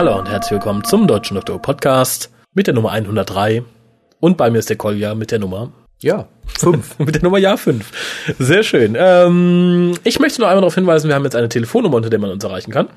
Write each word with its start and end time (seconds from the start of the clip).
Hallo 0.00 0.18
und 0.18 0.30
herzlich 0.30 0.52
willkommen 0.52 0.82
zum 0.82 1.06
Deutschen 1.06 1.34
Doktor 1.34 1.60
Podcast 1.60 2.30
mit 2.54 2.66
der 2.66 2.72
Nummer 2.72 2.92
103. 2.92 3.62
Und 4.18 4.38
bei 4.38 4.50
mir 4.50 4.56
ist 4.56 4.70
der 4.70 4.78
Kolja 4.78 5.14
mit 5.14 5.30
der 5.30 5.38
Nummer 5.38 5.72
Ja, 6.00 6.26
fünf. 6.58 6.98
mit 6.98 7.16
der 7.16 7.22
Nummer 7.22 7.36
Jahr 7.36 7.58
5. 7.58 7.84
Sehr 8.38 8.62
schön. 8.62 8.96
Ähm, 8.98 9.92
ich 10.02 10.18
möchte 10.18 10.40
noch 10.40 10.48
einmal 10.48 10.62
darauf 10.62 10.74
hinweisen, 10.74 11.08
wir 11.08 11.14
haben 11.14 11.24
jetzt 11.24 11.36
eine 11.36 11.50
Telefonnummer, 11.50 11.96
unter 11.96 12.08
der 12.08 12.18
man 12.18 12.30
uns 12.30 12.42
erreichen 12.42 12.70
kann. 12.70 12.88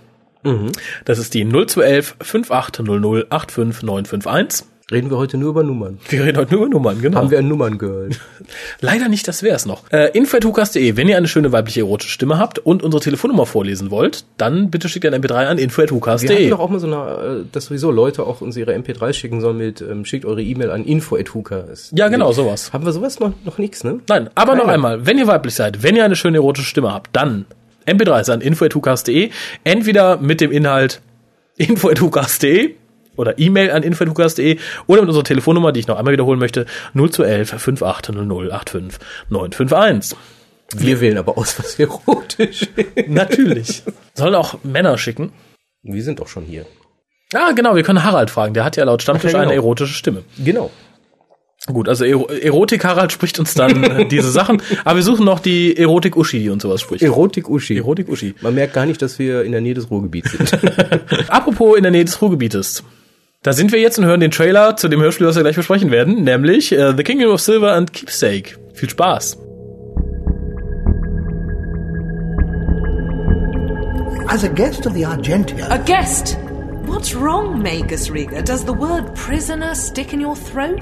Das 1.03 1.19
ist 1.19 1.33
die 1.33 1.43
0211 1.43 2.15
5800 2.21 3.29
85951. 3.29 4.65
Reden 4.93 5.09
wir 5.09 5.17
heute 5.17 5.37
nur 5.39 5.49
über 5.49 5.63
Nummern. 5.63 5.97
Wir 6.07 6.23
reden 6.23 6.37
heute 6.37 6.53
nur 6.53 6.67
über 6.67 6.75
Nummern, 6.75 7.01
genau. 7.01 7.17
Haben 7.17 7.31
wir 7.31 7.39
ein 7.39 7.47
Nummern-Girl? 7.47 8.11
Leider 8.79 9.09
nicht, 9.09 9.27
das 9.27 9.41
wär's 9.41 9.65
noch. 9.65 9.91
Äh, 9.91 10.11
info.hukas.de, 10.15 10.95
wenn 10.95 11.09
ihr 11.09 11.17
eine 11.17 11.27
schöne 11.27 11.51
weibliche 11.51 11.79
erotische 11.79 12.11
Stimme 12.11 12.37
habt 12.37 12.59
und 12.59 12.83
unsere 12.83 13.01
Telefonnummer 13.01 13.47
vorlesen 13.47 13.89
wollt, 13.89 14.23
dann 14.37 14.69
bitte 14.69 14.87
schickt 14.87 15.07
ein 15.07 15.15
MP3 15.15 15.31
an 15.31 15.39
Wir 15.39 15.47
hatten 15.47 15.59
info.hukas.de. 15.59 16.47
doch 16.51 16.59
auch 16.59 16.69
mal 16.69 16.79
so 16.79 16.85
eine, 16.85 17.39
äh, 17.41 17.45
dass 17.51 17.65
sowieso 17.65 17.89
Leute 17.89 18.21
auch 18.21 18.41
uns 18.41 18.55
ihre 18.55 18.75
MP3 18.75 19.13
schicken 19.13 19.41
sollen 19.41 19.57
mit, 19.57 19.81
ähm, 19.81 20.05
schickt 20.05 20.25
eure 20.25 20.43
E-Mail 20.43 20.69
an 20.69 20.85
info.huka. 20.85 21.63
Ja, 21.93 22.09
genau, 22.09 22.31
sowas. 22.31 22.71
Haben 22.71 22.85
wir 22.85 22.91
sowas 22.93 23.19
noch, 23.19 23.33
noch 23.45 23.57
nichts, 23.57 23.83
ne? 23.83 23.99
Nein, 24.07 24.29
aber 24.35 24.53
noch 24.53 24.65
Keine. 24.65 24.73
einmal, 24.73 25.07
wenn 25.07 25.17
ihr 25.17 25.25
weiblich 25.25 25.55
seid, 25.55 25.81
wenn 25.81 25.95
ihr 25.95 26.05
eine 26.05 26.15
schöne 26.15 26.37
erotische 26.37 26.67
Stimme 26.67 26.93
habt, 26.93 27.15
dann 27.15 27.45
MP3 27.87 28.31
an 28.31 28.41
info.hukas.de, 28.41 29.31
entweder 29.63 30.17
mit 30.17 30.39
dem 30.39 30.51
Inhalt 30.51 31.01
info.hukas.de 31.57 32.75
oder 33.15 33.39
E-Mail 33.39 33.71
an 33.71 33.83
info.hukas.de 33.83 34.57
oder 34.87 35.01
mit 35.01 35.09
unserer 35.09 35.23
Telefonnummer, 35.23 35.71
die 35.71 35.81
ich 35.81 35.87
noch 35.87 35.97
einmal 35.97 36.13
wiederholen 36.13 36.39
möchte, 36.39 36.65
0211 36.93 37.49
5800 37.49 38.69
85 38.69 38.99
951. 39.29 40.17
Wir 40.75 41.01
wählen 41.01 41.17
aber 41.17 41.37
aus, 41.37 41.59
was 41.59 41.79
erotisch 41.79 42.67
ist. 42.75 43.07
Natürlich. 43.07 43.83
Sollen 44.13 44.35
auch 44.35 44.57
Männer 44.63 44.97
schicken. 44.97 45.31
Wir 45.83 46.03
sind 46.03 46.19
doch 46.19 46.27
schon 46.27 46.45
hier. 46.45 46.65
Ah, 47.33 47.51
genau, 47.51 47.75
wir 47.75 47.83
können 47.83 48.03
Harald 48.03 48.29
fragen. 48.29 48.53
Der 48.53 48.63
hat 48.63 48.75
ja 48.75 48.83
laut 48.83 49.01
Stammtisch 49.01 49.33
ja, 49.33 49.39
genau. 49.39 49.51
eine 49.51 49.55
erotische 49.55 49.93
Stimme. 49.93 50.23
Genau. 50.43 50.71
Gut, 51.67 51.87
also 51.87 52.03
Ero 52.03 52.27
Erotik 52.27 52.83
Harald 52.83 53.13
spricht 53.13 53.39
uns 53.39 53.53
dann 53.53 53.83
äh, 53.83 54.05
diese 54.11 54.29
Sachen. 54.31 54.61
Aber 54.83 54.97
wir 54.97 55.03
suchen 55.03 55.25
noch 55.25 55.39
die 55.39 55.77
Erotik 55.77 56.17
Uschi, 56.17 56.39
die 56.39 56.49
uns 56.49 56.63
sowas 56.63 56.81
spricht. 56.81 57.03
Erotik-Uschi. 57.03 57.77
Erotik 57.77 58.09
Uschi. 58.09 58.35
Man 58.41 58.55
merkt 58.55 58.73
gar 58.73 58.85
nicht, 58.85 59.01
dass 59.01 59.17
wir 59.17 59.43
in 59.43 59.53
der 59.53 59.61
Nähe 59.61 59.73
des 59.73 59.89
Ruhrgebiets 59.89 60.31
sind. 60.31 60.53
Apropos 61.29 61.77
in 61.77 61.83
der 61.83 61.91
Nähe 61.91 62.03
des 62.03 62.21
Ruhrgebietes. 62.21 62.83
Da 63.43 63.51
sind 63.51 63.73
wir 63.73 63.79
jetzt 63.81 63.99
und 63.99 64.05
hören 64.05 64.21
den 64.21 64.31
Trailer 64.31 64.77
zu 64.77 64.87
dem 64.87 65.01
Hörspiel, 65.01 65.27
was 65.27 65.35
wir 65.35 65.43
gleich 65.43 65.57
besprechen 65.57 65.91
werden, 65.91 66.23
nämlich 66.23 66.71
äh, 66.71 66.93
The 66.95 67.03
Kingdom 67.03 67.29
of 67.29 67.41
Silver 67.41 67.73
and 67.73 67.91
Keepsake. 67.91 68.57
Viel 68.73 68.89
Spaß. 68.89 69.37
As 74.29 74.45
a 74.45 74.47
guest 74.47 74.87
of 74.87 74.93
the 74.93 75.05
Argentia, 75.05 75.69
A 75.69 75.77
guest? 75.77 76.37
What's 76.85 77.13
wrong, 77.13 77.61
Magus 77.61 78.09
Riga? 78.09 78.41
Does 78.41 78.63
the 78.63 78.71
word 78.71 79.13
prisoner 79.13 79.75
stick 79.75 80.13
in 80.13 80.21
your 80.21 80.37
throat? 80.37 80.79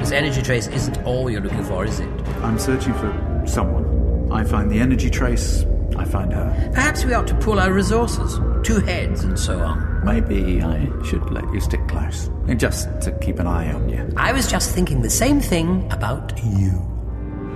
This 0.00 0.10
energy 0.10 0.40
trace 0.40 0.68
isn't 0.68 0.96
all 1.04 1.28
you're 1.30 1.42
looking 1.42 1.64
for, 1.64 1.84
is 1.84 2.00
it? 2.00 2.08
I'm 2.42 2.58
searching 2.58 2.94
for 2.94 3.12
someone. 3.46 4.32
I 4.32 4.42
find 4.42 4.70
the 4.70 4.80
energy 4.80 5.10
trace, 5.10 5.66
I 5.96 6.04
find 6.04 6.32
her. 6.32 6.70
Perhaps 6.74 7.04
we 7.04 7.14
ought 7.14 7.26
to 7.28 7.34
pool 7.36 7.58
our 7.60 7.72
resources. 7.72 8.38
Two 8.62 8.80
heads 8.80 9.24
and 9.24 9.38
so 9.38 9.58
on. 9.60 10.04
Maybe 10.04 10.62
I 10.62 10.88
should 11.04 11.30
let 11.30 11.44
you 11.52 11.60
stick 11.60 11.86
close. 11.88 12.30
Just 12.56 12.88
to 13.02 13.12
keep 13.20 13.38
an 13.38 13.46
eye 13.46 13.72
on 13.72 13.88
you. 13.88 14.12
I 14.16 14.32
was 14.32 14.46
just 14.50 14.74
thinking 14.74 15.02
the 15.02 15.10
same 15.10 15.40
thing 15.40 15.90
about 15.92 16.32
you. 16.44 16.90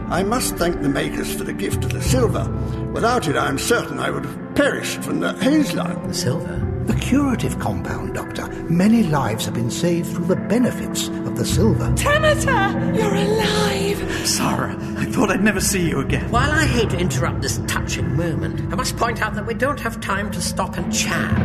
I 0.09 0.23
must 0.23 0.57
thank 0.57 0.81
the 0.81 0.89
makers 0.89 1.35
for 1.35 1.45
the 1.45 1.53
gift 1.53 1.85
of 1.85 1.93
the 1.93 2.01
silver. 2.01 2.49
Without 2.95 3.29
it, 3.29 3.37
I 3.37 3.49
am 3.49 3.59
certain 3.59 3.99
I 3.99 4.11
would 4.11 4.25
have 4.25 4.55
perished 4.55 5.03
from 5.03 5.21
the 5.21 5.35
haze 5.35 5.75
line. 5.75 6.09
The 6.09 6.15
silver? 6.15 6.68
The 6.89 6.95
curative 6.95 7.59
compound, 7.59 8.15
Doctor. 8.15 8.49
Many 8.71 9.03
lives 9.03 9.45
have 9.45 9.53
been 9.53 9.71
saved 9.71 10.11
through 10.11 10.25
the 10.25 10.37
benefits 10.37 11.09
of 11.09 11.37
the 11.37 11.45
silver. 11.45 11.85
Tanata! 11.93 12.97
You're 12.97 13.15
alive! 13.15 14.27
Sarah, 14.27 14.75
I 14.97 15.05
thought 15.05 15.31
I'd 15.31 15.45
never 15.45 15.61
see 15.61 15.87
you 15.87 16.01
again. 16.01 16.31
While 16.31 16.51
I 16.51 16.65
hate 16.65 16.89
to 16.89 16.99
interrupt 16.99 17.43
this 17.43 17.61
touching 17.67 18.17
moment, 18.17 18.73
I 18.73 18.75
must 18.75 18.97
point 18.97 19.21
out 19.21 19.35
that 19.35 19.47
we 19.47 19.53
don't 19.53 19.79
have 19.81 20.01
time 20.01 20.31
to 20.31 20.41
stop 20.41 20.79
and 20.79 20.91
chat. 20.91 21.37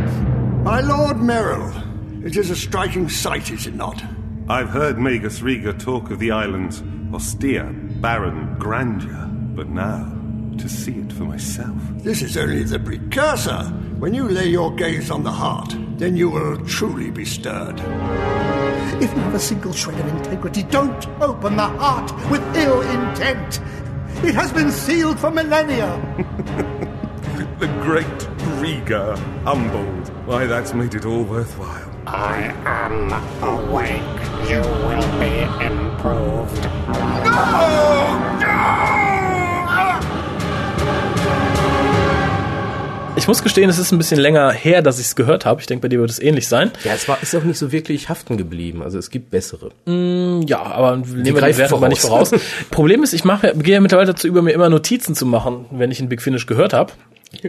My 0.64 0.80
Lord 0.80 1.18
Merrill, 1.20 1.74
it 2.26 2.38
is 2.38 2.50
a 2.50 2.56
striking 2.56 3.10
sight, 3.10 3.52
is 3.52 3.68
it 3.68 3.76
not? 3.76 4.02
I've 4.48 4.70
heard 4.70 4.98
Magus 4.98 5.42
Riga 5.42 5.74
talk 5.74 6.10
of 6.10 6.20
the 6.20 6.32
island's 6.32 6.82
austere, 7.14 7.70
barren 7.74 8.56
grandeur, 8.60 9.28
but 9.56 9.68
now, 9.68 10.10
to 10.58 10.70
see 10.70 11.00
it 11.00 11.12
for 11.12 11.26
myself. 11.26 11.76
This 11.96 12.22
is 12.22 12.38
only 12.38 12.64
the 12.64 12.80
precursor. 12.80 13.74
When 14.04 14.14
you 14.14 14.28
lay 14.28 14.48
your 14.48 14.70
gaze 14.76 15.10
on 15.10 15.24
the 15.24 15.32
heart, 15.32 15.74
then 15.98 16.18
you 16.18 16.30
will 16.30 16.58
truly 16.66 17.10
be 17.10 17.24
stirred. 17.24 17.80
If 19.02 19.10
you 19.14 19.22
have 19.22 19.34
a 19.34 19.40
single 19.40 19.72
shred 19.72 19.98
of 19.98 20.08
integrity, 20.08 20.64
don't 20.64 21.08
open 21.22 21.56
the 21.56 21.70
heart 21.70 22.12
with 22.30 22.42
ill 22.58 22.82
intent. 22.82 23.62
It 24.22 24.36
has 24.36 24.52
been 24.52 24.72
sealed 24.72 25.18
for 25.20 25.32
millennia. 25.32 25.90
The 27.60 27.68
great 27.82 28.28
Riga, 28.60 29.16
humbled. 29.46 30.10
Why, 30.28 30.48
that's 30.48 30.74
made 30.74 30.96
it 30.96 31.06
all 31.06 31.24
worthwhile. 31.24 31.90
I 32.06 32.54
am 32.66 33.10
awake. 33.42 34.20
You 34.50 34.60
will 34.84 35.08
be 35.18 35.44
improved. 35.66 36.64
Ich 43.24 43.28
muss 43.30 43.42
gestehen, 43.42 43.70
es 43.70 43.80
ist 43.80 43.94
ein 43.94 43.98
bisschen 43.98 44.20
länger 44.20 44.52
her, 44.52 44.82
dass 44.82 45.00
ich 45.00 45.06
es 45.06 45.16
gehört 45.16 45.46
habe. 45.46 45.62
Ich 45.62 45.66
denke, 45.66 45.84
bei 45.84 45.88
dir 45.88 45.98
wird 46.02 46.10
es 46.10 46.20
ähnlich 46.20 46.46
sein. 46.50 46.72
ja, 46.84 46.92
es 46.94 47.08
war, 47.08 47.20
ist 47.22 47.34
auch 47.34 47.46
nicht 47.46 47.58
so 47.58 47.72
wirklich 47.72 48.10
haften 48.10 48.36
geblieben. 48.36 48.84
Also 48.84 48.98
es 48.98 49.10
gibt 49.10 49.30
bessere. 49.30 49.72
Ja, 49.86 50.62
aber 50.62 50.98
nehmen 50.98 51.24
wir 51.24 51.42
die 51.42 51.58
Wertung 51.58 51.80
mal 51.80 51.88
nicht 51.88 52.02
voraus. 52.02 52.32
Problem 52.70 53.02
ist, 53.02 53.14
ich 53.14 53.24
mache, 53.24 53.54
gehe 53.56 53.76
ja 53.76 53.80
mittlerweile 53.80 54.08
dazu 54.08 54.28
über, 54.28 54.42
mir 54.42 54.52
immer 54.52 54.68
Notizen 54.68 55.16
zu 55.16 55.26
machen, 55.26 55.68
wenn 55.72 55.90
ich 55.90 56.02
einen 56.02 56.10
Big 56.10 56.22
Finish 56.22 56.48
gehört 56.48 56.74
habe. 56.74 56.92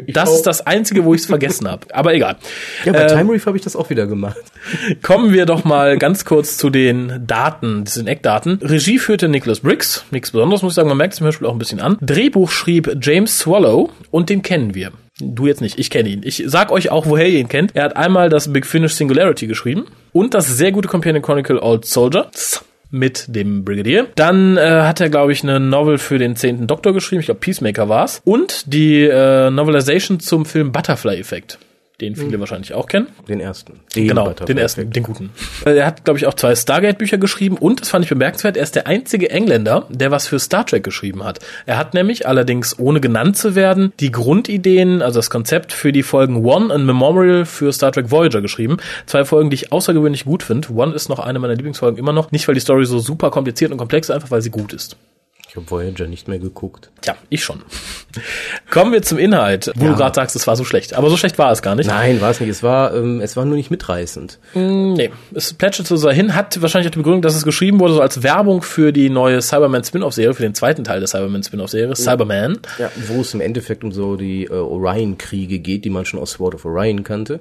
Das 0.06 0.28
auch. 0.28 0.34
ist 0.36 0.42
das 0.42 0.64
Einzige, 0.64 1.04
wo 1.04 1.12
ich 1.12 1.22
es 1.22 1.26
vergessen 1.26 1.68
habe. 1.68 1.92
Aber 1.92 2.14
egal. 2.14 2.36
Ja, 2.84 2.92
bei 2.92 3.02
Ähm, 3.02 3.08
Time 3.08 3.32
Reef 3.32 3.44
habe 3.46 3.56
ich 3.56 3.64
das 3.64 3.74
auch 3.74 3.90
wieder 3.90 4.06
gemacht. 4.06 4.38
Kommen 5.02 5.32
wir 5.32 5.44
doch 5.44 5.64
mal 5.64 5.98
ganz 5.98 6.24
kurz 6.24 6.56
zu 6.56 6.70
den 6.70 7.24
Daten, 7.26 7.82
diesen 7.82 8.06
Eckdaten. 8.06 8.60
Regie 8.62 9.00
führte 9.00 9.26
Nicholas 9.26 9.58
Briggs, 9.58 10.04
nichts 10.12 10.30
Besonderes 10.30 10.62
muss 10.62 10.74
ich 10.74 10.76
sagen, 10.76 10.88
man 10.88 10.98
merkt 10.98 11.14
es 11.14 11.18
im 11.18 11.24
Hörspiel 11.24 11.48
auch 11.48 11.52
ein 11.52 11.58
bisschen 11.58 11.80
an. 11.80 11.98
Drehbuch 12.00 12.52
schrieb 12.52 12.96
James 13.02 13.40
Swallow 13.40 13.90
und 14.12 14.30
den 14.30 14.42
kennen 14.42 14.76
wir. 14.76 14.92
Du 15.20 15.46
jetzt 15.46 15.60
nicht, 15.60 15.78
ich 15.78 15.90
kenne 15.90 16.08
ihn. 16.08 16.22
Ich 16.24 16.42
sag 16.46 16.72
euch 16.72 16.90
auch, 16.90 17.06
woher 17.06 17.28
ihr 17.28 17.38
ihn 17.38 17.48
kennt. 17.48 17.76
Er 17.76 17.84
hat 17.84 17.96
einmal 17.96 18.28
das 18.28 18.52
Big 18.52 18.66
Finish 18.66 18.94
Singularity 18.94 19.46
geschrieben 19.46 19.84
und 20.12 20.34
das 20.34 20.48
sehr 20.48 20.72
gute 20.72 20.88
Companion 20.88 21.22
Chronicle 21.22 21.62
Old 21.62 21.84
Soldier 21.84 22.30
mit 22.90 23.26
dem 23.28 23.64
Brigadier. 23.64 24.08
Dann 24.16 24.56
äh, 24.56 24.82
hat 24.82 25.00
er, 25.00 25.10
glaube 25.10 25.32
ich, 25.32 25.44
eine 25.44 25.60
Novel 25.60 25.98
für 25.98 26.18
den 26.18 26.34
zehnten 26.34 26.66
Doktor 26.66 26.92
geschrieben. 26.92 27.20
Ich 27.20 27.26
glaube, 27.26 27.40
Peacemaker 27.40 27.88
war's. 27.88 28.22
Und 28.24 28.72
die 28.72 29.02
äh, 29.02 29.50
Novelization 29.50 30.18
zum 30.18 30.46
Film 30.46 30.72
Butterfly 30.72 31.18
Effekt, 31.18 31.58
den 32.00 32.16
viele 32.16 32.40
wahrscheinlich 32.40 32.74
auch 32.74 32.86
kennen. 32.88 33.06
Den 33.28 33.38
ersten. 33.38 33.80
Den 33.94 34.08
Genau, 34.08 34.24
Butterfly 34.24 34.46
den 34.46 34.58
ersten, 34.58 34.80
Effect. 34.80 34.96
den 34.96 35.02
guten. 35.04 35.30
Äh, 35.64 35.76
Er 35.76 35.86
hat, 35.86 36.04
glaube 36.04 36.18
ich, 36.18 36.26
auch 36.26 36.34
zwei 36.34 36.54
Stargate-Bücher 36.56 37.18
geschrieben 37.18 37.56
und, 37.56 37.80
das 37.80 37.88
fand 37.90 38.04
ich 38.04 38.08
bemerkenswert, 38.08 38.56
er 38.56 38.64
ist 38.64 38.74
der 38.74 38.88
einzige 38.88 39.30
Engländer, 39.30 39.86
der 39.90 40.10
was 40.10 40.26
für 40.26 40.40
Star 40.40 40.66
Trek 40.66 40.82
geschrieben 40.82 41.22
hat. 41.22 41.38
Er 41.66 41.78
hat 41.78 41.94
nämlich, 41.94 42.26
allerdings 42.26 42.78
ohne 42.78 43.00
genannt 43.00 43.36
zu 43.36 43.54
werden, 43.54 43.92
die 44.00 44.10
Grundideen, 44.10 45.02
also 45.02 45.20
das 45.20 45.30
Konzept 45.30 45.72
für 45.72 45.92
die 45.92 46.02
Folgen 46.02 46.44
One 46.44 46.74
und 46.74 46.84
Memorial 46.84 47.44
für 47.44 47.72
Star 47.72 47.92
Trek 47.92 48.10
Voyager 48.10 48.40
geschrieben. 48.40 48.78
Zwei 49.06 49.24
Folgen, 49.24 49.50
die 49.50 49.54
ich 49.54 49.72
außergewöhnlich 49.72 50.24
gut 50.24 50.42
finde. 50.42 50.68
One 50.72 50.94
ist 50.94 51.08
noch 51.08 51.20
eine 51.20 51.38
meiner 51.38 51.54
Lieblingsfolgen 51.54 51.96
immer 51.98 52.12
noch. 52.12 52.32
Nicht, 52.32 52.48
weil 52.48 52.54
die 52.56 52.60
Story 52.60 52.86
so 52.86 52.98
super 52.98 53.30
kompliziert 53.30 53.70
und 53.70 53.78
komplex 53.78 54.08
ist, 54.08 54.14
einfach 54.14 54.32
weil 54.32 54.42
sie 54.42 54.50
gut 54.50 54.72
ist. 54.72 54.96
Ich 55.54 55.56
habe 55.56 55.70
Voyager 55.70 56.08
nicht 56.08 56.26
mehr 56.26 56.40
geguckt. 56.40 56.90
Tja, 57.00 57.14
ich 57.28 57.44
schon. 57.44 57.62
Kommen 58.72 58.90
wir 58.92 59.02
zum 59.02 59.18
Inhalt, 59.18 59.70
wo 59.76 59.86
du 59.86 59.94
gerade 59.94 60.12
sagst, 60.12 60.34
es 60.34 60.48
war 60.48 60.56
so 60.56 60.64
schlecht. 60.64 60.94
Aber 60.94 61.08
so 61.10 61.16
schlecht 61.16 61.38
war 61.38 61.52
es 61.52 61.62
gar 61.62 61.76
nicht. 61.76 61.86
Nein, 61.86 62.20
war 62.20 62.32
es 62.32 62.40
nicht. 62.40 62.48
Es 62.50 62.64
war, 62.64 62.92
ähm, 62.92 63.20
es 63.20 63.36
war 63.36 63.44
nur 63.44 63.54
nicht 63.54 63.70
mitreißend. 63.70 64.40
Nee, 64.54 65.12
es 65.32 65.54
plätschert 65.54 65.86
so 65.86 65.96
dahin, 65.96 66.34
hat 66.34 66.60
wahrscheinlich 66.60 66.88
auch 66.88 66.94
die 66.94 66.98
Begründung, 66.98 67.22
dass 67.22 67.36
es 67.36 67.44
geschrieben 67.44 67.78
wurde 67.78 67.94
so 67.94 68.00
als 68.00 68.24
Werbung 68.24 68.62
für 68.62 68.90
die 68.90 69.10
neue 69.10 69.40
Cyberman 69.40 69.84
Spin-off-Serie, 69.84 70.34
für 70.34 70.42
den 70.42 70.56
zweiten 70.56 70.82
Teil 70.82 70.98
der 70.98 71.06
Cyberman 71.06 71.44
Spin-off-Serie, 71.44 71.94
Cyberman. 71.94 72.58
Ja, 72.80 72.90
wo 73.06 73.20
es 73.20 73.32
im 73.32 73.40
Endeffekt 73.40 73.84
um 73.84 73.92
so 73.92 74.16
die 74.16 74.46
äh, 74.46 74.50
Orion-Kriege 74.50 75.60
geht, 75.60 75.84
die 75.84 75.90
man 75.90 76.04
schon 76.04 76.18
aus 76.18 76.32
Sword 76.32 76.56
of 76.56 76.64
Orion 76.64 77.04
kannte. 77.04 77.38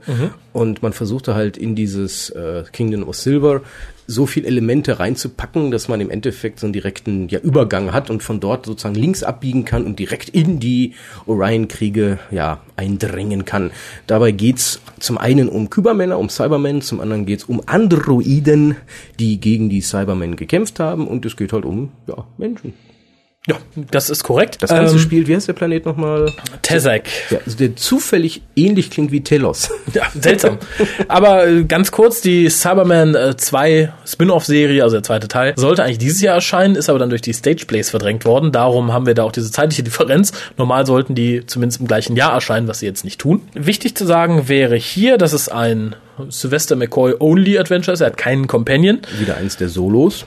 Und 0.51 0.83
man 0.83 0.93
versuchte 0.93 1.33
halt 1.33 1.57
in 1.57 1.73
dieses 1.73 2.29
äh, 2.29 2.63
Kingdom 2.71 3.09
of 3.09 3.15
Silver 3.15 3.61
so 4.07 4.25
viel 4.25 4.45
Elemente 4.45 4.99
reinzupacken, 4.99 5.71
dass 5.71 5.87
man 5.87 6.01
im 6.01 6.09
Endeffekt 6.09 6.59
so 6.59 6.65
einen 6.65 6.73
direkten 6.73 7.29
ja, 7.29 7.39
Übergang 7.39 7.93
hat 7.93 8.09
und 8.09 8.23
von 8.23 8.39
dort 8.39 8.65
sozusagen 8.65 8.95
links 8.95 9.23
abbiegen 9.23 9.65
kann 9.65 9.85
und 9.85 9.99
direkt 9.99 10.29
in 10.29 10.59
die 10.59 10.93
Orion-Kriege 11.25 12.19
ja, 12.31 12.61
eindringen 12.75 13.45
kann. 13.45 13.71
Dabei 14.07 14.31
geht's 14.31 14.81
zum 14.99 15.17
einen 15.17 15.49
um 15.49 15.69
Kybermänner, 15.69 16.19
um 16.19 16.29
Cybermen, 16.29 16.81
zum 16.81 16.99
anderen 16.99 17.25
geht's 17.25 17.45
um 17.45 17.61
Androiden, 17.65 18.75
die 19.19 19.39
gegen 19.39 19.69
die 19.69 19.81
Cybermen 19.81 20.35
gekämpft 20.35 20.79
haben 20.79 21.07
und 21.07 21.25
es 21.25 21.37
geht 21.37 21.53
halt 21.53 21.65
um 21.65 21.91
ja, 22.07 22.25
Menschen. 22.37 22.73
Ja, 23.45 23.57
das 23.91 24.09
ist 24.09 24.23
korrekt. 24.23 24.57
Das 24.61 24.69
ganze 24.69 24.93
Ähm, 24.95 24.99
Spiel, 25.01 25.27
wie 25.27 25.35
heißt 25.35 25.49
der 25.49 25.53
Planet 25.53 25.85
nochmal? 25.85 26.31
Tezek. 26.61 27.09
Ja, 27.29 27.39
also 27.45 27.57
der 27.57 27.75
zufällig 27.75 28.41
ähnlich 28.55 28.89
klingt 28.89 29.11
wie 29.11 29.21
Telos. 29.21 29.69
Ja, 29.93 30.03
seltsam. 30.17 30.57
Aber 31.09 31.45
äh, 31.45 31.63
ganz 31.65 31.91
kurz, 31.91 32.21
die 32.21 32.49
Cyberman 32.49 33.15
äh, 33.15 33.35
2 33.35 33.91
Spin-off-Serie, 34.07 34.81
also 34.81 34.95
der 34.95 35.03
zweite 35.03 35.27
Teil, 35.27 35.53
sollte 35.57 35.83
eigentlich 35.83 35.97
dieses 35.97 36.21
Jahr 36.21 36.35
erscheinen, 36.35 36.75
ist 36.75 36.89
aber 36.89 36.99
dann 36.99 37.09
durch 37.09 37.21
die 37.21 37.33
Stage-Plays 37.33 37.89
verdrängt 37.89 38.23
worden. 38.23 38.53
Darum 38.53 38.93
haben 38.93 39.05
wir 39.05 39.13
da 39.13 39.23
auch 39.23 39.31
diese 39.33 39.51
zeitliche 39.51 39.83
Differenz. 39.83 40.31
Normal 40.57 40.85
sollten 40.85 41.13
die 41.13 41.45
zumindest 41.45 41.81
im 41.81 41.87
gleichen 41.87 42.15
Jahr 42.15 42.31
erscheinen, 42.31 42.67
was 42.69 42.79
sie 42.79 42.85
jetzt 42.85 43.03
nicht 43.03 43.19
tun. 43.19 43.41
Wichtig 43.53 43.95
zu 43.95 44.05
sagen 44.05 44.47
wäre 44.47 44.77
hier, 44.77 45.17
dass 45.17 45.33
es 45.33 45.49
ein 45.49 45.95
Sylvester 46.29 46.75
McCoy 46.77 47.15
Only 47.19 47.57
Adventure 47.59 47.93
ist. 47.93 47.99
Er 48.01 48.07
hat 48.07 48.17
keinen 48.17 48.47
Companion. 48.47 48.99
Wieder 49.19 49.35
eins 49.35 49.57
der 49.57 49.67
Solos. 49.67 50.25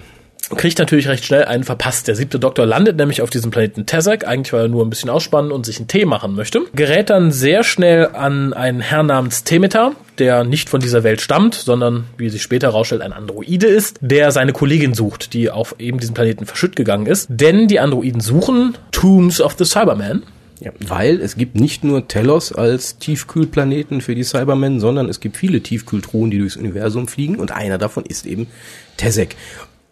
Kriegt 0.55 0.79
natürlich 0.79 1.09
recht 1.09 1.25
schnell 1.25 1.45
einen 1.45 1.65
verpasst. 1.65 2.07
Der 2.07 2.15
siebte 2.15 2.39
Doktor 2.39 2.67
landet 2.67 2.97
nämlich 2.97 3.21
auf 3.21 3.31
diesem 3.31 3.51
Planeten 3.51 3.85
Tezek, 3.85 4.27
eigentlich 4.27 4.53
weil 4.53 4.63
er 4.63 4.69
nur 4.69 4.85
ein 4.85 4.91
bisschen 4.91 5.11
ausspannen 5.11 5.51
und 5.51 5.67
sich 5.67 5.79
einen 5.79 5.89
Tee 5.89 6.05
machen 6.05 6.35
möchte. 6.35 6.63
Gerät 6.73 7.11
dann 7.11 7.33
sehr 7.33 7.65
schnell 7.65 8.09
an 8.13 8.53
einen 8.53 8.81
Herrn 8.81 9.07
namens 9.07 9.43
Temeter, 9.43 9.93
der 10.19 10.45
nicht 10.45 10.69
von 10.69 10.81
dieser 10.81 11.03
Welt 11.03 11.21
stammt, 11.21 11.55
sondern, 11.55 12.05
wie 12.17 12.29
sich 12.29 12.43
später 12.43 12.69
herausstellt, 12.69 13.03
ein 13.03 13.13
Androide 13.13 13.67
ist, 13.67 13.99
der 14.01 14.31
seine 14.31 14.53
Kollegin 14.53 14.95
sucht, 14.95 15.33
die 15.33 15.51
auf 15.51 15.75
eben 15.81 15.99
diesem 15.99 16.15
Planeten 16.15 16.47
verschütt 16.47 16.77
gegangen 16.77 17.07
ist. 17.07 17.27
Denn 17.29 17.67
die 17.67 17.81
Androiden 17.81 18.21
suchen 18.21 18.79
Tombs 18.93 19.41
of 19.41 19.57
the 19.59 19.65
Cyberman. 19.65 20.23
Ja, 20.61 20.71
weil 20.87 21.21
es 21.21 21.37
gibt 21.37 21.57
nicht 21.57 21.85
nur 21.85 22.09
Telos 22.09 22.51
als 22.51 22.97
Tiefkühlplaneten 22.97 24.01
für 24.01 24.15
die 24.15 24.25
Cybermen, 24.25 24.81
sondern 24.81 25.09
es 25.09 25.21
gibt 25.21 25.37
viele 25.37 25.61
Tiefkühltruhen, 25.61 26.31
die 26.31 26.39
durchs 26.39 26.57
Universum 26.57 27.09
fliegen 27.09 27.37
und 27.37 27.51
einer 27.51 27.77
davon 27.77 28.07
ist 28.07 28.25
eben 28.25 28.47
Tezek. 28.97 29.37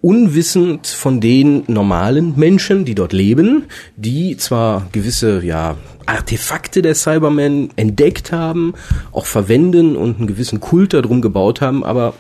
Unwissend 0.05 0.87
von 0.87 1.23
den 1.23 1.65
normalen 1.67 2.35
Menschen, 2.37 2.85
die 2.85 2.95
dort 2.95 3.15
leben, 3.15 3.65
die 3.97 4.37
zwar 4.37 4.87
gewisse, 4.93 5.43
ja, 5.43 5.77
Artefakte 6.05 6.83
der 6.83 6.95
Cybermen 6.95 7.71
entdeckt 7.77 8.31
haben, 8.31 8.75
auch 9.13 9.25
verwenden 9.25 9.97
und 9.97 10.19
einen 10.19 10.27
gewissen 10.27 10.61
Kult 10.61 10.93
darum 10.93 11.23
gebaut 11.23 11.63
haben, 11.63 11.83
aber 11.85 12.13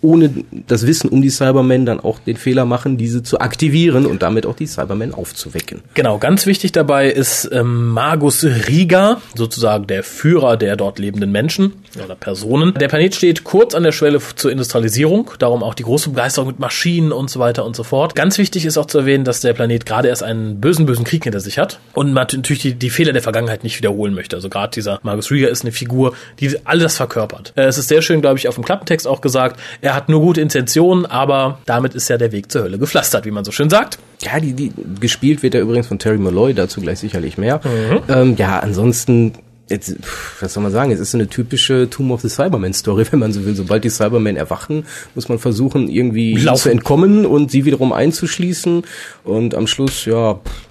ohne 0.00 0.30
das 0.66 0.86
Wissen 0.86 1.08
um 1.10 1.22
die 1.22 1.30
Cybermen 1.30 1.86
dann 1.86 2.00
auch 2.00 2.18
den 2.18 2.36
Fehler 2.36 2.64
machen, 2.64 2.96
diese 2.96 3.22
zu 3.22 3.40
aktivieren 3.40 4.06
und 4.06 4.22
damit 4.22 4.46
auch 4.46 4.56
die 4.56 4.66
Cybermen 4.66 5.14
aufzuwecken. 5.14 5.82
Genau, 5.94 6.18
ganz 6.18 6.46
wichtig 6.46 6.72
dabei 6.72 7.10
ist 7.10 7.48
ähm, 7.52 7.88
Magus 7.88 8.44
Riga, 8.44 9.20
sozusagen 9.34 9.86
der 9.86 10.02
Führer 10.02 10.56
der 10.56 10.76
dort 10.76 10.98
lebenden 10.98 11.32
Menschen 11.32 11.72
oder 12.02 12.14
Personen. 12.14 12.74
Der 12.74 12.88
Planet 12.88 13.14
steht 13.14 13.44
kurz 13.44 13.74
an 13.74 13.82
der 13.82 13.92
Schwelle 13.92 14.20
zur 14.36 14.50
Industrialisierung, 14.50 15.30
darum 15.38 15.62
auch 15.62 15.74
die 15.74 15.82
große 15.82 16.10
Begeisterung 16.10 16.48
mit 16.48 16.58
Maschinen 16.58 17.12
und 17.12 17.30
so 17.30 17.40
weiter 17.40 17.64
und 17.64 17.76
so 17.76 17.82
fort. 17.82 18.14
Ganz 18.14 18.38
wichtig 18.38 18.64
ist 18.64 18.78
auch 18.78 18.86
zu 18.86 18.98
erwähnen, 18.98 19.24
dass 19.24 19.40
der 19.40 19.52
Planet 19.52 19.86
gerade 19.86 20.08
erst 20.08 20.22
einen 20.22 20.60
bösen, 20.60 20.86
bösen 20.86 21.04
Krieg 21.04 21.24
hinter 21.24 21.40
sich 21.40 21.58
hat 21.58 21.80
und 21.92 22.12
man 22.12 22.26
natürlich 22.32 22.62
die, 22.62 22.74
die 22.74 22.90
Fehler 22.90 23.12
der 23.12 23.22
Vergangenheit 23.22 23.64
nicht 23.64 23.78
wiederholen 23.78 24.14
möchte. 24.14 24.36
Also 24.36 24.48
gerade 24.48 24.72
dieser 24.72 25.00
Magus 25.02 25.30
Riga 25.30 25.48
ist 25.48 25.62
eine 25.62 25.72
Figur, 25.72 26.14
die 26.38 26.56
alles 26.64 26.96
verkörpert. 26.96 27.52
Äh, 27.56 27.64
es 27.64 27.78
ist 27.78 27.88
sehr 27.88 28.02
schön, 28.02 28.20
glaube 28.20 28.38
ich, 28.38 28.48
auf 28.48 28.54
dem 28.54 28.64
Klappentext 28.64 29.06
auch 29.06 29.20
gesagt, 29.20 29.59
er 29.80 29.94
hat 29.94 30.08
nur 30.08 30.20
gute 30.20 30.40
Intentionen, 30.40 31.06
aber 31.06 31.58
damit 31.66 31.94
ist 31.94 32.08
ja 32.08 32.18
der 32.18 32.32
Weg 32.32 32.50
zur 32.50 32.62
Hölle 32.62 32.78
gepflastert, 32.78 33.24
wie 33.24 33.30
man 33.30 33.44
so 33.44 33.52
schön 33.52 33.70
sagt. 33.70 33.98
Ja, 34.22 34.38
die, 34.40 34.52
die 34.52 34.72
gespielt 35.00 35.42
wird 35.42 35.54
ja 35.54 35.60
übrigens 35.60 35.86
von 35.86 35.98
Terry 35.98 36.18
Malloy, 36.18 36.54
dazu 36.54 36.80
gleich 36.80 36.98
sicherlich 36.98 37.38
mehr. 37.38 37.60
Ähm, 38.08 38.36
ja, 38.36 38.58
ansonsten, 38.58 39.32
jetzt, 39.68 39.96
was 40.40 40.52
soll 40.52 40.62
man 40.62 40.72
sagen, 40.72 40.90
es 40.90 41.00
ist 41.00 41.12
so 41.12 41.18
eine 41.18 41.28
typische 41.28 41.88
Tomb 41.88 42.10
of 42.10 42.20
the 42.20 42.28
Cyberman 42.28 42.72
Story, 42.74 43.04
wenn 43.10 43.18
man 43.20 43.32
so 43.32 43.44
will. 43.44 43.54
Sobald 43.54 43.84
die 43.84 43.90
Cybermen 43.90 44.36
erwachen, 44.36 44.84
muss 45.14 45.28
man 45.28 45.38
versuchen, 45.38 45.88
irgendwie 45.88 46.36
Laufen. 46.36 46.62
zu 46.62 46.70
entkommen 46.70 47.26
und 47.26 47.50
sie 47.50 47.64
wiederum 47.64 47.92
einzuschließen. 47.92 48.82
Und 49.24 49.54
am 49.54 49.66
Schluss, 49.66 50.04
ja, 50.04 50.34
pff, 50.34 50.69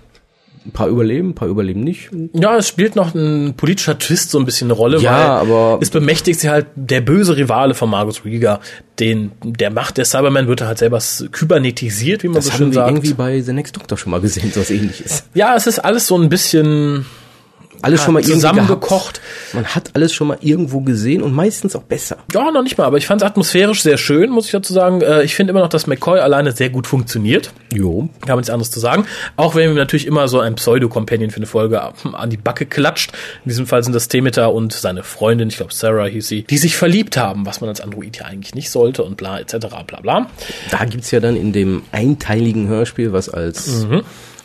ein 0.70 0.72
paar 0.72 0.88
überleben, 0.88 1.30
ein 1.30 1.36
paar 1.36 1.48
überleben 1.48 1.82
nicht. 1.82 2.10
Ja, 2.34 2.58
es 2.58 2.68
spielt 2.68 2.96
noch 2.96 3.14
ein 3.14 3.54
politischer 3.58 3.98
Twist 4.00 4.32
so 4.32 4.40
ein 4.40 4.46
bisschen 4.46 4.68
eine 4.68 4.74
Rolle, 4.74 5.00
Ja, 5.00 5.12
weil 5.12 5.52
aber- 5.52 5.80
es 5.82 5.90
bemächtigt 5.90 6.40
sich 6.40 6.50
halt 6.50 6.68
der 6.76 7.02
böse 7.02 7.36
Rivale 7.36 7.74
von 7.74 7.90
Margus 7.90 8.24
Rieger, 8.26 8.60
den 9.00 9.32
der 9.44 9.72
Macht 9.72 9.98
der 9.98 10.06
Cyberman 10.06 10.48
wird 10.48 10.62
halt 10.62 10.78
selber 10.78 11.00
kybernetisiert, 11.32 12.24
wie 12.24 12.28
man 12.28 12.36
Das 12.36 12.46
so 12.46 12.52
haben 12.52 12.58
schön 12.58 12.68
wir 12.70 12.74
sagt. 12.76 12.90
irgendwie 12.92 13.14
bei 13.14 13.42
The 13.42 13.54
Next 13.54 13.76
Doctor 13.76 13.98
schon 13.98 14.12
mal 14.12 14.22
gesehen, 14.22 14.52
so 14.54 14.60
was 14.62 14.70
ähnliches. 14.72 15.24
Ja, 15.34 15.56
es 15.56 15.68
ist 15.68 15.80
alles 15.80 16.08
so 16.08 16.18
ein 16.18 16.30
bisschen 16.30 17.06
Alles 17.82 18.04
schon 18.04 18.14
mal 18.14 18.24
zusammengekocht. 18.24 19.22
Man 19.54 19.66
hat 19.66 19.92
alles 19.94 20.14
schon 20.14 20.28
mal 20.28 20.38
irgendwo 20.42 20.82
gesehen 20.82 21.22
und 21.22 21.34
meistens 21.34 21.76
auch 21.76 21.84
besser. 21.84 22.18
Ja, 22.34 22.52
noch 22.52 22.64
nicht 22.64 22.78
mal, 22.78 22.86
aber 22.86 22.98
ich 22.98 23.08
fand 23.08 23.22
es 23.22 23.28
atmosphärisch 23.28 23.82
sehr 23.84 23.98
schön, 23.98 24.30
muss 24.30 24.46
ich 24.46 24.52
dazu 24.52 24.74
sagen. 24.74 25.02
Äh, 25.02 25.24
Ich 25.24 25.36
finde 25.36 25.52
immer 25.52 25.62
noch, 25.62 25.70
dass 25.70 25.88
McCoy 25.88 26.20
alleine 26.20 26.52
sehr 26.52 26.70
gut 26.70 26.88
funktioniert. 26.88 27.52
Jo. 27.74 28.10
Kann 28.22 28.30
man 28.30 28.38
nichts 28.40 28.50
anderes 28.50 28.72
zu 28.72 28.80
sagen. 28.80 29.06
Auch 29.36 29.56
wenn 29.56 29.70
ihm 29.70 29.76
natürlich 29.76 30.08
immer 30.08 30.28
so 30.28 30.40
ein 30.40 30.56
Pseudo-Companion 30.56 31.30
für 31.32 31.38
eine 31.38 31.46
Folge 31.46 31.82
an 32.14 32.30
die 32.30 32.38
Backe 32.38 32.66
klatscht. 32.66 33.12
In 33.46 33.50
diesem 33.50 33.68
Fall 33.68 33.84
sind 33.84 33.94
das 33.94 34.08
Demeter 34.08 34.54
und 34.54 34.74
seine 34.74 35.04
Freundin, 35.04 35.50
ich 35.50 35.58
glaube 35.58 35.74
Sarah 35.74 36.06
hieß 36.06 36.28
sie, 36.28 36.44
die 36.44 36.58
sich 36.58 36.76
verliebt 36.78 37.18
haben, 37.18 37.46
was 37.46 37.62
man 37.62 37.70
als 37.70 37.82
Android 37.82 38.18
ja 38.18 38.26
eigentlich 38.26 38.56
nicht 38.56 38.70
sollte 38.72 39.04
und 39.04 39.18
bla 39.18 39.40
etc. 39.40 39.58
bla 39.88 40.00
bla. 40.02 40.28
Da 40.72 40.86
gibt's 40.86 41.12
ja 41.12 41.20
dann 41.20 41.36
in 41.36 41.54
dem 41.54 41.84
einteiligen 41.92 42.68
Hörspiel, 42.68 43.14
was 43.14 43.30
als 43.30 43.86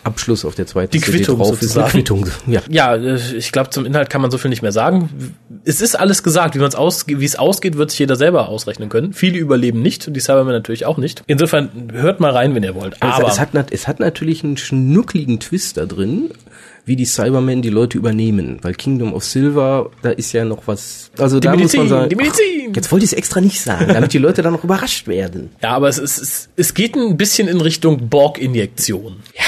Abschluss 0.05 0.45
auf 0.45 0.55
der 0.55 0.67
zweiten 0.67 0.93
Die 0.93 1.01
Quittung 1.01 1.39
drauf 1.39 1.53
ist, 1.55 1.61
sozusagen. 1.61 1.91
Quittung. 1.91 2.27
Ja. 2.47 2.61
Ja, 2.71 2.95
äh, 2.95 3.19
ich 3.37 3.51
glaube, 3.53 3.71
zum 3.71 3.85
Inhalt 3.87 4.11
kann 4.11 4.21
man 4.23 4.31
so 4.31 4.39
viel 4.39 4.49
nicht 4.51 4.63
mehr 4.63 4.73
sagen. 4.73 5.35
Es 5.65 5.81
ist 5.81 5.99
alles 5.99 6.23
gesagt. 6.23 6.55
Wie 6.55 6.59
man 6.59 6.69
es 6.69 6.75
aus, 6.75 7.07
wie 7.09 7.25
es 7.25 7.37
ausgeht, 7.37 7.77
wird 7.77 7.91
sich 7.91 7.99
jeder 8.01 8.17
selber 8.17 8.49
ausrechnen 8.49 8.89
können. 8.89 9.13
Viele 9.13 9.39
überleben 9.39 9.83
nicht 9.83 10.07
und 10.07 10.15
die 10.15 10.21
Cybermen 10.21 10.53
natürlich 10.53 10.87
auch 10.87 10.99
nicht. 10.99 11.23
Insofern 11.27 11.89
hört 11.93 12.21
mal 12.21 12.31
rein, 12.31 12.55
wenn 12.55 12.63
ihr 12.63 12.75
wollt. 12.75 12.95
Es, 12.95 13.03
Aber 13.03 13.29
es, 13.29 13.41
hat, 13.41 13.55
nat- 13.55 13.73
es 13.73 13.89
hat 13.89 13.99
natürlich 14.01 14.45
einen 14.45 14.57
schnuckligen 14.57 15.41
Twist 15.41 15.77
da 15.79 15.87
drin, 15.87 16.31
wie 16.87 16.97
die 16.97 17.07
Cybermen 17.07 17.63
die 17.63 17.71
Leute 17.71 17.97
übernehmen. 17.97 18.59
Weil 18.61 18.75
Kingdom 18.75 19.15
of 19.15 19.25
Silver, 19.25 19.91
da 20.03 20.11
ist 20.11 20.33
ja 20.33 20.45
noch 20.45 20.67
was. 20.67 21.11
Also 21.19 21.41
Die 21.41 21.47
da 21.47 21.57
muss 21.57 21.73
man 21.75 21.85
Medizin, 21.85 21.89
sagen. 21.89 22.09
die 22.11 22.17
Medizin. 22.17 22.45
Ach, 22.73 22.77
jetzt 22.77 22.93
wollte 22.93 23.05
ich 23.07 23.13
es 23.13 23.17
extra 23.17 23.41
nicht 23.41 23.61
sagen, 23.63 23.87
damit 23.89 24.13
die 24.13 24.19
Leute 24.19 24.43
dann 24.43 24.53
noch 24.53 24.65
überrascht 24.65 25.07
werden. 25.09 25.51
Ja, 25.63 25.71
aber 25.71 25.89
es, 25.89 25.97
ist, 25.99 26.19
es, 26.21 26.49
es 26.57 26.75
geht 26.75 26.95
ein 26.95 27.17
bisschen 27.17 27.49
in 27.49 27.61
Richtung 27.63 28.11
Borg-Injektion. 28.11 29.17
Ja. 29.35 29.43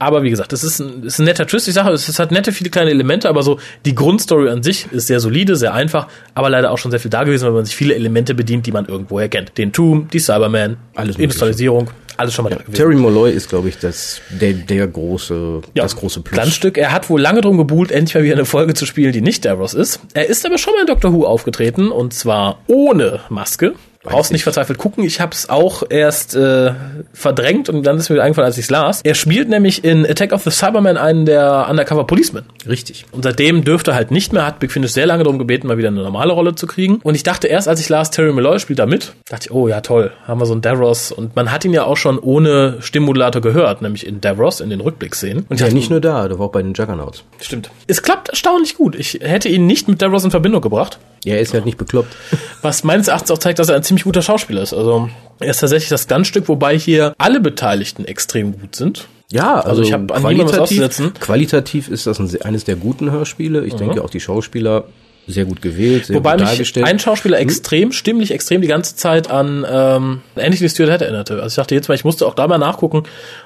Aber 0.00 0.22
wie 0.22 0.30
gesagt, 0.30 0.54
es 0.54 0.64
ist 0.64 0.80
ein, 0.80 1.02
ist 1.04 1.18
ein 1.18 1.26
netter 1.26 1.46
Twist. 1.46 1.68
Ich 1.68 1.74
sage, 1.74 1.90
es, 1.90 2.18
hat 2.18 2.32
nette, 2.32 2.52
viele 2.52 2.70
kleine 2.70 2.90
Elemente, 2.90 3.28
aber 3.28 3.42
so 3.42 3.60
die 3.84 3.94
Grundstory 3.94 4.48
an 4.48 4.62
sich 4.62 4.90
ist 4.90 5.08
sehr 5.08 5.20
solide, 5.20 5.56
sehr 5.56 5.74
einfach, 5.74 6.08
aber 6.34 6.48
leider 6.48 6.70
auch 6.70 6.78
schon 6.78 6.90
sehr 6.90 7.00
viel 7.00 7.10
da 7.10 7.22
gewesen, 7.24 7.44
weil 7.44 7.52
man 7.52 7.66
sich 7.66 7.76
viele 7.76 7.94
Elemente 7.94 8.34
bedient, 8.34 8.66
die 8.66 8.72
man 8.72 8.86
irgendwoher 8.86 9.28
kennt. 9.28 9.58
Den 9.58 9.72
Tomb, 9.72 10.10
die 10.10 10.18
Cyberman, 10.18 10.78
Alles 10.94 11.16
Industrialisierung, 11.16 11.90
alles 12.16 12.32
schon 12.32 12.44
mal 12.44 12.48
da 12.48 12.56
gewesen. 12.56 12.72
Terry 12.72 12.96
Molloy 12.96 13.30
ist, 13.30 13.50
glaube 13.50 13.68
ich, 13.68 13.76
das, 13.76 14.22
der, 14.30 14.54
der 14.54 14.86
große, 14.86 15.60
das 15.74 15.96
große 15.96 16.22
Plus. 16.22 16.34
Glanzstück. 16.34 16.78
Er 16.78 16.92
hat 16.92 17.10
wohl 17.10 17.20
lange 17.20 17.42
drum 17.42 17.58
gebuhlt, 17.58 17.92
endlich 17.92 18.14
mal 18.14 18.24
wieder 18.24 18.36
eine 18.36 18.46
Folge 18.46 18.72
zu 18.72 18.86
spielen, 18.86 19.12
die 19.12 19.20
nicht 19.20 19.44
Davros 19.44 19.74
ist. 19.74 20.00
Er 20.14 20.30
ist 20.30 20.46
aber 20.46 20.56
schon 20.56 20.72
mal 20.72 20.80
in 20.80 20.86
Doctor 20.86 21.12
Who 21.12 21.26
aufgetreten 21.26 21.90
und 21.90 22.14
zwar 22.14 22.58
ohne 22.68 23.20
Maske. 23.28 23.74
Brauchst 24.02 24.32
nicht 24.32 24.44
verzweifelt 24.44 24.78
gucken. 24.78 25.04
Ich 25.04 25.20
habe 25.20 25.32
es 25.34 25.50
auch 25.50 25.82
erst 25.90 26.34
äh, 26.34 26.72
verdrängt 27.12 27.68
und 27.68 27.82
dann 27.82 27.98
ist 27.98 28.08
mir 28.08 28.14
wieder 28.14 28.24
eingefallen, 28.24 28.46
als 28.46 28.56
ich 28.56 28.64
es 28.64 28.70
las. 28.70 29.02
Er 29.04 29.14
spielt 29.14 29.50
nämlich 29.50 29.84
in 29.84 30.06
Attack 30.06 30.32
of 30.32 30.42
the 30.42 30.50
Cybermen 30.50 30.96
einen 30.96 31.26
der 31.26 31.66
Undercover 31.68 32.06
Policemen. 32.06 32.44
Richtig. 32.66 33.04
Und 33.12 33.24
seitdem 33.24 33.62
dürfte 33.62 33.90
er 33.90 33.96
halt 33.96 34.10
nicht 34.10 34.32
mehr, 34.32 34.46
hat 34.46 34.58
Big 34.58 34.72
Finish 34.72 34.92
sehr 34.92 35.04
lange 35.04 35.24
darum 35.24 35.38
gebeten, 35.38 35.66
mal 35.66 35.76
wieder 35.76 35.88
eine 35.88 36.02
normale 36.02 36.32
Rolle 36.32 36.54
zu 36.54 36.66
kriegen. 36.66 37.00
Und 37.02 37.14
ich 37.14 37.24
dachte 37.24 37.46
erst, 37.46 37.68
als 37.68 37.78
ich 37.80 37.90
las, 37.90 38.10
Terry 38.10 38.32
Malloy 38.32 38.58
spielt 38.58 38.78
da 38.78 38.86
mit, 38.86 39.12
dachte 39.28 39.48
ich, 39.48 39.52
oh 39.52 39.68
ja 39.68 39.82
toll, 39.82 40.12
haben 40.26 40.40
wir 40.40 40.46
so 40.46 40.52
einen 40.52 40.62
Davros. 40.62 41.12
Und 41.12 41.36
man 41.36 41.52
hat 41.52 41.66
ihn 41.66 41.74
ja 41.74 41.84
auch 41.84 41.98
schon 41.98 42.18
ohne 42.18 42.78
Stimmmodulator 42.80 43.42
gehört, 43.42 43.82
nämlich 43.82 44.06
in 44.06 44.22
Davros, 44.22 44.60
in 44.60 44.70
den 44.70 44.80
Rückblicksszenen. 44.80 45.44
Und 45.46 45.60
Ja, 45.60 45.66
dachte, 45.66 45.74
nicht 45.74 45.90
nur 45.90 46.00
da, 46.00 46.26
der 46.26 46.38
war 46.38 46.46
auch 46.46 46.52
bei 46.52 46.62
den 46.62 46.72
Juggernauts. 46.72 47.22
Stimmt. 47.38 47.70
Es 47.86 48.02
klappt 48.02 48.30
erstaunlich 48.30 48.76
gut. 48.76 48.94
Ich 48.94 49.18
hätte 49.20 49.50
ihn 49.50 49.66
nicht 49.66 49.88
mit 49.88 50.00
Davros 50.00 50.24
in 50.24 50.30
Verbindung 50.30 50.62
gebracht. 50.62 50.98
Ja, 51.22 51.34
er 51.34 51.40
ist 51.42 51.52
halt 51.52 51.66
nicht 51.66 51.76
bekloppt. 51.76 52.16
Was 52.62 52.82
meines 52.82 53.08
Erachtens 53.08 53.30
auch 53.30 53.36
zeigt, 53.36 53.58
dass 53.58 53.68
er 53.68 53.76
ein 53.76 53.82
ziemlich 53.90 54.04
guter 54.04 54.22
Schauspieler 54.22 54.62
ist. 54.62 54.72
Also 54.72 55.08
er 55.40 55.50
ist 55.50 55.58
tatsächlich 55.58 55.88
das 55.88 56.06
Glanzstück, 56.06 56.48
wobei 56.48 56.78
hier 56.78 57.12
alle 57.18 57.40
Beteiligten 57.40 58.04
extrem 58.04 58.52
gut 58.58 58.76
sind. 58.76 59.08
Ja, 59.32 59.56
also, 59.56 59.68
Also 59.68 59.82
ich 59.82 59.92
hab 59.92 60.12
an 60.12 60.24
auszusetzen. 60.40 61.12
qualitativ 61.18 61.88
ist 61.88 62.06
das 62.06 62.20
ein, 62.20 62.30
eines 62.42 62.64
der 62.64 62.76
guten 62.76 63.10
Hörspiele. 63.10 63.64
Ich 63.64 63.74
denke 63.74 64.02
auch 64.02 64.10
die 64.10 64.20
Schauspieler 64.20 64.84
sehr 65.26 65.44
gut 65.44 65.62
gewählt, 65.62 66.06
sehr 66.06 66.16
Wobei 66.16 66.32
gut 66.32 66.40
mich 66.40 66.50
dargestellt. 66.50 66.86
ein 66.86 66.98
Schauspieler 66.98 67.38
extrem, 67.38 67.92
stimmlich 67.92 68.30
extrem 68.32 68.62
die 68.62 68.68
ganze 68.68 68.96
Zeit 68.96 69.30
an 69.30 69.66
ähm, 69.68 70.22
Anthony 70.36 70.68
Stewart 70.68 70.90
Head 70.90 71.02
erinnerte. 71.02 71.34
Also 71.34 71.48
ich 71.48 71.54
dachte 71.56 71.74
jetzt 71.74 71.88
mal, 71.88 71.94
ich 71.94 72.04
musste 72.04 72.26
auch 72.26 72.34
da 72.34 72.48
mal 72.48 72.58
nachgucken, 72.58 73.04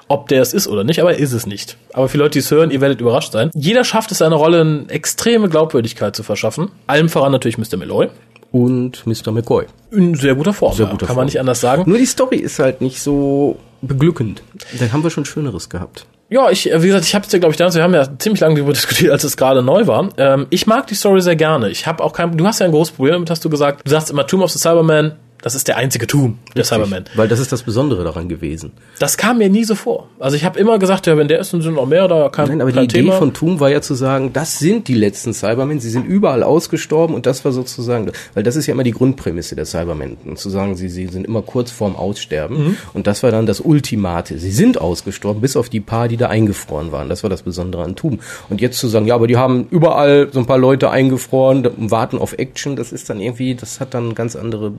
ob 0.09 0.29
der 0.29 0.43
es 0.43 0.53
ist 0.53 0.67
oder 0.69 0.85
nicht, 0.85 1.01
aber 1.01 1.13
er 1.13 1.19
ist 1.19 1.33
es 1.33 1.47
nicht. 1.47 1.77
Aber 1.93 2.09
für 2.09 2.19
Leute, 2.19 2.33
die 2.33 2.39
es 2.41 2.51
hören, 2.51 2.71
ihr 2.71 2.81
werdet 2.81 3.01
überrascht 3.01 3.33
sein. 3.33 3.51
Jeder 3.55 3.85
schafft 3.85 4.13
es, 4.13 4.19
seiner 4.19 4.37
Rolle 4.37 4.61
eine 4.61 4.85
extreme 4.89 5.49
Glaubwürdigkeit 5.49 6.15
zu 6.17 6.23
verschaffen. 6.23 6.71
Allem 6.87 7.09
voran 7.09 7.33
natürlich 7.33 7.59
Mr. 7.59 7.77
Malloy. 7.77 8.09
Und 8.55 9.05
Mr. 9.05 9.33
McCoy. 9.33 9.65
In 9.91 10.15
sehr 10.15 10.37
guter 10.37 10.53
Form, 10.53 10.75
Sehr 10.75 10.87
guter 10.87 11.07
kann 11.07 11.09
Form. 11.09 11.17
man 11.17 11.25
nicht 11.27 11.41
anders 11.41 11.61
sagen. 11.61 11.83
Nur 11.89 11.99
die 11.99 12.07
Story 12.07 12.37
ist 12.37 12.61
halt 12.61 12.81
nicht 12.81 13.03
so 13.03 13.57
beglückend. 13.83 14.45
Dann 14.79 14.93
haben 14.93 15.03
wir 15.03 15.11
schon 15.11 15.25
Schöneres 15.25 15.69
gehabt. 15.69 16.07
Ja, 16.31 16.51
ich, 16.51 16.71
äh, 16.71 16.81
wie 16.81 16.87
gesagt, 16.87 17.05
ich 17.05 17.17
habe 17.17 17.27
es 17.27 17.33
ja, 17.33 17.41
glaube 17.41 17.51
ich, 17.53 17.57
damals, 17.59 17.75
wir 17.75 17.83
haben 17.83 17.95
ja 17.95 18.09
ziemlich 18.17 18.41
lange 18.41 18.55
darüber 18.55 18.73
diskutiert, 18.81 19.11
als 19.11 19.25
es 19.25 19.37
gerade 19.37 19.61
neu 19.61 19.89
war. 19.89 20.09
Ähm, 20.19 20.47
ich 20.51 20.69
mag 20.69 20.87
die 20.87 20.95
Story 20.95 21.21
sehr 21.21 21.35
gerne. 21.35 21.69
Ich 21.69 21.89
habe 21.89 22.03
auch 22.05 22.13
kein, 22.13 22.37
du 22.37 22.47
hast 22.47 22.61
ja 22.61 22.67
ein 22.67 22.73
großes 22.73 22.95
Problem 22.95 23.15
damit, 23.15 23.31
hast 23.31 23.45
du 23.45 23.51
gesagt. 23.51 23.81
Du 23.85 23.91
sagst 23.91 24.09
immer 24.11 24.25
Tomb 24.25 24.45
of 24.45 24.53
the 24.53 24.59
Cyberman, 24.61 25.17
Das 25.45 25.55
ist 25.55 25.69
der 25.69 25.77
einzige 25.77 26.07
Tomb, 26.07 26.39
der 26.57 26.65
Cyberman. 26.65 27.05
Weil 27.17 27.29
das 27.29 27.39
ist 27.39 27.53
das 27.53 27.63
Besondere 27.63 28.03
daran 28.03 28.31
gewesen. 28.31 28.73
Das 28.99 29.19
kam 29.19 29.37
mir 29.37 29.51
nie 29.51 29.65
so 29.65 29.75
vor. 29.75 30.09
Also 30.19 30.37
ich 30.39 30.45
habe 30.45 30.59
immer 30.59 30.79
gesagt, 30.79 31.07
ja, 31.07 31.19
wenn 31.19 31.29
der 31.29 31.39
ist, 31.39 31.53
dann 31.53 31.61
sind 31.61 31.75
noch 31.75 31.85
mehr 31.85 32.09
da, 32.09 32.31
kein, 32.31 32.49
Nein, 32.49 32.63
aber 32.63 32.71
die 32.71 32.77
kein 32.77 32.85
Idee 32.85 33.01
Thema. 33.03 33.13
von 33.19 33.35
Toom 33.35 33.61
war 33.61 33.69
ja 33.71 33.83
zu 33.83 33.95
sagen, 33.95 34.33
das 34.33 34.59
sind 34.59 34.89
die 34.89 34.95
letzten 34.95 35.35
Cybermen, 35.35 35.81
sie 35.81 35.91
sind 35.91 36.07
überall 36.07 36.43
ausgestorben 36.43 37.15
und 37.15 37.27
das 37.27 37.45
war 37.45 37.53
sozusagen, 37.53 38.11
weil 38.33 38.43
das 38.43 38.57
ist 38.57 38.67
ja 38.67 38.73
immer 38.73 38.85
die 38.85 38.93
Grundprämisse 38.93 39.55
der 39.55 39.67
Cybermen, 39.67 40.17
und 40.25 40.39
zu 40.39 40.49
sagen, 40.49 40.77
sie, 40.77 40.89
sie 40.89 41.09
sind 41.09 41.27
immer 41.27 41.43
kurz 41.43 41.71
vorm 41.71 41.95
Aussterben 41.95 42.57
Mhm. 42.65 42.77
und 42.95 43.07
das 43.07 43.23
war 43.23 43.31
dann 43.31 43.45
das 43.45 43.61
Ultimate. 43.61 44.39
Sie 44.39 44.51
sind 44.51 44.81
ausgestorben, 44.81 45.43
bis 45.43 45.57
auf 45.59 45.69
die 45.69 45.81
paar, 45.81 46.09
die 46.09 46.17
da 46.17 46.29
eingefroren 46.31 46.91
waren. 46.91 47.11
Das 47.11 47.23
war 47.23 47.29
das 47.29 47.43
Besondere 47.43 47.85
an 47.85 47.97
Toom. 47.97 48.21
Und 48.49 48.63
jetzt 48.63 48.79
zu 48.79 48.89
sagen, 48.89 49.07
ja, 49.07 49.15
aber 49.15 49.27
die 49.27 49.37
haben 49.37 49.67
überall 49.71 50.29
so 50.33 50.39
ein 50.41 50.47
paar 50.47 50.57
Leute 50.57 50.89
eingefroren, 50.91 51.67
und 51.67 51.91
warten 51.91 52.17
auf 52.17 52.33
Action, 52.39 52.77
das 52.77 52.93
ist 52.93 53.11
dann 53.11 53.21
irgendwie, 53.21 53.55
das 53.55 53.79
hat 53.81 53.93
dann 53.93 54.15
ganz 54.15 54.37
andere 54.37 54.73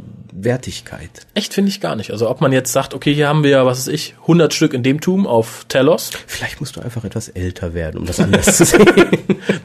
Wertigkeit. 0.55 1.09
Echt 1.33 1.53
finde 1.53 1.69
ich 1.69 1.81
gar 1.81 1.97
nicht. 1.97 2.12
Also 2.12 2.29
ob 2.29 2.39
man 2.39 2.53
jetzt 2.53 2.71
sagt, 2.71 2.93
okay, 2.93 3.13
hier 3.13 3.27
haben 3.27 3.43
wir 3.43 3.50
ja, 3.50 3.65
was 3.65 3.79
weiß 3.79 3.88
ich, 3.89 4.15
100 4.21 4.53
Stück 4.53 4.74
in 4.74 4.83
dem 4.83 5.01
Tomb 5.01 5.27
auf 5.27 5.65
Telos. 5.67 6.12
Vielleicht 6.27 6.62
musst 6.62 6.77
du 6.77 6.81
einfach 6.81 7.03
etwas 7.03 7.27
älter 7.27 7.74
werden, 7.74 7.97
um 7.97 8.05
das 8.05 8.21
anders 8.21 8.57
zu 8.57 8.65
sehen. 8.65 8.85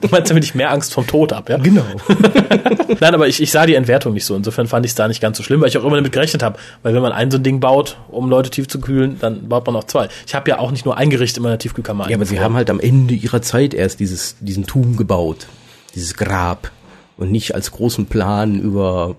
Du 0.00 0.08
meinst, 0.08 0.30
damit 0.30 0.44
ich 0.44 0.54
mehr 0.54 0.70
Angst 0.70 0.92
vom 0.92 1.06
Tod 1.06 1.32
habe, 1.32 1.52
ja? 1.52 1.58
genau. 1.58 1.84
Nein, 3.00 3.14
aber 3.14 3.28
ich, 3.28 3.40
ich 3.40 3.50
sah 3.50 3.66
die 3.66 3.74
Entwertung 3.74 4.14
nicht 4.14 4.24
so. 4.24 4.34
Insofern 4.34 4.66
fand 4.66 4.84
ich 4.84 4.92
es 4.92 4.94
da 4.94 5.08
nicht 5.08 5.20
ganz 5.20 5.36
so 5.36 5.42
schlimm, 5.42 5.60
weil 5.60 5.68
ich 5.68 5.78
auch 5.78 5.84
immer 5.84 5.96
damit 5.96 6.12
gerechnet 6.12 6.42
habe. 6.42 6.58
Weil 6.82 6.94
wenn 6.94 7.02
man 7.02 7.12
ein 7.12 7.30
so 7.30 7.38
ein 7.38 7.42
Ding 7.42 7.60
baut, 7.60 7.96
um 8.08 8.28
Leute 8.28 8.50
tief 8.50 8.66
zu 8.68 8.80
kühlen, 8.80 9.18
dann 9.20 9.48
baut 9.48 9.66
man 9.66 9.76
auch 9.76 9.84
zwei. 9.84 10.08
Ich 10.26 10.34
habe 10.34 10.50
ja 10.50 10.58
auch 10.58 10.70
nicht 10.70 10.84
nur 10.84 10.96
ein 10.96 11.10
Gericht 11.10 11.36
in 11.36 11.42
meiner 11.42 11.58
Tiefkühlkammer. 11.58 12.08
Ja, 12.10 12.16
aber 12.16 12.24
sie 12.24 12.40
haben 12.40 12.54
halt 12.56 12.70
am 12.70 12.80
Ende 12.80 13.14
ihrer 13.14 13.42
Zeit 13.42 13.74
erst 13.74 14.00
dieses, 14.00 14.36
diesen 14.40 14.66
Turm 14.66 14.96
gebaut. 14.96 15.46
Dieses 15.94 16.14
Grab. 16.14 16.70
Und 17.16 17.30
nicht 17.30 17.54
als 17.54 17.70
großen 17.70 18.06
Plan 18.06 18.58
über, 18.60 19.16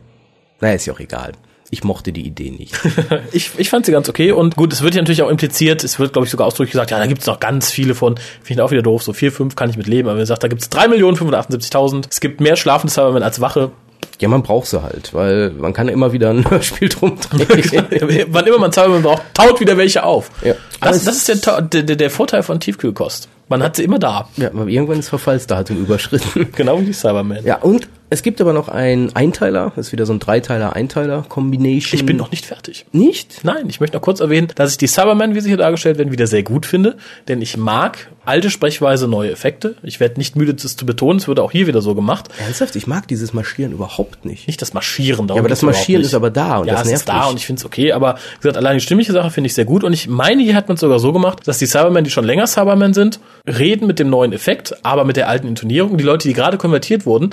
naja, 0.60 0.76
ist 0.76 0.86
ja 0.88 0.94
auch 0.94 1.00
egal. 1.00 1.34
Ich 1.74 1.86
mochte 1.86 2.12
die 2.12 2.28
Idee 2.28 2.52
nicht. 2.52 2.78
Ich, 3.34 3.52
ich 3.58 3.70
fand 3.70 3.86
sie 3.86 3.94
ganz 3.94 4.10
okay 4.10 4.32
und 4.32 4.58
gut, 4.58 4.74
es 4.74 4.82
wird 4.82 4.94
ja 4.94 5.02
natürlich 5.02 5.22
auch 5.22 5.30
impliziert, 5.30 5.84
es 5.84 6.00
wird, 6.00 6.12
glaube 6.12 6.26
ich, 6.26 6.32
sogar 6.32 6.48
ausdrücklich 6.48 6.74
gesagt, 6.74 6.92
ja, 6.92 7.00
da 7.00 7.06
gibt's 7.06 7.26
noch 7.26 7.40
ganz 7.40 7.72
viele 7.72 7.96
von, 7.96 8.18
finde 8.44 8.62
ich 8.62 8.66
auch 8.66 8.72
wieder 8.72 8.82
doof, 8.82 9.04
so 9.04 9.14
vier, 9.14 9.32
fünf 9.32 9.56
kann 9.56 9.70
ich 9.70 9.78
mit 9.78 9.88
leben, 9.88 10.10
aber 10.10 10.18
wenn 10.18 10.24
ihr 10.24 10.28
sagt, 10.28 10.44
da 10.44 10.50
gibt's 10.50 10.70
drei 10.70 10.88
Millionen 10.90 11.16
578.000, 11.16 12.08
es 12.10 12.20
gibt 12.20 12.42
mehr 12.42 12.58
schlafende 12.58 12.92
Cybermen 12.92 13.24
als 13.24 13.40
Wache, 13.40 13.72
ja, 14.20 14.28
man 14.28 14.44
braucht 14.44 14.68
sie 14.68 14.84
halt, 14.84 15.14
weil 15.16 15.50
man 15.52 15.74
kann 15.74 15.88
immer 15.88 16.14
wieder 16.14 16.30
ein 16.30 16.48
Hörspiel 16.50 16.90
drum 16.90 17.18
drehen. 17.20 18.28
wann 18.28 18.46
immer 18.46 18.60
man 18.60 18.72
Cybermen 18.72 19.02
braucht, 19.02 19.24
taut 19.34 19.60
wieder 19.60 19.78
welche 19.78 20.04
auf. 20.04 20.30
Ja. 20.44 20.54
Das, 20.80 21.04
das 21.04 21.28
ist 21.28 21.46
der, 21.48 21.62
der, 21.62 21.96
der 21.96 22.10
Vorteil 22.10 22.44
von 22.44 22.60
Tiefkühlkost. 22.60 23.30
Man 23.50 23.64
hat 23.64 23.78
sie 23.78 23.84
immer 23.84 24.00
da. 24.00 24.30
ja, 24.38 24.50
aber 24.50 24.68
irgendwann 24.68 25.00
ist 25.00 25.10
Verfallsdatum 25.10 25.78
überschritten. 25.78 26.52
Genau 26.56 26.80
wie 26.80 26.86
die 26.86 26.94
Cybermen. 26.94 27.44
Ja, 27.44 27.58
und 27.58 27.88
es 28.12 28.24
gibt 28.24 28.42
aber 28.42 28.52
noch 28.52 28.68
einen 28.68 29.16
Einteiler, 29.16 29.72
das 29.74 29.88
ist 29.88 29.92
wieder 29.94 30.06
so 30.06 30.12
ein 30.12 30.20
Dreiteiler-Einteiler-Combination. 30.20 31.98
Ich 31.98 32.06
bin 32.06 32.18
noch 32.18 32.30
nicht 32.30 32.46
fertig. 32.46 32.86
nicht? 32.92 33.46
Nein, 33.46 33.70
ich 33.70 33.80
möchte 33.80 33.96
noch 33.96 34.02
kurz 34.02 34.20
erwähnen, 34.20 34.50
dass 34.54 34.72
ich 34.72 34.78
die 34.78 34.88
Cybermen, 34.88 35.34
wie 35.34 35.40
sie 35.40 35.48
hier 35.48 35.56
dargestellt 35.56 35.98
werden, 35.98 36.12
wieder 36.12 36.28
sehr 36.28 36.44
gut 36.44 36.66
finde, 36.66 36.98
denn 37.30 37.42
ich 37.42 37.56
mag 37.56 38.10
alte 38.26 38.50
Sprechweise, 38.50 39.08
neue 39.08 39.32
Effekte. 39.32 39.76
Ich 39.82 40.02
werde 40.02 40.20
nicht 40.20 40.36
müde, 40.36 40.54
das 40.54 40.76
zu 40.76 40.86
betonen, 40.86 41.20
es 41.20 41.30
wurde 41.30 41.42
auch 41.42 41.54
hier 41.54 41.68
wieder 41.68 41.82
so 41.82 41.96
gemacht. 41.96 42.28
Ernsthaft, 42.38 42.76
ich 42.76 42.86
mag 42.86 43.08
dieses 43.08 43.32
Marschieren 43.32 43.72
überhaupt 43.72 44.26
nicht. 44.26 44.46
Nicht 44.46 44.62
das 44.62 44.74
Marschieren. 44.74 45.28
darum 45.28 45.38
Ja, 45.38 45.42
aber 45.42 45.50
das 45.50 45.62
Marschieren 45.62 46.04
ist 46.04 46.14
aber 46.14 46.30
da 46.30 46.58
und 46.58 46.68
ja, 46.68 46.74
das 46.74 46.82
es 46.82 46.88
nervt 46.90 47.02
ist 47.04 47.10
da 47.10 47.20
mich. 47.22 47.30
und 47.30 47.38
ich 47.38 47.46
finde 47.46 47.62
es 47.62 47.66
okay, 47.66 47.94
aber 47.94 48.16
wie 48.16 48.42
gesagt, 48.42 48.58
allein 48.58 48.76
die 48.76 48.82
stimmliche 48.82 49.14
Sache 49.14 49.32
finde 49.32 49.48
ich 49.48 49.54
sehr 49.54 49.64
gut 49.64 49.86
und 49.86 49.94
ich 49.94 50.10
meine, 50.10 50.44
hier 50.44 50.56
hat 50.56 50.68
man 50.68 50.76
es 50.76 50.82
sogar 50.82 51.00
so 51.00 51.14
gemacht, 51.14 51.48
dass 51.48 51.60
die 51.60 51.66
Cybermen, 51.66 52.04
die 52.04 52.10
schon 52.10 52.26
länger 52.26 52.46
Cybermen 52.46 52.94
sind, 52.94 53.22
reden 53.48 53.88
mit 53.88 54.00
dem 54.00 54.10
neuen 54.10 54.34
Effekt, 54.34 54.76
aber 54.84 55.06
mit 55.06 55.16
der 55.16 55.30
alten 55.30 55.48
Intonierung. 55.48 55.96
Die 55.96 56.04
Leute, 56.04 56.28
die 56.28 56.34
gerade 56.34 56.58
konvertiert 56.58 57.06
wurden, 57.06 57.30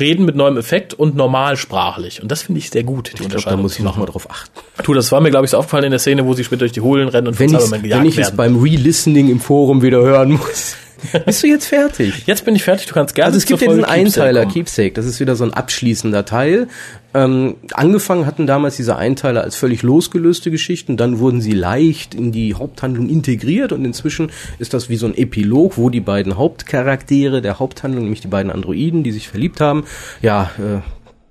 reden 0.00 0.24
mit 0.24 0.36
neuem 0.36 0.56
Effekt 0.56 0.94
und 0.94 1.14
normalsprachlich. 1.16 2.22
Und 2.22 2.30
das 2.30 2.42
finde 2.42 2.58
ich 2.60 2.70
sehr 2.70 2.84
gut, 2.84 3.08
die 3.08 3.10
Ich 3.10 3.14
glaube, 3.16 3.28
da 3.30 3.36
Unterscheidung. 3.36 3.62
muss 3.62 3.76
ich 3.78 3.84
nochmal 3.84 4.06
drauf 4.06 4.30
achten. 4.30 4.52
Tu, 4.82 4.94
das 4.94 5.10
war 5.12 5.20
mir, 5.20 5.30
glaube 5.30 5.44
ich, 5.44 5.50
so 5.50 5.58
aufgefallen 5.58 5.84
in 5.84 5.90
der 5.90 5.98
Szene, 5.98 6.24
wo 6.26 6.34
sie 6.34 6.44
später 6.44 6.60
durch 6.60 6.72
die 6.72 6.80
Hohlen 6.80 7.08
rennen 7.08 7.28
und 7.28 7.38
Wenn, 7.38 7.50
von 7.50 7.60
Cybermen 7.60 7.82
wenn 7.84 7.90
gejagt 7.90 8.06
ich 8.06 8.18
es 8.18 8.26
werden. 8.28 8.36
beim 8.36 8.56
Re-Listening 8.62 9.28
im 9.30 9.40
Forum 9.40 9.82
wieder 9.82 9.98
hören 10.00 10.32
muss. 10.32 10.76
Bist 11.26 11.42
du 11.42 11.46
jetzt 11.46 11.66
fertig? 11.66 12.24
Jetzt 12.26 12.44
bin 12.44 12.54
ich 12.54 12.62
fertig, 12.62 12.86
du 12.86 12.94
kannst 12.94 13.14
gerne 13.14 13.26
Also 13.26 13.38
es 13.38 13.46
gibt 13.46 13.60
ja 13.60 13.68
diesen 13.68 13.84
Folge 13.84 13.94
Keepsake 13.94 14.26
Einteiler, 14.26 14.40
kommen. 14.42 14.52
Keepsake, 14.54 14.92
das 14.94 15.06
ist 15.06 15.20
wieder 15.20 15.36
so 15.36 15.44
ein 15.44 15.54
abschließender 15.54 16.24
Teil. 16.24 16.68
Ähm, 17.14 17.56
angefangen 17.72 18.26
hatten 18.26 18.46
damals 18.46 18.76
diese 18.76 18.96
Einteiler 18.96 19.42
als 19.42 19.56
völlig 19.56 19.82
losgelöste 19.82 20.50
Geschichten, 20.50 20.96
dann 20.96 21.18
wurden 21.18 21.40
sie 21.40 21.52
leicht 21.52 22.14
in 22.14 22.32
die 22.32 22.54
Haupthandlung 22.54 23.08
integriert 23.08 23.72
und 23.72 23.84
inzwischen 23.84 24.30
ist 24.58 24.74
das 24.74 24.90
wie 24.90 24.96
so 24.96 25.06
ein 25.06 25.16
Epilog, 25.16 25.78
wo 25.78 25.88
die 25.88 26.00
beiden 26.00 26.36
Hauptcharaktere 26.36 27.40
der 27.40 27.58
Haupthandlung, 27.58 28.04
nämlich 28.04 28.20
die 28.20 28.28
beiden 28.28 28.52
Androiden, 28.52 29.04
die 29.04 29.12
sich 29.12 29.28
verliebt 29.28 29.60
haben, 29.60 29.84
ja, 30.20 30.50
äh, 30.58 30.80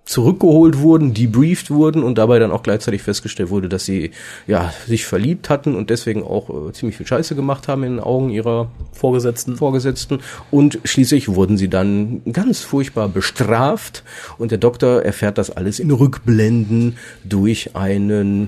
zurückgeholt 0.07 0.79
wurden, 0.79 1.13
debrieft 1.13 1.69
wurden 1.69 2.01
und 2.01 2.17
dabei 2.17 2.39
dann 2.39 2.51
auch 2.51 2.63
gleichzeitig 2.63 3.03
festgestellt 3.03 3.49
wurde, 3.49 3.69
dass 3.69 3.85
sie 3.85 4.11
ja 4.47 4.73
sich 4.87 5.05
verliebt 5.05 5.49
hatten 5.49 5.75
und 5.75 5.89
deswegen 5.89 6.23
auch 6.23 6.69
äh, 6.69 6.71
ziemlich 6.71 6.97
viel 6.97 7.05
Scheiße 7.05 7.35
gemacht 7.35 7.67
haben 7.67 7.83
in 7.83 7.97
den 7.97 7.99
Augen 7.99 8.29
ihrer 8.29 8.71
Vorgesetzten. 8.93 9.57
Vorgesetzten 9.57 10.19
und 10.49 10.79
schließlich 10.85 11.27
wurden 11.27 11.57
sie 11.57 11.69
dann 11.69 12.21
ganz 12.31 12.61
furchtbar 12.61 13.09
bestraft 13.09 14.03
und 14.37 14.51
der 14.51 14.57
Doktor 14.57 15.03
erfährt 15.03 15.37
das 15.37 15.51
alles 15.51 15.79
in 15.79 15.91
Rückblenden 15.91 16.97
durch 17.25 17.75
einen 17.75 18.47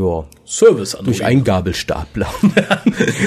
ja, 0.00 0.24
Service 0.46 0.96
durch 1.04 1.24
einen 1.24 1.44
Gabelstapler. 1.44 2.26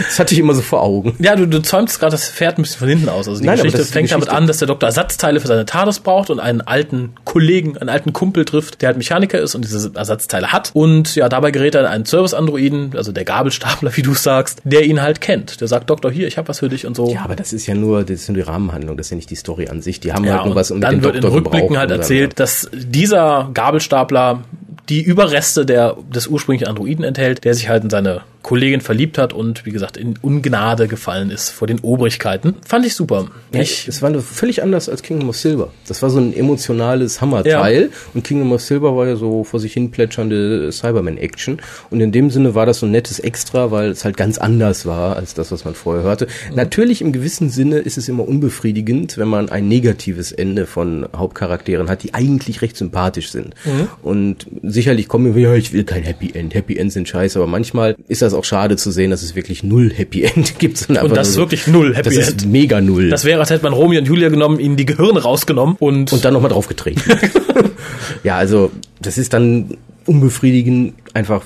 das 0.07 0.19
hatte 0.19 0.33
ich 0.33 0.39
immer 0.39 0.53
so 0.53 0.61
vor 0.61 0.81
Augen. 0.83 1.15
Ja, 1.19 1.35
du, 1.37 1.47
du 1.47 1.61
zäumst 1.61 1.99
gerade 1.99 2.11
das 2.11 2.27
Pferd 2.29 2.57
ein 2.57 2.63
bisschen 2.63 2.79
von 2.79 2.89
hinten 2.89 3.07
aus. 3.09 3.27
Also 3.29 3.39
die 3.39 3.47
Nein, 3.47 3.55
Geschichte 3.57 3.81
ist 3.81 3.89
die 3.89 3.93
fängt 3.93 4.11
damit 4.11 4.25
Geschichte. 4.25 4.37
an, 4.41 4.47
dass 4.47 4.57
der 4.57 4.67
Doktor 4.67 4.87
Ersatzteile 4.87 5.39
für 5.39 5.47
seine 5.47 5.65
TARDIS 5.65 6.01
braucht 6.01 6.29
und 6.29 6.39
einen 6.41 6.59
alten 6.61 7.13
Kollegen, 7.23 7.77
einen 7.77 7.89
alten 7.89 8.11
Kumpel 8.11 8.43
trifft, 8.43 8.81
der 8.81 8.87
halt 8.87 8.97
Mechaniker 8.97 9.39
ist 9.39 9.55
und 9.55 9.63
diese 9.63 9.91
Ersatzteile 9.95 10.51
hat. 10.51 10.71
Und 10.73 11.15
ja, 11.15 11.29
dabei 11.29 11.51
gerät 11.51 11.75
er 11.75 11.81
in 11.81 11.87
einen 11.87 12.05
Service-Androiden, 12.05 12.91
also 12.97 13.11
der 13.13 13.23
Gabelstapler, 13.23 13.91
wie 13.95 14.01
du 14.01 14.13
sagst, 14.13 14.61
der 14.65 14.83
ihn 14.85 15.01
halt 15.01 15.21
kennt. 15.21 15.61
Der 15.61 15.69
sagt, 15.69 15.89
Doktor, 15.89 16.11
hier, 16.11 16.27
ich 16.27 16.37
habe 16.37 16.49
was 16.49 16.59
für 16.59 16.69
dich 16.69 16.85
und 16.85 16.95
so. 16.95 17.09
Ja, 17.13 17.21
aber 17.23 17.37
das 17.37 17.53
ist 17.53 17.67
ja 17.67 17.75
nur, 17.75 18.03
das 18.03 18.21
ist 18.21 18.27
nur 18.29 18.35
die 18.35 18.41
Rahmenhandlung, 18.41 18.97
das 18.97 19.07
ist 19.07 19.11
ja 19.11 19.15
nicht 19.15 19.29
die 19.29 19.35
Story 19.35 19.69
an 19.69 19.81
sich. 19.81 20.01
Die 20.01 20.11
haben 20.11 20.25
Ja, 20.25 20.33
halt 20.33 20.41
nur 20.41 20.51
und 20.51 20.55
was 20.55 20.71
um 20.71 20.81
dann 20.81 21.03
wird 21.03 21.15
in 21.15 21.23
Rückblicken 21.23 21.77
halt 21.77 21.91
erzählt, 21.91 22.37
dass 22.39 22.69
dieser 22.73 23.49
Gabelstapler 23.53 24.43
die 24.89 25.01
Überreste 25.01 25.65
der, 25.65 25.95
des 26.13 26.27
ursprünglichen 26.27 26.67
Androiden 26.67 27.03
enthält, 27.03 27.43
der 27.43 27.53
sich 27.53 27.69
halt 27.69 27.83
in 27.83 27.89
seine 27.89 28.21
Kollegin 28.43 28.81
verliebt 28.81 29.17
hat 29.17 29.33
und 29.33 29.65
wie 29.65 29.71
gesagt 29.71 29.97
in 29.97 30.15
Ungnade 30.21 30.87
gefallen 30.87 31.31
ist 31.31 31.49
vor 31.49 31.67
den 31.67 31.79
Obrigkeiten. 31.79 32.55
Fand 32.67 32.85
ich 32.85 32.93
super. 32.93 33.27
Ja, 33.53 33.61
Ich, 33.61 33.87
es 33.87 34.01
war 34.01 34.13
völlig 34.19 34.61
anders 34.61 34.89
als 34.89 35.01
Kingdom 35.01 35.29
of 35.29 35.37
Silver. 35.37 35.71
Das 35.87 36.01
war 36.01 36.09
so 36.09 36.19
ein 36.19 36.35
emotionales 36.35 37.21
Hammerteil 37.21 37.89
und 38.13 38.23
Kingdom 38.23 38.51
of 38.51 38.61
Silver 38.61 38.95
war 38.95 39.07
ja 39.07 39.15
so 39.15 39.43
vor 39.43 39.59
sich 39.59 39.73
hin 39.73 39.91
plätschernde 39.91 40.71
Cyberman-Action 40.71 41.57
und 41.89 42.01
in 42.01 42.11
dem 42.11 42.29
Sinne 42.29 42.53
war 42.53 42.65
das 42.65 42.79
so 42.79 42.85
ein 42.85 42.91
nettes 42.91 43.19
Extra, 43.19 43.71
weil 43.71 43.89
es 43.91 44.03
halt 44.03 44.17
ganz 44.17 44.37
anders 44.37 44.85
war 44.85 45.15
als 45.15 45.33
das, 45.33 45.51
was 45.51 45.63
man 45.65 45.73
vorher 45.73 46.03
hörte. 46.03 46.27
Natürlich 46.53 47.01
im 47.01 47.13
gewissen 47.13 47.49
Sinne 47.49 47.79
ist 47.79 47.97
es 47.97 48.09
immer 48.09 48.27
unbefriedigend, 48.27 49.17
wenn 49.17 49.29
man 49.29 49.49
ein 49.49 49.67
negatives 49.69 50.31
Ende 50.33 50.65
von 50.65 51.07
Hauptcharakteren 51.15 51.89
hat, 51.89 52.03
die 52.03 52.13
eigentlich 52.13 52.61
recht 52.61 52.75
sympathisch 52.75 53.31
sind. 53.31 53.55
Und 54.01 54.47
sicherlich 54.63 55.07
kommen 55.07 55.33
wir, 55.33 55.41
ja, 55.41 55.55
ich 55.55 55.71
will 55.71 55.85
kein 55.85 56.03
Happy 56.03 56.31
End. 56.33 56.53
Happy 56.53 56.77
Ends 56.77 56.93
sind 56.93 57.07
scheiße, 57.07 57.39
aber 57.39 57.47
manchmal 57.47 57.95
ist 58.07 58.21
das 58.21 58.32
auch 58.33 58.43
schade 58.45 58.75
zu 58.77 58.91
sehen, 58.91 59.11
dass 59.11 59.23
es 59.23 59.35
wirklich 59.35 59.63
null 59.63 59.91
Happy 59.93 60.23
End 60.23 60.57
gibt. 60.59 60.87
Und 60.89 61.15
das 61.15 61.29
ist 61.29 61.33
so- 61.35 61.41
wirklich 61.41 61.67
null 61.67 61.95
Happy 61.95 62.15
das 62.15 62.29
End. 62.29 62.41
ist 62.41 62.47
mega 62.47 62.81
null. 62.81 63.09
Das 63.09 63.25
wäre, 63.25 63.39
als 63.39 63.49
hätte 63.49 63.63
man 63.63 63.73
Romeo 63.73 63.99
und 63.99 64.05
Julia 64.07 64.29
genommen, 64.29 64.59
ihnen 64.59 64.75
die 64.77 64.85
Gehirne 64.85 65.21
rausgenommen 65.21 65.75
und, 65.79 66.11
und 66.13 66.25
dann 66.25 66.33
nochmal 66.33 66.51
draufgetreten. 66.51 67.01
ja, 68.23 68.37
also 68.37 68.71
das 69.01 69.17
ist 69.17 69.33
dann 69.33 69.77
unbefriedigend 70.05 70.93
einfach, 71.13 71.43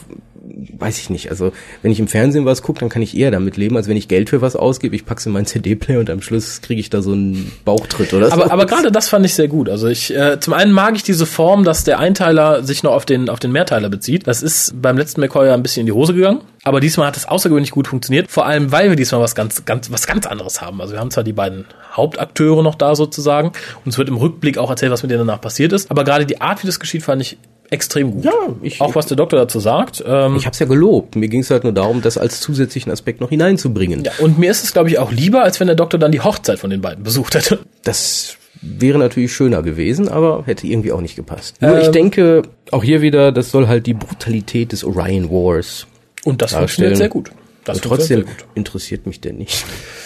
weiß 0.78 1.00
ich 1.00 1.10
nicht. 1.10 1.30
Also 1.30 1.52
wenn 1.82 1.92
ich 1.92 2.00
im 2.00 2.08
Fernsehen 2.08 2.46
was 2.46 2.62
gucke, 2.62 2.80
dann 2.80 2.90
kann 2.90 3.02
ich 3.02 3.18
eher 3.18 3.32
damit 3.32 3.58
leben, 3.58 3.78
als 3.78 3.88
wenn 3.88 3.98
ich 3.98 4.08
Geld 4.08 4.30
für 4.30 4.42
was 4.42 4.56
ausgebe. 4.56 4.96
Ich 4.96 5.06
pack's 5.06 5.26
in 5.26 5.32
meinen 5.32 5.46
CD-Player 5.48 6.00
und 6.00 6.10
am 6.10 6.22
Schluss 6.22 6.62
kriege 6.62 6.80
ich 6.80 6.90
da 6.90 7.02
so 7.02 7.12
einen 7.12 7.52
Bauchtritt 7.66 8.14
oder 8.14 8.28
so. 8.28 8.34
aber, 8.34 8.52
aber 8.52 8.66
gerade 8.66 8.92
das 8.92 9.10
fand 9.10 9.26
ich 9.26 9.34
sehr 9.34 9.48
gut. 9.48 9.70
Also 9.70 9.88
ich, 9.88 10.16
äh, 10.16 10.40
zum 10.40 10.54
einen 10.54 10.72
mag 10.72 10.96
ich 10.96 11.04
diese 11.04 11.26
Form, 11.26 11.64
dass 11.64 11.84
der 11.84 12.00
Einteiler 12.00 12.64
sich 12.64 12.84
noch 12.84 12.94
auf 12.94 13.06
den, 13.06 13.30
auf 13.30 13.40
den 13.40 13.52
Mehrteiler 13.52 13.90
bezieht. 13.90 14.28
Das 14.28 14.42
ist 14.42 14.82
beim 14.82 14.98
letzten 14.98 15.22
McCoy 15.22 15.48
ja 15.48 15.54
ein 15.54 15.64
bisschen 15.64 15.82
in 15.82 15.86
die 15.88 15.94
Hose 15.94 16.14
gegangen. 16.14 16.42
Aber 16.64 16.82
diesmal 16.82 17.08
hat 17.08 17.16
es 17.16 17.26
außergewöhnlich 17.26 17.72
gut 17.72 17.88
funktioniert. 17.88 18.30
Vor 18.30 18.46
allem, 18.46 18.74
weil 18.74 18.90
wir 18.90 18.98
diesmal 18.98 19.22
was 19.22 19.36
ganz, 19.36 19.64
ganz, 19.64 19.90
was 19.90 20.06
ganz 20.06 20.26
anderes 20.26 20.62
haben. 20.62 20.82
Also 20.82 20.94
wir 20.94 21.00
haben 21.00 21.12
zwar 21.12 21.24
die 21.24 21.32
beiden 21.32 21.66
Hauptakteure 21.94 22.62
noch 22.62 22.76
da 22.76 22.94
sozusagen. 22.96 23.54
Und 23.86 23.92
es 23.92 23.98
wird 23.98 24.10
im 24.10 24.18
Rückblick 24.18 24.58
auch 24.58 24.70
erzählt, 24.70 24.92
was 24.92 25.02
mit 25.02 25.12
denen 25.12 25.26
danach 25.26 25.40
passiert 25.40 25.72
ist. 25.72 25.90
Aber 25.90 26.04
gerade 26.04 26.26
die 26.26 26.42
Art, 26.42 26.64
wie 26.64 26.68
das 26.68 26.80
geschieht, 26.82 27.04
fand 27.04 27.22
ich 27.22 27.38
extrem 27.70 28.12
gut. 28.12 28.26
Ja, 28.26 28.32
ich- 28.62 28.80
auch 28.82 28.96
was 28.96 29.06
der 29.08 29.18
Doktor 29.18 29.38
dazu 29.38 29.60
sagt. 29.60 30.04
Ähm, 30.06 30.36
ich 30.36 30.46
habe 30.46 30.54
es 30.54 30.60
ja 30.60 30.66
gelobt. 30.66 31.16
Mir 31.16 31.28
ging 31.28 31.42
es 31.42 31.50
halt 31.52 31.64
nur 31.64 31.74
darum, 31.74 32.02
das 32.02 32.18
als 32.18 32.40
zusätzlichen 32.42 32.92
Aspekt 32.92 33.22
noch 33.22 33.30
hineinzubringen. 33.30 34.04
ja, 34.04 34.12
und 34.20 34.38
mir 34.40 34.50
ist 34.52 34.64
es, 34.64 34.74
glaube 34.74 34.90
ich, 34.90 35.00
auch 35.00 35.12
lieber, 35.12 35.44
als 35.44 35.60
wenn 35.60 35.68
der 35.68 35.76
Doktor 35.76 35.98
dann 35.98 36.12
die 36.12 36.22
Hochzeit 36.22 36.60
von 36.60 36.70
den 36.70 36.82
beiden 36.82 37.04
besucht 37.04 37.36
hätte. 37.36 37.60
Das 37.84 38.38
wäre 38.62 38.98
natürlich 38.98 39.34
schöner 39.34 39.62
gewesen, 39.62 40.08
aber 40.10 40.44
hätte 40.46 40.66
irgendwie 40.66 40.92
auch 40.92 41.02
nicht 41.02 41.16
gepasst. 41.16 41.62
Nur 41.62 41.78
ich 41.80 41.88
Ähm, 41.88 41.92
denke, 41.92 42.42
auch 42.72 42.84
hier 42.84 43.02
wieder, 43.02 43.32
das 43.32 43.52
soll 43.52 43.68
halt 43.68 43.86
die 43.86 43.94
Brutalität 43.94 44.72
des 44.72 44.84
Orion 44.84 45.30
Wars 45.30 45.86
Und 46.26 46.42
das 46.42 46.52
darstellen. 46.52 46.68
funktioniert 46.68 46.98
sehr 46.98 47.10
gut. 47.10 47.32
Das 47.66 47.78
Und 47.78 47.84
trotzdem 47.84 48.22
gut. 48.22 48.30
interessiert 48.56 49.06
mich 49.06 49.20
der 49.22 49.34
nicht. 49.34 49.66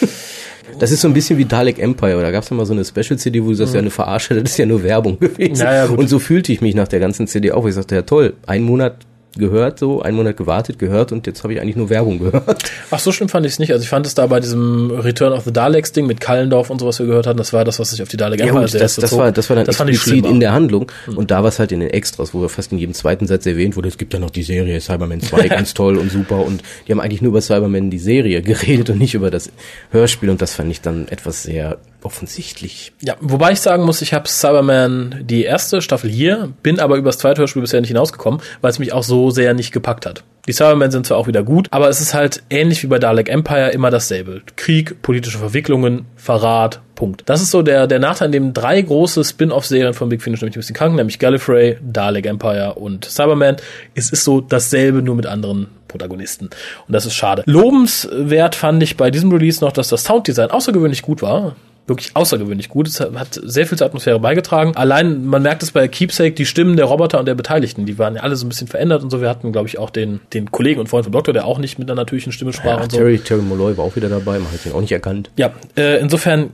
Das 0.78 0.90
ist 0.90 1.00
so 1.00 1.08
ein 1.08 1.14
bisschen 1.14 1.38
wie 1.38 1.44
Dalek 1.44 1.78
Empire. 1.78 2.20
Da 2.20 2.30
gab 2.30 2.42
es 2.42 2.50
ja 2.50 2.56
mal 2.56 2.66
so 2.66 2.72
eine 2.72 2.84
Special-CD, 2.84 3.42
wo 3.42 3.48
du 3.48 3.54
sagst, 3.54 3.74
ja, 3.74 3.80
eine 3.80 3.90
Verarsche, 3.90 4.34
das 4.40 4.52
ist 4.52 4.58
ja 4.58 4.66
nur 4.66 4.82
Werbung 4.82 5.18
gewesen. 5.18 5.62
Ja, 5.62 5.74
ja, 5.74 5.86
gut. 5.86 5.98
Und 5.98 6.08
so 6.08 6.18
fühlte 6.18 6.52
ich 6.52 6.60
mich 6.60 6.74
nach 6.74 6.88
der 6.88 7.00
ganzen 7.00 7.26
CD 7.26 7.52
auch. 7.52 7.66
Ich 7.66 7.74
sagte, 7.74 7.94
ja 7.94 8.02
toll, 8.02 8.34
ein 8.46 8.62
Monat 8.62 9.06
gehört 9.36 9.78
so, 9.78 10.02
einen 10.02 10.16
Monat 10.16 10.36
gewartet, 10.36 10.78
gehört 10.78 11.12
und 11.12 11.26
jetzt 11.26 11.42
habe 11.42 11.54
ich 11.54 11.60
eigentlich 11.60 11.76
nur 11.76 11.90
Werbung 11.90 12.18
gehört. 12.18 12.70
Ach, 12.90 12.98
so 12.98 13.12
schlimm 13.12 13.28
fand 13.28 13.46
ich 13.46 13.52
es 13.52 13.58
nicht. 13.58 13.72
Also 13.72 13.82
ich 13.82 13.88
fand 13.88 14.06
es 14.06 14.14
da 14.14 14.26
bei 14.26 14.40
diesem 14.40 14.90
Return 14.90 15.32
of 15.32 15.44
the 15.44 15.52
Daleks 15.52 15.92
Ding 15.92 16.06
mit 16.06 16.20
Kallendorf 16.20 16.70
und 16.70 16.80
so, 16.80 16.86
was 16.86 16.98
wir 16.98 17.06
gehört 17.06 17.26
hatten, 17.26 17.38
das 17.38 17.52
war 17.52 17.64
das, 17.64 17.78
was 17.78 17.90
sich 17.90 18.02
auf 18.02 18.08
die 18.08 18.16
Dalek 18.16 18.40
Ja, 18.40 18.46
Empire 18.46 18.64
gut, 18.64 18.74
das, 18.74 18.96
das, 18.96 19.16
war, 19.16 19.32
das 19.32 19.48
war 19.48 19.56
dann 19.56 19.64
das 19.64 19.76
fand 19.76 19.90
ich 19.90 19.96
explizit 19.96 20.26
in 20.26 20.40
der 20.40 20.52
Handlung. 20.52 20.90
Und 21.14 21.30
da 21.30 21.42
war 21.42 21.48
es 21.48 21.58
halt 21.58 21.72
in 21.72 21.80
den 21.80 21.90
Extras, 21.90 22.34
wo 22.34 22.46
fast 22.48 22.72
in 22.72 22.78
jedem 22.78 22.94
zweiten 22.94 23.26
Satz 23.26 23.46
erwähnt 23.46 23.76
wurde, 23.76 23.88
es 23.88 23.98
gibt 23.98 24.12
ja 24.12 24.18
noch 24.18 24.30
die 24.30 24.42
Serie 24.42 24.80
Cyberman 24.80 25.20
2, 25.20 25.48
ganz 25.48 25.74
toll 25.74 25.96
und 25.96 26.10
super. 26.10 26.44
Und 26.44 26.62
die 26.86 26.92
haben 26.92 27.00
eigentlich 27.00 27.22
nur 27.22 27.30
über 27.30 27.40
Cyberman 27.40 27.90
die 27.90 27.98
Serie 27.98 28.42
geredet 28.42 28.90
und 28.90 28.98
nicht 28.98 29.14
über 29.14 29.30
das 29.30 29.50
Hörspiel. 29.90 30.30
Und 30.30 30.42
das 30.42 30.54
fand 30.54 30.70
ich 30.70 30.80
dann 30.80 31.08
etwas 31.08 31.42
sehr 31.42 31.78
offensichtlich. 32.04 32.92
Ja, 33.00 33.16
wobei 33.20 33.52
ich 33.52 33.60
sagen 33.60 33.84
muss, 33.84 34.02
ich 34.02 34.14
habe 34.14 34.28
Cyberman 34.28 35.20
die 35.24 35.44
erste 35.44 35.80
Staffel 35.82 36.10
hier, 36.10 36.52
bin 36.62 36.80
aber 36.80 36.96
übers 36.96 37.18
zweite 37.18 37.40
Hörspiel 37.40 37.62
bisher 37.62 37.80
nicht 37.80 37.88
hinausgekommen, 37.88 38.40
weil 38.60 38.70
es 38.70 38.78
mich 38.78 38.92
auch 38.92 39.02
so 39.02 39.30
sehr 39.30 39.54
nicht 39.54 39.72
gepackt 39.72 40.06
hat. 40.06 40.24
Die 40.48 40.52
Cybermen 40.52 40.90
sind 40.90 41.06
zwar 41.06 41.18
auch 41.18 41.28
wieder 41.28 41.44
gut, 41.44 41.68
aber 41.70 41.88
es 41.88 42.00
ist 42.00 42.14
halt 42.14 42.42
ähnlich 42.50 42.82
wie 42.82 42.88
bei 42.88 42.98
Dalek 42.98 43.28
Empire 43.28 43.70
immer 43.70 43.90
dasselbe. 43.90 44.42
Krieg, 44.56 45.00
politische 45.00 45.38
Verwicklungen, 45.38 46.06
Verrat, 46.16 46.80
Punkt. 46.96 47.22
Das 47.26 47.40
ist 47.40 47.52
so 47.52 47.62
der, 47.62 47.86
der 47.86 48.00
Nachteil, 48.00 48.26
in 48.26 48.32
dem 48.32 48.52
drei 48.52 48.80
große 48.80 49.22
Spin-off-Serien 49.22 49.94
von 49.94 50.08
Big 50.08 50.20
Finish 50.20 50.40
nämlich 50.40 50.56
ein 50.56 50.60
bisschen 50.60 50.74
krank, 50.74 50.96
nämlich 50.96 51.20
Gallifrey, 51.20 51.78
Dalek 51.80 52.26
Empire 52.26 52.74
und 52.74 53.04
Cyberman. 53.04 53.56
Es 53.94 54.10
ist 54.10 54.24
so 54.24 54.40
dasselbe, 54.40 55.00
nur 55.00 55.14
mit 55.14 55.26
anderen 55.26 55.68
Protagonisten. 55.86 56.46
Und 56.46 56.92
das 56.92 57.06
ist 57.06 57.14
schade. 57.14 57.44
Lobenswert 57.46 58.56
fand 58.56 58.82
ich 58.82 58.96
bei 58.96 59.10
diesem 59.12 59.30
Release 59.30 59.64
noch, 59.64 59.72
dass 59.72 59.88
das 59.88 60.04
Sounddesign 60.04 60.50
außergewöhnlich 60.50 61.02
gut 61.02 61.22
war 61.22 61.54
wirklich 61.86 62.14
außergewöhnlich 62.14 62.68
gut. 62.68 62.88
Es 62.88 63.00
hat 63.00 63.40
sehr 63.42 63.66
viel 63.66 63.76
zur 63.76 63.86
Atmosphäre 63.86 64.20
beigetragen. 64.20 64.76
Allein, 64.76 65.26
man 65.26 65.42
merkt 65.42 65.62
es 65.62 65.72
bei 65.72 65.88
Keepsake, 65.88 66.32
die 66.32 66.46
Stimmen 66.46 66.76
der 66.76 66.86
Roboter 66.86 67.18
und 67.18 67.26
der 67.26 67.34
Beteiligten, 67.34 67.86
die 67.86 67.98
waren 67.98 68.16
ja 68.16 68.22
alle 68.22 68.36
so 68.36 68.46
ein 68.46 68.48
bisschen 68.48 68.68
verändert 68.68 69.02
und 69.02 69.10
so. 69.10 69.20
Wir 69.20 69.28
hatten, 69.28 69.52
glaube 69.52 69.68
ich, 69.68 69.78
auch 69.78 69.90
den, 69.90 70.20
den 70.32 70.50
Kollegen 70.50 70.80
und 70.80 70.88
Freund 70.88 71.04
vom 71.04 71.12
Doktor, 71.12 71.32
der 71.32 71.44
auch 71.46 71.58
nicht 71.58 71.78
mit 71.78 71.90
einer 71.90 72.00
natürlichen 72.00 72.32
Stimme 72.32 72.52
sprach 72.52 72.78
Ja, 72.78 72.82
und 72.82 72.92
so. 72.92 72.98
Terry, 72.98 73.18
Terry 73.18 73.42
Molloy 73.42 73.76
war 73.76 73.84
auch 73.84 73.96
wieder 73.96 74.08
dabei, 74.08 74.38
man 74.38 74.52
hat 74.52 74.64
ihn 74.64 74.72
auch 74.72 74.80
nicht 74.80 74.92
erkannt. 74.92 75.30
Ja, 75.36 75.52
äh, 75.76 75.98
insofern 75.98 76.50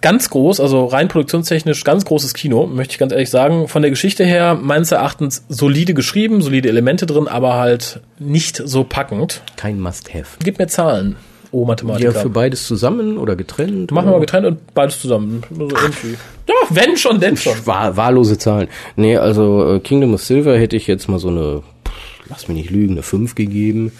ganz 0.00 0.30
groß, 0.30 0.60
also 0.60 0.86
rein 0.86 1.08
produktionstechnisch 1.08 1.84
ganz 1.84 2.04
großes 2.04 2.34
Kino, 2.34 2.66
möchte 2.66 2.92
ich 2.92 2.98
ganz 2.98 3.12
ehrlich 3.12 3.30
sagen. 3.30 3.68
Von 3.68 3.82
der 3.82 3.90
Geschichte 3.90 4.24
her 4.24 4.54
meines 4.54 4.92
Erachtens 4.92 5.44
solide 5.48 5.94
geschrieben, 5.94 6.42
solide 6.42 6.68
Elemente 6.68 7.06
drin, 7.06 7.28
aber 7.28 7.54
halt 7.54 8.00
nicht 8.18 8.62
so 8.64 8.84
packend. 8.84 9.42
Kein 9.56 9.80
Must-Have. 9.80 10.38
Gib 10.42 10.58
mir 10.58 10.68
Zahlen, 10.68 11.16
oh 11.52 11.64
Mathematiker. 11.64 12.12
Ja, 12.12 12.20
für 12.20 12.28
beides 12.28 12.66
zusammen 12.66 13.18
oder 13.18 13.36
getrennt? 13.36 13.90
Machen 13.92 14.08
wir 14.08 14.12
mal 14.12 14.20
getrennt 14.20 14.46
und 14.46 14.74
beides 14.74 15.00
zusammen. 15.00 15.42
Also 15.50 15.68
irgendwie. 15.68 16.16
Ja, 16.48 16.54
wenn 16.70 16.96
schon, 16.96 17.20
denn 17.20 17.36
schon. 17.36 17.54
Wahr, 17.66 17.96
wahllose 17.96 18.38
Zahlen. 18.38 18.68
Nee, 18.96 19.16
also 19.16 19.74
äh, 19.74 19.80
Kingdom 19.80 20.14
of 20.14 20.22
Silver 20.22 20.58
hätte 20.58 20.76
ich 20.76 20.86
jetzt 20.86 21.08
mal 21.08 21.18
so 21.18 21.28
eine, 21.28 21.62
pff, 21.86 22.28
lass 22.28 22.48
mich 22.48 22.56
nicht 22.56 22.70
lügen, 22.70 22.94
eine 22.94 23.02
5 23.02 23.34
gegeben. 23.34 23.92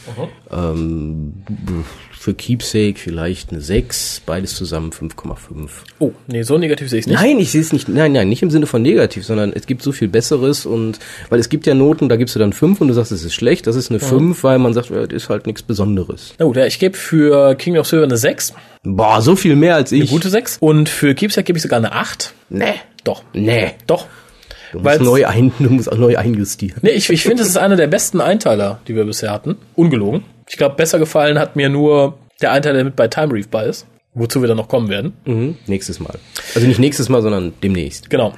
Ähm, 0.51 1.35
für 2.23 2.35
Keepsake 2.35 2.95
vielleicht 2.99 3.51
eine 3.51 3.61
6, 3.61 4.23
beides 4.25 4.55
zusammen 4.55 4.93
5,5. 4.93 5.37
Oh, 5.99 6.13
nee, 6.29 6.43
so 6.45 6.57
negativ 6.57 6.89
sehe 6.89 7.01
ich 7.01 7.07
nicht. 7.09 7.17
Nein, 7.21 7.37
ich 7.41 7.51
sehe 7.51 7.61
es 7.61 7.73
nicht, 7.73 7.89
nein, 7.89 8.13
nein, 8.13 8.29
nicht 8.29 8.43
im 8.45 8.51
Sinne 8.51 8.67
von 8.67 8.81
negativ, 8.81 9.25
sondern 9.25 9.53
es 9.53 9.67
gibt 9.67 9.83
so 9.83 9.91
viel 9.91 10.07
Besseres 10.07 10.65
und, 10.65 11.01
weil 11.31 11.41
es 11.41 11.49
gibt 11.49 11.67
ja 11.67 11.75
Noten, 11.75 12.09
da 12.09 12.15
gibst 12.15 12.37
du 12.37 12.39
dann 12.39 12.53
5 12.53 12.81
und 12.81 12.87
du 12.87 12.95
sagst, 12.95 13.11
es 13.11 13.25
ist 13.25 13.35
schlecht, 13.35 13.67
das 13.67 13.75
ist 13.75 13.91
eine 13.91 13.99
5, 13.99 14.45
weil 14.45 14.61
man 14.61 14.73
sagt, 14.73 14.91
ja, 14.91 15.05
das 15.05 15.25
ist 15.25 15.29
halt 15.31 15.47
nichts 15.49 15.63
Besonderes. 15.65 16.35
Na 16.39 16.45
gut, 16.45 16.57
ja, 16.57 16.65
ich 16.65 16.79
gebe 16.79 16.97
für 16.97 17.57
King 17.57 17.77
of 17.77 17.89
Silver 17.89 18.05
eine 18.05 18.17
6, 18.17 18.55
Boah, 18.85 19.21
so 19.21 19.35
viel 19.35 19.57
mehr 19.57 19.75
als 19.75 19.91
ich. 19.91 20.03
eine 20.03 20.11
gute 20.11 20.29
6. 20.31 20.59
Und 20.61 20.89
für 20.89 21.17
Keepsake 21.17 21.45
gebe 21.47 21.57
ich 21.57 21.63
sogar 21.65 21.79
eine 21.79 21.91
8. 21.93 22.35
Nee, 22.51 22.75
Doch, 23.03 23.25
nee. 23.33 23.73
doch. 23.89 24.07
Du 24.73 24.83
Weil's- 24.85 25.01
musst, 25.01 25.11
neu 25.11 25.27
ein, 25.27 25.53
du 25.59 25.71
musst 25.71 25.91
auch 25.91 25.99
neu 25.99 26.17
einjustieren. 26.17 26.79
Nee, 26.83 26.91
ich, 26.93 27.11
ich 27.11 27.25
finde, 27.25 27.43
es 27.43 27.49
ist 27.51 27.59
einer 27.59 27.77
der 27.77 27.89
besten 27.89 28.21
Einteiler, 28.21 28.81
die 28.89 28.95
wir 28.95 29.05
bisher 29.05 29.31
hatten. 29.33 29.57
Ungelogen. 29.75 30.23
Ich 30.49 30.57
glaube, 30.57 30.77
besser 30.77 30.99
gefallen 30.99 31.39
hat 31.39 31.57
mir 31.57 31.69
nur 31.69 32.19
der 32.41 32.53
Einteiler, 32.53 32.77
der 32.77 32.85
mit 32.85 32.97
bei 32.97 33.09
Time 33.09 33.33
Reef 33.33 33.49
bei 33.49 33.67
ist. 33.67 33.87
Wozu 34.15 34.43
wir 34.43 34.49
dann 34.49 34.59
noch 34.59 34.69
kommen 34.69 34.91
werden. 34.91 35.15
Mhm, 35.25 35.57
nächstes 35.67 35.99
Mal. 35.99 36.19
Also 36.55 36.67
nicht 36.67 36.79
nächstes 36.79 37.09
Mal, 37.09 37.23
sondern 37.23 37.55
demnächst. 37.63 38.11
Genau. 38.11 38.35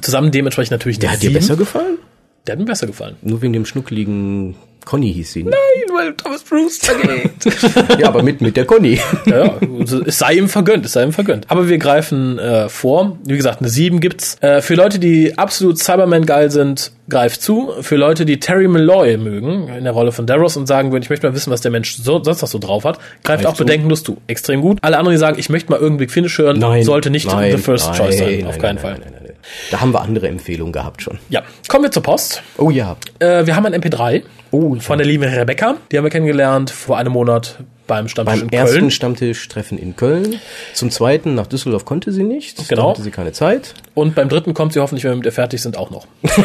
Zusammen 0.00 0.30
dementsprechend 0.30 0.70
natürlich 0.72 1.00
Der 1.00 1.10
die 1.10 1.14
hat 1.16 1.22
dir 1.22 1.32
besser 1.32 1.56
gefallen? 1.56 1.98
Der 2.46 2.52
hat 2.52 2.60
mir 2.60 2.66
besser 2.66 2.86
gefallen. 2.86 3.16
Nur 3.22 3.42
wegen 3.42 3.52
dem 3.52 3.64
schnuckeligen 3.64 4.54
Conny 4.88 5.12
hieß 5.12 5.32
sie. 5.34 5.44
ne? 5.44 5.50
Nein, 5.50 5.94
weil 5.94 6.14
Thomas 6.14 6.42
Brewster 6.42 6.94
geht. 7.02 8.00
Ja, 8.00 8.08
aber 8.08 8.22
mit, 8.22 8.40
mit 8.40 8.56
der 8.56 8.64
Conny. 8.64 8.98
Ja, 9.26 9.56
also 9.78 10.02
es 10.06 10.18
sei 10.18 10.34
ihm 10.36 10.48
vergönnt, 10.48 10.86
es 10.86 10.92
sei 10.92 11.02
ihm 11.02 11.12
vergönnt. 11.12 11.44
Aber 11.50 11.68
wir 11.68 11.76
greifen 11.76 12.38
äh, 12.38 12.70
vor. 12.70 13.18
Wie 13.24 13.36
gesagt, 13.36 13.60
eine 13.60 13.68
7 13.68 14.00
gibt's. 14.00 14.38
Äh, 14.40 14.62
für 14.62 14.74
Leute, 14.76 14.98
die 14.98 15.36
absolut 15.36 15.78
Cyberman 15.78 16.24
geil 16.24 16.50
sind, 16.50 16.92
greift 17.10 17.42
zu. 17.42 17.70
Für 17.82 17.96
Leute, 17.96 18.24
die 18.24 18.40
Terry 18.40 18.66
Malloy 18.66 19.18
mögen, 19.18 19.68
in 19.68 19.84
der 19.84 19.92
Rolle 19.92 20.10
von 20.12 20.26
Davros 20.26 20.56
und 20.56 20.66
sagen 20.66 20.90
würden, 20.90 21.02
ich 21.02 21.10
möchte 21.10 21.26
mal 21.28 21.34
wissen, 21.34 21.50
was 21.50 21.60
der 21.60 21.70
Mensch 21.70 21.96
so, 21.96 22.24
sonst 22.24 22.40
noch 22.40 22.48
so 22.48 22.58
drauf 22.58 22.84
hat, 22.84 22.98
greift 23.24 23.44
auch 23.44 23.54
zu. 23.54 23.64
bedenkenlos 23.64 24.02
zu. 24.04 24.16
Extrem 24.26 24.62
gut. 24.62 24.78
Alle 24.80 24.96
anderen, 24.96 25.14
die 25.14 25.18
sagen, 25.20 25.38
ich 25.38 25.50
möchte 25.50 25.70
mal 25.70 25.78
irgendwie 25.78 26.08
Finish 26.08 26.38
hören, 26.38 26.60
sollte 26.82 27.10
nicht 27.10 27.26
nein, 27.26 27.52
the 27.54 27.58
first 27.62 27.88
nein, 27.88 27.96
choice 27.98 28.18
sein. 28.18 28.28
nein, 28.38 28.46
Auf 28.46 28.52
nein, 28.52 28.60
keinen 28.62 28.76
nein, 28.76 28.84
Fall. 28.84 29.27
Da 29.70 29.80
haben 29.80 29.92
wir 29.92 30.00
andere 30.02 30.28
Empfehlungen 30.28 30.72
gehabt 30.72 31.02
schon. 31.02 31.18
Ja, 31.28 31.42
kommen 31.68 31.84
wir 31.84 31.90
zur 31.90 32.02
Post. 32.02 32.42
Oh 32.56 32.70
ja. 32.70 32.96
Äh, 33.18 33.46
wir 33.46 33.56
haben 33.56 33.66
ein 33.66 33.74
MP3 33.74 34.22
Oh, 34.50 34.74
von 34.76 34.96
der 34.98 35.06
lieben 35.06 35.24
Rebecca. 35.24 35.76
Die 35.92 35.98
haben 35.98 36.04
wir 36.04 36.10
kennengelernt 36.10 36.70
vor 36.70 36.96
einem 36.96 37.12
Monat 37.12 37.58
beim 37.86 38.08
Stammtisch 38.08 38.40
Beim 38.40 38.48
in 38.48 38.52
ersten 38.54 38.78
Köln. 38.78 38.90
Stammtischtreffen 38.90 39.76
in 39.78 39.94
Köln. 39.96 40.36
Zum 40.74 40.90
zweiten 40.90 41.34
nach 41.34 41.46
Düsseldorf 41.46 41.84
konnte 41.84 42.12
sie 42.12 42.22
nicht. 42.22 42.66
Genau. 42.68 42.82
Da 42.84 42.88
hatte 42.90 43.02
sie 43.02 43.10
keine 43.10 43.32
Zeit. 43.32 43.74
Und 43.94 44.14
beim 44.14 44.28
dritten 44.30 44.54
kommt 44.54 44.72
sie 44.72 44.80
hoffentlich, 44.80 45.04
wenn 45.04 45.12
wir 45.12 45.16
mit 45.16 45.26
ihr 45.26 45.32
fertig 45.32 45.60
sind, 45.62 45.76
auch 45.76 45.90
noch. 45.90 46.06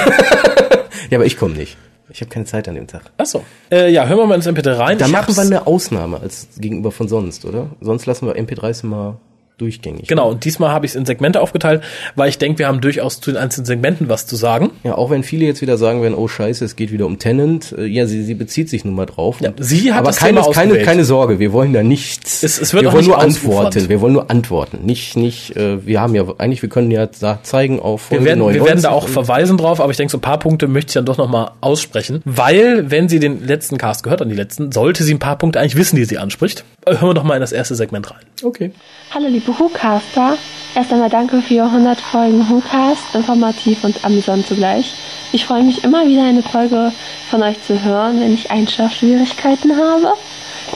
Ja, 1.10 1.18
aber 1.18 1.26
ich 1.26 1.38
komme 1.38 1.54
nicht. 1.56 1.78
Ich 2.10 2.22
habe 2.22 2.30
keine 2.30 2.46
Zeit 2.46 2.68
an 2.68 2.76
dem 2.76 2.88
Tag. 2.88 3.04
Achso. 3.18 3.44
Äh, 3.72 3.92
ja, 3.92 4.06
hören 4.08 4.20
wir 4.20 4.26
mal 4.26 4.36
ins 4.36 4.48
MP3 4.48 4.78
rein. 4.78 4.98
Da 4.98 5.06
Ich 5.06 5.12
machen 5.12 5.28
hab's- 5.28 5.38
wir 5.38 5.44
eine 5.44 5.68
Ausnahme 5.68 6.20
als 6.22 6.48
gegenüber 6.58 6.92
von 6.92 7.08
sonst, 7.08 7.46
oder? 7.46 7.68
Sonst 7.82 8.06
lassen 8.06 8.26
wir 8.28 8.36
MP3s 8.36 8.84
immer 8.84 9.18
durchgängig. 9.64 10.08
Genau, 10.08 10.30
und 10.30 10.46
diesmal 10.46 10.72
habe 10.72 10.86
ich 10.86 10.92
es 10.92 10.96
in 10.96 11.06
Segmente 11.06 11.42
aufgeteilt, 11.42 11.82
weil 12.16 12.30
ich 12.30 12.38
denke, 12.38 12.60
wir 12.60 12.68
haben 12.68 12.82
durchaus 12.82 13.22
zu 13.22 13.32
den 13.32 13.38
einzelnen 13.38 13.66
Segmenten 13.66 14.10
was 14.10 14.28
zu 14.28 14.36
sagen. 14.36 14.72
Ja, 14.84 14.96
auch 14.98 15.10
wenn 15.10 15.24
viele 15.24 15.46
jetzt 15.46 15.62
wieder 15.62 15.78
sagen 15.78 16.02
werden, 16.02 16.16
oh 16.16 16.28
scheiße, 16.28 16.66
es 16.66 16.76
geht 16.76 16.92
wieder 16.92 17.06
um 17.06 17.20
Tenant. 17.20 17.74
Äh, 17.78 17.86
Ja, 17.86 18.06
sie, 18.06 18.24
sie 18.24 18.34
bezieht 18.34 18.70
sich 18.70 18.84
nun 18.86 18.96
mal 18.96 19.06
drauf. 19.06 19.38
Ja, 19.42 19.52
sie 19.58 19.92
hat 19.94 20.00
Aber 20.00 20.08
das 20.08 20.18
keine, 20.18 20.42
Thema 20.42 20.54
keine, 20.54 20.78
keine 20.80 21.06
Sorge, 21.06 21.40
wir 21.40 21.54
wollen 21.54 21.74
da 21.74 21.84
nichts. 21.84 22.44
Es- 22.44 22.60
es 22.60 22.74
wird 22.74 22.84
wir 22.84 22.92
wollen 22.92 23.00
nicht 23.00 23.08
nur 23.08 23.20
antworten. 23.20 23.90
Wir 23.90 24.02
wollen 24.02 24.14
nur 24.14 24.30
antworten. 24.30 24.80
Nicht, 24.86 25.16
nicht, 25.18 25.56
äh, 25.56 25.86
wir 25.86 26.02
haben 26.02 26.16
ja, 26.16 26.24
eigentlich, 26.38 26.62
wir 26.62 26.70
können 26.70 26.92
ja 26.92 27.06
da 27.08 27.40
zeigen 27.44 27.80
auf 27.80 28.10
Wir 28.12 28.18
Folge 28.18 28.26
werden, 28.26 28.40
wir 28.40 28.46
99 28.46 28.68
werden 28.70 28.82
da 28.84 28.90
auch 28.92 29.08
verweisen 29.08 29.58
drauf, 29.58 29.80
aber 29.80 29.92
ich 29.92 29.98
denke, 29.98 30.12
so 30.12 30.18
ein 30.18 30.22
paar 30.22 30.40
Punkte 30.40 30.68
möchte 30.68 30.90
ich 30.90 30.94
dann 30.96 31.06
doch 31.06 31.18
nochmal 31.18 31.52
aussprechen, 31.62 32.22
weil, 32.26 32.90
wenn 32.92 33.10
sie 33.10 33.20
den 33.20 33.46
letzten 33.46 33.78
Cast 33.78 34.04
gehört 34.04 34.22
an 34.22 34.30
die 34.30 34.36
letzten, 34.36 34.72
sollte 34.72 35.04
sie 35.04 35.14
ein 35.14 35.20
paar 35.20 35.38
Punkte 35.38 35.60
eigentlich 35.60 35.76
wissen, 35.76 35.96
die 35.96 36.06
sie 36.06 36.18
anspricht. 36.18 36.64
Äh, 36.86 36.94
Hören 36.98 37.10
wir 37.10 37.14
doch 37.14 37.24
mal 37.24 37.36
in 37.36 37.42
das 37.42 37.52
erste 37.52 37.76
Segment 37.76 38.10
rein. 38.12 38.20
Okay. 38.44 38.72
Hallo 39.14 39.28
liebe 39.30 39.53
WhoCaster, 39.60 40.38
erst 40.76 40.92
einmal 40.92 41.10
danke 41.10 41.42
für 41.42 41.64
100 41.64 42.00
Folgen 42.00 42.50
WhoCast, 42.50 43.14
informativ 43.14 43.84
und 43.84 44.04
amüsant 44.04 44.48
zugleich. 44.48 44.94
Ich 45.32 45.46
freue 45.46 45.64
mich 45.64 45.84
immer 45.84 46.06
wieder 46.08 46.24
eine 46.24 46.44
Folge 46.44 46.92
von 47.30 47.44
euch 47.44 47.58
zu 47.66 47.84
hören, 47.84 48.20
wenn 48.20 48.34
ich 48.34 48.52
Einschlafschwierigkeiten 48.52 49.76
habe. 49.78 50.14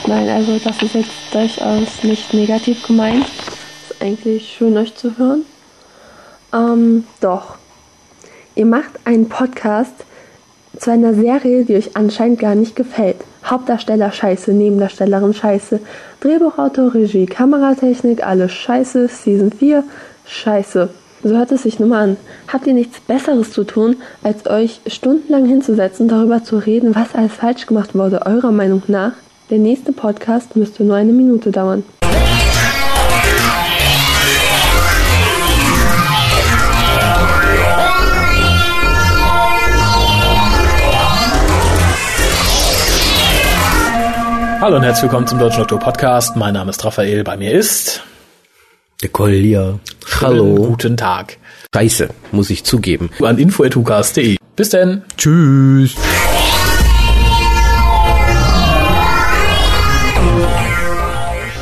Nein, 0.06 0.28
also 0.28 0.58
das 0.58 0.82
ist 0.82 0.94
jetzt 0.94 1.10
durchaus 1.32 2.02
nicht 2.02 2.34
negativ 2.34 2.86
gemeint. 2.86 3.24
Ist 3.88 4.00
eigentlich 4.02 4.56
schön 4.56 4.76
euch 4.76 4.94
zu 4.94 5.16
hören. 5.18 5.42
Ähm, 6.52 7.04
doch. 7.20 7.56
Ihr 8.54 8.66
macht 8.66 8.90
einen 9.04 9.28
Podcast 9.28 9.94
zu 10.78 10.90
einer 10.90 11.14
Serie, 11.14 11.64
die 11.64 11.76
euch 11.76 11.96
anscheinend 11.96 12.40
gar 12.40 12.54
nicht 12.54 12.76
gefällt. 12.76 13.18
Hauptdarsteller 13.44 14.12
scheiße, 14.12 14.52
Nebendarstellerin 14.52 15.34
scheiße, 15.34 15.80
Drehbuchautor, 16.20 16.94
Regie, 16.94 17.26
Kameratechnik, 17.26 18.26
alles 18.26 18.52
scheiße, 18.52 19.08
Season 19.08 19.52
4 19.52 19.84
scheiße. 20.26 20.88
So 21.22 21.36
hört 21.36 21.52
es 21.52 21.62
sich 21.62 21.78
nun 21.78 21.90
mal 21.90 22.02
an. 22.10 22.16
Habt 22.52 22.66
ihr 22.66 22.74
nichts 22.74 23.00
Besseres 23.00 23.52
zu 23.52 23.64
tun, 23.64 23.96
als 24.22 24.48
euch 24.48 24.80
stundenlang 24.86 25.46
hinzusetzen 25.46 26.04
und 26.04 26.12
darüber 26.12 26.42
zu 26.42 26.58
reden, 26.58 26.94
was 26.94 27.14
alles 27.14 27.32
falsch 27.32 27.66
gemacht 27.66 27.94
wurde, 27.94 28.26
eurer 28.26 28.52
Meinung 28.52 28.82
nach? 28.88 29.12
Der 29.50 29.58
nächste 29.58 29.92
Podcast 29.92 30.56
müsste 30.56 30.84
nur 30.84 30.96
eine 30.96 31.12
Minute 31.12 31.50
dauern. 31.50 31.84
Hallo 44.60 44.74
und 44.76 44.82
herzlich 44.82 45.04
willkommen 45.04 45.28
zum 45.28 45.38
Deutschen 45.38 45.60
Doktor 45.60 45.78
Podcast. 45.78 46.34
Mein 46.34 46.54
Name 46.54 46.70
ist 46.70 46.84
Raphael, 46.84 47.22
bei 47.22 47.36
mir 47.36 47.52
ist... 47.52 48.02
Der. 49.00 49.78
Schönen 50.04 50.20
Hallo. 50.20 50.54
Guten 50.56 50.96
Tag. 50.96 51.38
Scheiße, 51.72 52.08
muss 52.32 52.50
ich 52.50 52.64
zugeben. 52.64 53.08
An 53.22 53.38
info.hucast.de. 53.38 54.36
Bis 54.56 54.70
denn. 54.70 55.02
Tschüss. 55.16 55.94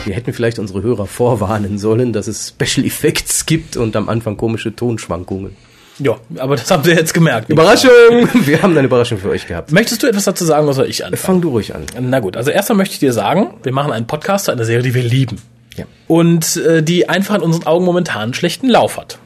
Wir 0.07 0.15
hätten 0.15 0.33
vielleicht 0.33 0.59
unsere 0.59 0.83
Hörer 0.83 1.07
vorwarnen 1.07 1.77
sollen, 1.77 2.15
dass 2.15 2.29
es 2.29 2.49
Special 2.49 2.87
Effects 2.87 3.45
gibt 3.45 3.77
und 3.77 3.95
am 3.95 4.09
Anfang 4.09 4.39
komische 4.39 4.75
Tonschwankungen. 4.75 5.55
Ja, 5.99 6.17
aber 6.39 6.57
das 6.57 6.71
habt 6.71 6.87
ihr 6.87 6.95
jetzt 6.95 7.15
gemerkt. 7.15 7.49
Überraschung! 7.49 7.91
Wir 8.45 8.63
haben 8.63 8.77
eine 8.77 8.87
Überraschung 8.87 9.19
für 9.19 9.31
euch 9.31 9.47
gehabt. 9.47 9.73
Möchtest 9.73 10.03
du 10.03 10.07
etwas 10.07 10.25
dazu 10.25 10.45
sagen 10.45 10.65
oder 10.65 10.75
soll 10.75 10.87
ich 10.87 11.05
anfangen? 11.05 11.23
Fang 11.23 11.41
du 11.41 11.51
ruhig 11.51 11.75
an. 11.75 11.87
Na 12.01 12.21
gut, 12.21 12.37
also 12.37 12.51
erstmal 12.51 12.77
möchte 12.77 12.95
ich 12.95 12.99
dir 12.99 13.13
sagen, 13.13 13.55
wir 13.63 13.73
machen 13.73 13.93
einen 13.93 14.07
Podcast 14.07 14.47
zu 14.47 14.53
einer 14.53 14.65
Serie, 14.65 14.83
die 14.83 14.95
wir 14.95 15.03
lieben. 15.03 15.41
Ja. 15.77 15.85
Und 16.07 16.57
äh, 16.57 16.83
die 16.83 17.09
einfach 17.09 17.35
in 17.37 17.43
unseren 17.43 17.67
Augen 17.67 17.85
momentan 17.85 18.23
einen 18.23 18.35
schlechten 18.35 18.69
Lauf 18.69 18.99
hat. 18.99 19.19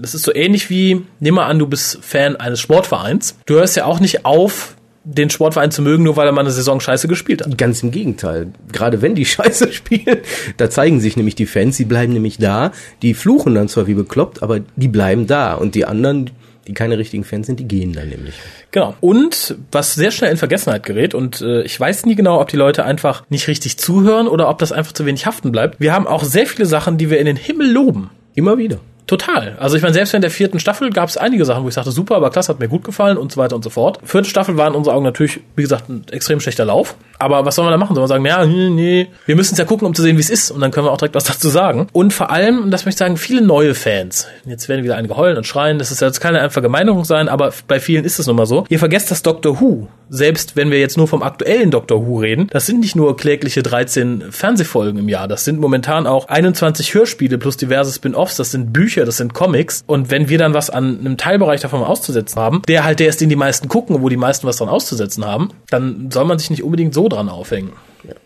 Das 0.00 0.14
ist 0.14 0.22
so 0.22 0.34
ähnlich 0.34 0.70
wie, 0.70 1.04
nimm 1.20 1.34
mal 1.34 1.46
an, 1.46 1.58
du 1.58 1.66
bist 1.66 1.98
Fan 2.02 2.36
eines 2.36 2.60
Sportvereins. 2.60 3.36
Du 3.46 3.54
hörst 3.54 3.76
ja 3.76 3.84
auch 3.84 4.00
nicht 4.00 4.24
auf, 4.24 4.76
den 5.04 5.30
Sportverein 5.30 5.70
zu 5.70 5.82
mögen, 5.82 6.04
nur 6.04 6.16
weil 6.16 6.26
er 6.26 6.32
mal 6.32 6.42
eine 6.42 6.50
Saison 6.50 6.80
scheiße 6.80 7.08
gespielt 7.08 7.44
hat. 7.44 7.58
Ganz 7.58 7.82
im 7.82 7.90
Gegenteil. 7.90 8.48
Gerade 8.70 9.02
wenn 9.02 9.14
die 9.14 9.24
Scheiße 9.26 9.72
spielen, 9.72 10.18
da 10.56 10.70
zeigen 10.70 11.00
sich 11.00 11.16
nämlich 11.16 11.34
die 11.34 11.46
Fans, 11.46 11.76
die 11.76 11.84
bleiben 11.84 12.12
nämlich 12.12 12.38
da. 12.38 12.72
Die 13.02 13.14
fluchen 13.14 13.54
dann 13.54 13.68
zwar 13.68 13.86
wie 13.86 13.94
bekloppt, 13.94 14.42
aber 14.42 14.60
die 14.76 14.88
bleiben 14.88 15.26
da. 15.26 15.54
Und 15.54 15.74
die 15.74 15.84
anderen, 15.84 16.30
die 16.66 16.74
keine 16.74 16.98
richtigen 16.98 17.24
Fans 17.24 17.46
sind, 17.46 17.58
die 17.58 17.66
gehen 17.66 17.92
dann 17.92 18.08
nämlich. 18.08 18.34
Genau. 18.70 18.94
Und 19.00 19.56
was 19.72 19.94
sehr 19.94 20.12
schnell 20.12 20.30
in 20.30 20.36
Vergessenheit 20.36 20.84
gerät, 20.84 21.14
und 21.14 21.40
äh, 21.40 21.62
ich 21.62 21.78
weiß 21.78 22.06
nie 22.06 22.14
genau, 22.14 22.40
ob 22.40 22.48
die 22.48 22.56
Leute 22.56 22.84
einfach 22.84 23.24
nicht 23.28 23.48
richtig 23.48 23.78
zuhören 23.78 24.28
oder 24.28 24.48
ob 24.48 24.58
das 24.58 24.70
einfach 24.70 24.92
zu 24.92 25.04
wenig 25.04 25.26
haften 25.26 25.50
bleibt. 25.50 25.80
Wir 25.80 25.92
haben 25.92 26.06
auch 26.06 26.22
sehr 26.22 26.46
viele 26.46 26.66
Sachen, 26.66 26.98
die 26.98 27.10
wir 27.10 27.18
in 27.18 27.26
den 27.26 27.36
Himmel 27.36 27.70
loben. 27.70 28.10
Immer 28.34 28.56
wieder. 28.56 28.78
Total. 29.06 29.56
Also 29.58 29.76
ich 29.76 29.82
meine, 29.82 29.94
selbst 29.94 30.14
in 30.14 30.22
der 30.22 30.30
vierten 30.30 30.60
Staffel 30.60 30.90
gab 30.90 31.08
es 31.08 31.16
einige 31.16 31.44
Sachen, 31.44 31.64
wo 31.64 31.68
ich 31.68 31.74
sagte, 31.74 31.90
super, 31.90 32.16
aber 32.16 32.30
klasse, 32.30 32.50
hat 32.50 32.60
mir 32.60 32.68
gut 32.68 32.84
gefallen 32.84 33.16
und 33.18 33.32
so 33.32 33.40
weiter 33.40 33.56
und 33.56 33.64
so 33.64 33.70
fort. 33.70 33.98
Vierte 34.04 34.28
Staffel 34.28 34.56
war 34.56 34.68
in 34.68 34.74
unseren 34.74 34.94
Augen 34.94 35.04
natürlich, 35.04 35.40
wie 35.56 35.62
gesagt, 35.62 35.88
ein 35.88 36.04
extrem 36.10 36.40
schlechter 36.40 36.64
Lauf. 36.64 36.94
Aber 37.18 37.44
was 37.44 37.56
soll 37.56 37.64
man 37.64 37.72
da 37.72 37.78
machen? 37.78 37.94
Soll 37.94 38.02
man 38.02 38.08
sagen, 38.08 38.24
ja, 38.24 38.44
nee, 38.46 38.70
nee, 38.70 39.08
wir 39.26 39.36
müssen 39.36 39.54
es 39.54 39.58
ja 39.58 39.64
gucken, 39.64 39.86
um 39.86 39.94
zu 39.94 40.02
sehen, 40.02 40.16
wie 40.16 40.20
es 40.20 40.30
ist. 40.30 40.50
Und 40.50 40.60
dann 40.60 40.70
können 40.70 40.86
wir 40.86 40.92
auch 40.92 40.96
direkt 40.96 41.14
was 41.14 41.24
dazu 41.24 41.48
sagen. 41.48 41.88
Und 41.92 42.12
vor 42.12 42.30
allem, 42.30 42.62
und 42.62 42.70
das 42.70 42.84
möchte 42.84 42.96
ich 42.96 42.98
sagen, 43.06 43.16
viele 43.16 43.42
neue 43.42 43.74
Fans. 43.74 44.26
Jetzt 44.44 44.68
werden 44.68 44.84
wieder 44.84 44.96
einige 44.96 45.16
heulen 45.16 45.36
und 45.36 45.46
schreien. 45.46 45.78
Das 45.78 45.90
ist 45.90 46.00
jetzt 46.00 46.20
keine 46.20 46.50
Vergemeinerung 46.50 47.04
sein, 47.04 47.28
aber 47.28 47.52
bei 47.68 47.80
vielen 47.80 48.04
ist 48.04 48.18
es 48.18 48.26
nun 48.26 48.36
mal 48.36 48.46
so. 48.46 48.64
Ihr 48.68 48.78
vergesst 48.78 49.10
das 49.10 49.22
Doctor 49.22 49.60
Who. 49.60 49.88
Selbst 50.08 50.56
wenn 50.56 50.70
wir 50.70 50.78
jetzt 50.78 50.98
nur 50.98 51.08
vom 51.08 51.22
aktuellen 51.22 51.70
Doctor 51.70 52.06
Who 52.06 52.18
reden, 52.18 52.48
das 52.50 52.66
sind 52.66 52.80
nicht 52.80 52.96
nur 52.96 53.16
klägliche 53.16 53.62
13 53.62 54.24
Fernsehfolgen 54.30 54.98
im 54.98 55.08
Jahr. 55.08 55.26
Das 55.26 55.44
sind 55.44 55.58
momentan 55.58 56.06
auch 56.06 56.28
21 56.28 56.92
Hörspiele 56.92 57.38
plus 57.38 57.56
diverse 57.56 57.92
Spin-offs. 57.92 58.36
Das 58.36 58.50
sind 58.50 58.72
Bücher, 58.72 58.91
das 58.96 59.16
sind 59.16 59.34
Comics. 59.34 59.84
Und 59.86 60.10
wenn 60.10 60.28
wir 60.28 60.38
dann 60.38 60.54
was 60.54 60.70
an 60.70 61.00
einem 61.00 61.16
Teilbereich 61.16 61.60
davon 61.60 61.82
auszusetzen 61.82 62.40
haben, 62.40 62.62
der 62.68 62.84
halt 62.84 63.00
der 63.00 63.08
ist, 63.08 63.20
den 63.20 63.28
die 63.28 63.36
meisten 63.36 63.68
gucken, 63.68 64.02
wo 64.02 64.08
die 64.08 64.16
meisten 64.16 64.46
was 64.46 64.58
dran 64.58 64.68
auszusetzen 64.68 65.24
haben, 65.24 65.50
dann 65.70 66.10
soll 66.10 66.24
man 66.24 66.38
sich 66.38 66.50
nicht 66.50 66.62
unbedingt 66.62 66.94
so 66.94 67.08
dran 67.08 67.28
aufhängen. 67.28 67.72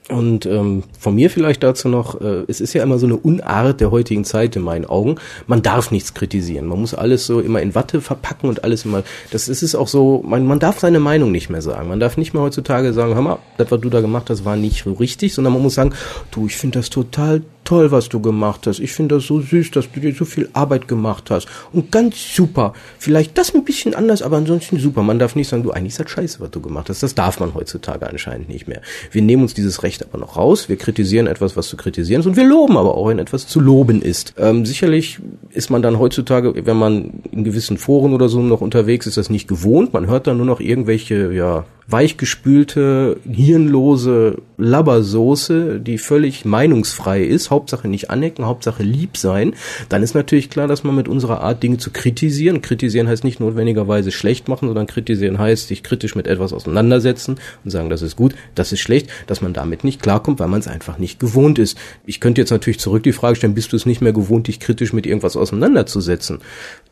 Und 0.08 0.46
ähm, 0.46 0.84
von 0.98 1.14
mir 1.14 1.30
vielleicht 1.30 1.62
dazu 1.62 1.88
noch, 1.88 2.20
äh, 2.20 2.44
es 2.46 2.60
ist 2.60 2.72
ja 2.72 2.82
immer 2.82 2.98
so 2.98 3.06
eine 3.06 3.16
Unart 3.16 3.80
der 3.80 3.90
heutigen 3.90 4.24
Zeit 4.24 4.56
in 4.56 4.62
meinen 4.62 4.86
Augen. 4.86 5.16
Man 5.46 5.62
darf 5.62 5.90
nichts 5.90 6.14
kritisieren. 6.14 6.66
Man 6.66 6.80
muss 6.80 6.94
alles 6.94 7.26
so 7.26 7.40
immer 7.40 7.60
in 7.60 7.74
Watte 7.74 8.00
verpacken 8.00 8.48
und 8.48 8.64
alles 8.64 8.84
immer. 8.84 9.02
Das 9.32 9.48
ist 9.48 9.62
es 9.62 9.74
auch 9.74 9.88
so, 9.88 10.22
man, 10.24 10.46
man 10.46 10.60
darf 10.60 10.78
seine 10.78 11.00
Meinung 11.00 11.32
nicht 11.32 11.50
mehr 11.50 11.62
sagen. 11.62 11.88
Man 11.88 12.00
darf 12.00 12.16
nicht 12.16 12.34
mehr 12.34 12.42
heutzutage 12.42 12.92
sagen, 12.92 13.14
hör 13.14 13.22
mal, 13.22 13.38
das, 13.58 13.70
was 13.70 13.80
du 13.80 13.90
da 13.90 14.00
gemacht 14.00 14.30
hast, 14.30 14.44
war 14.44 14.56
nicht 14.56 14.86
richtig, 14.86 15.34
sondern 15.34 15.52
man 15.52 15.62
muss 15.62 15.74
sagen, 15.74 15.92
du, 16.30 16.46
ich 16.46 16.56
finde 16.56 16.78
das 16.78 16.88
total 16.88 17.42
toll, 17.66 17.90
was 17.90 18.08
du 18.08 18.20
gemacht 18.20 18.66
hast. 18.66 18.78
Ich 18.78 18.92
finde 18.92 19.16
das 19.16 19.26
so 19.26 19.40
süß, 19.40 19.72
dass 19.72 19.90
du 19.90 20.00
dir 20.00 20.14
so 20.14 20.24
viel 20.24 20.48
Arbeit 20.54 20.88
gemacht 20.88 21.30
hast. 21.30 21.48
Und 21.72 21.92
ganz 21.92 22.16
super. 22.34 22.72
Vielleicht 22.98 23.36
das 23.36 23.54
ein 23.54 23.64
bisschen 23.64 23.94
anders, 23.94 24.22
aber 24.22 24.38
ansonsten 24.38 24.78
super. 24.78 25.02
Man 25.02 25.18
darf 25.18 25.36
nicht 25.36 25.48
sagen, 25.48 25.62
du, 25.62 25.72
eigentlich 25.72 25.92
ist 25.92 26.00
das 26.00 26.10
scheiße, 26.10 26.40
was 26.40 26.50
du 26.50 26.60
gemacht 26.60 26.88
hast. 26.88 27.02
Das 27.02 27.14
darf 27.14 27.40
man 27.40 27.54
heutzutage 27.54 28.08
anscheinend 28.08 28.48
nicht 28.48 28.68
mehr. 28.68 28.80
Wir 29.10 29.20
nehmen 29.20 29.42
uns 29.42 29.52
dieses 29.52 29.82
Recht 29.82 30.02
aber 30.02 30.18
noch 30.18 30.36
raus. 30.36 30.68
Wir 30.68 30.76
kritisieren 30.76 31.26
etwas, 31.26 31.56
was 31.56 31.68
zu 31.68 31.76
kritisieren 31.76 32.20
ist. 32.20 32.26
Und 32.26 32.36
wir 32.36 32.46
loben 32.46 32.76
aber 32.76 32.94
auch, 32.94 33.08
wenn 33.08 33.18
etwas 33.18 33.46
zu 33.46 33.60
loben 33.60 34.00
ist. 34.00 34.34
Ähm, 34.38 34.64
sicherlich 34.64 35.18
ist 35.50 35.68
man 35.68 35.82
dann 35.82 35.98
heutzutage, 35.98 36.66
wenn 36.66 36.76
man 36.76 37.22
in 37.30 37.44
gewissen 37.44 37.76
Foren 37.76 38.14
oder 38.14 38.28
so 38.28 38.40
noch 38.40 38.60
unterwegs 38.60 39.06
ist, 39.06 39.16
das 39.16 39.28
nicht 39.28 39.48
gewohnt. 39.48 39.92
Man 39.92 40.06
hört 40.06 40.26
dann 40.26 40.38
nur 40.38 40.46
noch 40.46 40.60
irgendwelche, 40.60 41.32
ja, 41.32 41.64
weichgespülte, 41.88 43.18
hirnlose 43.30 44.38
Labbersoße, 44.58 45.80
die 45.80 45.98
völlig 45.98 46.44
meinungsfrei 46.44 47.22
ist, 47.22 47.50
Hauptsache 47.56 47.88
nicht 47.88 48.10
anecken, 48.10 48.44
Hauptsache 48.44 48.82
lieb 48.82 49.16
sein, 49.16 49.54
dann 49.88 50.02
ist 50.02 50.14
natürlich 50.14 50.50
klar, 50.50 50.68
dass 50.68 50.84
man 50.84 50.94
mit 50.94 51.08
unserer 51.08 51.40
Art 51.40 51.62
Dinge 51.62 51.78
zu 51.78 51.90
kritisieren, 51.90 52.60
kritisieren 52.60 53.08
heißt 53.08 53.24
nicht 53.24 53.40
notwendigerweise 53.40 54.12
schlecht 54.12 54.46
machen, 54.46 54.68
sondern 54.68 54.86
kritisieren 54.86 55.38
heißt 55.38 55.68
sich 55.68 55.82
kritisch 55.82 56.14
mit 56.14 56.26
etwas 56.26 56.52
auseinandersetzen 56.52 57.36
und 57.64 57.70
sagen, 57.70 57.88
das 57.88 58.02
ist 58.02 58.14
gut, 58.14 58.34
das 58.54 58.72
ist 58.72 58.80
schlecht, 58.80 59.08
dass 59.26 59.40
man 59.40 59.54
damit 59.54 59.84
nicht 59.84 60.02
klarkommt, 60.02 60.38
weil 60.38 60.48
man 60.48 60.60
es 60.60 60.68
einfach 60.68 60.98
nicht 60.98 61.18
gewohnt 61.18 61.58
ist. 61.58 61.78
Ich 62.04 62.20
könnte 62.20 62.42
jetzt 62.42 62.50
natürlich 62.50 62.78
zurück 62.78 63.02
die 63.02 63.12
Frage 63.12 63.36
stellen, 63.36 63.54
bist 63.54 63.72
du 63.72 63.76
es 63.76 63.86
nicht 63.86 64.02
mehr 64.02 64.12
gewohnt, 64.12 64.48
dich 64.48 64.60
kritisch 64.60 64.92
mit 64.92 65.06
irgendwas 65.06 65.36
auseinanderzusetzen? 65.36 66.40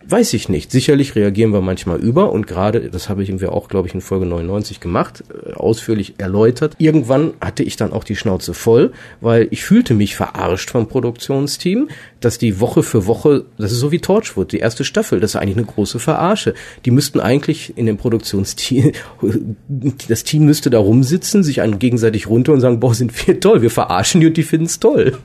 Weiß 0.07 0.33
ich 0.35 0.48
nicht. 0.48 0.70
Sicherlich 0.70 1.14
reagieren 1.14 1.53
wir 1.53 1.61
manchmal 1.61 1.98
über 1.98 2.33
und 2.33 2.46
gerade, 2.46 2.90
das 2.90 3.09
habe 3.09 3.22
ich 3.22 3.29
irgendwie 3.29 3.46
auch, 3.46 3.68
glaube 3.68 3.88
ich, 3.88 3.94
in 3.94 4.00
Folge 4.00 4.27
99 4.27 4.81
gemacht, 4.81 5.24
äh, 5.29 5.53
ausführlich 5.53 6.14
erläutert. 6.18 6.74
Irgendwann 6.79 7.35
hatte 7.40 7.62
ich 7.62 7.77
dann 7.77 7.92
auch 7.92 8.05
die 8.05 8.16
Schnauze 8.16 8.55
voll, 8.55 8.92
weil 9.20 9.48
ich 9.50 9.64
fühlte 9.64 9.94
mich 9.94 10.14
verarscht 10.14 10.53
vom 10.56 10.88
Produktionsteam, 10.88 11.88
dass 12.24 12.38
die 12.38 12.60
Woche 12.60 12.82
für 12.82 13.06
Woche, 13.06 13.44
das 13.58 13.72
ist 13.72 13.80
so 13.80 13.92
wie 13.92 13.98
Torchwood, 13.98 14.52
die 14.52 14.58
erste 14.58 14.84
Staffel, 14.84 15.20
das 15.20 15.32
ist 15.32 15.37
eigentlich 15.37 15.56
eine 15.56 15.66
große 15.66 15.98
Verarsche. 15.98 16.54
Die 16.84 16.90
müssten 16.90 17.20
eigentlich 17.20 17.76
in 17.76 17.87
dem 17.87 17.96
Produktionsteam, 17.96 18.92
das 20.08 20.24
Team 20.24 20.44
müsste 20.44 20.70
da 20.70 20.78
rumsitzen, 20.78 21.42
sich 21.42 21.60
einen 21.60 21.78
gegenseitig 21.78 22.28
runter 22.28 22.52
und 22.52 22.60
sagen, 22.60 22.80
boah, 22.80 22.94
sind 22.94 23.26
wir 23.26 23.40
toll, 23.40 23.62
wir 23.62 23.70
verarschen 23.70 24.20
die 24.20 24.28
und 24.28 24.37
die 24.37 24.42
finden 24.42 24.66
es 24.66 24.80
toll. 24.80 25.18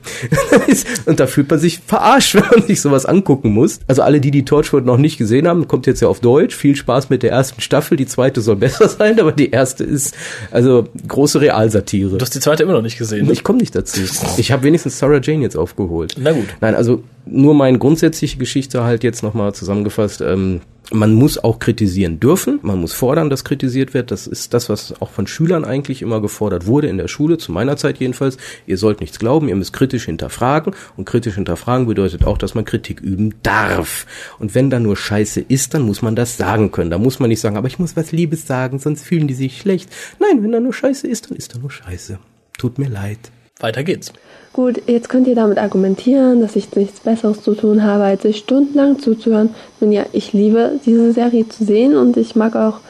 und 1.06 1.20
da 1.20 1.26
fühlt 1.26 1.50
man 1.50 1.58
sich 1.58 1.80
verarscht, 1.86 2.34
wenn 2.34 2.44
man 2.50 2.62
sich 2.66 2.80
sowas 2.80 3.06
angucken 3.06 3.52
muss. 3.52 3.80
Also 3.86 4.02
alle, 4.02 4.20
die 4.20 4.30
die 4.30 4.44
Torchwood 4.44 4.84
noch 4.84 4.98
nicht 4.98 5.18
gesehen 5.18 5.46
haben, 5.48 5.68
kommt 5.68 5.86
jetzt 5.86 6.00
ja 6.00 6.08
auf 6.08 6.20
Deutsch. 6.20 6.54
Viel 6.54 6.76
Spaß 6.76 7.10
mit 7.10 7.22
der 7.22 7.30
ersten 7.30 7.60
Staffel. 7.60 7.96
Die 7.96 8.06
zweite 8.06 8.40
soll 8.40 8.56
besser 8.56 8.88
sein, 8.88 9.20
aber 9.20 9.32
die 9.32 9.50
erste 9.50 9.84
ist 9.84 10.14
also 10.50 10.88
große 11.06 11.40
Realsatire. 11.40 12.16
Du 12.16 12.20
hast 12.20 12.34
die 12.34 12.40
zweite 12.40 12.62
immer 12.62 12.72
noch 12.72 12.82
nicht 12.82 12.98
gesehen. 12.98 13.26
Ne? 13.26 13.32
Ich 13.32 13.44
komme 13.44 13.58
nicht 13.58 13.74
dazu. 13.74 14.00
Ich 14.36 14.52
habe 14.52 14.62
wenigstens 14.62 14.98
Sarah 14.98 15.20
Jane 15.22 15.42
jetzt 15.42 15.56
aufgeholt. 15.56 16.16
Na 16.18 16.32
gut. 16.32 16.48
Nein, 16.60 16.74
also 16.74 16.89
nur 17.26 17.54
meine 17.54 17.78
grundsätzliche 17.78 18.38
Geschichte 18.38 18.82
halt 18.82 19.04
jetzt 19.04 19.22
nochmal 19.22 19.54
zusammengefasst. 19.54 20.20
Ähm, 20.20 20.60
man 20.92 21.14
muss 21.14 21.38
auch 21.38 21.60
kritisieren 21.60 22.18
dürfen, 22.18 22.58
man 22.62 22.80
muss 22.80 22.92
fordern, 22.92 23.30
dass 23.30 23.44
kritisiert 23.44 23.94
wird. 23.94 24.10
Das 24.10 24.26
ist 24.26 24.54
das, 24.54 24.68
was 24.68 25.00
auch 25.00 25.10
von 25.10 25.28
Schülern 25.28 25.64
eigentlich 25.64 26.02
immer 26.02 26.20
gefordert 26.20 26.66
wurde 26.66 26.88
in 26.88 26.98
der 26.98 27.06
Schule, 27.06 27.38
zu 27.38 27.52
meiner 27.52 27.76
Zeit 27.76 27.98
jedenfalls. 27.98 28.38
Ihr 28.66 28.76
sollt 28.76 29.00
nichts 29.00 29.18
glauben, 29.18 29.48
ihr 29.48 29.54
müsst 29.54 29.72
kritisch 29.72 30.06
hinterfragen. 30.06 30.74
Und 30.96 31.04
kritisch 31.04 31.36
hinterfragen 31.36 31.86
bedeutet 31.86 32.24
auch, 32.24 32.38
dass 32.38 32.54
man 32.54 32.64
Kritik 32.64 33.00
üben 33.00 33.34
darf. 33.42 34.06
Und 34.38 34.54
wenn 34.54 34.70
da 34.70 34.80
nur 34.80 34.96
Scheiße 34.96 35.40
ist, 35.40 35.74
dann 35.74 35.82
muss 35.82 36.02
man 36.02 36.16
das 36.16 36.36
sagen 36.36 36.72
können. 36.72 36.90
Da 36.90 36.98
muss 36.98 37.20
man 37.20 37.28
nicht 37.28 37.40
sagen, 37.40 37.56
aber 37.56 37.68
ich 37.68 37.78
muss 37.78 37.96
was 37.96 38.10
Liebes 38.10 38.46
sagen, 38.46 38.80
sonst 38.80 39.04
fühlen 39.04 39.28
die 39.28 39.34
sich 39.34 39.58
schlecht. 39.58 39.90
Nein, 40.18 40.42
wenn 40.42 40.52
da 40.52 40.58
nur 40.58 40.74
Scheiße 40.74 41.06
ist, 41.06 41.30
dann 41.30 41.38
ist 41.38 41.54
da 41.54 41.58
nur 41.58 41.70
Scheiße. 41.70 42.18
Tut 42.58 42.78
mir 42.78 42.88
leid. 42.88 43.30
Weiter 43.60 43.84
geht's. 43.84 44.12
Gut, 44.52 44.82
jetzt 44.88 45.08
könnt 45.08 45.28
ihr 45.28 45.36
damit 45.36 45.58
argumentieren, 45.58 46.40
dass 46.40 46.56
ich 46.56 46.74
nichts 46.74 47.00
Besseres 47.00 47.42
zu 47.42 47.54
tun 47.54 47.84
habe, 47.84 48.02
als 48.02 48.22
sich 48.22 48.38
stundenlang 48.38 48.98
zuzuhören. 48.98 49.54
Nun 49.80 49.92
ja, 49.92 50.06
ich 50.12 50.32
liebe 50.32 50.80
diese 50.84 51.12
Serie 51.12 51.48
zu 51.48 51.64
sehen 51.64 51.96
und 51.96 52.16
ich 52.16 52.34
mag 52.34 52.56
auch 52.56 52.80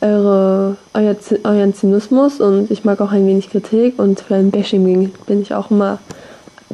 eure, 0.00 0.76
euer, 0.92 1.14
euren 1.44 1.74
Zynismus 1.74 2.40
und 2.40 2.72
ich 2.72 2.84
mag 2.84 3.00
auch 3.00 3.12
ein 3.12 3.26
wenig 3.26 3.50
Kritik 3.50 3.98
und 3.98 4.20
für 4.20 4.34
ein 4.34 4.50
Bashing 4.50 5.12
bin 5.26 5.42
ich 5.42 5.54
auch 5.54 5.70
immer 5.70 5.98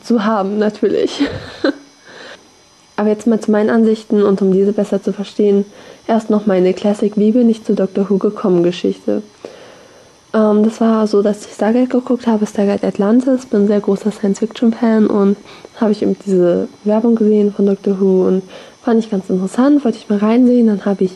zu 0.03 0.25
haben, 0.25 0.59
natürlich. 0.59 1.23
Aber 2.97 3.11
jetzt 3.11 3.27
mal 3.27 3.41
zu 3.41 3.51
meinen 3.51 3.69
Ansichten 3.69 4.23
und 4.23 4.41
um 4.41 4.51
diese 4.51 4.73
besser 4.73 5.03
zu 5.03 5.13
verstehen, 5.13 5.67
erst 6.07 6.31
noch 6.31 6.47
meine 6.47 6.73
Classic 6.73 7.13
Wie 7.17 7.33
bin 7.33 7.51
ich 7.51 7.65
zu 7.65 7.75
Dr. 7.75 8.09
Who 8.09 8.17
gekommen 8.17 8.63
Geschichte. 8.63 9.23
Ähm, 10.37 10.65
das 10.65 10.81
war 10.81 11.07
so, 11.07 11.23
dass 11.23 11.47
ich 11.47 11.53
Stargate 11.55 11.89
geguckt 11.89 12.27
habe, 12.27 12.47
Stargate 12.47 12.85
Atlantis, 12.85 13.47
bin 13.47 13.63
ein 13.63 13.67
sehr 13.69 13.81
großer 13.81 14.13
Science-Fiction-Fan 14.13 15.07
und 15.07 15.37
habe 15.81 15.93
ich 15.93 16.03
eben 16.03 16.17
diese 16.27 16.69
Werbung 16.85 17.15
gesehen 17.15 17.53
von 17.55 17.67
Doctor 17.67 17.99
Who 17.99 18.27
und 18.27 18.43
fand 18.83 19.01
ich 19.01 19.11
ganz 19.11 19.31
interessant, 19.31 19.85
wollte 19.85 19.99
ich 19.99 20.11
mal 20.11 20.19
reinsehen. 20.19 20.67
Dann 20.67 20.85
habe 20.85 21.05
ich 21.05 21.13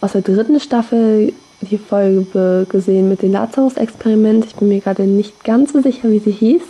aus 0.00 0.12
der 0.12 0.22
dritten 0.22 0.58
Staffel 0.58 1.32
die 1.60 1.78
Folge 1.78 2.66
gesehen 2.68 3.08
mit 3.08 3.22
dem 3.22 3.32
Lazarus-Experiment. 3.32 4.44
Ich 4.44 4.56
bin 4.56 4.68
mir 4.68 4.80
gerade 4.80 5.04
nicht 5.04 5.44
ganz 5.44 5.72
so 5.72 5.80
sicher, 5.80 6.10
wie 6.10 6.18
sie 6.18 6.32
hieß. 6.32 6.62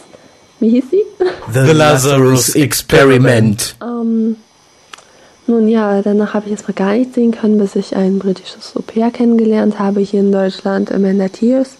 Wie 0.61 0.69
hieß 0.69 0.90
sie? 0.90 1.03
The, 1.53 1.61
The 1.67 1.73
Lazarus 1.73 2.55
Experiment. 2.55 3.77
Ähm, 3.83 4.37
nun 5.47 5.69
ja, 5.69 6.01
danach 6.01 6.35
habe 6.35 6.47
ich 6.47 6.53
erstmal 6.53 6.75
gar 6.75 6.93
nichts 6.95 7.14
sehen 7.14 7.33
können, 7.33 7.59
bis 7.59 7.77
ich 7.77 7.97
ein 7.97 8.19
britisches 8.19 8.77
Au-pair 8.77 9.11
kennengelernt 9.11 9.79
habe 9.79 10.01
hier 10.01 10.21
in 10.21 10.33
Deutschland, 10.33 10.93
Amanda 10.93 11.29
Tears. 11.29 11.77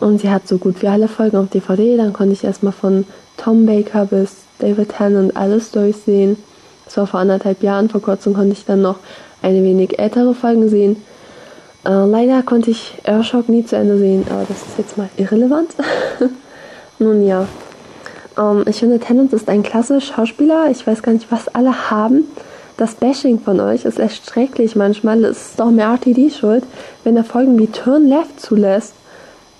Und 0.00 0.20
sie 0.20 0.30
hat 0.30 0.46
so 0.46 0.58
gut 0.58 0.80
wie 0.82 0.88
alle 0.88 1.08
Folgen 1.08 1.36
auf 1.36 1.48
DVD. 1.48 1.96
Dann 1.96 2.12
konnte 2.12 2.32
ich 2.32 2.44
erstmal 2.44 2.72
von 2.72 3.04
Tom 3.36 3.66
Baker 3.66 4.06
bis 4.06 4.36
David 4.58 4.90
Tennant 4.90 5.36
alles 5.36 5.70
durchsehen. 5.70 6.36
Das 6.84 6.96
war 6.96 7.06
vor 7.06 7.20
anderthalb 7.20 7.62
Jahren. 7.62 7.88
Vor 7.88 8.00
kurzem 8.00 8.34
konnte 8.34 8.52
ich 8.52 8.64
dann 8.64 8.82
noch 8.82 8.96
eine 9.42 9.62
wenig 9.62 9.98
ältere 9.98 10.34
Folgen 10.34 10.68
sehen. 10.68 10.96
Äh, 11.84 12.06
leider 12.06 12.42
konnte 12.42 12.70
ich 12.70 12.94
Airshock 13.04 13.48
nie 13.48 13.64
zu 13.64 13.76
Ende 13.76 13.98
sehen, 13.98 14.24
aber 14.30 14.44
das 14.48 14.58
ist 14.58 14.78
jetzt 14.78 14.98
mal 14.98 15.08
irrelevant. 15.16 15.70
Nun 16.98 17.26
ja. 17.26 17.46
Ähm, 18.38 18.64
ich 18.66 18.78
finde, 18.78 18.98
Tennant 18.98 19.32
ist 19.32 19.48
ein 19.48 19.62
klasse 19.62 20.00
Schauspieler. 20.00 20.70
Ich 20.70 20.86
weiß 20.86 21.02
gar 21.02 21.12
nicht, 21.12 21.30
was 21.30 21.48
alle 21.48 21.90
haben. 21.90 22.24
Das 22.76 22.94
Bashing 22.94 23.40
von 23.40 23.58
euch 23.58 23.84
ist 23.84 23.98
erstrecklich 23.98 24.76
manchmal. 24.76 25.24
Es 25.24 25.50
ist 25.50 25.60
auch 25.60 25.70
mehr 25.70 25.88
RTD 25.88 26.30
schuld, 26.30 26.64
wenn 27.02 27.16
er 27.16 27.24
Folgen 27.24 27.58
wie 27.58 27.66
Turn 27.66 28.06
Left 28.06 28.40
zulässt, 28.40 28.94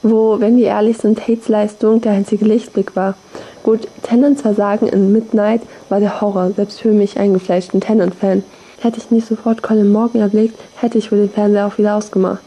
wo, 0.02 0.40
wenn 0.40 0.56
wir 0.56 0.66
ehrlich 0.66 0.98
sind, 0.98 1.26
Hates 1.26 1.48
Leistung 1.48 2.00
der 2.00 2.12
einzige 2.12 2.44
Lichtblick 2.44 2.94
war. 2.96 3.14
Gut, 3.62 3.88
Tennants 4.02 4.42
Versagen 4.42 4.86
in 4.86 5.12
Midnight 5.12 5.62
war 5.88 6.00
der 6.00 6.20
Horror, 6.20 6.52
selbst 6.52 6.80
für 6.80 6.92
mich 6.92 7.18
eingefleischten 7.18 7.80
Tennant-Fan. 7.80 8.44
Hätte 8.80 8.98
ich 8.98 9.10
nicht 9.10 9.26
sofort 9.26 9.62
Colin 9.62 9.90
Morgan 9.90 10.20
erblickt, 10.20 10.58
hätte 10.76 10.98
ich 10.98 11.10
wohl 11.10 11.18
den 11.18 11.30
Fernseher 11.30 11.66
auch 11.66 11.78
wieder 11.78 11.96
ausgemacht. 11.96 12.40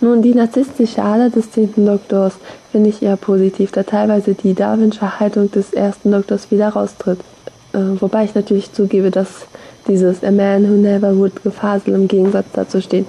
Nun, 0.00 0.22
die 0.22 0.34
narzisstische 0.34 1.02
Ader 1.02 1.30
des 1.30 1.50
zehnten 1.50 1.86
Doktors 1.86 2.34
finde 2.70 2.90
ich 2.90 3.02
eher 3.02 3.16
positiv, 3.16 3.72
da 3.72 3.82
teilweise 3.82 4.34
die 4.34 4.54
Darwinsche 4.54 5.18
Haltung 5.18 5.50
des 5.50 5.72
ersten 5.72 6.12
Doktors 6.12 6.50
wieder 6.50 6.68
raustritt. 6.68 7.18
Äh, 7.72 8.00
wobei 8.00 8.24
ich 8.24 8.34
natürlich 8.34 8.72
zugebe, 8.72 9.10
dass 9.10 9.46
dieses 9.88 10.22
A 10.22 10.30
Man 10.30 10.68
Who 10.68 10.74
Never 10.74 11.16
Would 11.16 11.42
Gefasel 11.42 11.94
im 11.94 12.06
Gegensatz 12.06 12.46
dazu 12.52 12.80
steht. 12.80 13.06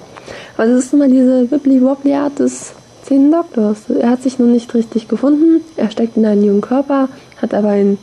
Aber 0.56 0.66
das 0.66 0.84
ist 0.84 0.92
immer 0.92 1.08
diese 1.08 1.50
wibbly-wobbly 1.50 2.14
Art 2.14 2.38
des 2.38 2.72
zehnten 3.10 3.32
Doktors. 3.32 3.90
Er 3.90 4.10
hat 4.10 4.22
sich 4.22 4.38
noch 4.38 4.46
nicht 4.46 4.72
richtig 4.72 5.08
gefunden, 5.08 5.62
er 5.76 5.90
steckt 5.90 6.16
in 6.16 6.24
einen 6.24 6.44
jungen 6.44 6.60
Körper, 6.60 7.08
hat 7.42 7.54
aber 7.54 7.70
ein 7.70 7.98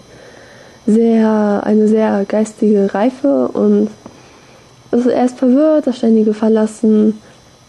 sehr, 0.86 1.62
eine 1.64 1.88
sehr 1.88 2.26
geistige 2.28 2.94
Reife 2.94 3.48
und 3.48 3.88
also 4.92 5.10
er 5.10 5.26
ist 5.26 5.38
verwirrt, 5.38 5.88
das 5.88 5.98
ständige 5.98 6.34
Verlassen 6.34 7.14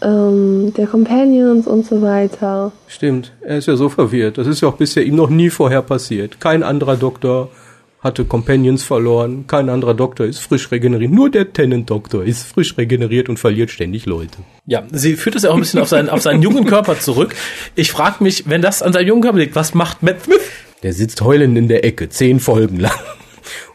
ähm, 0.01 0.73
der 0.75 0.87
Companions 0.87 1.65
und 1.65 1.85
so 1.85 2.01
weiter. 2.01 2.73
Stimmt, 2.87 3.31
er 3.41 3.57
ist 3.57 3.67
ja 3.67 3.77
so 3.77 3.87
verwirrt. 3.87 4.37
Das 4.37 4.47
ist 4.47 4.61
ja 4.61 4.67
auch 4.67 4.75
bisher 4.75 5.05
ihm 5.05 5.15
noch 5.15 5.29
nie 5.29 5.49
vorher 5.49 5.81
passiert. 5.81 6.41
Kein 6.41 6.61
anderer 6.61 6.97
Doktor 6.97 7.49
hatte 8.01 8.23
Companions 8.23 8.83
verloren, 8.83 9.45
kein 9.47 9.69
anderer 9.69 9.93
Doktor 9.93 10.25
ist 10.25 10.39
frisch 10.39 10.71
regeneriert. 10.71 11.11
Nur 11.11 11.29
der 11.29 11.51
Tennant-Doktor 11.51 12.23
ist 12.23 12.43
frisch 12.43 12.77
regeneriert 12.77 13.27
und 13.27 13.37
verliert 13.37 13.71
ständig 13.71 14.05
Leute. 14.05 14.37
Ja, 14.65 14.83
sie 14.91 15.15
führt 15.15 15.35
es 15.35 15.43
ja 15.43 15.49
auch 15.49 15.55
ein 15.55 15.59
bisschen 15.59 15.81
auf 15.81 15.89
seinen, 15.89 16.09
auf 16.09 16.21
seinen 16.21 16.41
jungen 16.41 16.65
Körper 16.65 16.97
zurück. 16.97 17.35
Ich 17.75 17.91
frage 17.91 18.23
mich, 18.23 18.47
wenn 18.47 18.61
das 18.61 18.81
an 18.81 18.93
seinem 18.93 19.07
jungen 19.07 19.21
Körper 19.21 19.39
liegt, 19.39 19.55
was 19.55 19.73
macht 19.73 20.01
Matt 20.01 20.23
Smith? 20.23 20.39
Der 20.81 20.93
sitzt 20.93 21.21
heulend 21.21 21.57
in 21.57 21.67
der 21.67 21.83
Ecke, 21.83 22.07
zehn 22.07 22.39
Folgen 22.39 22.79
lang. 22.79 22.93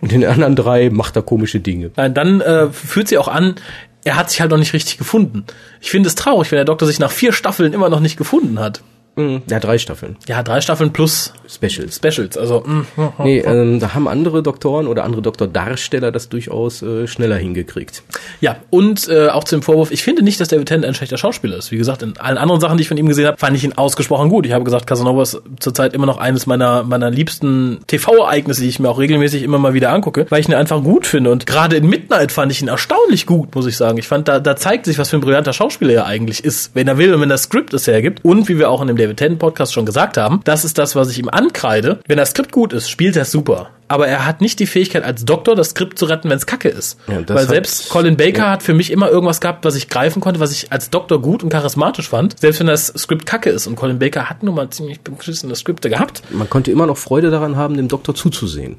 Und 0.01 0.13
in 0.13 0.23
den 0.23 0.31
anderen 0.31 0.57
drei 0.57 0.89
macht 0.89 1.17
er 1.17 1.23
komische 1.23 1.61
Dinge. 1.61 1.91
Nein, 1.97 2.15
dann 2.15 2.41
äh, 2.41 2.71
führt 2.71 3.09
sie 3.09 3.19
auch 3.19 3.29
an, 3.29 3.57
er 4.05 4.17
hat 4.17 4.31
sich 4.31 4.41
halt 4.41 4.51
noch 4.51 4.59
nicht 4.59 4.73
richtig 4.73 4.99
gefunden. 4.99 5.45
Ich 5.81 5.91
finde 5.91 6.09
es 6.09 6.15
traurig, 6.15 6.51
wenn 6.51 6.57
der 6.57 6.65
Doktor 6.65 6.87
sich 6.87 6.99
nach 6.99 7.11
vier 7.11 7.33
Staffeln 7.33 7.73
immer 7.73 7.89
noch 7.89 8.01
nicht 8.01 8.17
gefunden 8.17 8.59
hat. 8.59 8.83
Mhm. 9.17 9.43
Ja, 9.49 9.61
drei 9.61 9.79
Staffeln. 9.79 10.17
Ja, 10.27 10.43
drei 10.43 10.61
Staffeln 10.61 10.93
plus 10.93 11.33
Specials. 11.47 11.97
Specials. 11.97 12.37
Also 12.37 12.61
mm, 12.61 12.87
nee, 13.19 13.39
ähm, 13.41 13.79
da 13.79 13.95
haben 13.95 14.09
andere 14.09 14.43
Doktoren 14.43 14.87
oder 14.87 15.05
andere 15.05 15.23
Doktordarsteller 15.23 16.11
das 16.11 16.29
durchaus 16.29 16.83
äh, 16.83 17.07
schneller 17.07 17.37
hingekriegt. 17.37 18.03
Ja, 18.41 18.57
und 18.71 19.09
äh, 19.09 19.29
auch 19.29 19.45
zum 19.45 19.63
Vorwurf, 19.63 19.91
ich 19.91 20.03
finde 20.03 20.23
nicht, 20.23 20.41
dass 20.41 20.49
David 20.49 20.69
Tennant 20.69 20.87
ein 20.87 20.95
schlechter 20.95 21.19
Schauspieler 21.19 21.57
ist. 21.57 21.71
Wie 21.71 21.77
gesagt, 21.77 22.03
in 22.03 22.17
allen 22.19 22.39
anderen 22.39 22.61
Sachen, 22.61 22.77
die 22.77 22.83
ich 22.83 22.89
von 22.89 22.97
ihm 22.97 23.07
gesehen 23.07 23.27
habe, 23.27 23.39
fand 23.39 23.57
ich 23.57 23.65
ihn 23.65 23.75
ausgesprochen 23.75 24.29
gut. 24.29 24.47
Ich 24.47 24.53
habe 24.53 24.65
gesagt, 24.65 24.87
Casanova 24.87 25.23
ist 25.23 25.41
zurzeit 25.61 25.95
immer 25.95 26.07
noch 26.07 26.19
eines 26.19 26.47
meiner 26.47 26.83
meiner 26.83 27.11
liebsten 27.11 27.81
TV-Ereignisse, 27.87 28.63
die 28.63 28.69
ich 28.69 28.81
mir 28.81 28.89
auch 28.89 28.99
regelmäßig 28.99 29.43
immer 29.43 29.59
mal 29.59 29.75
wieder 29.75 29.93
angucke, 29.93 30.27
weil 30.31 30.41
ich 30.41 30.49
ihn 30.49 30.55
einfach 30.55 30.83
gut 30.83 31.07
finde. 31.07 31.31
Und 31.31 31.47
gerade 31.47 31.77
in 31.77 31.89
Midnight 31.89 32.33
fand 32.33 32.51
ich 32.51 32.63
ihn 32.63 32.69
erstaunlich 32.69 33.27
gut, 33.27 33.55
muss 33.55 33.67
ich 33.67 33.77
sagen. 33.77 33.99
Ich 33.99 34.09
fand, 34.09 34.29
da, 34.29 34.41
da 34.41 34.57
zeigt 34.57 34.87
sich, 34.87 34.99
was 34.99 35.11
für 35.11 35.17
ein 35.17 35.21
brillanter 35.21 35.53
Schauspieler 35.53 35.93
er 35.93 36.07
eigentlich 36.07 36.45
ist, 36.45 36.75
wenn 36.75 36.89
er 36.89 36.99
will 36.99 37.15
und 37.15 37.21
wenn 37.21 37.29
das 37.29 37.45
Skript 37.45 37.75
es 37.75 37.87
hergibt. 37.87 38.25
Und 38.25 38.49
wie 38.49 38.59
wir 38.59 38.71
auch 38.71 38.81
in 38.81 38.89
dem 38.89 38.97
David 39.05 39.19
Tennant 39.19 39.39
Podcast 39.39 39.75
schon 39.75 39.85
gesagt 39.85 40.17
haben, 40.17 40.41
das 40.45 40.65
ist 40.65 40.79
das, 40.79 40.97
was 40.97 41.11
ich 41.11 41.19
ihm 41.19 41.29
ankreide. 41.29 42.01
Wenn 42.07 42.17
das 42.17 42.31
Skript 42.31 42.53
gut 42.53 42.73
ist, 42.73 42.89
spielt 42.89 43.17
er 43.17 43.27
super. 43.27 43.71
Aber 43.87 44.09
er 44.09 44.25
hat 44.25 44.41
nicht 44.41 44.61
die 44.61 44.67
Fähigkeit 44.67 45.05
als 45.05 45.27
Doktor, 45.27 45.55
das 45.55 45.71
Skript 45.71 45.99
zu 45.99 46.07
retten, 46.07 46.31
wenn 46.31 46.39
es 46.39 46.47
kacke 46.47 46.71
ist. 46.71 46.99
Ja, 47.07 47.23
Weil 47.29 47.47
selbst 47.47 47.91
Colin 47.91 48.17
Baker 48.17 48.45
ja. 48.45 48.51
hat 48.51 48.63
für 48.63 48.73
mich 48.73 48.91
immer 48.91 49.11
irgendwas 49.11 49.43
gehabt, 49.43 49.65
was 49.67 49.77
ich 49.77 49.91
greifen 49.91 50.21
konnte, 50.21 50.41
was 50.41 50.53
ich 50.53 50.73
als 50.73 50.89
Doktor 50.89 51.21
gut 51.21 51.43
und 51.43 51.51
charismatisch 51.51 52.09
fand. 52.09 52.41
Selbst 52.41 52.61
wenn 52.61 52.67
das 52.67 52.87
Skript 52.87 53.27
kacke 53.27 53.51
ist. 53.51 53.67
Und 53.67 53.77
Colin 53.77 53.99
Baker 53.99 54.31
hat 54.31 54.43
nun 54.43 54.55
mal 54.55 54.71
ziemlich 54.71 55.03
beschissene 55.03 55.55
Skripte 55.55 55.91
gehabt. 55.91 56.23
Man 56.31 56.49
konnte 56.49 56.71
immer 56.71 56.87
noch 56.87 56.97
Freude 56.97 57.31
daran 57.31 57.57
haben, 57.57 57.77
dem 57.77 57.89
Doktor 57.89 58.15
zuzusehen. 58.15 58.77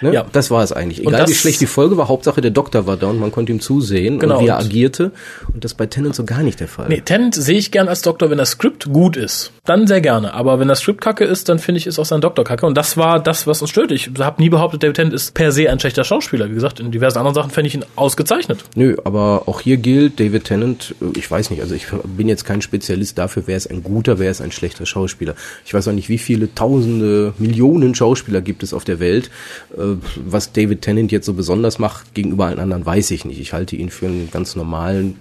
Ne? 0.00 0.14
Ja. 0.14 0.26
Das 0.32 0.50
war 0.50 0.62
es 0.62 0.72
eigentlich. 0.72 1.06
Und 1.06 1.12
Egal 1.14 1.28
wie 1.28 1.34
schlecht 1.34 1.60
die 1.60 1.66
Folge 1.66 1.96
war, 1.96 2.08
Hauptsache 2.08 2.40
der 2.40 2.50
Doktor 2.50 2.86
war 2.86 2.96
da 2.96 3.08
und 3.08 3.18
man 3.20 3.30
konnte 3.32 3.52
ihm 3.52 3.60
zusehen 3.60 4.18
Genau, 4.18 4.38
und 4.38 4.44
wie 4.44 4.48
er 4.48 4.58
und- 4.58 4.64
agierte. 4.64 5.12
Und 5.52 5.64
das 5.64 5.74
bei 5.74 5.86
Tennant 5.86 6.14
so 6.14 6.24
gar 6.24 6.42
nicht 6.42 6.60
der 6.60 6.68
Fall. 6.68 6.86
Nee, 6.88 7.02
Tennant 7.04 7.34
sehe 7.34 7.58
ich 7.58 7.70
gern 7.70 7.88
als 7.88 8.02
Doktor, 8.02 8.30
wenn 8.30 8.38
das 8.38 8.50
Skript 8.50 8.90
gut 8.92 9.16
ist. 9.16 9.52
Dann 9.66 9.86
sehr 9.86 10.00
gerne. 10.00 10.34
Aber 10.34 10.58
wenn 10.58 10.68
das 10.68 10.80
Skript 10.80 11.00
kacke 11.00 11.24
ist, 11.24 11.48
dann 11.48 11.58
finde 11.58 11.78
ich, 11.78 11.86
ist 11.86 11.98
auch 11.98 12.04
sein 12.04 12.20
Doktor 12.20 12.44
kacke. 12.44 12.66
Und 12.66 12.76
das 12.76 12.96
war 12.96 13.20
das, 13.20 13.46
was 13.46 13.60
uns 13.60 13.70
stört. 13.70 13.90
Ich 13.92 14.10
habe 14.18 14.40
nie 14.42 14.48
behauptet, 14.48 14.82
David 14.82 14.96
Tennant 14.96 15.14
ist 15.14 15.34
per 15.34 15.52
se 15.52 15.68
ein 15.70 15.78
schlechter 15.78 16.04
Schauspieler. 16.04 16.48
Wie 16.50 16.54
gesagt, 16.54 16.80
in 16.80 16.90
diversen 16.90 17.18
anderen 17.18 17.34
Sachen 17.34 17.50
fände 17.50 17.68
ich 17.68 17.74
ihn 17.74 17.84
ausgezeichnet. 17.96 18.64
Nö, 18.74 18.96
aber 19.04 19.42
auch 19.46 19.60
hier 19.60 19.76
gilt, 19.76 20.18
David 20.18 20.44
Tennant, 20.44 20.94
äh, 21.00 21.18
ich 21.18 21.30
weiß 21.30 21.50
nicht, 21.50 21.60
also 21.62 21.74
ich 21.74 21.86
bin 22.04 22.28
jetzt 22.28 22.44
kein 22.44 22.62
Spezialist 22.62 23.18
dafür, 23.18 23.42
wer 23.46 23.56
ist 23.56 23.70
ein 23.70 23.82
guter, 23.82 24.18
wer 24.18 24.30
ist 24.30 24.40
ein 24.40 24.52
schlechter 24.52 24.86
Schauspieler. 24.86 25.34
Ich 25.66 25.74
weiß 25.74 25.86
auch 25.88 25.92
nicht, 25.92 26.08
wie 26.08 26.18
viele 26.18 26.52
tausende, 26.54 27.34
Millionen 27.38 27.94
Schauspieler 27.94 28.40
gibt 28.40 28.62
es 28.62 28.72
auf 28.72 28.84
der 28.84 29.00
Welt. 29.00 29.30
Äh, 29.76 29.96
Was 30.24 30.52
David 30.52 30.82
Tennant 30.82 31.12
jetzt 31.12 31.26
so 31.26 31.34
besonders 31.34 31.78
macht 31.78 32.14
gegenüber 32.14 32.46
allen 32.46 32.58
anderen, 32.58 32.86
weiß 32.86 33.10
ich 33.10 33.24
nicht. 33.24 33.40
Ich 33.40 33.52
halte 33.52 33.76
ihn 33.76 33.90
für 33.90 34.06
einen 34.06 34.30
ganz 34.30 34.56
normalen, 34.56 35.16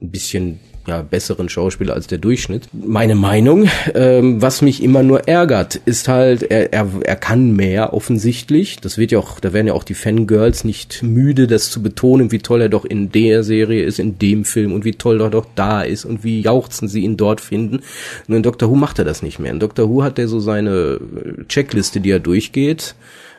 ein 0.00 0.10
bisschen 0.10 0.60
ja, 0.86 1.02
besseren 1.02 1.48
Schauspieler 1.48 1.94
als 1.94 2.06
der 2.06 2.18
Durchschnitt. 2.18 2.68
Meine 2.72 3.14
Meinung, 3.14 3.68
ähm, 3.94 4.42
was 4.42 4.60
mich 4.60 4.82
immer 4.82 5.02
nur 5.02 5.26
ärgert, 5.26 5.76
ist 5.76 6.08
halt, 6.08 6.42
er, 6.42 6.72
er, 6.72 6.88
er 7.02 7.16
kann 7.16 7.52
mehr 7.52 7.94
offensichtlich. 7.94 8.80
Das 8.80 8.98
wird 8.98 9.12
ja 9.12 9.18
auch, 9.18 9.40
da 9.40 9.52
werden 9.52 9.68
ja 9.68 9.72
auch 9.72 9.84
die 9.84 9.94
Fangirls 9.94 10.64
nicht 10.64 11.02
müde, 11.02 11.46
das 11.46 11.70
zu 11.70 11.82
betonen, 11.82 12.32
wie 12.32 12.38
toll 12.38 12.60
er 12.60 12.68
doch 12.68 12.84
in 12.84 13.10
der 13.10 13.44
Serie 13.44 13.84
ist, 13.84 13.98
in 13.98 14.18
dem 14.18 14.44
Film 14.44 14.72
und 14.72 14.84
wie 14.84 14.92
toll 14.92 15.20
er 15.20 15.30
doch 15.30 15.46
da 15.54 15.82
ist 15.82 16.04
und 16.04 16.22
wie 16.22 16.40
jauchzen 16.40 16.88
sie 16.88 17.02
ihn 17.02 17.16
dort 17.16 17.40
finden. 17.40 17.80
Nur 18.26 18.36
in 18.36 18.42
Doctor 18.42 18.68
Who 18.68 18.74
macht 18.74 18.98
er 18.98 19.04
das 19.04 19.22
nicht 19.22 19.38
mehr. 19.38 19.52
In 19.52 19.60
Doctor 19.60 19.88
Who 19.88 20.02
hat 20.02 20.18
er 20.18 20.28
so 20.28 20.38
seine 20.40 20.98
äh, 21.00 21.44
Checkliste, 21.48 22.00
die 22.00 22.10
er 22.10 22.20
durchgeht. 22.20 22.94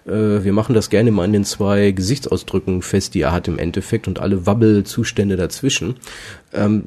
Äh, 0.05 0.43
Wir 0.43 0.53
machen 0.53 0.75
das 0.75 0.89
gerne 0.89 1.11
mal 1.11 1.25
in 1.25 1.33
den 1.33 1.45
zwei 1.45 1.91
Gesichtsausdrücken 1.91 2.81
fest, 2.81 3.13
die 3.13 3.21
er 3.21 3.31
hat 3.31 3.47
im 3.47 3.59
Endeffekt 3.59 4.07
und 4.07 4.19
alle 4.19 4.45
Wabbelzustände 4.45 5.35
dazwischen. 5.35 5.95
Ähm, 6.53 6.85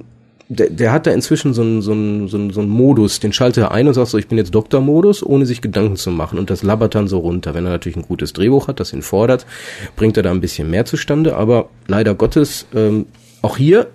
der, 0.51 0.71
der 0.71 0.93
hat 0.93 1.07
da 1.07 1.11
inzwischen 1.11 1.53
so 1.53 1.61
einen, 1.61 1.83
so, 1.83 1.93
einen, 1.93 2.29
so, 2.29 2.39
einen, 2.39 2.51
so 2.51 2.61
einen 2.61 2.71
Modus, 2.71 3.21
den 3.21 3.35
schaltet 3.35 3.65
er 3.65 3.73
ein 3.73 3.87
und 3.87 3.95
sagt 3.95 4.09
so, 4.09 4.17
ich 4.19 4.29
bin 4.29 4.39
jetzt 4.39 4.55
Doktor-Modus, 4.55 5.23
ohne 5.23 5.45
sich 5.45 5.61
Gedanken 5.61 5.97
zu 5.97 6.11
machen. 6.11 6.39
Und 6.39 6.49
das 6.49 6.63
labbert 6.63 6.95
dann 6.95 7.07
so 7.07 7.19
runter. 7.19 7.55
Wenn 7.55 7.67
er 7.67 7.73
natürlich 7.73 7.97
ein 7.97 8.03
gutes 8.03 8.33
Drehbuch 8.33 8.67
hat, 8.67 8.81
das 8.81 8.95
ihn 8.95 9.03
fordert, 9.03 9.45
bringt 9.97 10.17
er 10.17 10.23
da 10.23 10.31
ein 10.31 10.41
bisschen 10.41 10.71
mehr 10.71 10.87
zustande. 10.87 11.37
Aber 11.37 11.69
leider 11.87 12.15
Gottes, 12.15 12.67
ähm, 12.75 13.07
auch 13.43 13.59
hier, 13.59 13.89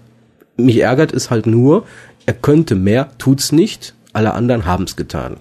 mich 0.56 0.80
ärgert 0.80 1.12
es 1.12 1.32
halt 1.32 1.48
nur, 1.48 1.86
er 2.28 2.34
könnte 2.34 2.76
mehr, 2.76 3.10
tut's 3.18 3.52
nicht, 3.52 3.96
alle 4.14 4.34
anderen 4.34 4.66
haben's 4.66 4.96
getan. 4.96 5.38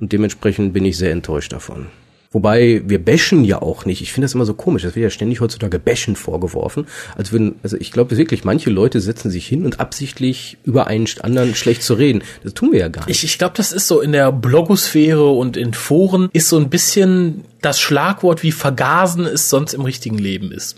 Und 0.00 0.12
dementsprechend 0.12 0.72
bin 0.72 0.86
ich 0.86 0.96
sehr 0.96 1.12
enttäuscht 1.12 1.52
davon. 1.52 1.86
Wobei 2.34 2.82
wir 2.84 3.02
bashen 3.02 3.44
ja 3.44 3.62
auch 3.62 3.86
nicht. 3.86 4.02
Ich 4.02 4.12
finde 4.12 4.24
das 4.24 4.34
immer 4.34 4.44
so 4.44 4.54
komisch. 4.54 4.82
Das 4.82 4.96
wird 4.96 5.04
ja 5.04 5.10
ständig 5.10 5.40
heutzutage 5.40 5.78
bashen 5.78 6.16
vorgeworfen. 6.16 6.88
Als 7.16 7.30
würden, 7.30 7.54
also 7.62 7.76
ich 7.76 7.92
glaube 7.92 8.16
wirklich, 8.16 8.42
manche 8.42 8.70
Leute 8.70 9.00
setzen 9.00 9.30
sich 9.30 9.46
hin 9.46 9.64
und 9.64 9.78
absichtlich 9.78 10.58
über 10.64 10.88
einen 10.88 11.06
anderen 11.20 11.54
schlecht 11.54 11.84
zu 11.84 11.94
reden. 11.94 12.24
Das 12.42 12.52
tun 12.52 12.72
wir 12.72 12.80
ja 12.80 12.88
gar 12.88 13.06
nicht. 13.06 13.16
Ich, 13.16 13.24
ich 13.24 13.38
glaube, 13.38 13.54
das 13.56 13.70
ist 13.70 13.86
so 13.86 14.00
in 14.00 14.10
der 14.10 14.32
Blogosphäre 14.32 15.30
und 15.30 15.56
in 15.56 15.74
Foren 15.74 16.28
ist 16.32 16.48
so 16.48 16.56
ein 16.58 16.70
bisschen 16.70 17.44
das 17.62 17.78
Schlagwort, 17.78 18.42
wie 18.42 18.52
vergasen 18.52 19.26
es 19.26 19.48
sonst 19.48 19.72
im 19.72 19.82
richtigen 19.82 20.18
Leben 20.18 20.50
ist. 20.50 20.76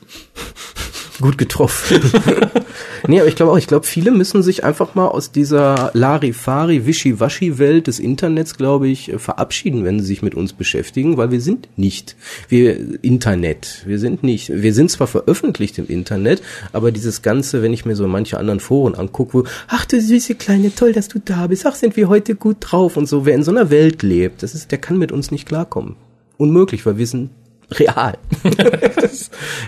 Gut 1.23 1.39
getroffen. 1.39 2.03
nee, 3.09 3.21
aber 3.21 3.29
ich 3.29 3.37
glaube 3.37 3.53
auch, 3.53 3.59
ich 3.59 3.67
glaube, 3.67 3.87
viele 3.87 4.11
müssen 4.11 4.43
sich 4.43 4.65
einfach 4.65 4.95
mal 4.95 5.09
aus 5.09 5.31
dieser 5.31 5.91
Larifari, 5.95 6.87
Wischiwaschi-Welt 6.87 7.87
des 7.87 7.99
Internets, 7.99 8.57
glaube 8.57 8.89
ich, 8.89 9.13
äh, 9.13 9.19
verabschieden, 9.19 9.85
wenn 9.85 10.01
sie 10.01 10.07
sich 10.07 10.23
mit 10.23 10.35
uns 10.35 10.53
beschäftigen, 10.53 11.17
weil 11.17 11.31
wir 11.31 11.41
sind 11.41 11.69
nicht 11.77 12.17
wir 12.49 13.03
Internet. 13.03 13.83
Wir 13.87 13.99
sind 13.99 14.23
nicht, 14.23 14.51
wir 14.51 14.75
sind 14.75 14.91
zwar 14.91 15.07
veröffentlicht 15.07 15.79
im 15.79 15.87
Internet, 15.87 16.43
aber 16.73 16.93
dieses 16.93 17.23
Ganze, 17.23 17.63
wenn 17.63 17.73
ich 17.73 17.85
mir 17.85 17.97
so 17.97 18.07
manche 18.09 18.39
anderen 18.39 18.61
Foren 18.61 18.95
angucke, 18.95 19.35
wo, 19.35 19.45
ach 19.69 19.85
du 19.85 20.01
süße 20.01 20.35
Kleine, 20.35 20.75
toll, 20.75 20.93
dass 20.93 21.09
du 21.09 21.21
da 21.25 21.47
bist, 21.47 21.67
ach 21.67 21.75
sind 21.75 21.97
wir 21.97 22.09
heute 22.09 22.35
gut 22.35 22.57
drauf 22.61 22.97
und 22.97 23.07
so, 23.07 23.27
wer 23.27 23.35
in 23.35 23.43
so 23.43 23.51
einer 23.51 23.71
Welt 23.71 24.03
lebt, 24.03 24.43
das 24.43 24.55
ist, 24.55 24.71
der 24.71 24.79
kann 24.79 24.99
mit 24.99 25.13
uns 25.13 25.31
nicht 25.31 25.47
klarkommen. 25.47 25.97
Unmöglich, 26.39 26.85
weil 26.85 26.99
wir 26.99 27.07
sind 27.07 27.31
real. 27.73 28.19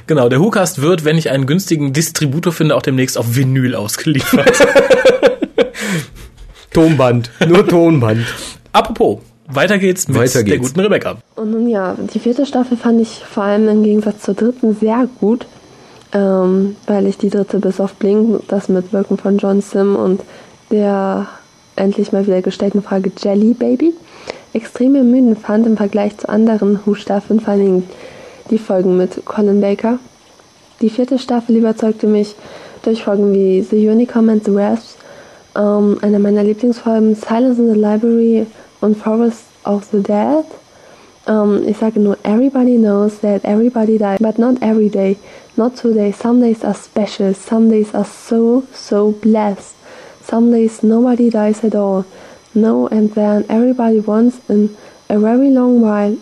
Genau, 0.07 0.29
der 0.29 0.41
WhoCast 0.41 0.81
wird, 0.81 1.05
wenn 1.05 1.19
ich 1.19 1.31
einen 1.31 1.47
günstigen 1.47 1.93
Distributor 1.93 2.53
finde, 2.53 2.77
auch 2.77 2.83
demnächst 2.83 3.19
auf 3.19 3.37
Vinyl 3.37 3.75
ausgeliefert. 3.75 4.51
Tonband, 6.73 7.31
nur 7.47 7.67
Tonband. 7.67 8.25
Apropos, 8.73 9.19
weiter 9.47 9.79
geht's 9.79 10.09
mit 10.09 10.17
Weiter 10.17 10.43
der 10.43 10.45
geht's. 10.45 10.69
guten 10.69 10.81
Rebecca. 10.81 11.17
Und 11.37 11.51
nun 11.51 11.69
ja, 11.69 11.97
die 12.15 12.19
vierte 12.19 12.47
Staffel 12.47 12.77
fand 12.77 13.01
ich 13.01 13.23
vor 13.29 13.43
allem 13.43 13.69
im 13.69 13.83
Gegensatz 13.83 14.23
zur 14.23 14.35
dritten 14.35 14.75
sehr 14.75 15.09
gut, 15.21 15.47
ähm, 16.13 16.77
weil 16.87 17.07
ich 17.07 17.19
die 17.19 17.31
dritte 17.31 17.59
bis 17.59 17.81
auf 17.81 17.95
Blink, 17.95 18.43
das 18.49 18.69
Mitwirken 18.69 19.19
von 19.19 19.39
John 19.39 19.61
Sim 19.61 19.97
und 19.97 20.23
der 20.71 21.27
endlich 21.77 22.13
mal 22.13 22.27
wieder 22.27 22.43
gestellten 22.43 22.83
Frage 22.83 23.13
Jelly 23.19 23.55
Baby 23.55 23.95
extrem 24.59 24.97
ermüdend 24.97 25.39
fand 25.39 25.67
im 25.67 25.77
Vergleich 25.77 26.19
zu 26.19 26.29
anderen 26.29 26.81
Who-Staffeln, 26.85 27.39
vor 27.39 27.55
allem 27.55 27.85
die 28.51 28.59
Folgen 28.59 28.97
mit 28.97 29.25
Colin 29.25 29.61
Baker. 29.61 30.01
Die 30.81 30.91
vierte 30.91 31.19
Staffel 31.19 31.57
überzeugte 31.57 32.09
mich 32.09 32.35
durch 32.83 33.05
Folgen 33.05 33.33
wie 33.33 33.63
The 33.63 33.89
Unicorn 33.89 34.29
and 34.29 34.45
the 34.45 34.55
Wasps, 34.55 34.97
ähm, 35.57 35.99
einer 36.03 36.19
meiner 36.19 36.43
Lieblingsfolgen 36.43 37.15
Silence 37.15 37.61
in 37.61 37.73
the 37.73 37.79
Library 37.79 38.47
und 38.81 38.97
Forest 38.97 39.45
of 39.65 39.85
the 39.93 40.03
Dead. 40.03 40.45
Ähm, 41.29 41.63
ich 41.67 41.77
sage 41.77 42.01
nur, 42.01 42.17
everybody 42.25 42.79
knows 42.79 43.21
that 43.21 43.45
everybody 43.45 43.97
dies, 43.97 44.19
but 44.19 44.39
not 44.39 44.61
every 44.61 44.89
day, 44.89 45.17
not 45.57 45.77
today. 45.77 46.13
Some 46.13 46.41
days 46.41 46.65
are 46.65 46.75
special, 46.75 47.33
some 47.33 47.71
days 47.71 47.95
are 47.95 48.07
so, 48.07 48.65
so 48.73 49.15
blessed. 49.21 49.77
Some 50.29 50.51
days 50.51 50.83
nobody 50.83 51.31
dies 51.31 51.63
at 51.65 51.77
all. 51.77 52.05
No, 52.61 52.89
and 52.89 53.15
then 53.15 53.45
everybody 53.49 54.01
once 54.01 54.41
in 54.49 54.77
a 55.09 55.17
very 55.19 55.49
long 55.49 55.81
while, 55.81 56.17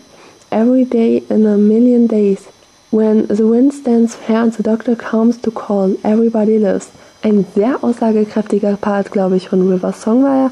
every 0.51 0.85
day 0.85 1.23
in 1.29 1.47
a 1.47 1.57
million 1.57 2.05
days. 2.05 2.47
When 2.91 3.25
the 3.25 3.47
wind 3.47 3.73
stands 3.73 4.13
fair 4.13 4.43
and 4.43 4.53
the 4.53 4.61
doctor 4.61 4.95
comes 4.95 5.37
to 5.39 5.51
call, 5.51 5.97
everybody 6.03 6.59
lives. 6.59 6.91
Ein 7.23 7.45
sehr 7.55 7.83
aussagekräftiger 7.83 8.77
Part, 8.77 9.11
glaube 9.11 9.35
ich, 9.37 9.49
von 9.49 9.67
River 9.67 9.93
Song 9.93 10.23
war 10.23 10.51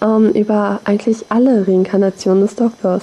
er, 0.00 0.06
ähm, 0.06 0.30
über 0.30 0.80
eigentlich 0.84 1.26
alle 1.28 1.66
Reinkarnationen 1.66 2.42
des 2.44 2.54
Doktors. 2.54 3.02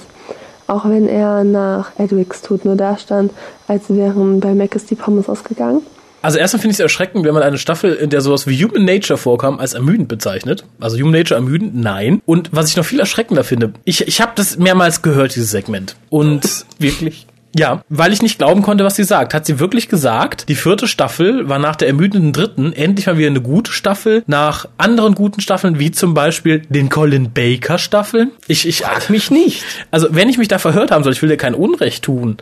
Auch 0.66 0.88
wenn 0.88 1.06
er 1.08 1.44
nach 1.44 1.92
Edwigs 1.98 2.40
Tod 2.40 2.64
nur 2.64 2.76
da 2.76 2.96
stand, 2.96 3.32
als 3.66 3.90
wären 3.90 4.40
bei 4.40 4.54
Mac 4.54 4.74
ist 4.74 4.90
die 4.90 4.94
Pommes 4.94 5.28
ausgegangen. 5.28 5.82
Also 6.22 6.38
erstmal 6.38 6.60
finde 6.60 6.72
ich 6.72 6.76
es 6.76 6.80
erschreckend, 6.80 7.24
wenn 7.24 7.34
man 7.34 7.42
eine 7.42 7.58
Staffel, 7.58 7.94
in 7.94 8.10
der 8.10 8.20
sowas 8.20 8.46
wie 8.46 8.62
Human 8.62 8.84
Nature 8.84 9.18
vorkam, 9.18 9.58
als 9.58 9.74
ermüdend 9.74 10.08
bezeichnet. 10.08 10.64
Also 10.80 10.98
Human 10.98 11.12
Nature 11.12 11.36
ermüdend, 11.36 11.74
nein. 11.76 12.22
Und 12.26 12.50
was 12.52 12.68
ich 12.68 12.76
noch 12.76 12.84
viel 12.84 13.00
erschreckender 13.00 13.44
finde, 13.44 13.72
ich, 13.84 14.06
ich 14.06 14.20
habe 14.20 14.32
das 14.34 14.58
mehrmals 14.58 15.02
gehört, 15.02 15.34
dieses 15.34 15.50
Segment. 15.50 15.96
Und 16.10 16.66
wirklich? 16.78 17.26
Ja, 17.56 17.82
weil 17.88 18.12
ich 18.12 18.20
nicht 18.20 18.38
glauben 18.38 18.62
konnte, 18.62 18.84
was 18.84 18.96
sie 18.96 19.04
sagt. 19.04 19.32
Hat 19.32 19.46
sie 19.46 19.58
wirklich 19.58 19.88
gesagt, 19.88 20.48
die 20.48 20.54
vierte 20.54 20.86
Staffel 20.86 21.48
war 21.48 21.58
nach 21.58 21.76
der 21.76 21.88
ermüdenden 21.88 22.32
dritten 22.32 22.72
endlich 22.72 23.06
mal 23.06 23.16
wieder 23.16 23.28
eine 23.28 23.40
gute 23.40 23.72
Staffel, 23.72 24.22
nach 24.26 24.66
anderen 24.76 25.14
guten 25.14 25.40
Staffeln, 25.40 25.78
wie 25.78 25.90
zum 25.90 26.14
Beispiel 26.14 26.62
den 26.68 26.88
Colin 26.90 27.32
Baker 27.32 27.78
Staffeln? 27.78 28.32
Ich, 28.48 28.68
ich 28.68 28.80
frag 28.80 29.08
mich 29.08 29.30
nicht. 29.30 29.64
Also, 29.90 30.08
wenn 30.10 30.28
ich 30.28 30.38
mich 30.38 30.48
da 30.48 30.58
verhört 30.58 30.90
haben 30.90 31.02
soll, 31.02 31.12
ich 31.12 31.22
will 31.22 31.30
dir 31.30 31.36
kein 31.36 31.54
Unrecht 31.54 32.04
tun 32.04 32.36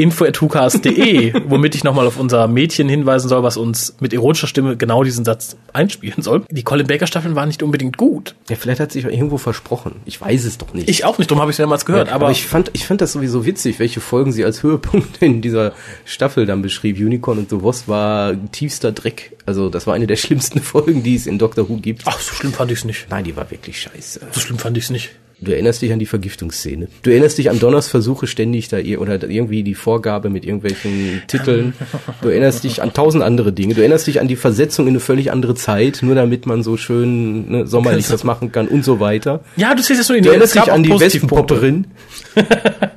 info.hucast.de, 0.00 1.34
womit 1.48 1.74
ich 1.74 1.84
nochmal 1.84 2.06
auf 2.06 2.18
unser 2.18 2.48
Mädchen 2.48 2.88
hinweisen 2.88 3.28
soll, 3.28 3.42
was 3.42 3.56
uns 3.56 3.96
mit 4.00 4.12
erotischer 4.12 4.46
Stimme 4.46 4.76
genau 4.76 5.04
diesen 5.04 5.24
Satz 5.24 5.56
einspielen 5.72 6.22
soll. 6.22 6.42
Die 6.50 6.62
Colin 6.62 6.86
Baker 6.86 7.06
Staffeln 7.06 7.34
waren 7.34 7.48
nicht 7.48 7.62
unbedingt 7.62 7.96
gut. 7.96 8.34
Ja, 8.48 8.56
vielleicht 8.56 8.80
hat 8.80 8.92
sich 8.92 9.04
irgendwo 9.04 9.38
versprochen. 9.38 9.96
Ich 10.06 10.20
weiß 10.20 10.44
es 10.44 10.58
doch 10.58 10.72
nicht. 10.72 10.88
Ich 10.88 11.04
auch 11.04 11.18
nicht, 11.18 11.30
darum 11.30 11.40
habe 11.42 11.50
ich 11.50 11.54
es 11.54 11.58
mehrmals 11.58 11.84
gehört. 11.84 12.08
Ja, 12.08 12.14
aber, 12.14 12.26
aber 12.26 12.32
ich 12.32 12.46
fand, 12.46 12.70
ich 12.72 12.86
fand 12.86 13.00
das 13.00 13.12
sowieso 13.12 13.44
witzig, 13.44 13.78
welche 13.78 14.00
Folgen 14.00 14.32
sie 14.32 14.44
als 14.44 14.62
Höhepunkt 14.62 15.22
in 15.22 15.42
dieser 15.42 15.72
Staffel 16.04 16.46
dann 16.46 16.62
beschrieb. 16.62 16.98
Unicorn 16.98 17.38
und 17.38 17.50
The 17.50 17.62
Wasp 17.62 17.88
war 17.88 18.34
tiefster 18.52 18.92
Dreck. 18.92 19.36
Also 19.46 19.68
das 19.68 19.86
war 19.86 19.94
eine 19.94 20.06
der 20.06 20.16
schlimmsten 20.16 20.60
Folgen, 20.62 21.02
die 21.02 21.14
es 21.14 21.26
in 21.26 21.38
Doctor 21.38 21.68
Who 21.68 21.76
gibt. 21.76 22.02
Ach, 22.06 22.20
so 22.20 22.34
schlimm 22.34 22.52
fand 22.52 22.70
ich 22.70 22.78
es 22.78 22.84
nicht. 22.84 23.06
Nein, 23.10 23.24
die 23.24 23.36
war 23.36 23.50
wirklich 23.50 23.80
scheiße. 23.80 24.20
So 24.32 24.40
schlimm 24.40 24.58
fand 24.58 24.76
ich 24.76 24.84
es 24.84 24.90
nicht. 24.90 25.10
Du 25.42 25.52
erinnerst 25.52 25.80
dich 25.80 25.92
an 25.92 25.98
die 25.98 26.06
Vergiftungsszene. 26.06 26.88
Du 27.02 27.10
erinnerst 27.10 27.38
dich 27.38 27.48
an 27.48 27.58
Donners 27.58 27.88
Versuche 27.88 28.26
ständig 28.26 28.68
da 28.68 28.78
ihr 28.78 29.00
oder 29.00 29.22
irgendwie 29.22 29.62
die 29.62 29.74
Vorgabe 29.74 30.28
mit 30.28 30.44
irgendwelchen 30.44 31.22
Titeln. 31.28 31.72
Du 32.20 32.28
erinnerst 32.28 32.64
dich 32.64 32.82
an 32.82 32.92
tausend 32.92 33.24
andere 33.24 33.52
Dinge. 33.52 33.74
Du 33.74 33.80
erinnerst 33.80 34.06
dich 34.06 34.20
an 34.20 34.28
die 34.28 34.36
Versetzung 34.36 34.86
in 34.86 34.92
eine 34.92 35.00
völlig 35.00 35.32
andere 35.32 35.54
Zeit, 35.54 36.00
nur 36.02 36.14
damit 36.14 36.44
man 36.46 36.62
so 36.62 36.76
schön 36.76 37.50
ne, 37.50 37.66
sommerlich 37.66 38.08
das 38.08 38.22
machen 38.24 38.52
kann 38.52 38.68
und 38.68 38.84
so 38.84 39.00
weiter. 39.00 39.40
Ja, 39.56 39.74
du 39.74 39.82
siehst 39.82 40.00
es 40.00 40.06
so 40.06 40.14
in 40.14 40.22
Du 40.22 40.30
erinnerst 40.30 40.54
dich 40.54 40.70
an 40.70 40.82
die 40.82 40.90
Wespenpopperin. 40.90 41.86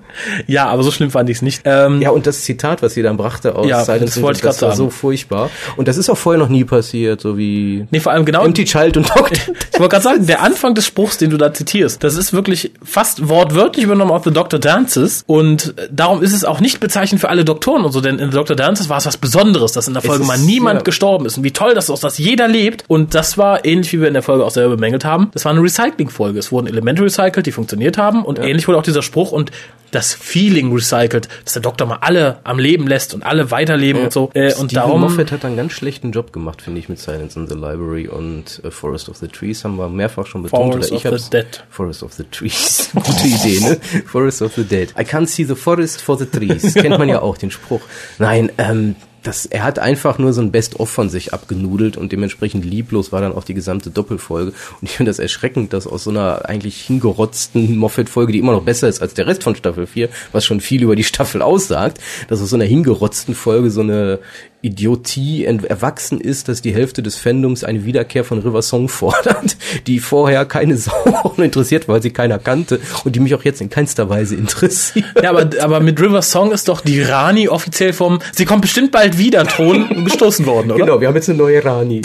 ja, 0.47 0.67
aber 0.67 0.84
so 0.84 0.91
schlimm 0.91 1.12
fand 1.12 1.30
ich 1.30 1.38
es 1.38 1.41
nicht. 1.41 1.62
Ähm, 1.65 2.02
ja, 2.02 2.10
und 2.12 2.28
das 2.28 2.41
Zitat, 2.41 2.82
was 2.82 2.93
sie 2.93 3.02
dann 3.02 3.17
brachte 3.17 3.56
aus 3.56 3.67
Ja, 3.67 3.84
Silence 3.84 4.15
das 4.15 4.21
wollte 4.21 4.38
ich 4.38 4.41
das 4.43 4.62
war 4.62 4.71
so 4.76 4.84
sagen. 4.86 4.91
furchtbar. 4.91 5.49
Und 5.78 5.88
das 5.88 5.97
ist 5.97 6.10
auch 6.10 6.17
vorher 6.17 6.39
noch 6.39 6.49
nie 6.49 6.63
passiert, 6.63 7.21
so 7.21 7.38
wie 7.38 7.86
Nee, 7.91 7.99
vor 7.99 8.12
allem 8.12 8.26
genau. 8.26 8.43
Empty 8.45 8.65
Child 8.65 8.97
und 8.97 9.10
Doctor. 9.10 9.38
Ich 9.73 9.80
wollte 9.80 9.89
gerade 9.93 10.04
sagen, 10.04 10.28
der 10.28 10.41
Anfang 10.43 10.76
des 10.76 10.86
Spruchs, 10.86 11.17
den 11.17 11.32
du 11.32 11.38
da 11.38 11.52
zitierst, 11.54 12.04
das 12.04 12.15
ist 12.15 12.32
wirklich 12.32 12.71
fast 12.84 13.28
wortwörtlich 13.28 13.84
übernommen 13.86 14.12
aus 14.12 14.23
The 14.23 14.32
Doctor 14.32 14.60
Dances 14.60 15.23
und 15.26 15.73
darum 15.91 16.21
ist 16.21 16.32
es 16.34 16.45
auch 16.45 16.60
nicht 16.60 16.80
bezeichnend 16.80 17.19
für 17.21 17.30
alle 17.30 17.43
Doktoren 17.43 17.84
und 17.84 17.91
so, 17.91 17.99
denn 17.99 18.19
in 18.19 18.30
The 18.32 18.38
Doctor 18.38 18.56
Dances 18.56 18.88
war 18.89 18.97
es 18.97 19.06
was 19.08 19.17
Besonderes, 19.17 19.71
dass 19.71 19.88
in 19.88 19.93
der 19.93 20.04
Folge 20.04 20.21
ist- 20.21 20.28
mal 20.28 20.38
niemand 20.38 20.82
ja. 20.82 20.84
gestorben 20.84 21.26
ist 21.26 21.38
und 21.38 21.43
wie 21.43 21.52
toll 21.52 21.73
das 21.73 21.89
ist, 21.89 22.04
dass 22.04 22.19
jeder 22.19 22.47
lebt 22.47 22.84
und 22.88 23.15
das 23.15 23.38
war 23.39 23.65
ähnlich 23.65 23.91
wie 23.93 24.02
wir 24.02 24.08
in 24.08 24.13
der 24.13 24.23
Folge 24.23 24.45
auch 24.45 24.52
selber 24.52 24.76
bemängelt 24.76 25.06
haben. 25.06 25.30
Das 25.34 25.43
war 25.45 25.52
eine 25.52 25.62
Recycling-Folge. 25.62 26.38
Es 26.38 26.52
wurden 26.52 26.67
Elemente 26.67 27.02
recycelt, 27.04 27.45
die 27.47 27.52
funktioniert 27.52 27.97
haben 27.97 28.23
und 28.23 28.38
ähnlich 28.39 28.67
wurde 28.67 28.78
auch 28.78 28.84
dieser 28.84 29.02
Spruch 29.02 29.32
und 29.32 29.52
das 29.91 30.03
Feeling 30.12 30.74
recycelt, 30.74 31.30
dass 31.44 31.54
der 31.54 31.62
Doktor 31.62 31.86
mal 31.86 32.00
alle 32.02 32.39
am 32.44 32.60
Leben 32.60 32.88
lässt 32.88 33.13
und 33.13 33.24
alle 33.24 33.52
weiterleben 33.52 34.04
und 34.04 34.12
so. 34.12 34.32
Äh, 34.34 34.54
und 34.56 34.76
darum 34.76 35.02
Moffat 35.02 35.32
hat 35.32 35.46
einen 35.46 35.56
ganz 35.56 35.72
schlechten 35.72 36.12
Job 36.12 36.34
gemacht, 36.34 36.62
finde 36.62 36.80
ich, 36.80 36.89
mit 36.89 37.00
Silence 37.00 37.39
in 37.39 37.48
the 37.48 37.56
Library 37.56 38.08
und 38.08 38.62
äh, 38.63 38.72
Forest 38.72 39.10
of 39.10 39.18
the 39.18 39.28
Trees 39.28 39.63
haben 39.63 39.78
wir 39.78 39.88
mehrfach 39.88 40.26
schon 40.26 40.44
betont. 40.44 40.74
Forest 40.74 40.92
oder 40.92 41.00
ich 41.00 41.08
of 41.08 41.20
the 41.20 41.30
Dead. 41.30 41.63
Forest 41.70 42.04
of 42.04 42.13
the 42.13 42.24
Trees. 42.26 42.89
Gute 42.94 43.28
Idee, 43.28 43.60
ne? 43.62 43.78
Forest 44.06 44.42
of 44.42 44.54
the 44.56 44.63
Dead. 44.63 44.89
I 45.00 45.04
can't 45.04 45.28
see 45.28 45.46
the 45.46 45.56
forest 45.56 46.02
for 46.02 46.18
the 46.18 46.26
trees. 46.26 46.74
Kennt 46.74 46.98
man 46.98 47.08
ja 47.10 47.22
auch, 47.22 47.38
den 47.38 47.52
Spruch. 47.52 47.82
Nein, 48.18 48.52
ähm, 48.58 48.96
das, 49.23 49.45
er 49.45 49.63
hat 49.63 49.79
einfach 49.79 50.17
nur 50.17 50.33
so 50.33 50.41
ein 50.41 50.51
Best-of 50.51 50.89
von 50.89 51.09
sich 51.09 51.33
abgenudelt 51.33 51.97
und 51.97 52.12
dementsprechend 52.12 52.65
lieblos 52.65 53.12
war 53.12 53.21
dann 53.21 53.33
auch 53.33 53.43
die 53.43 53.53
gesamte 53.53 53.89
Doppelfolge. 53.89 54.51
Und 54.51 54.83
ich 54.89 54.97
finde 54.97 55.09
das 55.09 55.19
erschreckend, 55.19 55.73
dass 55.73 55.88
aus 55.88 56.03
so 56.03 56.09
einer 56.09 56.47
eigentlich 56.47 56.81
hingerotzten 56.81 57.77
Moffat-Folge, 57.77 58.33
die 58.33 58.39
immer 58.39 58.51
noch 58.51 58.63
besser 58.63 58.88
ist 58.88 59.01
als 59.01 59.13
der 59.13 59.27
Rest 59.27 59.43
von 59.43 59.55
Staffel 59.55 59.88
4, 59.88 60.09
was 60.31 60.45
schon 60.45 60.62
viel 60.62 60.83
über 60.83 60.95
die 60.95 61.03
Staffel 61.03 61.41
aussagt, 61.41 61.99
dass 62.27 62.41
aus 62.41 62.49
so 62.49 62.55
einer 62.55 62.65
hingerotzten 62.65 63.33
Folge 63.33 63.71
so 63.71 63.81
eine 63.81 64.19
Idiotie 64.63 65.43
erwachsen 65.45 66.19
ist, 66.21 66.47
dass 66.47 66.62
die 66.62 66.73
Hälfte 66.73 67.04
des 67.04 67.15
Fandoms 67.17 67.63
eine 67.63 67.86
Wiederkehr 67.86 68.23
von 68.23 68.39
River 68.39 68.62
Song 68.62 68.88
fordert, 68.89 69.58
die 69.88 69.99
vorher 69.99 70.45
keine 70.45 70.78
Sau 70.78 71.34
interessiert, 71.38 71.88
weil 71.88 72.02
sie 72.02 72.12
keiner 72.12 72.39
kannte 72.39 72.80
und 73.04 73.15
die 73.15 73.19
mich 73.19 73.36
auch 73.36 73.43
jetzt 73.43 73.62
in 73.62 73.69
keinster 73.69 74.10
Weise 74.10 74.36
interessiert. 74.36 75.06
Ja, 75.21 75.30
aber, 75.32 75.49
aber 75.62 75.80
mit 75.82 75.99
River 76.02 76.21
Song 76.21 76.52
ist 76.52 76.67
doch 76.69 76.82
die 76.82 77.02
Rani 77.02 77.47
offiziell 77.49 77.93
vom 77.93 78.19
Sie 78.34 78.45
kommt 78.45 78.62
bestimmt 78.62 78.91
bald 78.91 79.17
wieder 79.17 79.45
Ton 79.45 80.06
gestoßen 80.06 80.45
worden, 80.45 80.71
oder? 80.71 80.80
Genau, 80.86 81.02
wir 81.02 81.08
haben 81.10 81.15
jetzt 81.15 81.30
eine 81.30 81.38
neue 81.38 81.63
Rani. 81.63 82.02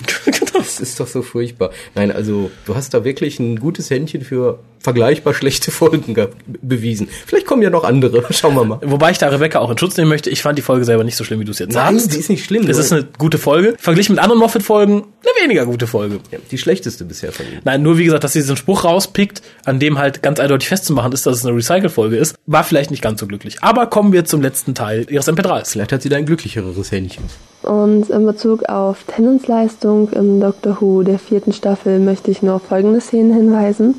Das 0.52 0.80
ist 0.80 0.98
doch 0.98 1.06
so 1.06 1.22
furchtbar. 1.22 1.70
Nein, 1.94 2.10
also 2.10 2.50
du 2.66 2.74
hast 2.74 2.92
da 2.92 3.04
wirklich 3.04 3.38
ein 3.38 3.60
gutes 3.60 3.88
Händchen 3.90 4.22
für 4.22 4.58
vergleichbar 4.80 5.34
schlechte 5.34 5.70
Folgen 5.70 6.14
ge- 6.14 6.28
bewiesen. 6.62 7.08
Vielleicht 7.26 7.46
kommen 7.46 7.62
ja 7.62 7.70
noch 7.70 7.84
andere. 7.84 8.24
Schauen 8.32 8.54
wir 8.54 8.64
mal. 8.64 8.78
Wobei 8.84 9.10
ich 9.12 9.18
da 9.18 9.28
Rebecca 9.28 9.58
auch 9.60 9.70
in 9.70 9.78
Schutz 9.78 9.96
nehmen 9.96 10.08
möchte. 10.08 10.30
Ich 10.30 10.42
fand 10.42 10.56
die 10.58 10.62
Folge 10.62 10.84
selber 10.84 11.04
nicht 11.04 11.16
so 11.16 11.24
schlimm, 11.24 11.40
wie 11.40 11.44
du 11.44 11.50
es 11.52 11.58
jetzt 11.58 11.74
Nein, 11.74 11.98
sagst. 11.98 12.14
die 12.14 12.18
ist 12.18 12.28
nicht 12.28 12.44
schlimm. 12.48 12.62
Nur- 12.62 12.70
ist 12.78 12.92
eine 12.92 13.06
gute 13.18 13.38
Folge. 13.38 13.76
Verglichen 13.78 14.14
mit 14.16 14.22
anderen 14.22 14.40
Moffat-Folgen, 14.40 14.94
eine 14.94 15.44
weniger 15.44 15.66
gute 15.66 15.86
Folge. 15.86 16.18
ja, 16.30 16.38
die 16.50 16.58
schlechteste 16.58 17.04
bisher 17.04 17.30
von 17.32 17.46
ihm. 17.46 17.60
Nein, 17.64 17.82
nur 17.82 17.98
wie 17.98 18.04
gesagt, 18.04 18.24
dass 18.24 18.32
sie 18.32 18.40
diesen 18.40 18.56
Spruch 18.56 18.84
rauspickt, 18.84 19.42
an 19.64 19.78
dem 19.78 19.98
halt 19.98 20.22
ganz 20.22 20.40
eindeutig 20.40 20.68
festzumachen 20.68 21.12
ist, 21.12 21.26
dass 21.26 21.36
es 21.38 21.46
eine 21.46 21.56
Recycle-Folge 21.56 22.16
ist, 22.16 22.34
war 22.46 22.64
vielleicht 22.64 22.90
nicht 22.90 23.02
ganz 23.02 23.20
so 23.20 23.26
glücklich. 23.26 23.62
Aber 23.62 23.86
kommen 23.86 24.12
wir 24.12 24.24
zum 24.24 24.42
letzten 24.42 24.74
Teil 24.74 25.06
ihres 25.08 25.28
MP3s. 25.28 25.70
Vielleicht 25.70 25.92
hat 25.92 26.02
sie 26.02 26.08
da 26.08 26.16
ein 26.16 26.26
glücklicheres 26.26 26.90
Händchen. 26.90 27.24
Und 27.62 28.08
in 28.10 28.24
Bezug 28.26 28.64
auf 28.68 29.04
Tennants 29.06 29.46
Leistung 29.48 30.10
im 30.12 30.40
Doctor 30.40 30.80
Who 30.80 31.02
der 31.02 31.18
vierten 31.18 31.52
Staffel 31.52 31.98
möchte 31.98 32.30
ich 32.30 32.40
nur 32.42 32.54
auf 32.54 32.62
folgende 32.62 33.00
Szenen 33.00 33.32
hinweisen. 33.34 33.96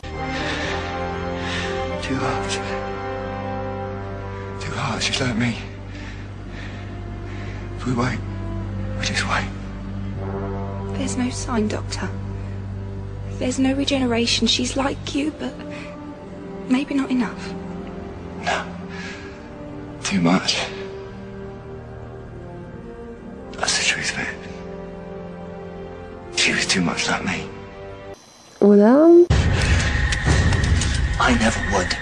Too 2.01 2.15
hard. 2.15 2.59
Too 4.61 4.75
hard, 4.75 5.03
she's 5.03 5.19
like 5.19 5.37
me. 5.37 5.53
If 7.77 7.85
we 7.87 7.95
wait, 7.95 8.19
we 8.99 9.05
just 9.05 9.27
wait. 9.29 9.47
There's 10.97 11.15
no 11.17 11.29
sign, 11.29 11.67
Doctor. 11.67 12.09
There's 13.39 13.57
no 13.57 13.73
regeneration. 13.73 14.47
She's 14.47 14.75
like 14.75 15.15
you, 15.15 15.31
but 15.39 15.53
maybe 16.67 16.93
not 16.93 17.09
enough. 17.09 17.53
No. 18.43 18.65
Too 20.03 20.19
much. 20.19 20.59
That's 23.53 23.77
the 23.77 23.85
truth 23.85 24.11
of 24.13 24.19
it. 24.19 24.35
She 26.37 26.51
was 26.51 26.65
too 26.65 26.81
much 26.81 27.07
like 27.07 27.23
me. 27.25 27.47
Oder 28.61 28.87
um, 28.87 29.25
I 31.19 31.37
never 31.39 31.61
would. 31.77 31.93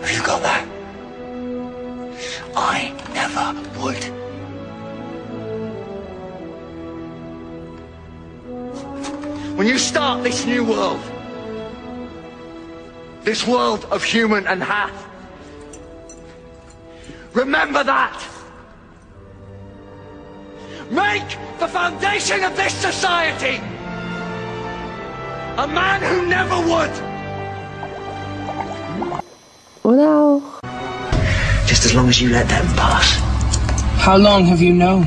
Have 0.00 0.10
you 0.10 0.22
got 0.24 0.42
that? 0.42 0.66
I 2.56 2.92
never 3.14 3.54
would. 3.80 4.21
When 9.62 9.70
you 9.70 9.78
start 9.78 10.24
this 10.24 10.44
new 10.44 10.64
world, 10.64 10.98
this 13.22 13.46
world 13.46 13.86
of 13.92 14.02
human 14.02 14.44
and 14.48 14.60
half, 14.60 14.90
remember 17.32 17.84
that. 17.84 18.18
Make 20.90 21.38
the 21.60 21.68
foundation 21.68 22.42
of 22.42 22.56
this 22.56 22.74
society 22.74 23.62
a 25.58 25.68
man 25.68 26.02
who 26.02 26.26
never 26.26 26.58
would. 26.66 26.94
Oder 29.84 30.08
auch. 30.10 30.60
Just 31.68 31.84
as 31.84 31.94
long 31.94 32.08
as 32.08 32.20
you 32.20 32.30
let 32.30 32.48
them 32.48 32.66
pass. 32.74 33.14
How 34.02 34.16
long 34.16 34.44
have 34.46 34.60
you 34.60 34.72
known? 34.72 35.04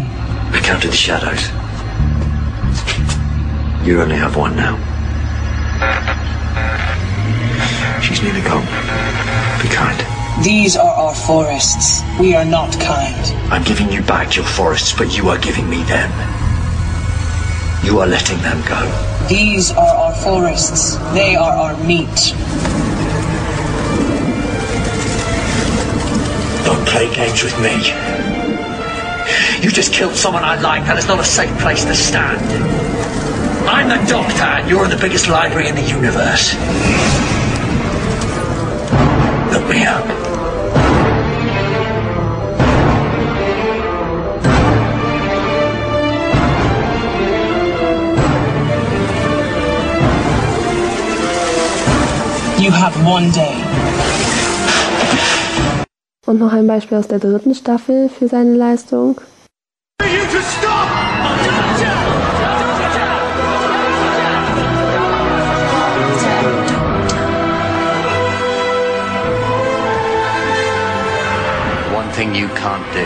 I 0.53 0.61
counted 0.63 0.91
the 0.91 0.95
shadows. 0.95 1.51
You 3.85 4.01
only 4.01 4.15
have 4.15 4.35
one 4.35 4.55
now. 4.55 4.75
She's 8.01 8.19
nearly 8.23 8.41
gone. 8.41 8.65
Be 9.61 9.69
kind. 9.69 10.43
These 10.43 10.75
are 10.75 10.89
our 10.89 11.13
forests. 11.13 12.01
We 12.19 12.33
are 12.33 12.43
not 12.43 12.73
kind. 12.79 13.53
I'm 13.53 13.63
giving 13.63 13.91
you 13.91 14.01
back 14.01 14.35
your 14.35 14.43
forests, 14.43 14.91
but 14.91 15.15
you 15.15 15.29
are 15.29 15.37
giving 15.37 15.69
me 15.69 15.83
them. 15.83 16.11
You 17.85 17.99
are 17.99 18.07
letting 18.07 18.39
them 18.39 18.59
go. 18.67 18.81
These 19.29 19.69
are 19.71 19.95
our 19.95 20.15
forests. 20.15 20.95
They 21.13 21.35
are 21.35 21.53
our 21.53 21.77
meat. 21.83 22.33
Don't 26.65 26.87
play 26.87 27.13
games 27.13 27.43
with 27.43 27.55
me. 27.61 27.75
You 29.63 29.69
just 29.69 29.93
killed 29.93 30.15
someone 30.15 30.43
I 30.43 30.59
like. 30.59 30.85
That 30.85 30.97
is 30.97 31.07
not 31.07 31.19
a 31.19 31.23
safe 31.23 31.55
place 31.59 31.85
to 31.85 31.93
stand. 31.93 32.84
I'm 33.67 33.89
the 33.89 33.97
doctor, 34.09 34.43
and 34.43 34.69
you're 34.69 34.83
in 34.83 34.91
the 34.91 34.97
biggest 34.97 35.27
library 35.27 35.69
in 35.69 35.75
the 35.75 35.81
universe. 35.81 36.53
Look 39.51 39.67
me 39.69 39.85
up. 39.85 40.05
You 52.59 52.71
have 52.71 52.95
one 53.05 53.31
day. 53.31 53.55
Und 56.25 56.39
noch 56.39 56.53
ein 56.53 56.67
Beispiel 56.67 56.97
aus 56.97 57.07
der 57.07 57.19
dritten 57.19 57.53
Staffel 57.53 58.09
für 58.09 58.27
seine 58.27 58.55
Leistung. 58.55 59.21
Thing 72.15 72.33
you 72.33 72.47
can't 72.55 72.87
do. 72.93 73.05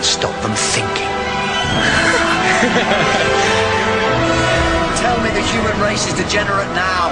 Stop 0.00 0.40
them 0.42 0.54
thinking. 0.54 1.06
Tell 5.02 5.18
me 5.22 5.30
the 5.30 5.42
human 5.52 5.80
race 5.80 6.06
is 6.06 6.14
degenerate 6.14 6.72
now. 6.74 7.10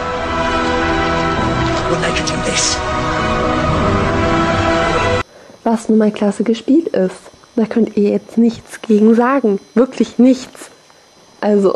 When 1.90 2.00
they 2.00 2.12
can 2.16 2.26
do 2.26 2.36
this. 2.50 2.76
was 5.64 5.88
nun 5.88 5.98
mal 5.98 6.10
klasse 6.10 6.44
gespielt 6.44 6.88
ist. 6.88 7.30
Da 7.56 7.66
könnt 7.66 7.96
ihr 7.96 8.10
jetzt 8.10 8.38
nichts 8.38 8.80
gegen 8.82 9.14
sagen. 9.14 9.58
Wirklich 9.74 10.18
nichts. 10.18 10.70
Also, 11.40 11.74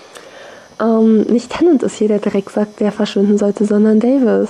ähm, 0.80 1.22
nicht 1.22 1.50
Tennant 1.50 1.82
ist 1.82 1.96
hier 1.96 2.08
der 2.08 2.20
Drecksack, 2.20 2.76
der 2.78 2.92
verschwinden 2.92 3.38
sollte, 3.38 3.66
sondern 3.66 4.00
Davis. 4.00 4.48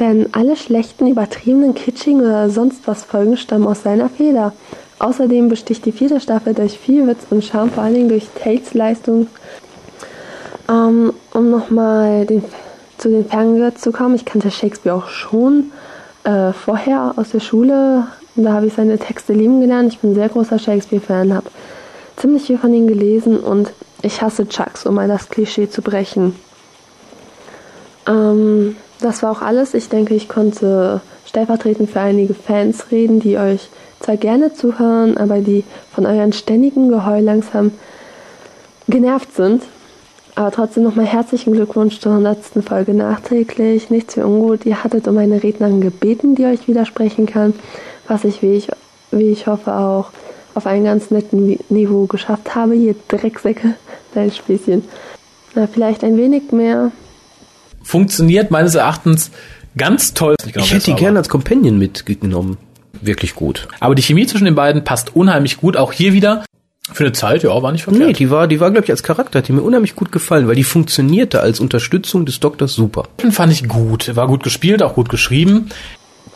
Denn 0.00 0.28
alle 0.32 0.56
schlechten, 0.56 1.06
übertriebenen, 1.06 1.74
kitschigen 1.74 2.20
oder 2.20 2.50
sonst 2.50 2.88
was 2.88 3.04
Folgen 3.04 3.36
stammen 3.36 3.68
aus 3.68 3.84
seiner 3.84 4.08
Feder. 4.08 4.52
Außerdem 4.98 5.48
besticht 5.48 5.84
die 5.84 5.92
vierte 5.92 6.18
Staffel 6.18 6.52
durch 6.52 6.76
viel 6.76 7.06
Witz 7.06 7.26
und 7.30 7.44
Charme, 7.44 7.70
vor 7.70 7.84
allen 7.84 7.94
Dingen 7.94 8.08
durch 8.08 8.26
Tates 8.34 8.74
Leistung. 8.74 9.28
Ähm, 10.68 11.12
um 11.32 11.50
nochmal 11.50 12.26
zu 12.98 13.08
den 13.08 13.24
Ferngehört 13.24 13.78
zu 13.78 13.92
kommen, 13.92 14.16
ich 14.16 14.24
kannte 14.24 14.50
Shakespeare 14.50 14.96
auch 14.96 15.08
schon 15.08 15.70
äh, 16.24 16.52
vorher 16.52 17.14
aus 17.14 17.30
der 17.30 17.40
Schule. 17.40 18.08
Da 18.34 18.52
habe 18.52 18.66
ich 18.66 18.74
seine 18.74 18.98
Texte 18.98 19.32
lieben 19.32 19.60
gelernt. 19.60 19.92
Ich 19.92 20.00
bin 20.00 20.10
ein 20.10 20.16
sehr 20.16 20.28
großer 20.28 20.58
Shakespeare-Fan, 20.58 21.34
habe 21.34 21.50
ziemlich 22.16 22.46
viel 22.46 22.58
von 22.58 22.74
ihm 22.74 22.88
gelesen 22.88 23.38
und 23.38 23.72
ich 24.02 24.22
hasse 24.22 24.48
Chucks, 24.48 24.86
um 24.86 24.96
mal 24.96 25.06
das 25.06 25.28
Klischee 25.28 25.70
zu 25.70 25.82
brechen. 25.82 26.34
Ähm, 28.08 28.74
das 29.00 29.22
war 29.22 29.30
auch 29.30 29.42
alles. 29.42 29.74
Ich 29.74 29.88
denke, 29.88 30.14
ich 30.14 30.28
konnte 30.28 31.00
stellvertretend 31.26 31.90
für 31.90 32.00
einige 32.00 32.34
Fans 32.34 32.90
reden, 32.90 33.20
die 33.20 33.38
euch 33.38 33.68
zwar 34.00 34.16
gerne 34.16 34.52
zuhören, 34.52 35.16
aber 35.16 35.38
die 35.38 35.64
von 35.92 36.06
euren 36.06 36.32
ständigen 36.32 36.88
Geheul 36.88 37.22
langsam 37.22 37.72
genervt 38.88 39.34
sind. 39.34 39.62
Aber 40.36 40.50
trotzdem 40.50 40.82
nochmal 40.82 41.06
herzlichen 41.06 41.52
Glückwunsch 41.52 42.00
zur 42.00 42.12
100. 42.12 42.64
Folge 42.66 42.92
nachträglich. 42.92 43.90
Nichts 43.90 44.14
für 44.14 44.26
ungut. 44.26 44.66
Ihr 44.66 44.82
hattet 44.82 45.06
um 45.06 45.16
eine 45.16 45.42
Rednerin 45.42 45.80
gebeten, 45.80 46.34
die 46.34 46.44
euch 46.44 46.66
widersprechen 46.66 47.26
kann, 47.26 47.54
was 48.08 48.24
ich, 48.24 48.42
wie 48.42 48.54
ich, 48.54 48.68
wie 49.12 49.30
ich 49.30 49.46
hoffe, 49.46 49.72
auch 49.72 50.10
auf 50.54 50.66
einem 50.66 50.84
ganz 50.84 51.10
netten 51.10 51.58
Niveau 51.68 52.06
geschafft 52.06 52.54
habe. 52.54 52.74
Ihr 52.74 52.96
Drecksäcke, 53.08 53.74
dein 54.14 54.32
Späßchen. 54.32 54.84
Na, 55.54 55.68
vielleicht 55.68 56.02
ein 56.02 56.16
wenig 56.16 56.50
mehr. 56.50 56.90
Funktioniert 57.84 58.50
meines 58.50 58.74
Erachtens 58.74 59.30
ganz 59.76 60.14
toll. 60.14 60.34
Ich, 60.44 60.56
ich 60.56 60.72
hätte 60.72 60.86
die 60.86 60.94
gerne 60.94 61.18
als 61.18 61.28
Companion 61.28 61.78
mitgenommen. 61.78 62.56
Wirklich 63.00 63.34
gut. 63.34 63.68
Aber 63.80 63.94
die 63.94 64.02
Chemie 64.02 64.26
zwischen 64.26 64.46
den 64.46 64.54
beiden 64.54 64.82
passt 64.82 65.14
unheimlich 65.14 65.58
gut. 65.58 65.76
Auch 65.76 65.92
hier 65.92 66.12
wieder 66.12 66.44
für 66.92 67.04
eine 67.04 67.12
Zeit, 67.12 67.42
ja, 67.42 67.62
war 67.62 67.72
nicht 67.72 67.84
verkehrt. 67.84 68.06
Nee, 68.06 68.12
die 68.12 68.30
war, 68.30 68.46
die 68.46 68.60
war, 68.60 68.70
glaube 68.70 68.84
ich, 68.84 68.90
als 68.90 69.02
Charakter, 69.02 69.38
hat 69.38 69.48
die 69.48 69.52
mir 69.52 69.62
unheimlich 69.62 69.96
gut 69.96 70.12
gefallen, 70.12 70.48
weil 70.48 70.54
die 70.54 70.64
funktionierte 70.64 71.40
als 71.40 71.60
Unterstützung 71.60 72.26
des 72.26 72.40
Doktors 72.40 72.74
super. 72.74 73.04
Den 73.22 73.32
fand 73.32 73.52
ich 73.52 73.68
gut. 73.68 74.14
War 74.16 74.26
gut 74.26 74.42
gespielt, 74.42 74.82
auch 74.82 74.94
gut 74.94 75.08
geschrieben. 75.08 75.70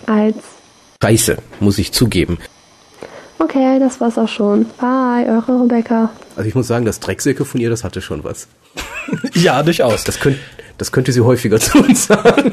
Als. 0.07 0.37
Scheiße, 1.03 1.39
muss 1.61 1.79
ich 1.79 1.93
zugeben. 1.93 2.39
Okay, 3.39 3.79
das 3.79 4.01
war's 4.01 4.19
auch 4.19 4.29
schon. 4.29 4.67
Bye, 4.81 5.27
eure 5.29 5.63
Rebecca. 5.63 6.11
Also 6.35 6.49
ich 6.49 6.55
muss 6.55 6.67
sagen, 6.67 6.85
das 6.85 6.99
Drecksäcke 6.99 7.45
von 7.45 7.61
ihr, 7.61 7.71
das 7.71 7.85
hatte 7.85 8.03
schon 8.03 8.25
was. 8.25 8.49
ja, 9.35 9.63
durchaus. 9.63 10.03
Das, 10.05 10.19
könnt, 10.19 10.39
das 10.79 10.93
könnte 10.93 11.13
sie 11.13 11.21
häufiger 11.21 11.61
zu 11.61 11.79
uns 11.79 12.07
sagen. 12.07 12.51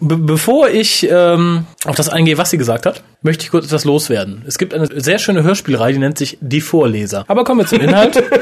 Be 0.00 0.18
bevor 0.18 0.68
ich 0.68 1.08
ähm, 1.10 1.64
auf 1.84 1.96
das 1.96 2.08
eingehe, 2.08 2.36
was 2.36 2.50
sie 2.50 2.58
gesagt 2.58 2.84
hat, 2.84 3.02
möchte 3.22 3.44
ich 3.44 3.50
kurz 3.50 3.66
etwas 3.66 3.84
loswerden. 3.84 4.42
Es 4.46 4.58
gibt 4.58 4.74
eine 4.74 4.88
sehr 5.00 5.18
schöne 5.18 5.42
Hörspielreihe, 5.42 5.94
die 5.94 5.98
nennt 5.98 6.18
sich 6.18 6.36
Die 6.40 6.60
Vorleser. 6.60 7.24
Aber 7.28 7.44
kommen 7.44 7.60
wir 7.60 7.66
zum 7.66 7.80
Inhalt. 7.80 8.22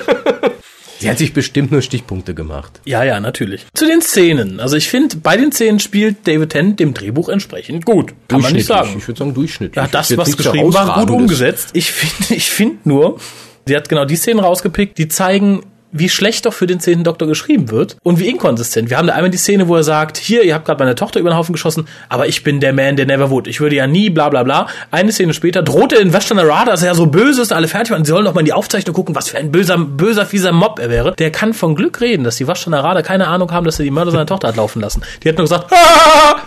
Sie 1.05 1.11
hat 1.11 1.19
sich 1.19 1.35
bestimmt 1.35 1.71
nur 1.71 1.83
Stichpunkte 1.83 2.33
gemacht. 2.35 2.81
Ja, 2.87 3.05
ja, 3.05 3.21
natürlich. 3.21 3.67
Zu 3.75 3.87
den 3.87 4.01
Szenen. 4.01 4.59
Also 4.59 4.77
ich 4.77 4.89
finde, 4.89 5.17
bei 5.17 5.37
den 5.37 5.53
Szenen 5.53 5.79
spielt 5.79 6.27
David 6.27 6.51
Tennant 6.51 6.81
dem 6.81 6.95
Drehbuch 6.95 7.29
entsprechend 7.29 7.85
gut. 7.85 8.15
Kann 8.29 8.41
man 8.41 8.55
nicht 8.55 8.67
sagen. 8.67 8.95
Ich 8.97 9.07
würde 9.07 9.19
sagen 9.19 9.35
durchschnittlich. 9.35 9.77
Ja, 9.77 9.87
das, 9.87 10.17
was 10.17 10.35
geschrieben 10.35 10.73
war, 10.73 11.01
gut 11.01 11.11
umgesetzt. 11.11 11.71
Ich 11.75 11.93
finde 11.93 12.35
ich 12.35 12.51
find 12.51 12.87
nur, 12.87 13.19
sie 13.67 13.77
hat 13.77 13.91
genau 13.91 14.07
die 14.07 14.17
Szenen 14.17 14.41
rausgepickt, 14.41 14.97
die 14.97 15.09
zeigen, 15.09 15.65
wie 15.97 16.09
schlecht 16.09 16.45
doch 16.45 16.53
für 16.53 16.67
den 16.67 16.81
zehnten 16.81 17.05
Doktor 17.05 17.29
geschrieben 17.29 17.71
wird 17.71 17.97
und 18.03 18.19
wie 18.19 18.29
inkonsistent. 18.29 18.91
Wir 18.91 18.99
haben 18.99 19.07
da 19.07 19.15
einmal 19.15 19.31
die 19.31 19.39
Szene, 19.39 19.69
wo 19.69 19.77
er 19.77 19.85
sagt, 19.85 20.17
hier, 20.17 20.43
ihr 20.43 20.53
habt 20.55 20.65
gerade 20.65 20.83
meine 20.83 20.97
Tochter 20.97 21.21
über 21.21 21.31
den 21.31 21.37
Haufen 21.37 21.53
geschossen, 21.53 21.87
aber 22.09 22.27
ich 22.27 22.43
bin 22.43 22.59
der 22.59 22.73
Man, 22.73 22.97
der 22.97 23.07
never 23.07 23.31
would. 23.31 23.47
Ich 23.47 23.61
würde 23.61 23.77
ja 23.77 23.87
nie, 23.87 24.11
bla 24.11 24.29
bla 24.29 24.43
bla. 24.43 24.67
Eine 24.91 25.13
Szene 25.13 25.33
später 25.35 25.63
droht 25.63 25.93
er 25.93 26.01
in 26.01 26.13
Western 26.13 26.41
Arada, 26.41 26.73
dass 26.73 26.83
er 26.83 26.89
ja 26.89 26.95
so 26.95 27.07
böse 27.07 27.43
ist, 27.43 27.53
alle 27.53 27.69
fertig 27.69 27.93
waren. 27.93 28.05
Sie 28.05 28.11
sollen 28.11 28.25
doch 28.25 28.35
mal 28.35 28.41
in 28.41 28.47
die 28.47 28.53
Aufzeichnung 28.53 28.93
gucken, 28.93 29.15
was 29.15 29.29
für 29.29 29.39
ein 29.39 29.53
böser, 29.53 29.79
böser, 29.79 30.27
fieser 30.27 30.51
Mob 30.51 30.81
er 30.81 30.91
wäre. 30.91 31.15
Der 31.15 31.31
kann 31.31 31.55
von 31.55 31.77
Glück 31.77 32.01
reden, 32.01 32.25
dass 32.25 32.37
die 32.37 32.49
Western 32.49 32.75
Arada 32.75 33.03
keine 33.03 33.29
Ahnung 33.29 33.53
haben, 33.53 33.65
dass 33.65 33.79
er 33.79 33.85
die 33.85 33.93
Mörder 33.93 34.11
seiner 34.11 34.27
Tochter 34.27 34.49
hat 34.49 34.57
laufen 34.57 34.83
lassen. 34.83 35.03
Die 35.23 35.29
hat 35.29 35.39
nur 35.39 35.45
gesagt, 35.45 35.71
ha, 35.71 36.43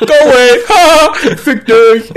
go 0.00 0.14
away, 0.24 0.58
ha, 0.68 1.12
fick 1.36 1.66
dich. 1.66 2.12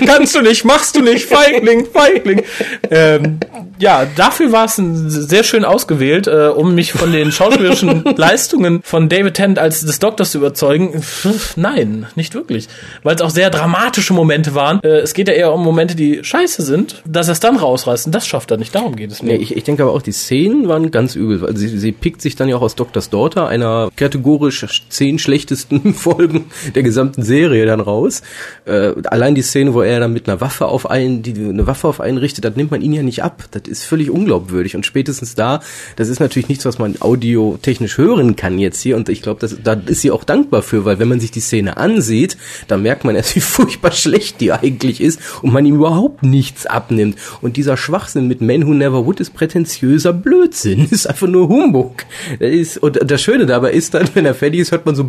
Kannst 0.06 0.34
du 0.34 0.42
nicht, 0.42 0.64
machst 0.64 0.96
du 0.96 1.02
nicht, 1.02 1.26
Feigling, 1.26 1.86
Feigling. 1.86 2.42
Ähm, 2.90 3.40
ja, 3.78 4.06
dafür 4.16 4.52
war 4.52 4.66
es 4.66 4.76
sehr 4.76 5.42
schön 5.42 5.64
ausgewählt, 5.64 6.26
äh, 6.26 6.48
um 6.48 6.74
mich 6.74 6.92
von 6.92 7.12
den 7.12 7.32
schauspielerischen 7.32 8.04
Leistungen 8.16 8.80
von 8.82 9.08
David 9.08 9.34
Tennant 9.34 9.58
als 9.58 9.80
des 9.80 9.98
Doktors 9.98 10.30
zu 10.30 10.38
überzeugen. 10.38 11.02
Pff, 11.02 11.56
nein, 11.56 12.06
nicht 12.14 12.34
wirklich. 12.34 12.68
Weil 13.02 13.16
es 13.16 13.22
auch 13.22 13.30
sehr 13.30 13.50
dramatische 13.50 14.12
Momente 14.12 14.54
waren. 14.54 14.80
Äh, 14.82 14.98
es 14.98 15.14
geht 15.14 15.28
ja 15.28 15.34
eher 15.34 15.52
um 15.52 15.62
Momente, 15.62 15.94
die 15.94 16.22
scheiße 16.22 16.62
sind. 16.62 17.02
Dass 17.04 17.28
er 17.28 17.32
es 17.32 17.40
dann 17.40 17.56
rausreißt, 17.56 18.06
und 18.06 18.14
das 18.14 18.26
schafft 18.26 18.50
er 18.50 18.56
nicht. 18.56 18.74
Darum 18.74 18.96
geht 18.96 19.10
es 19.10 19.22
mir. 19.22 19.34
Nee, 19.34 19.42
ich, 19.42 19.56
ich 19.56 19.64
denke 19.64 19.82
aber 19.82 19.92
auch, 19.92 20.02
die 20.02 20.12
Szenen 20.12 20.68
waren 20.68 20.90
ganz 20.90 21.16
übel. 21.16 21.44
Also 21.44 21.58
sie, 21.58 21.78
sie 21.78 21.92
pickt 21.92 22.22
sich 22.22 22.36
dann 22.36 22.48
ja 22.48 22.56
auch 22.56 22.62
aus 22.62 22.76
Doktors 22.76 23.10
Daughter, 23.10 23.48
einer 23.48 23.90
kategorisch 23.96 24.64
zehn 24.88 25.18
schlechtesten 25.18 25.93
Folgen 26.04 26.46
der 26.74 26.82
gesamten 26.82 27.22
Serie 27.22 27.66
dann 27.66 27.80
raus. 27.80 28.22
Äh, 28.64 28.92
allein 29.06 29.34
die 29.34 29.42
Szene, 29.42 29.74
wo 29.74 29.82
er 29.82 30.00
dann 30.00 30.12
mit 30.12 30.28
einer 30.28 30.40
Waffe 30.40 30.66
auf 30.66 30.90
einen, 30.90 31.22
die 31.22 31.34
eine 31.34 31.66
Waffe 31.66 31.88
auf 31.88 32.00
einen 32.00 32.18
richtet, 32.18 32.44
das 32.44 32.56
nimmt 32.56 32.70
man 32.70 32.82
ihn 32.82 32.92
ja 32.92 33.02
nicht 33.02 33.22
ab. 33.22 33.44
Das 33.50 33.62
ist 33.66 33.84
völlig 33.84 34.10
unglaubwürdig. 34.10 34.76
Und 34.76 34.86
spätestens 34.86 35.34
da, 35.34 35.60
das 35.96 36.08
ist 36.08 36.20
natürlich 36.20 36.48
nichts, 36.48 36.64
was 36.64 36.78
man 36.78 37.00
audiotechnisch 37.00 37.98
hören 37.98 38.36
kann 38.36 38.58
jetzt 38.58 38.80
hier. 38.80 38.96
Und 38.96 39.08
ich 39.08 39.22
glaube, 39.22 39.46
da 39.46 39.72
ist 39.86 40.00
sie 40.00 40.10
auch 40.10 40.24
dankbar 40.24 40.62
für, 40.62 40.84
weil 40.84 40.98
wenn 40.98 41.08
man 41.08 41.20
sich 41.20 41.30
die 41.30 41.40
Szene 41.40 41.76
ansieht, 41.76 42.36
dann 42.68 42.82
merkt 42.82 43.04
man 43.04 43.16
erst, 43.16 43.36
wie 43.36 43.40
furchtbar 43.40 43.92
schlecht 43.92 44.40
die 44.40 44.52
eigentlich 44.52 45.00
ist 45.00 45.20
und 45.42 45.52
man 45.52 45.66
ihm 45.66 45.76
überhaupt 45.76 46.22
nichts 46.22 46.66
abnimmt. 46.66 47.18
Und 47.40 47.56
dieser 47.56 47.76
Schwachsinn 47.76 48.28
mit 48.28 48.40
Men 48.40 48.66
Who 48.66 48.74
Never 48.74 49.06
Would 49.06 49.20
ist 49.20 49.34
prätentiöser 49.34 50.12
Blödsinn. 50.12 50.88
Ist 50.94 51.08
einfach 51.08 51.26
nur 51.26 51.48
Humbug. 51.48 52.04
Das 52.38 52.50
ist, 52.50 52.78
und 52.78 52.98
das 53.10 53.20
Schöne 53.20 53.46
dabei 53.46 53.72
ist 53.72 53.94
dann, 53.94 54.08
wenn 54.14 54.24
er 54.24 54.34
fertig 54.34 54.60
ist, 54.60 54.70
hört 54.70 54.86
man 54.86 54.94
so 54.94 55.04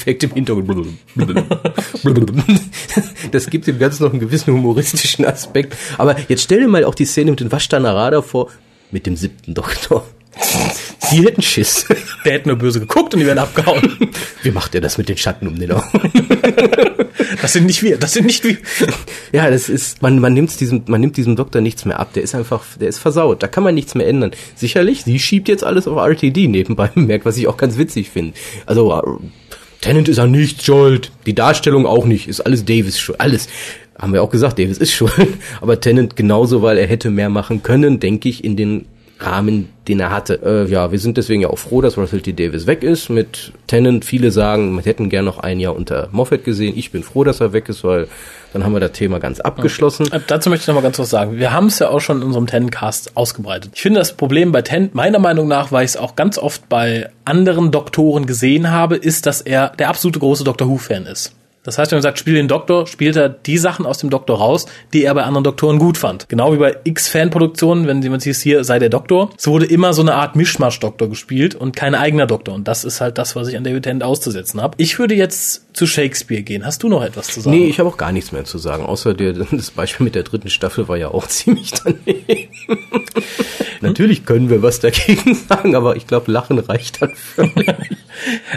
Blubber-Hass-Effekt 0.00 0.24
im 0.24 0.32
Hintergrund. 0.32 0.88
Das 3.32 3.48
gibt 3.48 3.66
dem 3.66 3.78
Ganzen 3.78 4.04
noch 4.04 4.10
einen 4.10 4.20
gewissen 4.20 4.52
humoristischen 4.54 5.24
Aspekt. 5.24 5.76
Aber 5.98 6.16
jetzt 6.28 6.42
stell 6.42 6.60
dir 6.60 6.68
mal 6.68 6.84
auch 6.84 6.94
die 6.94 7.04
Szene 7.04 7.30
mit 7.30 7.40
dem 7.40 7.52
Waschtanarada 7.52 8.22
vor, 8.22 8.50
mit 8.90 9.06
dem 9.06 9.16
siebten 9.16 9.54
Doktor. 9.54 10.04
Die 11.12 11.24
hätten 11.24 11.42
Schiss. 11.42 11.86
Der 12.24 12.34
hätte 12.34 12.48
nur 12.48 12.56
böse 12.56 12.80
geguckt 12.80 13.14
und 13.14 13.20
die 13.20 13.26
werden 13.26 13.38
abgehauen. 13.38 13.98
Wie 14.42 14.50
macht 14.50 14.74
er 14.74 14.80
das 14.80 14.96
mit 14.98 15.08
den 15.08 15.16
Schatten 15.16 15.48
um 15.48 15.58
den 15.58 15.72
Augen? 15.72 16.00
Das 17.42 17.52
sind 17.52 17.66
nicht 17.66 17.82
wir, 17.82 17.96
das 17.96 18.12
sind 18.12 18.26
nicht 18.26 18.44
wir. 18.44 18.56
Ja, 19.32 19.50
das 19.50 19.68
ist, 19.68 20.02
man, 20.02 20.18
man 20.18 20.34
nimmt 20.34 20.58
diesem, 20.60 20.82
man 20.86 21.00
nimmt 21.00 21.16
diesem 21.16 21.36
Doktor 21.36 21.60
nichts 21.60 21.84
mehr 21.84 21.98
ab. 21.98 22.12
Der 22.14 22.22
ist 22.22 22.34
einfach, 22.34 22.64
der 22.78 22.88
ist 22.88 22.98
versaut. 22.98 23.42
Da 23.42 23.48
kann 23.48 23.64
man 23.64 23.74
nichts 23.74 23.94
mehr 23.94 24.06
ändern. 24.06 24.32
Sicherlich, 24.54 25.04
sie 25.04 25.18
schiebt 25.18 25.48
jetzt 25.48 25.64
alles 25.64 25.86
auf 25.88 25.96
RTD 25.96 26.48
nebenbei 26.48 26.88
bemerkt, 26.88 27.24
was 27.24 27.36
ich 27.36 27.46
auch 27.48 27.56
ganz 27.56 27.78
witzig 27.78 28.10
finde. 28.10 28.34
Also, 28.66 29.20
Tennant 29.80 30.08
ist 30.08 30.18
an 30.18 30.30
nichts 30.30 30.64
schuld. 30.64 31.10
Die 31.26 31.34
Darstellung 31.34 31.86
auch 31.86 32.04
nicht. 32.04 32.28
Ist 32.28 32.40
alles 32.40 32.64
Davis 32.64 32.98
schuld. 32.98 33.20
Alles. 33.20 33.48
Haben 33.98 34.12
wir 34.12 34.22
auch 34.22 34.30
gesagt, 34.30 34.58
Davis 34.58 34.78
ist 34.78 34.92
schuld. 34.92 35.12
Aber 35.60 35.80
Tennant 35.80 36.16
genauso, 36.16 36.62
weil 36.62 36.78
er 36.78 36.86
hätte 36.86 37.10
mehr 37.10 37.28
machen 37.28 37.62
können, 37.62 38.00
denke 38.00 38.28
ich, 38.28 38.44
in 38.44 38.56
den 38.56 38.86
Rahmen, 39.18 39.68
den 39.88 40.00
er 40.00 40.10
hatte. 40.10 40.40
Äh, 40.42 40.70
ja, 40.70 40.92
wir 40.92 40.98
sind 40.98 41.16
deswegen 41.18 41.42
ja 41.42 41.48
auch 41.48 41.58
froh, 41.58 41.82
dass 41.82 41.98
Russell 41.98 42.22
T. 42.22 42.32
Davis 42.32 42.66
weg 42.66 42.82
ist. 42.82 43.10
Mit 43.10 43.52
Tennant, 43.66 44.04
viele 44.04 44.30
sagen, 44.30 44.74
wir 44.76 44.82
hätten 44.82 45.10
gern 45.10 45.26
noch 45.26 45.38
ein 45.38 45.60
Jahr 45.60 45.76
unter 45.76 46.08
Moffat 46.12 46.44
gesehen. 46.44 46.74
Ich 46.76 46.90
bin 46.90 47.02
froh, 47.02 47.24
dass 47.24 47.40
er 47.40 47.52
weg 47.52 47.68
ist, 47.68 47.84
weil 47.84 48.08
dann 48.52 48.64
haben 48.64 48.72
wir 48.72 48.80
das 48.80 48.92
Thema 48.92 49.18
ganz 49.20 49.40
abgeschlossen. 49.40 50.10
Äh, 50.12 50.20
Dazu 50.26 50.50
möchte 50.50 50.64
ich 50.64 50.68
noch 50.68 50.74
mal 50.74 50.82
ganz 50.82 50.98
was 50.98 51.10
sagen. 51.10 51.38
Wir 51.38 51.52
haben 51.52 51.66
es 51.66 51.78
ja 51.78 51.88
auch 51.88 52.00
schon 52.00 52.18
in 52.18 52.22
unserem 52.24 52.46
Tencast 52.46 53.16
ausgebreitet. 53.16 53.72
Ich 53.74 53.82
finde 53.82 54.00
das 54.00 54.12
Problem 54.12 54.52
bei 54.52 54.62
Ten, 54.62 54.90
meiner 54.92 55.18
Meinung 55.18 55.48
nach, 55.48 55.72
weil 55.72 55.84
ich 55.84 55.90
es 55.90 55.96
auch 55.96 56.16
ganz 56.16 56.38
oft 56.38 56.68
bei 56.68 57.10
anderen 57.24 57.70
Doktoren 57.70 58.26
gesehen 58.26 58.70
habe, 58.70 58.96
ist, 58.96 59.26
dass 59.26 59.40
er 59.40 59.70
der 59.78 59.88
absolute 59.88 60.18
große 60.18 60.44
Doctor 60.44 60.68
Who-Fan 60.68 61.06
ist. 61.06 61.34
Das 61.62 61.76
heißt, 61.76 61.92
wenn 61.92 61.96
man 61.96 62.02
sagt, 62.02 62.18
spiel 62.18 62.34
den 62.34 62.48
Doktor, 62.48 62.86
spielt 62.86 63.16
er 63.16 63.28
die 63.28 63.58
Sachen 63.58 63.84
aus 63.84 63.98
dem 63.98 64.08
Doktor 64.08 64.38
raus, 64.38 64.64
die 64.94 65.04
er 65.04 65.14
bei 65.14 65.24
anderen 65.24 65.44
Doktoren 65.44 65.78
gut 65.78 65.98
fand. 65.98 66.26
Genau 66.30 66.54
wie 66.54 66.56
bei 66.56 66.76
X-Fan-Produktionen, 66.84 67.86
wenn 67.86 68.00
jemand 68.00 68.22
hieß, 68.22 68.40
hier 68.40 68.64
sei 68.64 68.78
der 68.78 68.88
Doktor. 68.88 69.30
Es 69.36 69.46
wurde 69.46 69.66
immer 69.66 69.92
so 69.92 70.00
eine 70.00 70.14
Art 70.14 70.36
Mischmasch-Doktor 70.36 71.08
gespielt 71.08 71.54
und 71.54 71.76
kein 71.76 71.94
eigener 71.94 72.26
Doktor. 72.26 72.54
Und 72.54 72.66
das 72.66 72.84
ist 72.84 73.02
halt 73.02 73.18
das, 73.18 73.36
was 73.36 73.48
ich 73.48 73.58
an 73.58 73.64
David 73.64 73.82
Tennant 73.82 74.04
auszusetzen 74.04 74.62
habe. 74.62 74.74
Ich 74.78 74.98
würde 74.98 75.14
jetzt 75.14 75.76
zu 75.76 75.86
Shakespeare 75.86 76.42
gehen. 76.42 76.64
Hast 76.64 76.82
du 76.82 76.88
noch 76.88 77.02
etwas 77.02 77.26
zu 77.26 77.42
sagen? 77.42 77.56
Nee, 77.56 77.66
ich 77.66 77.78
habe 77.78 77.90
auch 77.90 77.98
gar 77.98 78.12
nichts 78.12 78.32
mehr 78.32 78.44
zu 78.44 78.56
sagen, 78.56 78.86
außer 78.86 79.12
der, 79.12 79.32
das 79.50 79.70
Beispiel 79.70 80.04
mit 80.04 80.14
der 80.14 80.22
dritten 80.22 80.48
Staffel 80.48 80.88
war 80.88 80.96
ja 80.96 81.08
auch 81.08 81.26
ziemlich 81.28 81.72
daneben. 81.72 82.48
Natürlich 83.82 84.26
können 84.26 84.50
wir 84.50 84.62
was 84.62 84.80
dagegen 84.80 85.34
sagen, 85.48 85.74
aber 85.74 85.96
ich 85.96 86.06
glaube, 86.06 86.30
Lachen 86.32 86.58
reicht 86.58 87.02
dann 87.02 87.14
völlig. 87.14 87.68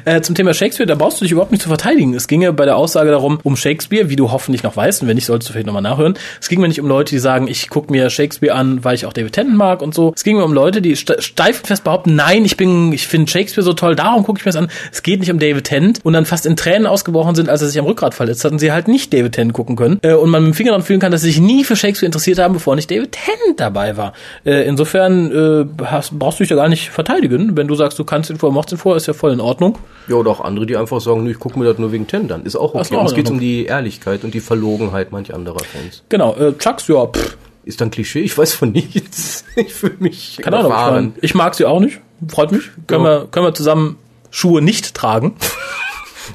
Äh, 0.05 0.21
zum 0.21 0.35
Thema 0.35 0.53
Shakespeare, 0.53 0.87
da 0.87 0.95
brauchst 0.95 1.21
du 1.21 1.25
dich 1.25 1.31
überhaupt 1.31 1.51
nicht 1.51 1.61
zu 1.61 1.69
verteidigen. 1.69 2.13
Es 2.13 2.27
ginge 2.27 2.51
bei 2.51 2.65
der 2.65 2.75
Aussage 2.93 3.09
darum, 3.11 3.39
um 3.41 3.55
Shakespeare, 3.57 4.09
wie 4.09 4.15
du 4.15 4.31
hoffentlich 4.31 4.61
noch 4.61 4.77
weißt, 4.77 5.01
und 5.01 5.07
wenn 5.07 5.15
nicht, 5.15 5.25
solltest 5.25 5.49
du 5.49 5.53
vielleicht 5.53 5.65
nochmal 5.65 5.81
nachhören. 5.81 6.13
Es 6.39 6.47
ging 6.47 6.61
mir 6.61 6.67
nicht 6.67 6.79
um 6.79 6.87
Leute, 6.87 7.09
die 7.15 7.19
sagen, 7.19 7.47
ich 7.47 7.69
gucke 7.69 7.91
mir 7.91 8.09
Shakespeare 8.11 8.53
an, 8.53 8.83
weil 8.83 8.93
ich 8.93 9.07
auch 9.07 9.13
David 9.13 9.33
Tennant 9.33 9.57
mag 9.57 9.81
und 9.81 9.95
so. 9.95 10.13
Es 10.15 10.23
ging 10.23 10.37
mir 10.37 10.43
um 10.43 10.53
Leute, 10.53 10.79
die 10.81 10.95
ste- 10.95 11.21
steif 11.21 11.61
fest 11.65 11.83
behaupten, 11.83 12.15
nein, 12.15 12.45
ich 12.45 12.55
bin, 12.55 12.93
ich 12.93 13.07
finde 13.07 13.31
Shakespeare 13.31 13.65
so 13.65 13.73
toll, 13.73 13.95
darum 13.95 14.23
gucke 14.23 14.39
ich 14.39 14.45
mir 14.45 14.51
das 14.51 14.61
an. 14.61 14.69
Es 14.91 15.01
geht 15.01 15.19
nicht 15.21 15.31
um 15.31 15.39
David 15.39 15.63
Tennant 15.63 16.01
und 16.03 16.13
dann 16.13 16.25
fast 16.25 16.45
in 16.45 16.55
Tränen 16.55 16.85
ausgebrochen 16.85 17.33
sind, 17.33 17.49
als 17.49 17.63
er 17.63 17.67
sich 17.69 17.79
am 17.79 17.85
Rückgrat 17.85 18.13
verletzt 18.13 18.45
hat 18.45 18.51
und 18.51 18.59
sie 18.59 18.71
halt 18.71 18.87
nicht 18.87 19.11
David 19.11 19.31
Tennant 19.33 19.53
gucken 19.53 19.75
können. 19.75 19.97
Äh, 20.03 20.13
und 20.13 20.29
man 20.29 20.43
mit 20.43 20.53
dem 20.53 20.55
Finger 20.55 20.71
dran 20.73 20.83
fühlen 20.83 20.99
kann, 20.99 21.11
dass 21.11 21.21
sie 21.21 21.31
sich 21.31 21.39
nie 21.41 21.63
für 21.63 21.75
Shakespeare 21.75 22.05
interessiert 22.05 22.37
haben, 22.37 22.53
bevor 22.53 22.75
nicht 22.75 22.91
David 22.91 23.11
Tennant 23.13 23.59
dabei 23.59 23.97
war. 23.97 24.13
Äh, 24.45 24.67
insofern 24.67 25.31
äh, 25.79 25.83
hast, 25.85 26.17
brauchst 26.19 26.39
du 26.39 26.43
dich 26.43 26.51
ja 26.51 26.55
gar 26.57 26.69
nicht 26.69 26.89
verteidigen. 26.89 27.57
Wenn 27.57 27.67
du 27.67 27.73
sagst, 27.75 27.97
du 27.97 28.03
kannst 28.03 28.29
ihn 28.29 28.37
vor, 28.37 28.51
mochtest 28.51 28.73
ihn 28.73 28.77
vor, 28.83 28.95
ist 28.95 29.07
ja 29.07 29.13
voll 29.13 29.31
in 29.33 29.39
Ordnung. 29.41 29.79
Ja, 30.07 30.15
oder 30.15 30.29
auch 30.31 30.41
andere, 30.41 30.65
die 30.65 30.77
einfach 30.77 31.01
sagen, 31.01 31.25
ich 31.27 31.39
gucke 31.39 31.57
mir 31.57 31.65
das 31.65 31.77
nur 31.77 31.91
wegen 31.91 32.07
Ten, 32.07 32.27
dann 32.27 32.43
ist 32.43 32.55
auch 32.57 32.73
okay. 32.73 32.77
Auch 32.91 32.99
Und 33.01 33.05
es 33.07 33.13
geht 33.15 33.29
um 33.29 33.39
die 33.39 33.65
Ehrlichkeit 33.65 34.23
und 34.23 34.33
die 34.33 34.39
Verlogenheit 34.39 35.11
manch 35.11 35.33
anderer 35.33 35.59
Fans. 35.63 36.03
Genau, 36.09 36.35
äh, 36.35 36.53
Chucks, 36.57 36.87
ja, 36.87 37.05
pff, 37.07 37.37
Ist 37.65 37.79
dann 37.81 37.91
Klischee? 37.91 38.21
Ich 38.21 38.37
weiß 38.37 38.53
von 38.53 38.71
nichts. 38.71 39.43
Ich 39.55 39.73
fühle 39.73 39.95
mich 39.99 40.39
keine 40.41 40.57
Ahnung. 40.57 40.71
Ich, 40.71 40.91
mein, 40.91 41.13
ich 41.21 41.35
mag 41.35 41.55
sie 41.55 41.65
auch 41.65 41.79
nicht. 41.79 41.99
Freut 42.27 42.51
mich. 42.51 42.63
Können, 42.87 43.05
Ja. 43.05 43.21
wir, 43.21 43.27
können 43.27 43.45
wir 43.45 43.53
zusammen 43.53 43.97
Schuhe 44.31 44.61
nicht 44.61 44.93
tragen. 44.93 45.35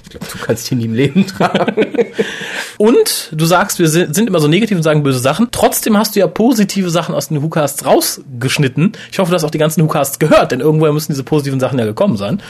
Ich 0.05 0.11
glaube, 0.11 0.27
du 0.31 0.39
kannst 0.45 0.71
die 0.71 0.75
nie 0.75 0.85
im 0.85 0.93
Leben 0.95 1.27
tragen. 1.27 1.87
Und 2.77 3.31
du 3.33 3.47
sagst, 3.47 3.79
wir 3.79 3.89
sind, 3.89 4.15
sind 4.15 4.27
immer 4.29 4.39
so 4.39 4.47
negativ 4.47 4.77
und 4.77 4.83
sagen 4.83 5.03
böse 5.03 5.19
Sachen. 5.19 5.49
Trotzdem 5.51 5.97
hast 5.97 6.15
du 6.15 6.21
ja 6.21 6.27
positive 6.27 6.91
Sachen 6.91 7.15
aus 7.15 7.29
den 7.29 7.43
WhoCasts 7.43 7.87
rausgeschnitten. 7.87 8.93
Ich 9.11 9.19
hoffe, 9.19 9.31
du 9.31 9.35
hast 9.35 9.45
auch 9.45 9.51
die 9.51 9.59
ganzen 9.59 9.83
WhoCasts 9.83 10.19
gehört, 10.19 10.53
denn 10.53 10.61
irgendwoher 10.61 10.93
müssen 10.93 11.13
diese 11.13 11.25
positiven 11.25 11.59
Sachen 11.59 11.79
ja 11.79 11.87
gekommen 11.87 12.17
sein. 12.19 12.43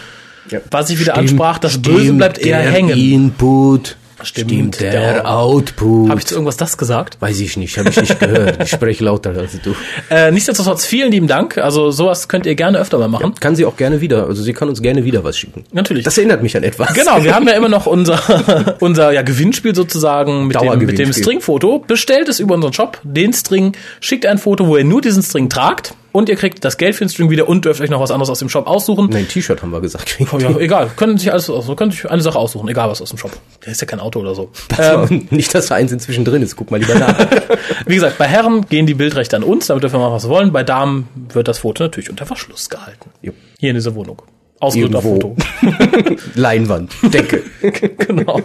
Was 0.70 0.90
ich 0.90 1.00
wieder 1.00 1.16
ansprach, 1.16 1.58
das 1.58 1.80
Böse 1.80 2.12
bleibt 2.12 2.38
eher 2.38 2.62
der 2.62 2.70
hängen. 2.70 2.98
Input. 2.98 3.96
Stimmt, 4.22 4.50
Stimmt 4.50 4.80
der, 4.80 4.90
der- 4.90 5.30
Output. 5.30 6.10
Habe 6.10 6.18
ich 6.18 6.26
zu 6.26 6.34
irgendwas 6.34 6.56
das 6.56 6.76
gesagt? 6.76 7.18
Weiß 7.20 7.38
ich 7.38 7.56
nicht, 7.56 7.78
habe 7.78 7.90
ich 7.90 8.00
nicht 8.00 8.18
gehört. 8.18 8.64
Ich 8.64 8.70
spreche 8.70 9.04
lauter 9.04 9.30
als 9.30 9.60
du. 9.62 9.76
Äh, 10.10 10.32
nichtsdestotrotz, 10.32 10.84
vielen 10.86 11.12
lieben 11.12 11.28
Dank. 11.28 11.58
Also 11.58 11.90
sowas 11.90 12.28
könnt 12.28 12.46
ihr 12.46 12.54
gerne 12.54 12.78
öfter 12.78 12.98
mal 12.98 13.08
machen. 13.08 13.34
Kann 13.38 13.54
sie 13.54 13.64
auch 13.64 13.76
gerne 13.76 14.00
wieder, 14.00 14.26
also 14.26 14.42
sie 14.42 14.52
kann 14.54 14.68
uns 14.68 14.80
gerne 14.82 15.04
wieder 15.04 15.22
was 15.22 15.38
schicken. 15.38 15.64
Natürlich. 15.72 16.02
Das 16.04 16.16
erinnert 16.18 16.42
mich 16.42 16.56
an 16.56 16.64
etwas. 16.64 16.94
Genau, 16.94 17.22
wir 17.22 17.32
haben 17.34 17.46
ja 17.46 17.54
immer 17.54 17.68
noch 17.68 17.86
unser, 17.86 18.18
unser 18.80 19.12
ja, 19.12 19.22
Gewinnspiel 19.22 19.74
sozusagen 19.74 20.46
mit 20.48 20.60
dem, 20.60 20.78
mit 20.78 20.98
dem. 20.98 21.12
Stringfoto. 21.12 21.84
Bestellt 21.86 22.28
es 22.28 22.40
über 22.40 22.54
unseren 22.54 22.72
Shop, 22.72 22.98
den 23.04 23.32
String, 23.32 23.72
schickt 24.00 24.26
ein 24.26 24.38
Foto, 24.38 24.66
wo 24.66 24.76
ihr 24.76 24.84
nur 24.84 25.00
diesen 25.00 25.22
String 25.22 25.48
tragt 25.48 25.94
und 26.18 26.28
ihr 26.28 26.34
kriegt 26.34 26.64
das 26.64 26.78
Geld 26.78 26.96
für 26.96 27.04
den 27.04 27.10
String 27.10 27.30
wieder 27.30 27.48
und 27.48 27.64
dürft 27.64 27.80
euch 27.80 27.90
noch 27.90 28.00
was 28.00 28.10
anderes 28.10 28.28
aus 28.28 28.40
dem 28.40 28.48
Shop 28.48 28.66
aussuchen. 28.66 29.08
Nein, 29.08 29.28
T-Shirt 29.28 29.62
haben 29.62 29.70
wir 29.70 29.80
gesagt. 29.80 30.18
ja, 30.18 30.58
egal, 30.58 30.90
können 30.96 31.16
sich 31.16 31.30
alles 31.30 31.48
aussuchen, 31.48 31.76
können 31.76 31.92
sich 31.92 32.10
eine 32.10 32.22
Sache 32.22 32.36
aussuchen, 32.36 32.68
egal 32.68 32.90
was 32.90 33.00
aus 33.00 33.10
dem 33.10 33.18
Shop. 33.18 33.30
Der 33.64 33.70
ist 33.70 33.80
ja 33.80 33.86
kein 33.86 34.00
Auto 34.00 34.18
oder 34.18 34.34
so. 34.34 34.50
Ähm, 34.78 35.28
nicht, 35.30 35.54
dass 35.54 35.66
da 35.66 35.76
eins 35.76 35.92
inzwischen 35.92 36.24
drin 36.24 36.42
ist. 36.42 36.56
Guck 36.56 36.72
mal 36.72 36.80
lieber 36.80 36.96
nach. 36.96 37.16
wie 37.86 37.94
gesagt, 37.94 38.18
bei 38.18 38.26
Herren 38.26 38.66
gehen 38.68 38.86
die 38.86 38.94
Bildrechte 38.94 39.36
an 39.36 39.44
uns, 39.44 39.68
damit 39.68 39.84
dürfen 39.84 39.94
wir 39.94 40.00
machen, 40.00 40.14
was 40.14 40.24
wir 40.24 40.30
wollen. 40.30 40.50
Bei 40.50 40.64
Damen 40.64 41.08
wird 41.14 41.46
das 41.46 41.60
Foto 41.60 41.84
natürlich 41.84 42.10
unter 42.10 42.26
Verschluss 42.26 42.68
gehalten. 42.68 43.10
Jo. 43.22 43.32
Hier 43.60 43.70
in 43.70 43.76
dieser 43.76 43.94
Wohnung. 43.94 44.20
Ausgerüstet 44.60 44.96
auf. 44.96 45.02
Foto. 45.04 45.36
Leinwand, 46.34 46.92
Decke. 47.02 47.42
genau. 47.98 48.40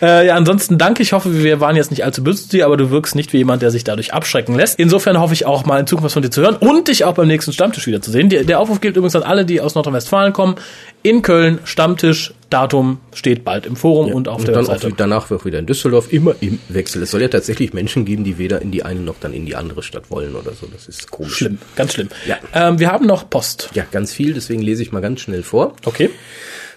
Äh, 0.00 0.28
ja, 0.28 0.36
ansonsten 0.36 0.78
danke. 0.78 1.02
Ich 1.02 1.12
hoffe, 1.12 1.42
wir 1.42 1.60
waren 1.60 1.76
jetzt 1.76 1.90
nicht 1.90 2.04
allzu 2.04 2.22
böse 2.22 2.44
zu 2.44 2.50
dir, 2.50 2.66
aber 2.66 2.76
du 2.76 2.90
wirkst 2.90 3.14
nicht 3.14 3.32
wie 3.32 3.38
jemand, 3.38 3.62
der 3.62 3.70
sich 3.70 3.84
dadurch 3.84 4.12
abschrecken 4.12 4.54
lässt. 4.54 4.78
Insofern 4.78 5.18
hoffe 5.18 5.34
ich 5.34 5.46
auch 5.46 5.66
mal 5.66 5.80
in 5.80 5.86
Zukunft 5.86 6.06
was 6.06 6.12
von 6.12 6.22
dir 6.22 6.30
zu 6.30 6.42
hören 6.42 6.56
und 6.56 6.88
dich 6.88 7.04
auch 7.04 7.14
beim 7.14 7.28
nächsten 7.28 7.52
Stammtisch 7.52 7.86
wieder 7.86 8.00
zu 8.00 8.10
sehen. 8.10 8.28
Der, 8.28 8.44
der 8.44 8.60
Aufruf 8.60 8.80
gilt 8.80 8.96
übrigens 8.96 9.16
an 9.16 9.22
alle, 9.22 9.44
die 9.44 9.60
aus 9.60 9.74
Nordrhein-Westfalen 9.74 10.32
kommen. 10.32 10.56
In 11.02 11.22
Köln, 11.22 11.60
Stammtisch, 11.64 12.34
Datum 12.50 12.98
steht 13.14 13.44
bald 13.44 13.66
im 13.66 13.76
Forum 13.76 14.12
und 14.12 14.26
auf 14.26 14.40
Und 14.40 14.48
der 14.48 14.54
dann 14.54 14.66
Webseite. 14.66 14.92
auch 14.92 14.96
danach 14.96 15.30
auch 15.30 15.44
wieder 15.44 15.58
in 15.58 15.66
Düsseldorf, 15.66 16.12
immer 16.12 16.34
im 16.40 16.58
Wechsel. 16.68 17.02
Es 17.02 17.10
soll 17.12 17.20
ja 17.22 17.28
tatsächlich 17.28 17.72
Menschen 17.72 18.04
geben, 18.04 18.24
die 18.24 18.38
weder 18.38 18.60
in 18.62 18.70
die 18.72 18.82
eine 18.82 19.00
noch 19.00 19.16
dann 19.20 19.32
in 19.32 19.46
die 19.46 19.54
andere 19.54 19.82
Stadt 19.82 20.10
wollen 20.10 20.34
oder 20.34 20.52
so. 20.54 20.66
Das 20.66 20.88
ist 20.88 21.10
komisch. 21.10 21.36
Schlimm, 21.36 21.58
ganz 21.76 21.92
schlimm. 21.94 22.08
Ja. 22.26 22.38
Ähm, 22.54 22.78
wir 22.78 22.90
haben 22.90 23.06
noch 23.06 23.28
Post. 23.30 23.70
Ja, 23.74 23.84
ganz 23.90 24.12
viel, 24.12 24.34
deswegen 24.34 24.62
lese 24.62 24.82
ich 24.82 24.90
mal 24.92 25.00
ganz 25.00 25.20
schnell 25.20 25.42
vor. 25.42 25.74
Okay. 25.84 26.10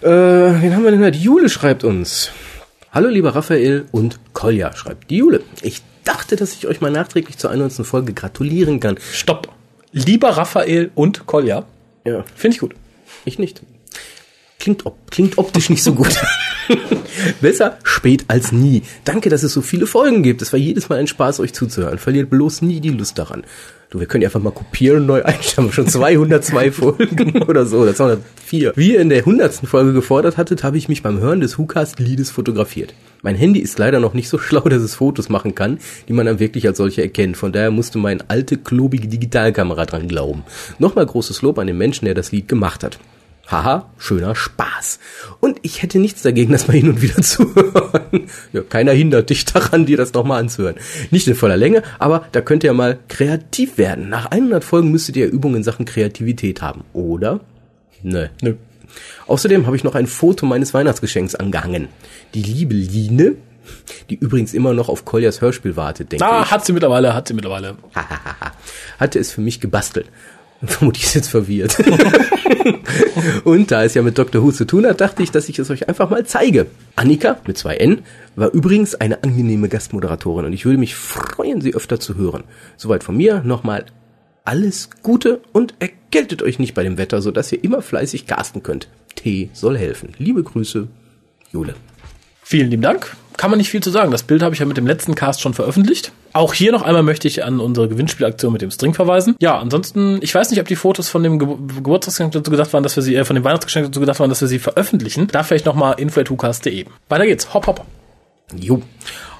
Äh, 0.02 0.06
wen 0.08 0.74
haben 0.76 0.84
wir 0.84 0.90
denn 0.92 1.02
da? 1.02 1.10
Die 1.10 1.22
Jule 1.22 1.48
schreibt 1.48 1.82
uns. 1.84 2.30
Hallo 2.92 3.08
lieber 3.08 3.34
Raphael 3.34 3.86
und 3.90 4.20
Kolja, 4.34 4.76
schreibt 4.76 5.10
die 5.10 5.16
Jule. 5.16 5.40
Ich 5.62 5.80
dachte, 6.04 6.36
dass 6.36 6.52
ich 6.54 6.66
euch 6.66 6.80
mal 6.80 6.90
nachträglich 6.90 7.38
zur 7.38 7.50
91. 7.50 7.86
Folge 7.86 8.12
gratulieren 8.12 8.78
kann. 8.80 8.98
Stopp. 9.12 9.48
Lieber 9.92 10.30
Raphael 10.30 10.90
und 10.94 11.26
Kolja. 11.26 11.64
Ja, 12.04 12.24
Finde 12.36 12.54
ich 12.54 12.60
gut. 12.60 12.74
ich 13.24 13.38
nicht. 13.38 13.62
Klingt, 14.62 14.86
op 14.86 15.10
klingt 15.10 15.38
optisch 15.38 15.70
nicht 15.70 15.82
so 15.82 15.92
gut. 15.92 16.20
Besser 17.40 17.78
spät 17.82 18.26
als 18.28 18.52
nie. 18.52 18.84
Danke, 19.04 19.28
dass 19.28 19.42
es 19.42 19.52
so 19.52 19.60
viele 19.60 19.88
Folgen 19.88 20.22
gibt. 20.22 20.40
Es 20.40 20.52
war 20.52 20.58
jedes 20.60 20.88
Mal 20.88 21.00
ein 21.00 21.08
Spaß, 21.08 21.40
euch 21.40 21.52
zuzuhören. 21.52 21.98
Verliert 21.98 22.30
bloß 22.30 22.62
nie 22.62 22.78
die 22.78 22.90
Lust 22.90 23.18
daran. 23.18 23.42
Du, 23.90 23.98
wir 23.98 24.06
können 24.06 24.22
ja 24.22 24.28
einfach 24.28 24.40
mal 24.40 24.52
kopieren, 24.52 25.04
neu 25.04 25.24
einstellen. 25.24 25.72
Schon 25.72 25.88
202 25.88 26.70
Folgen 26.70 27.42
oder 27.42 27.66
so, 27.66 27.78
oder 27.78 27.92
204. 27.92 28.74
Wie 28.76 28.92
ihr 28.92 29.00
in 29.00 29.08
der 29.08 29.18
100. 29.18 29.52
Folge 29.66 29.92
gefordert 29.92 30.36
hattet, 30.36 30.62
habe 30.62 30.78
ich 30.78 30.88
mich 30.88 31.02
beim 31.02 31.18
Hören 31.18 31.40
des 31.40 31.58
WhoCast-Liedes 31.58 32.30
fotografiert. 32.30 32.94
Mein 33.22 33.34
Handy 33.34 33.58
ist 33.58 33.80
leider 33.80 33.98
noch 33.98 34.14
nicht 34.14 34.28
so 34.28 34.38
schlau, 34.38 34.60
dass 34.60 34.82
es 34.82 34.94
Fotos 34.94 35.28
machen 35.28 35.56
kann, 35.56 35.80
die 36.06 36.12
man 36.12 36.26
dann 36.26 36.38
wirklich 36.38 36.68
als 36.68 36.78
solche 36.78 37.02
erkennt. 37.02 37.36
Von 37.36 37.50
daher 37.50 37.72
musste 37.72 37.98
meine 37.98 38.30
alte, 38.30 38.58
klobige 38.58 39.08
Digitalkamera 39.08 39.86
dran 39.86 40.06
glauben. 40.06 40.44
Nochmal 40.78 41.06
großes 41.06 41.42
Lob 41.42 41.58
an 41.58 41.66
den 41.66 41.78
Menschen, 41.78 42.04
der 42.04 42.14
das 42.14 42.30
Lied 42.30 42.46
gemacht 42.46 42.84
hat. 42.84 43.00
Haha, 43.48 43.90
schöner 43.98 44.34
Spaß. 44.34 44.98
Und 45.40 45.58
ich 45.62 45.82
hätte 45.82 45.98
nichts 45.98 46.22
dagegen, 46.22 46.52
das 46.52 46.68
mal 46.68 46.74
hin 46.74 46.88
und 46.88 47.02
wieder 47.02 47.16
zu 47.22 47.54
hören. 47.54 48.28
Ja, 48.52 48.62
keiner 48.62 48.92
hindert 48.92 49.30
dich 49.30 49.44
daran, 49.44 49.84
dir 49.84 49.96
das 49.96 50.12
nochmal 50.14 50.40
anzuhören. 50.40 50.76
Nicht 51.10 51.26
in 51.28 51.34
voller 51.34 51.56
Länge, 51.56 51.82
aber 51.98 52.26
da 52.32 52.40
könnt 52.40 52.64
ihr 52.64 52.72
mal 52.72 52.98
kreativ 53.08 53.78
werden. 53.78 54.08
Nach 54.08 54.26
100 54.26 54.64
Folgen 54.64 54.90
müsstet 54.90 55.16
ihr 55.16 55.26
Übungen 55.26 55.56
in 55.56 55.64
Sachen 55.64 55.84
Kreativität 55.84 56.62
haben, 56.62 56.84
oder? 56.92 57.40
Nö. 58.02 58.28
Nö. 58.40 58.54
Außerdem 59.26 59.66
habe 59.66 59.76
ich 59.76 59.84
noch 59.84 59.94
ein 59.94 60.06
Foto 60.06 60.46
meines 60.46 60.72
Weihnachtsgeschenks 60.74 61.34
angehangen. 61.34 61.88
Die 62.34 62.42
liebe 62.42 62.74
Line, 62.74 63.36
die 64.10 64.16
übrigens 64.16 64.54
immer 64.54 64.74
noch 64.74 64.88
auf 64.88 65.04
Koljas 65.04 65.40
Hörspiel 65.40 65.76
wartet, 65.76 66.12
denke 66.12 66.24
Ah, 66.24 66.42
ich. 66.44 66.50
hat 66.50 66.64
sie 66.66 66.72
mittlerweile, 66.72 67.14
hat 67.14 67.28
sie 67.28 67.34
mittlerweile. 67.34 67.76
hatte 68.98 69.18
es 69.18 69.30
für 69.32 69.40
mich 69.40 69.60
gebastelt. 69.60 70.06
Vermutlich 70.66 71.04
ist 71.04 71.14
jetzt 71.14 71.28
verwirrt. 71.28 71.76
Und 73.44 73.70
da 73.70 73.84
es 73.84 73.94
ja 73.94 74.02
mit 74.02 74.16
Dr. 74.16 74.42
Who 74.42 74.52
zu 74.52 74.64
tun 74.64 74.86
hat, 74.86 75.00
dachte 75.00 75.22
ich, 75.22 75.30
dass 75.30 75.48
ich 75.48 75.58
es 75.58 75.70
euch 75.70 75.88
einfach 75.88 76.08
mal 76.08 76.24
zeige. 76.24 76.66
Annika 76.94 77.38
mit 77.46 77.58
zwei 77.58 77.76
N 77.76 78.02
war 78.36 78.52
übrigens 78.52 78.94
eine 78.94 79.22
angenehme 79.24 79.68
Gastmoderatorin 79.68 80.46
und 80.46 80.52
ich 80.52 80.64
würde 80.64 80.78
mich 80.78 80.94
freuen, 80.94 81.60
sie 81.60 81.74
öfter 81.74 81.98
zu 81.98 82.16
hören. 82.16 82.44
Soweit 82.76 83.02
von 83.02 83.16
mir 83.16 83.42
nochmal 83.42 83.86
alles 84.44 84.90
Gute 85.02 85.40
und 85.52 85.74
erkältet 85.80 86.42
euch 86.42 86.58
nicht 86.58 86.74
bei 86.74 86.82
dem 86.82 86.98
Wetter, 86.98 87.22
sodass 87.22 87.52
ihr 87.52 87.62
immer 87.62 87.82
fleißig 87.82 88.26
casten 88.26 88.62
könnt. 88.62 88.88
Tee 89.14 89.50
soll 89.52 89.76
helfen. 89.76 90.14
Liebe 90.18 90.42
Grüße, 90.42 90.88
Jule. 91.52 91.74
Vielen 92.42 92.70
lieben 92.70 92.82
Dank. 92.82 93.16
Kann 93.36 93.50
man 93.50 93.58
nicht 93.58 93.70
viel 93.70 93.82
zu 93.82 93.90
sagen. 93.90 94.10
Das 94.10 94.22
Bild 94.22 94.42
habe 94.42 94.54
ich 94.54 94.60
ja 94.60 94.66
mit 94.66 94.76
dem 94.76 94.86
letzten 94.86 95.14
Cast 95.14 95.40
schon 95.40 95.54
veröffentlicht. 95.54 96.12
Auch 96.32 96.54
hier 96.54 96.72
noch 96.72 96.82
einmal 96.82 97.02
möchte 97.02 97.28
ich 97.28 97.44
an 97.44 97.60
unsere 97.60 97.88
Gewinnspielaktion 97.88 98.52
mit 98.52 98.62
dem 98.62 98.70
String 98.70 98.94
verweisen. 98.94 99.36
Ja, 99.40 99.58
ansonsten, 99.58 100.18
ich 100.22 100.34
weiß 100.34 100.50
nicht, 100.50 100.60
ob 100.60 100.68
die 100.68 100.76
Fotos 100.76 101.08
von 101.08 101.22
dem 101.22 101.38
Ge 101.38 101.48
Geburtstagsgeschenk 101.76 102.32
dazu 102.32 102.50
gedacht 102.50 102.72
waren, 102.72 102.82
dass 102.82 102.96
wir 102.96 103.02
sie, 103.02 103.16
äh, 103.16 103.24
von 103.24 103.34
dem 103.34 103.44
Weihnachtsgeschenk 103.44 103.86
dazu 103.86 104.00
gedacht 104.00 104.20
waren, 104.20 104.30
dass 104.30 104.40
wir 104.40 104.48
sie 104.48 104.58
veröffentlichen. 104.58 105.26
Da 105.28 105.42
vielleicht 105.42 105.66
nochmal 105.66 105.98
info.hucast.de. 105.98 106.86
Weiter 107.08 107.26
geht's. 107.26 107.52
Hopp, 107.52 107.66
hopp. 107.66 107.84
Jo. 108.54 108.82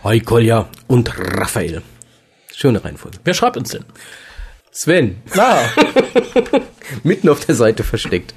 Hi 0.05 0.20
Kolja 0.20 0.68
und 0.88 1.12
Raphael. 1.16 1.82
Schöne 2.55 2.84
Reihenfolge. 2.84 3.18
Wer 3.24 3.34
schreibt 3.34 3.57
uns 3.57 3.70
denn? 3.70 3.84
Sven. 4.70 5.16
Ah. 5.36 5.59
Mitten 7.03 7.28
auf 7.28 7.45
der 7.45 7.55
Seite 7.55 7.84
versteckt. 7.84 8.34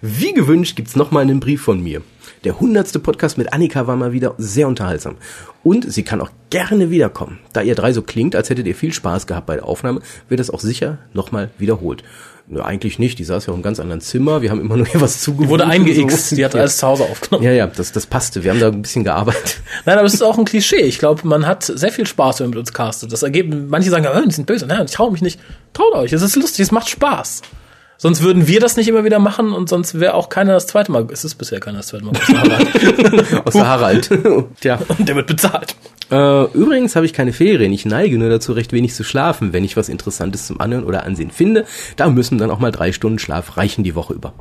Wie 0.00 0.32
gewünscht 0.32 0.76
gibt's 0.76 0.96
noch 0.96 1.10
mal 1.10 1.20
einen 1.20 1.40
Brief 1.40 1.62
von 1.62 1.82
mir. 1.82 2.02
Der 2.46 2.60
hundertste 2.60 3.00
Podcast 3.00 3.38
mit 3.38 3.52
Annika 3.52 3.88
war 3.88 3.96
mal 3.96 4.12
wieder 4.12 4.36
sehr 4.38 4.68
unterhaltsam. 4.68 5.16
Und 5.64 5.92
sie 5.92 6.04
kann 6.04 6.20
auch 6.20 6.30
gerne 6.48 6.90
wiederkommen. 6.90 7.40
Da 7.52 7.60
ihr 7.60 7.74
drei 7.74 7.92
so 7.92 8.02
klingt, 8.02 8.36
als 8.36 8.50
hättet 8.50 8.68
ihr 8.68 8.76
viel 8.76 8.92
Spaß 8.92 9.26
gehabt 9.26 9.46
bei 9.46 9.56
der 9.56 9.64
Aufnahme, 9.64 10.00
wird 10.28 10.38
das 10.38 10.50
auch 10.50 10.60
sicher 10.60 10.98
noch 11.12 11.32
mal 11.32 11.50
wiederholt. 11.58 12.04
Nö, 12.46 12.62
eigentlich 12.62 13.00
nicht. 13.00 13.18
Die 13.18 13.24
saß 13.24 13.46
ja 13.46 13.52
auch 13.52 13.56
im 13.56 13.64
ganz 13.64 13.80
anderen 13.80 14.00
Zimmer. 14.00 14.42
Wir 14.42 14.50
haben 14.50 14.60
immer 14.60 14.76
nur 14.76 14.86
hier 14.92 15.00
was 15.00 15.22
zugewogen. 15.22 15.46
Die 15.46 15.50
wurde 15.50 15.66
eingeixt. 15.66 16.38
Die 16.38 16.44
hat 16.44 16.54
alles 16.54 16.76
zu 16.76 16.86
Hause 16.86 17.02
aufgenommen. 17.02 17.44
Ja, 17.44 17.50
ja, 17.50 17.66
das, 17.66 17.90
das 17.90 18.06
passte. 18.06 18.44
Wir 18.44 18.52
haben 18.52 18.60
da 18.60 18.68
ein 18.68 18.80
bisschen 18.80 19.02
gearbeitet. 19.02 19.60
Nein, 19.84 19.98
aber 19.98 20.06
es 20.06 20.14
ist 20.14 20.22
auch 20.22 20.38
ein 20.38 20.44
Klischee. 20.44 20.82
Ich 20.82 21.00
glaube, 21.00 21.26
man 21.26 21.48
hat 21.48 21.64
sehr 21.64 21.90
viel 21.90 22.06
Spaß, 22.06 22.38
wenn 22.38 22.44
man 22.44 22.50
mit 22.50 22.58
uns 22.60 22.72
castet. 22.72 23.10
Das 23.10 23.24
ergeben, 23.24 23.66
manche 23.70 23.90
sagen, 23.90 24.04
ja, 24.04 24.20
die 24.20 24.32
sind 24.32 24.46
böse. 24.46 24.68
Nein, 24.68 24.84
ich 24.86 24.92
traue 24.92 25.10
mich 25.10 25.20
nicht. 25.20 25.40
Traut 25.72 25.94
euch, 25.94 26.12
es 26.12 26.22
ist 26.22 26.36
lustig, 26.36 26.60
es 26.60 26.70
macht 26.70 26.88
Spaß. 26.88 27.42
Sonst 27.98 28.22
würden 28.22 28.46
wir 28.46 28.60
das 28.60 28.76
nicht 28.76 28.88
immer 28.88 29.04
wieder 29.04 29.18
machen 29.18 29.52
und 29.52 29.68
sonst 29.68 29.98
wäre 29.98 30.14
auch 30.14 30.28
keiner 30.28 30.52
das 30.52 30.66
zweite 30.66 30.92
Mal. 30.92 31.06
Es 31.10 31.24
ist 31.24 31.36
bisher 31.36 31.60
keiner 31.60 31.78
das 31.78 31.88
zweite 31.88 32.04
Mal. 32.04 32.14
Aus 33.44 33.54
der 33.54 33.66
Harald. 33.66 34.08
Tja. 34.60 34.78
Und 34.98 35.08
der 35.08 35.16
wird 35.16 35.26
bezahlt. 35.26 35.74
Äh, 36.10 36.44
übrigens 36.52 36.94
habe 36.94 37.06
ich 37.06 37.12
keine 37.12 37.32
Ferien. 37.32 37.72
Ich 37.72 37.84
neige 37.84 38.18
nur 38.18 38.28
dazu, 38.28 38.52
recht 38.52 38.72
wenig 38.72 38.94
zu 38.94 39.02
schlafen. 39.02 39.52
Wenn 39.52 39.64
ich 39.64 39.76
was 39.76 39.88
Interessantes 39.88 40.46
zum 40.46 40.60
Anhören 40.60 40.84
oder 40.84 41.04
Ansehen 41.04 41.30
finde, 41.30 41.64
da 41.96 42.08
müssen 42.08 42.38
dann 42.38 42.50
auch 42.50 42.58
mal 42.58 42.70
drei 42.70 42.92
Stunden 42.92 43.18
Schlaf 43.18 43.56
reichen 43.56 43.82
die 43.82 43.94
Woche 43.94 44.14
über. 44.14 44.34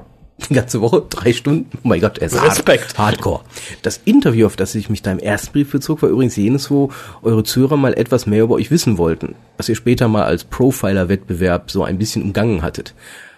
Die 0.49 0.53
ganze 0.53 0.81
Woche, 0.81 1.01
drei 1.09 1.31
Stunden. 1.31 1.69
Oh 1.77 1.87
mein 1.87 2.01
Gott, 2.01 2.17
er 2.17 2.27
ist 2.27 2.43
Respekt. 2.43 2.97
Hard, 2.97 3.15
Hardcore. 3.15 3.41
Das 3.81 4.01
Interview, 4.03 4.45
auf 4.45 4.57
das 4.57 4.75
ich 4.75 4.89
mich 4.89 5.01
da 5.01 5.13
im 5.13 5.19
ersten 5.19 5.53
Brief 5.53 5.71
bezog, 5.71 6.01
war 6.01 6.09
übrigens 6.09 6.35
jenes, 6.35 6.69
wo 6.69 6.91
eure 7.23 7.43
Zuhörer 7.43 7.77
mal 7.77 7.93
etwas 7.93 8.25
mehr 8.25 8.43
über 8.43 8.55
euch 8.55 8.69
wissen 8.69 8.97
wollten, 8.97 9.35
was 9.57 9.69
ihr 9.69 9.75
später 9.75 10.09
mal 10.09 10.25
als 10.25 10.43
Profiler-Wettbewerb 10.43 11.71
so 11.71 11.83
ein 11.85 11.97
bisschen 11.97 12.21
umgangen 12.21 12.61
hattet. 12.61 12.93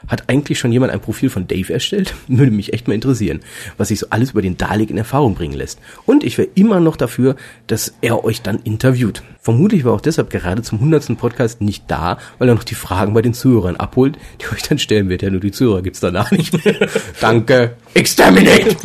Hat 0.08 0.30
eigentlich 0.30 0.60
schon 0.60 0.72
jemand 0.72 0.91
ein 0.91 1.00
Profil 1.00 1.30
von 1.30 1.48
Dave 1.48 1.74
erstellt? 1.74 2.14
Würde 2.28 2.52
mich 2.52 2.74
echt 2.74 2.88
mal 2.88 2.93
interessieren, 2.93 3.41
was 3.78 3.89
sich 3.89 4.00
so 4.00 4.08
alles 4.10 4.32
über 4.32 4.41
den 4.41 4.58
Dalek 4.58 4.89
in 4.89 4.98
Erfahrung 4.98 5.36
bringen 5.36 5.56
lässt. 5.56 5.80
Und 6.06 6.24
ich 6.24 6.38
wäre 6.38 6.50
immer 6.56 6.80
noch 6.80 6.95
dafür, 6.95 7.36
dass 7.68 7.93
er 8.02 8.24
euch 8.24 8.41
dann 8.41 8.60
interviewt. 8.64 9.24
Vermutlich 9.41 9.86
war 9.86 9.93
auch 9.93 10.02
deshalb 10.02 10.30
gerade 10.30 10.62
zum 10.62 10.80
100. 10.80 11.18
Podcast 11.18 11.62
nicht 11.62 11.86
da, 11.88 12.18
weil 12.38 12.50
er 12.50 12.56
noch 12.56 12.64
die 12.64 12.76
Fragen 12.76 13.14
bei 13.14 13.22
den 13.22 13.34
Zuhörern 13.34 13.76
abholt, 13.76 14.18
die 14.41 14.54
euch 14.54 14.64
dann 14.64 14.80
stellen 14.80 15.10
wird. 15.10 15.22
Ja, 15.22 15.30
nur 15.30 15.39
die 15.39 15.52
Zuhörer 15.52 15.82
gibt's 15.82 16.00
danach 16.00 16.32
nicht 16.32 16.54
mehr. 16.66 16.89
Danke. 17.22 17.76
Exterminate! 17.93 18.76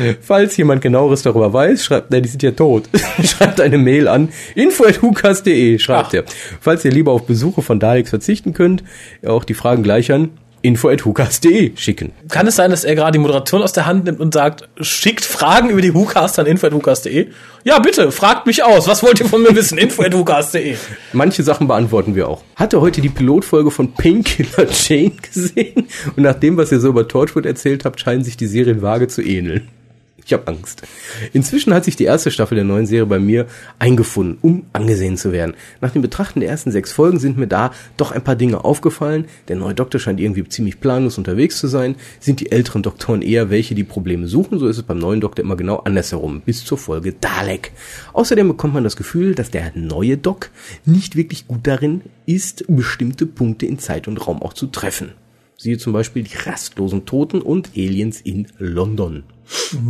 Falls 0.21 0.57
jemand 0.57 0.81
genaueres 0.81 1.21
darüber 1.21 1.53
weiß, 1.53 1.83
schreibt, 1.83 2.11
nein, 2.11 2.23
die 2.23 2.29
sind 2.29 2.43
ja 2.43 2.51
tot. 2.51 2.89
schreibt 3.23 3.61
eine 3.61 3.77
Mail 3.77 4.07
an 4.07 4.29
info.hukas.de, 4.55 5.79
schreibt 5.79 6.13
er. 6.13 6.23
Falls 6.59 6.85
ihr 6.85 6.91
lieber 6.91 7.11
auf 7.11 7.25
Besuche 7.25 7.61
von 7.61 7.79
Daleks 7.79 8.09
verzichten 8.09 8.53
könnt, 8.53 8.83
auch 9.25 9.43
die 9.43 9.53
Fragen 9.53 9.83
gleich 9.83 10.11
an 10.11 10.29
info.hukas.de 10.61 11.75
schicken. 11.75 12.11
Kann 12.29 12.47
es 12.47 12.55
sein, 12.55 12.71
dass 12.71 12.83
er 12.83 12.95
gerade 12.95 13.13
die 13.13 13.19
Moderation 13.19 13.63
aus 13.63 13.73
der 13.73 13.85
Hand 13.85 14.05
nimmt 14.05 14.19
und 14.19 14.33
sagt, 14.33 14.69
schickt 14.79 15.25
Fragen 15.25 15.69
über 15.69 15.81
die 15.81 15.93
WhoCast 15.93 16.39
an 16.39 16.45
info.hucast.de? 16.45 17.27
Ja, 17.63 17.79
bitte, 17.79 18.11
fragt 18.11 18.47
mich 18.47 18.63
aus. 18.63 18.87
Was 18.87 19.03
wollt 19.03 19.19
ihr 19.19 19.25
von 19.25 19.41
mir 19.41 19.55
wissen? 19.55 19.77
info.hucast.de. 19.79 20.75
Manche 21.13 21.43
Sachen 21.43 21.67
beantworten 21.67 22.15
wir 22.15 22.27
auch. 22.27 22.43
Hatte 22.55 22.81
heute 22.81 23.01
die 23.01 23.09
Pilotfolge 23.09 23.71
von 23.71 23.93
Painkiller 23.93 24.67
Jane 24.71 25.13
gesehen 25.21 25.87
und 26.15 26.23
nach 26.23 26.35
dem, 26.35 26.57
was 26.57 26.71
ihr 26.71 26.79
so 26.79 26.89
über 26.89 27.07
Torchwood 27.07 27.45
erzählt 27.45 27.85
habt, 27.85 27.99
scheinen 27.99 28.23
sich 28.23 28.37
die 28.37 28.47
Serien 28.47 28.81
vage 28.81 29.07
zu 29.07 29.21
ähneln. 29.21 29.67
Ich 30.25 30.33
habe 30.33 30.47
Angst. 30.47 30.83
Inzwischen 31.33 31.73
hat 31.73 31.85
sich 31.85 31.95
die 31.95 32.03
erste 32.03 32.31
Staffel 32.31 32.55
der 32.55 32.63
neuen 32.63 32.85
Serie 32.85 33.05
bei 33.05 33.19
mir 33.19 33.47
eingefunden, 33.79 34.37
um 34.41 34.65
angesehen 34.73 35.17
zu 35.17 35.31
werden. 35.31 35.55
Nach 35.81 35.91
dem 35.91 36.01
Betrachten 36.01 36.39
der 36.39 36.49
ersten 36.49 36.71
sechs 36.71 36.91
Folgen 36.91 37.19
sind 37.19 37.37
mir 37.37 37.47
da 37.47 37.71
doch 37.97 38.11
ein 38.11 38.23
paar 38.23 38.35
Dinge 38.35 38.63
aufgefallen. 38.63 39.25
Der 39.47 39.55
neue 39.55 39.73
Doktor 39.73 39.99
scheint 39.99 40.19
irgendwie 40.19 40.47
ziemlich 40.47 40.79
planlos 40.79 41.17
unterwegs 41.17 41.59
zu 41.59 41.67
sein. 41.67 41.95
Sind 42.19 42.39
die 42.39 42.51
älteren 42.51 42.83
Doktoren 42.83 43.21
eher 43.21 43.49
welche, 43.49 43.75
die 43.75 43.83
Probleme 43.83 44.27
suchen, 44.27 44.59
so 44.59 44.67
ist 44.67 44.77
es 44.77 44.83
beim 44.83 44.99
neuen 44.99 45.21
Doktor 45.21 45.43
immer 45.43 45.55
genau 45.55 45.77
andersherum, 45.77 46.41
bis 46.41 46.63
zur 46.63 46.77
Folge 46.77 47.13
Dalek. 47.13 47.71
Außerdem 48.13 48.47
bekommt 48.47 48.73
man 48.73 48.83
das 48.83 48.95
Gefühl, 48.95 49.35
dass 49.35 49.51
der 49.51 49.71
neue 49.75 50.17
Doc 50.17 50.51
nicht 50.85 51.15
wirklich 51.15 51.47
gut 51.47 51.65
darin 51.67 52.01
ist, 52.25 52.65
bestimmte 52.67 53.25
Punkte 53.25 53.65
in 53.65 53.79
Zeit 53.79 54.07
und 54.07 54.25
Raum 54.25 54.41
auch 54.41 54.53
zu 54.53 54.67
treffen. 54.67 55.11
Siehe 55.57 55.77
zum 55.77 55.93
Beispiel 55.93 56.23
die 56.23 56.37
rastlosen 56.37 57.05
Toten 57.05 57.39
und 57.39 57.69
Aliens 57.75 58.19
in 58.21 58.47
London. 58.57 59.23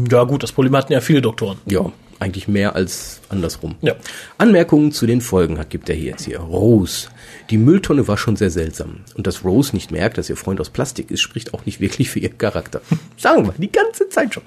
Ja 0.10 0.24
gut, 0.24 0.44
das 0.44 0.52
Problem 0.52 0.76
hatten 0.76 0.94
ja 0.94 1.02
viele 1.02 1.22
Doktoren. 1.22 1.58
Ja, 1.66 1.92
eigentlich 2.22 2.48
mehr 2.48 2.76
als 2.76 3.20
andersrum. 3.30 3.76
Ja. 3.82 3.96
Anmerkungen 4.38 4.92
zu 4.92 5.08
den 5.08 5.22
Folgen 5.22 5.58
hat, 5.58 5.70
gibt 5.70 5.90
er 5.90 5.96
hier 5.96 6.12
jetzt 6.12 6.26
hier. 6.26 6.40
Rose. 6.40 7.08
Die 7.50 7.58
Mülltonne 7.58 8.08
war 8.08 8.18
schon 8.18 8.36
sehr 8.36 8.52
seltsam. 8.52 8.98
Und 9.16 9.26
dass 9.26 9.44
Rose 9.44 9.76
nicht 9.76 9.92
merkt, 9.92 10.18
dass 10.18 10.30
ihr 10.30 10.38
Freund 10.38 10.62
aus 10.62 10.70
Plastik 10.70 11.10
ist, 11.10 11.22
spricht 11.22 11.54
auch 11.54 11.66
nicht 11.66 11.80
wirklich 11.80 12.12
für 12.12 12.20
ihren 12.20 12.38
Charakter. 12.38 12.82
Sagen 13.18 13.46
wir, 13.46 13.54
die 13.58 13.72
ganze 13.72 14.08
Zeit 14.10 14.34
schon. 14.34 14.44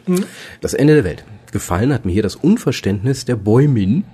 Das 0.60 0.74
Ende 0.74 0.94
der 0.94 1.04
Welt. 1.04 1.24
Gefallen 1.50 1.92
hat 1.92 2.04
mir 2.04 2.12
hier 2.12 2.22
das 2.22 2.36
Unverständnis 2.36 3.24
der 3.24 3.36
Bäumin, 3.36 4.04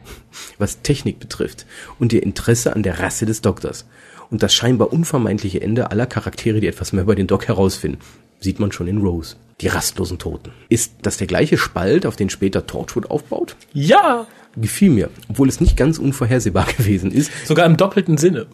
was 0.58 0.82
Technik 0.82 1.20
betrifft, 1.20 1.64
und 1.98 2.12
ihr 2.12 2.22
Interesse 2.22 2.74
an 2.74 2.82
der 2.82 2.98
Rasse 2.98 3.24
des 3.24 3.40
Doktors. 3.40 3.86
Und 4.30 4.42
das 4.42 4.54
scheinbar 4.54 4.92
unvermeidliche 4.92 5.60
Ende 5.60 5.90
aller 5.90 6.06
Charaktere, 6.06 6.60
die 6.60 6.68
etwas 6.68 6.92
mehr 6.92 7.02
über 7.02 7.14
den 7.14 7.26
Doc 7.26 7.48
herausfinden, 7.48 7.98
sieht 8.38 8.60
man 8.60 8.72
schon 8.72 8.86
in 8.86 8.98
Rose. 8.98 9.36
Die 9.60 9.68
rastlosen 9.68 10.18
Toten. 10.18 10.52
Ist 10.68 10.92
das 11.02 11.18
der 11.18 11.26
gleiche 11.26 11.58
Spalt, 11.58 12.06
auf 12.06 12.16
den 12.16 12.30
später 12.30 12.66
Torchwood 12.66 13.10
aufbaut? 13.10 13.56
Ja! 13.72 14.26
Gefiel 14.56 14.90
mir, 14.90 15.10
obwohl 15.28 15.48
es 15.48 15.60
nicht 15.60 15.76
ganz 15.76 15.98
unvorhersehbar 15.98 16.66
gewesen 16.76 17.12
ist. 17.12 17.30
Sogar 17.46 17.66
im 17.66 17.76
doppelten 17.76 18.16
Sinne. 18.16 18.46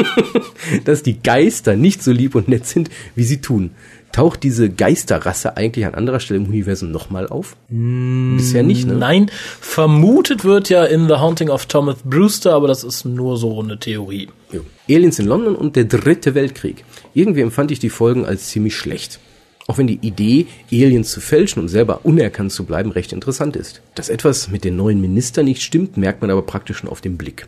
dass 0.84 1.02
die 1.02 1.22
Geister 1.22 1.76
nicht 1.76 2.02
so 2.02 2.12
lieb 2.12 2.34
und 2.34 2.48
nett 2.48 2.66
sind, 2.66 2.90
wie 3.14 3.24
sie 3.24 3.40
tun. 3.40 3.70
Taucht 4.12 4.42
diese 4.42 4.68
Geisterrasse 4.68 5.56
eigentlich 5.56 5.86
an 5.86 5.94
anderer 5.94 6.20
Stelle 6.20 6.40
im 6.40 6.46
Universum 6.46 6.90
nochmal 6.90 7.26
auf? 7.26 7.56
Bisher 7.70 8.62
nicht, 8.62 8.86
ne? 8.86 8.94
Nein, 8.94 9.30
vermutet 9.60 10.44
wird 10.44 10.68
ja 10.68 10.84
in 10.84 11.08
The 11.08 11.14
Haunting 11.14 11.48
of 11.48 11.64
Thomas 11.64 11.96
Brewster, 12.04 12.52
aber 12.52 12.68
das 12.68 12.84
ist 12.84 13.06
nur 13.06 13.38
so 13.38 13.58
eine 13.60 13.78
Theorie. 13.78 14.28
Jo. 14.52 14.60
Aliens 14.88 15.18
in 15.18 15.26
London 15.26 15.56
und 15.56 15.76
der 15.76 15.84
dritte 15.84 16.34
Weltkrieg. 16.34 16.84
Irgendwie 17.14 17.40
empfand 17.40 17.70
ich 17.70 17.78
die 17.78 17.88
Folgen 17.88 18.26
als 18.26 18.48
ziemlich 18.48 18.76
schlecht. 18.76 19.18
Auch 19.66 19.78
wenn 19.78 19.86
die 19.86 20.00
Idee, 20.06 20.46
Aliens 20.70 21.10
zu 21.10 21.22
fälschen 21.22 21.62
und 21.62 21.68
selber 21.68 22.00
unerkannt 22.04 22.52
zu 22.52 22.64
bleiben, 22.64 22.90
recht 22.90 23.14
interessant 23.14 23.56
ist. 23.56 23.80
Dass 23.94 24.10
etwas 24.10 24.50
mit 24.50 24.64
den 24.64 24.76
neuen 24.76 25.00
Ministern 25.00 25.46
nicht 25.46 25.62
stimmt, 25.62 25.96
merkt 25.96 26.20
man 26.20 26.30
aber 26.30 26.42
praktisch 26.42 26.78
schon 26.78 26.90
auf 26.90 27.00
den 27.00 27.16
Blick. 27.16 27.46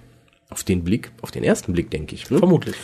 Auf 0.51 0.63
den 0.63 0.85
Blick, 0.85 1.11
auf 1.23 1.31
den 1.31 1.45
ersten 1.45 1.73
Blick, 1.73 1.91
denke 1.91 2.15
ich. 2.15 2.31
Ne? 2.31 2.39
Vermutlich. 2.39 2.77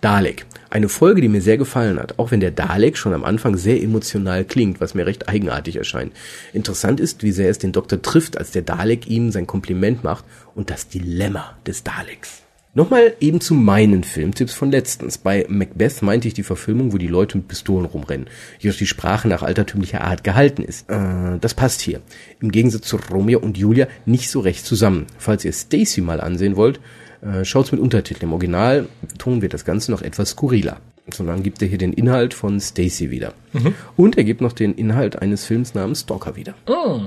Dalek. 0.00 0.44
Eine 0.68 0.88
Folge, 0.88 1.22
die 1.22 1.28
mir 1.28 1.40
sehr 1.40 1.56
gefallen 1.56 1.98
hat, 1.98 2.18
auch 2.18 2.30
wenn 2.30 2.40
der 2.40 2.50
Dalek 2.50 2.98
schon 2.98 3.14
am 3.14 3.24
Anfang 3.24 3.56
sehr 3.56 3.82
emotional 3.82 4.44
klingt, 4.44 4.80
was 4.80 4.94
mir 4.94 5.06
recht 5.06 5.28
eigenartig 5.28 5.76
erscheint. 5.76 6.12
Interessant 6.52 7.00
ist, 7.00 7.22
wie 7.22 7.32
sehr 7.32 7.48
es 7.48 7.58
den 7.58 7.72
Doktor 7.72 8.02
trifft, 8.02 8.36
als 8.36 8.50
der 8.50 8.62
Dalek 8.62 9.08
ihm 9.08 9.32
sein 9.32 9.46
Kompliment 9.46 10.04
macht 10.04 10.24
und 10.54 10.70
das 10.70 10.88
Dilemma 10.88 11.56
des 11.66 11.82
Daleks. 11.82 12.42
Nochmal 12.76 13.14
eben 13.20 13.40
zu 13.40 13.54
meinen 13.54 14.04
Filmtipps 14.04 14.52
von 14.52 14.70
letztens. 14.70 15.16
Bei 15.16 15.46
Macbeth 15.48 16.02
meinte 16.02 16.28
ich 16.28 16.34
die 16.34 16.42
Verfilmung, 16.42 16.92
wo 16.92 16.98
die 16.98 17.06
Leute 17.06 17.38
mit 17.38 17.48
Pistolen 17.48 17.86
rumrennen, 17.86 18.26
jedoch 18.58 18.76
die 18.76 18.86
Sprache 18.86 19.28
nach 19.28 19.42
altertümlicher 19.42 20.02
Art 20.02 20.24
gehalten 20.24 20.62
ist. 20.62 20.90
Äh, 20.90 21.38
das 21.40 21.54
passt 21.54 21.80
hier. 21.80 22.02
Im 22.38 22.52
Gegensatz 22.52 22.86
zu 22.86 22.98
Romeo 23.10 23.38
und 23.38 23.56
Julia 23.56 23.86
nicht 24.04 24.28
so 24.28 24.40
recht 24.40 24.66
zusammen. 24.66 25.06
Falls 25.16 25.42
ihr 25.46 25.54
Stacy 25.54 26.02
mal 26.02 26.20
ansehen 26.20 26.56
wollt, 26.56 26.78
äh, 27.26 27.44
schaut's 27.44 27.72
mit 27.72 27.80
Untertiteln. 27.80 28.28
Im 28.28 28.32
Original 28.32 28.88
tun 29.18 29.42
wir 29.42 29.48
das 29.48 29.64
Ganze 29.64 29.90
noch 29.90 30.02
etwas 30.02 30.30
skurriler. 30.30 30.80
Sondern 31.12 31.44
gibt 31.44 31.62
er 31.62 31.68
hier 31.68 31.78
den 31.78 31.92
Inhalt 31.92 32.34
von 32.34 32.58
Stacy 32.58 33.10
wieder. 33.10 33.32
Mhm. 33.52 33.74
Und 33.96 34.18
er 34.18 34.24
gibt 34.24 34.40
noch 34.40 34.52
den 34.52 34.74
Inhalt 34.74 35.22
eines 35.22 35.44
Films 35.44 35.72
namens 35.74 36.00
Stalker 36.00 36.34
wieder. 36.34 36.54
Oh. 36.66 37.02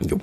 Jo. 0.00 0.20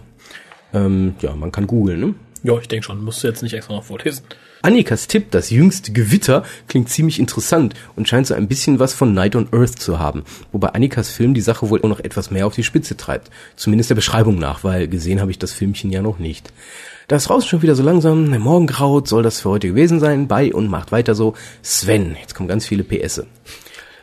Ähm, 0.73 1.15
ja, 1.19 1.35
man 1.35 1.51
kann 1.51 1.67
googeln, 1.67 1.99
ne? 1.99 2.15
Ja, 2.43 2.57
ich 2.57 2.69
denke 2.69 2.85
schon. 2.85 3.03
Musst 3.03 3.21
du 3.21 3.27
jetzt 3.27 3.43
nicht 3.43 3.53
extra 3.53 3.73
noch 3.73 3.83
vorlesen. 3.83 4.23
Annikas 4.65 5.05
Tipp, 5.05 5.29
das 5.29 5.51
jüngste 5.51 5.91
Gewitter, 5.91 6.43
klingt 6.67 6.89
ziemlich 6.89 7.19
interessant 7.19 7.75
und 7.95 8.09
scheint 8.09 8.25
so 8.25 8.33
ein 8.33 8.47
bisschen 8.47 8.79
was 8.79 8.95
von 8.95 9.13
Night 9.13 9.35
on 9.35 9.47
Earth 9.51 9.77
zu 9.77 9.99
haben. 9.99 10.23
Wobei 10.51 10.69
Annikas 10.69 11.11
Film 11.11 11.35
die 11.35 11.41
Sache 11.41 11.69
wohl 11.69 11.83
auch 11.83 11.87
noch 11.87 11.99
etwas 11.99 12.31
mehr 12.31 12.47
auf 12.47 12.55
die 12.55 12.63
Spitze 12.63 12.97
treibt. 12.97 13.29
Zumindest 13.55 13.91
der 13.91 13.95
Beschreibung 13.95 14.39
nach, 14.39 14.63
weil 14.63 14.87
gesehen 14.87 15.21
habe 15.21 15.29
ich 15.29 15.37
das 15.37 15.51
Filmchen 15.51 15.91
ja 15.91 16.01
noch 16.01 16.17
nicht. 16.17 16.51
Da 17.07 17.15
es 17.15 17.25
draußen 17.25 17.47
schon 17.47 17.61
wieder 17.61 17.75
so 17.75 17.83
langsam 17.83 18.35
morgengraut, 18.39 19.07
soll 19.07 19.21
das 19.21 19.39
für 19.39 19.49
heute 19.49 19.67
gewesen 19.67 19.99
sein. 19.99 20.27
Bei 20.27 20.51
und 20.51 20.67
macht 20.67 20.91
weiter 20.91 21.13
so. 21.13 21.35
Sven, 21.61 22.15
jetzt 22.19 22.33
kommen 22.33 22.49
ganz 22.49 22.65
viele 22.65 22.83
PS. 22.83 23.21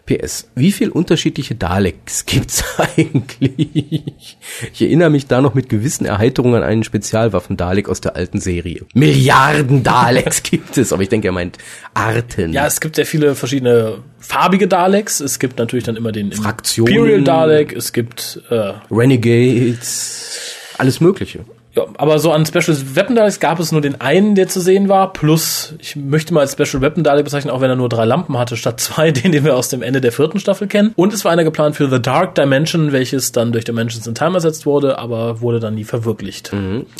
PS, 0.06 0.48
wie 0.54 0.72
viel 0.72 0.88
unterschiedliche 0.88 1.54
Daleks 1.54 2.26
gibt's 2.26 2.64
eigentlich? 2.76 4.36
Ich 4.72 4.82
erinnere 4.82 5.10
mich 5.10 5.26
da 5.26 5.40
noch 5.40 5.54
mit 5.54 5.68
gewissen 5.68 6.04
Erheiterungen 6.06 6.56
an 6.56 6.68
einen 6.68 6.84
Spezialwaffen-Dalek 6.84 7.88
aus 7.88 8.00
der 8.00 8.16
alten 8.16 8.40
Serie. 8.40 8.84
Milliarden 8.94 9.82
Daleks 9.82 10.42
gibt 10.50 10.76
es, 10.76 10.92
aber 10.92 11.02
ich 11.02 11.08
denke, 11.08 11.28
er 11.28 11.32
meint 11.32 11.58
Arten. 11.94 12.52
Ja, 12.52 12.66
es 12.66 12.80
gibt 12.80 12.96
sehr 12.96 13.06
viele 13.06 13.34
verschiedene 13.34 13.98
farbige 14.18 14.68
Daleks. 14.68 15.20
Es 15.20 15.38
gibt 15.38 15.58
natürlich 15.58 15.84
dann 15.84 15.96
immer 15.96 16.12
den 16.12 16.32
Fraktionen. 16.32 16.92
Imperial 16.92 17.22
Dalek. 17.22 17.72
Es 17.72 17.92
gibt 17.92 18.40
äh, 18.50 18.72
Renegades, 18.90 20.56
alles 20.78 21.00
Mögliche. 21.00 21.44
Ja, 21.74 21.86
aber 21.96 22.18
so 22.18 22.32
an 22.32 22.44
Special 22.44 22.76
Weapon 22.94 23.16
Daleks 23.16 23.40
gab 23.40 23.58
es 23.58 23.72
nur 23.72 23.80
den 23.80 23.98
einen, 23.98 24.34
der 24.34 24.46
zu 24.46 24.60
sehen 24.60 24.90
war, 24.90 25.12
plus, 25.14 25.74
ich 25.78 25.96
möchte 25.96 26.34
mal 26.34 26.40
als 26.40 26.52
Special 26.52 26.82
Weapon 26.82 27.02
Dalek 27.02 27.24
bezeichnen, 27.24 27.50
auch 27.50 27.62
wenn 27.62 27.70
er 27.70 27.76
nur 27.76 27.88
drei 27.88 28.04
Lampen 28.04 28.36
hatte, 28.38 28.58
statt 28.58 28.78
zwei, 28.78 29.10
den, 29.12 29.32
den 29.32 29.44
wir 29.44 29.56
aus 29.56 29.70
dem 29.70 29.82
Ende 29.82 30.02
der 30.02 30.12
vierten 30.12 30.38
Staffel 30.38 30.68
kennen. 30.68 30.92
Und 30.96 31.14
es 31.14 31.24
war 31.24 31.32
einer 31.32 31.44
geplant 31.44 31.76
für 31.76 31.88
The 31.88 32.00
Dark 32.00 32.34
Dimension, 32.34 32.92
welches 32.92 33.32
dann 33.32 33.52
durch 33.52 33.64
Dimensions 33.64 34.06
in 34.06 34.14
Time 34.14 34.34
ersetzt 34.34 34.66
wurde, 34.66 34.98
aber 34.98 35.40
wurde 35.40 35.60
dann 35.60 35.74
nie 35.74 35.84
verwirklicht. 35.84 36.52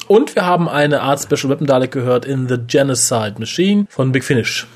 Und 0.08 0.34
wir 0.34 0.46
haben 0.46 0.68
eine 0.68 1.02
Art 1.02 1.20
Special 1.20 1.50
Weapon 1.50 1.66
Dalek 1.66 1.90
gehört 1.90 2.24
in 2.24 2.48
The 2.48 2.56
Genocide 2.66 3.34
Machine 3.38 3.86
von 3.90 4.10
Big 4.12 4.24
Finish. 4.24 4.66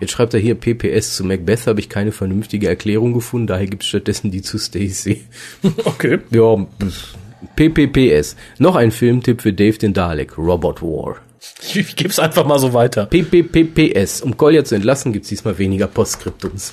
Jetzt 0.00 0.12
schreibt 0.12 0.34
er 0.34 0.40
hier 0.40 0.54
PPS 0.54 1.16
zu 1.16 1.24
Macbeth, 1.24 1.66
habe 1.66 1.80
ich 1.80 1.88
keine 1.88 2.12
vernünftige 2.12 2.68
Erklärung 2.68 3.12
gefunden, 3.12 3.46
daher 3.46 3.66
gibt 3.66 3.82
es 3.82 3.88
stattdessen 3.88 4.30
die 4.30 4.42
zu 4.42 4.58
Stacy. 4.58 5.24
Okay. 5.84 6.18
Ja, 6.30 6.56
pff. 6.56 7.14
PPPS. 7.56 8.36
Noch 8.58 8.76
ein 8.76 8.90
Filmtipp 8.90 9.42
für 9.42 9.52
Dave 9.52 9.78
den 9.78 9.92
Dalek, 9.92 10.36
Robot 10.38 10.82
War. 10.82 11.16
Ich, 11.74 11.96
es 12.04 12.18
einfach 12.20 12.44
mal 12.46 12.58
so 12.58 12.72
weiter. 12.72 13.06
PPPPS. 13.06 14.20
Um 14.22 14.36
Kolja 14.36 14.62
zu 14.64 14.74
entlassen, 14.76 15.12
gibt's 15.12 15.28
diesmal 15.28 15.58
weniger 15.58 15.86
Postskriptums. 15.88 16.72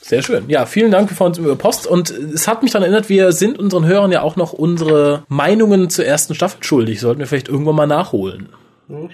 Sehr 0.00 0.22
schön. 0.22 0.44
Ja, 0.48 0.66
vielen 0.66 0.90
Dank 0.90 1.10
für 1.10 1.24
uns 1.24 1.38
über 1.38 1.56
Post. 1.56 1.86
Und 1.86 2.10
es 2.10 2.46
hat 2.46 2.62
mich 2.62 2.72
daran 2.72 2.84
erinnert, 2.84 3.08
wir 3.08 3.32
sind 3.32 3.58
unseren 3.58 3.86
Hörern 3.86 4.12
ja 4.12 4.20
auch 4.22 4.36
noch 4.36 4.52
unsere 4.52 5.24
Meinungen 5.28 5.88
zur 5.90 6.04
ersten 6.04 6.34
Staffel 6.34 6.62
schuldig. 6.62 7.00
Sollten 7.00 7.20
wir 7.20 7.26
vielleicht 7.26 7.48
irgendwann 7.48 7.76
mal 7.76 7.86
nachholen. 7.86 8.48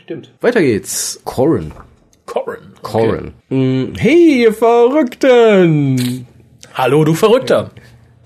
stimmt. 0.02 0.32
Weiter 0.40 0.60
geht's. 0.60 1.20
Corin. 1.24 1.72
Corin. 2.26 2.58
Corin. 2.82 3.32
Mm, 3.48 3.94
Hey, 3.96 4.42
ihr 4.42 4.52
Verrückten! 4.52 6.26
Hallo, 6.74 7.04
du 7.04 7.14
Verrückter. 7.14 7.70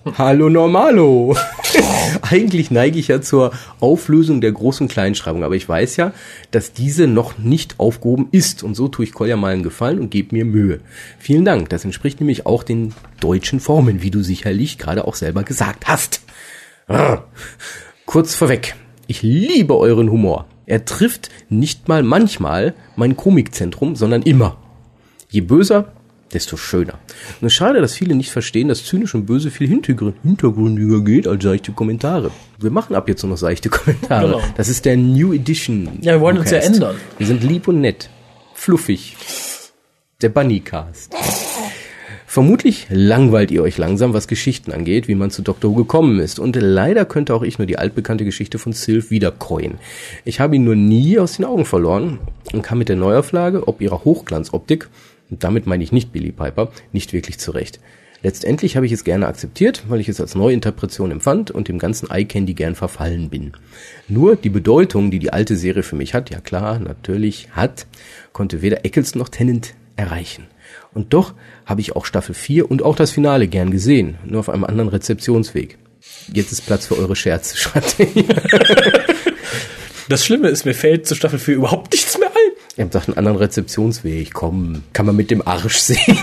Hallo 0.06 0.50
Normalo. 0.50 1.34
Eigentlich 2.22 2.70
neige 2.70 2.98
ich 2.98 3.08
ja 3.08 3.22
zur 3.22 3.52
Auflösung 3.80 4.42
der 4.42 4.52
Groß- 4.52 4.82
und 4.82 4.88
Kleinschreibung, 4.88 5.42
aber 5.42 5.56
ich 5.56 5.66
weiß 5.66 5.96
ja, 5.96 6.12
dass 6.50 6.74
diese 6.74 7.06
noch 7.06 7.38
nicht 7.38 7.80
aufgehoben 7.80 8.28
ist 8.30 8.62
und 8.62 8.74
so 8.74 8.88
tue 8.88 9.06
ich 9.06 9.14
Kolja 9.14 9.36
mal 9.36 9.54
einen 9.54 9.62
Gefallen 9.62 9.98
und 10.00 10.10
gebe 10.10 10.34
mir 10.34 10.44
Mühe. 10.44 10.80
Vielen 11.18 11.46
Dank, 11.46 11.70
das 11.70 11.86
entspricht 11.86 12.20
nämlich 12.20 12.44
auch 12.44 12.64
den 12.64 12.92
deutschen 13.20 13.60
Formen, 13.60 14.02
wie 14.02 14.10
du 14.10 14.22
sicherlich 14.22 14.76
gerade 14.76 15.06
auch 15.06 15.14
selber 15.14 15.42
gesagt 15.42 15.88
hast. 15.88 16.20
Ah. 16.86 17.22
Kurz 18.04 18.34
vorweg, 18.34 18.76
ich 19.06 19.22
liebe 19.22 19.74
euren 19.74 20.10
Humor. 20.10 20.46
Er 20.66 20.84
trifft 20.84 21.30
nicht 21.48 21.88
mal 21.88 22.02
manchmal 22.02 22.74
mein 22.94 23.16
Komikzentrum, 23.16 23.96
sondern 23.96 24.20
immer. 24.20 24.58
Je 25.30 25.40
böser, 25.40 25.92
desto 26.34 26.56
schöner. 26.56 26.94
Und 27.40 27.46
es 27.46 27.52
ist 27.52 27.54
schade, 27.54 27.80
dass 27.80 27.94
viele 27.94 28.14
nicht 28.14 28.30
verstehen, 28.30 28.68
dass 28.68 28.84
zynisch 28.84 29.14
und 29.14 29.26
böse 29.26 29.50
viel 29.50 29.68
hintergrund 29.68 30.16
hintergründiger 30.22 31.00
geht 31.02 31.26
als 31.26 31.42
seichte 31.42 31.72
Kommentare. 31.72 32.30
Wir 32.58 32.70
machen 32.70 32.94
ab 32.94 33.08
jetzt 33.08 33.22
nur 33.22 33.30
noch 33.30 33.38
seichte 33.38 33.68
Kommentare. 33.70 34.26
Genau. 34.26 34.42
Das 34.56 34.68
ist 34.68 34.84
der 34.84 34.96
New 34.96 35.32
Edition. 35.32 35.98
Ja, 36.00 36.14
wir 36.14 36.20
wollen 36.20 36.38
uns 36.38 36.50
ja 36.50 36.58
ändern. 36.58 36.96
Wir 37.18 37.26
sind 37.26 37.42
lieb 37.42 37.68
und 37.68 37.80
nett. 37.80 38.10
Fluffig. 38.54 39.16
Der 40.22 40.28
Bunnycast. 40.28 41.14
Vermutlich 42.34 42.88
langweilt 42.90 43.52
ihr 43.52 43.62
euch 43.62 43.78
langsam, 43.78 44.12
was 44.12 44.26
Geschichten 44.26 44.72
angeht, 44.72 45.06
wie 45.06 45.14
man 45.14 45.30
zu 45.30 45.40
Dr. 45.40 45.70
Who 45.70 45.76
gekommen 45.76 46.18
ist. 46.18 46.40
Und 46.40 46.56
leider 46.56 47.04
könnte 47.04 47.32
auch 47.32 47.44
ich 47.44 47.58
nur 47.58 47.66
die 47.66 47.78
altbekannte 47.78 48.24
Geschichte 48.24 48.58
von 48.58 48.72
Sylph 48.72 49.12
wiedercoin. 49.12 49.78
Ich 50.24 50.40
habe 50.40 50.56
ihn 50.56 50.64
nur 50.64 50.74
nie 50.74 51.16
aus 51.20 51.36
den 51.36 51.44
Augen 51.44 51.64
verloren 51.64 52.18
und 52.52 52.62
kam 52.62 52.78
mit 52.78 52.88
der 52.88 52.96
Neuauflage, 52.96 53.68
ob 53.68 53.80
ihrer 53.80 54.02
Hochglanzoptik, 54.02 54.88
und 55.30 55.44
damit 55.44 55.66
meine 55.66 55.84
ich 55.84 55.92
nicht 55.92 56.12
Billy 56.12 56.32
Piper, 56.32 56.70
nicht 56.92 57.12
wirklich 57.12 57.38
zurecht. 57.38 57.80
Letztendlich 58.22 58.76
habe 58.76 58.86
ich 58.86 58.92
es 58.92 59.04
gerne 59.04 59.26
akzeptiert, 59.26 59.84
weil 59.88 60.00
ich 60.00 60.08
es 60.08 60.18
als 60.18 60.34
Neuinterpretation 60.34 61.10
empfand 61.10 61.50
und 61.50 61.68
dem 61.68 61.78
ganzen 61.78 62.10
Eye 62.10 62.24
Candy 62.24 62.54
gern 62.54 62.74
verfallen 62.74 63.28
bin. 63.28 63.52
Nur 64.08 64.36
die 64.36 64.48
Bedeutung, 64.48 65.10
die 65.10 65.18
die 65.18 65.30
alte 65.30 65.56
Serie 65.56 65.82
für 65.82 65.96
mich 65.96 66.14
hat, 66.14 66.30
ja 66.30 66.40
klar, 66.40 66.78
natürlich 66.78 67.48
hat, 67.52 67.86
konnte 68.32 68.62
weder 68.62 68.86
Eccleston 68.86 69.18
noch 69.18 69.28
Tennant 69.28 69.74
erreichen. 69.96 70.46
Und 70.94 71.12
doch 71.12 71.34
habe 71.66 71.82
ich 71.82 71.96
auch 71.96 72.06
Staffel 72.06 72.34
4 72.34 72.70
und 72.70 72.82
auch 72.82 72.96
das 72.96 73.10
Finale 73.10 73.46
gern 73.46 73.70
gesehen, 73.70 74.16
nur 74.24 74.40
auf 74.40 74.48
einem 74.48 74.64
anderen 74.64 74.88
Rezeptionsweg. 74.88 75.76
Jetzt 76.32 76.52
ist 76.52 76.64
Platz 76.64 76.86
für 76.86 76.96
eure 76.96 77.16
Scherze, 77.16 77.56
schreibt 77.58 78.00
er. 78.00 78.06
Das 80.08 80.24
Schlimme 80.24 80.48
ist, 80.48 80.64
mir 80.64 80.74
fällt 80.74 81.06
zu 81.06 81.14
Staffel 81.14 81.38
4 81.38 81.56
überhaupt 81.56 81.92
nichts 81.92 82.18
mehr 82.18 82.30
ein. 82.30 82.43
Ihr 82.76 82.84
habt 82.84 82.94
doch 82.94 83.06
einen 83.06 83.16
anderen 83.16 83.36
Rezeptionsweg. 83.36 84.34
Komm, 84.34 84.82
kann 84.92 85.06
man 85.06 85.14
mit 85.14 85.30
dem 85.30 85.46
Arsch 85.46 85.78
sehen. 85.78 86.18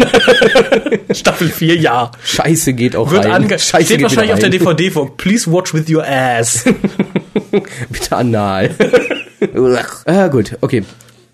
Staffel 1.12 1.48
4, 1.48 1.78
ja. 1.78 2.12
Scheiße 2.24 2.74
geht 2.74 2.98
auch 2.98 3.10
Wird 3.10 3.26
rein. 3.26 3.48
Scheiße 3.48 3.86
steht 3.86 3.88
geht 3.88 4.04
wahrscheinlich 4.04 4.34
auf 4.34 4.40
der. 4.40 4.50
DVD 4.50 4.92
vor. 4.92 5.16
Please 5.16 5.50
watch 5.50 5.74
with 5.74 5.90
your 5.90 6.06
ass. 6.06 6.66
Bitte 7.90 8.16
anal. 8.16 8.70
ah, 10.06 10.28
gut, 10.28 10.58
okay. 10.60 10.84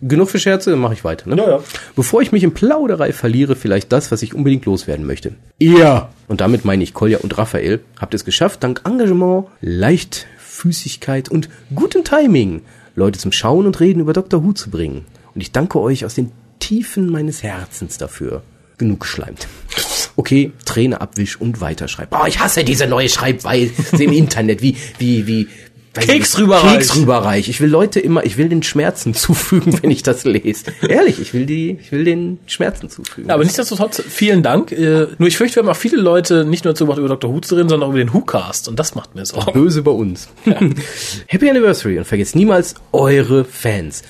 Genug 0.01 0.30
für 0.30 0.38
Scherze, 0.38 0.70
dann 0.70 0.80
mache 0.80 0.93
ich 0.93 1.03
weiter. 1.03 1.28
Ne? 1.28 1.38
Ja, 1.38 1.49
ja. 1.49 1.59
Bevor 1.95 2.22
ich 2.22 2.32
mich 2.32 2.43
in 2.43 2.53
Plauderei 2.53 3.11
verliere, 3.11 3.55
vielleicht 3.55 3.91
das, 3.91 4.11
was 4.11 4.22
ich 4.22 4.36
unbedingt 4.36 4.65
loswerden 4.65 5.07
möchte. 5.07 5.34
Ihr, 5.57 6.09
und 6.28 6.41
damit 6.41 6.65
meine 6.65 6.84
ich 6.84 6.93
Kolja 6.93 7.18
und 7.18 7.36
Raphael, 7.36 7.80
habt 7.99 8.13
es 8.13 8.24
geschafft, 8.24 8.63
dank 8.63 8.82
Engagement, 8.86 9.47
Leichtfüßigkeit 9.61 11.30
und 11.30 11.49
gutem 11.74 12.03
Timing, 12.03 12.61
Leute 12.98 13.20
zum 13.20 13.32
Schauen 13.32 13.68
und 13.68 13.80
Reden 13.80 14.00
über 14.00 14.12
Dr. 14.12 14.43
Who 14.43 14.54
zu 14.54 14.72
bringen. 14.72 15.06
Und 15.36 15.41
ich 15.41 15.52
danke 15.52 15.80
euch 15.80 16.04
aus 16.04 16.16
den 16.16 16.32
Tiefen 16.58 17.12
meines 17.12 17.43
Herzens 17.43 18.00
dafür. 18.00 18.41
Genug 18.80 19.02
geschleimt. 19.02 19.48
Okay, 20.16 20.52
Träne 20.66 21.00
abwisch 21.00 21.39
und 21.39 21.62
weiterschreib. 21.62 22.10
Boah, 22.10 22.28
ich 22.28 22.39
hasse 22.39 22.64
diese 22.64 22.88
neue 22.88 23.08
Schreibweise 23.08 23.72
im 24.04 24.12
Internet. 24.14 24.64
Wie, 24.64 24.76
wie, 24.98 25.28
wie, 25.28 25.48
Keks 26.00 26.38
rüberreich. 26.38 26.74
Keks 26.74 26.95
rüberreich. 26.95 27.50
Ich 27.50 27.62
will 27.62 27.70
Leute 27.70 28.00
immer, 28.00 28.26
ich 28.26 28.38
will 28.38 28.50
den 28.50 28.64
Schmerzen 28.64 29.14
zufügen, 29.14 29.82
wenn 29.82 29.91
ich 29.91 30.04
das 30.04 30.24
lese. 30.26 30.66
Ehrlich, 30.88 31.20
ich 31.20 31.34
will 31.34 31.45
die, 31.45 31.78
ich 31.82 31.91
will 31.91 32.04
den 32.04 32.39
Schmerzen 32.48 32.89
zufügen. 32.89 33.30
Ja, 33.30 33.36
aber 33.36 33.43
nichtsdestotrotz, 33.43 34.02
vielen 34.08 34.43
Dank. 34.43 34.72
Äh, 34.72 35.08
nur 35.18 35.28
ich 35.28 35.38
fürchte, 35.38 35.58
wir 35.58 35.64
haben 35.64 35.70
auch 35.70 35.80
viele 35.80 35.98
Leute 35.98 36.45
nicht 36.45 36.66
nur 36.66 36.74
dazu 36.74 36.86
gebracht, 36.86 37.00
über 37.00 37.10
Dr. 37.10 37.34
Who 37.34 37.39
zu 37.39 37.56
reden, 37.56 37.70
sondern 37.70 37.89
auch 37.89 37.93
über 37.93 38.04
den 38.04 38.14
Who-Cast. 38.14 38.68
Und 38.68 38.80
das 38.80 38.95
macht 38.95 39.16
mir 39.16 39.26
Sorgen. 39.26 39.54
Böse 39.54 39.82
bei 39.82 39.91
uns. 39.91 40.28
Happy 41.28 41.50
Anniversary 41.50 41.98
und 41.98 42.06
vergesst 42.06 42.36
niemals 42.36 42.76
eure 42.91 43.45
Fans. 43.45 44.04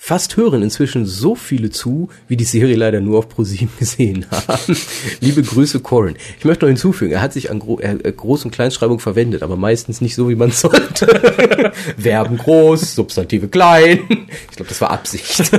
Fast 0.00 0.36
hören 0.36 0.62
inzwischen 0.62 1.06
so 1.06 1.34
viele 1.34 1.70
zu, 1.70 2.08
wie 2.28 2.36
die 2.36 2.44
Serie 2.44 2.76
leider 2.76 3.00
nur 3.00 3.18
auf 3.18 3.28
ProSieben 3.28 3.68
gesehen 3.80 4.26
haben. 4.30 4.76
Liebe 5.20 5.42
Grüße, 5.42 5.80
Corin. 5.80 6.14
Ich 6.38 6.44
möchte 6.44 6.64
noch 6.64 6.68
hinzufügen, 6.68 7.12
er 7.12 7.20
hat 7.20 7.32
sich 7.32 7.50
an 7.50 7.58
Gro 7.58 7.80
äh, 7.80 7.96
Groß- 8.16 8.44
und 8.44 8.52
Kleinschreibung 8.52 9.00
verwendet, 9.00 9.42
aber 9.42 9.56
meistens 9.56 10.00
nicht 10.00 10.14
so, 10.14 10.28
wie 10.28 10.36
man 10.36 10.50
sollte. 10.52 11.06
Verben 11.98 12.38
groß, 12.38 12.94
Substantive 12.94 13.48
klein. 13.48 13.98
Ich 14.50 14.56
glaube, 14.56 14.68
das 14.68 14.80
war 14.80 14.92
Absicht. 14.92 15.50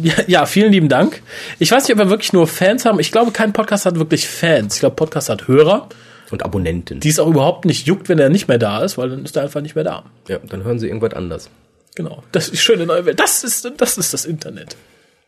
Ja, 0.00 0.14
ja, 0.28 0.46
vielen 0.46 0.70
lieben 0.72 0.88
Dank. 0.88 1.20
Ich 1.58 1.72
weiß 1.72 1.82
nicht, 1.82 1.92
ob 1.92 1.98
wir 1.98 2.10
wirklich 2.10 2.32
nur 2.32 2.46
Fans 2.46 2.84
haben. 2.84 3.00
Ich 3.00 3.10
glaube, 3.10 3.32
kein 3.32 3.52
Podcast 3.52 3.86
hat 3.86 3.96
wirklich 3.98 4.28
Fans. 4.28 4.74
Ich 4.74 4.80
glaube, 4.80 4.94
Podcast 4.94 5.28
hat 5.30 5.48
Hörer, 5.48 5.88
Und 6.30 6.44
Abonnenten. 6.44 7.00
die 7.00 7.08
es 7.08 7.18
auch 7.18 7.26
überhaupt 7.28 7.64
nicht 7.64 7.88
juckt, 7.88 8.08
wenn 8.08 8.20
er 8.20 8.28
nicht 8.30 8.46
mehr 8.46 8.58
da 8.58 8.84
ist, 8.84 8.96
weil 8.96 9.10
dann 9.10 9.24
ist 9.24 9.36
er 9.36 9.42
einfach 9.42 9.62
nicht 9.62 9.74
mehr 9.74 9.84
da. 9.84 10.04
Ja, 10.28 10.38
dann 10.48 10.62
hören 10.62 10.78
sie 10.78 10.86
irgendwas 10.86 11.14
anders. 11.14 11.50
Genau. 11.98 12.22
Das 12.30 12.48
ist 12.48 12.60
schöne 12.60 12.86
neue 12.86 13.04
Welt. 13.06 13.18
Das 13.18 13.42
ist, 13.42 13.68
das 13.76 13.98
ist 13.98 14.14
das 14.14 14.24
Internet. 14.24 14.76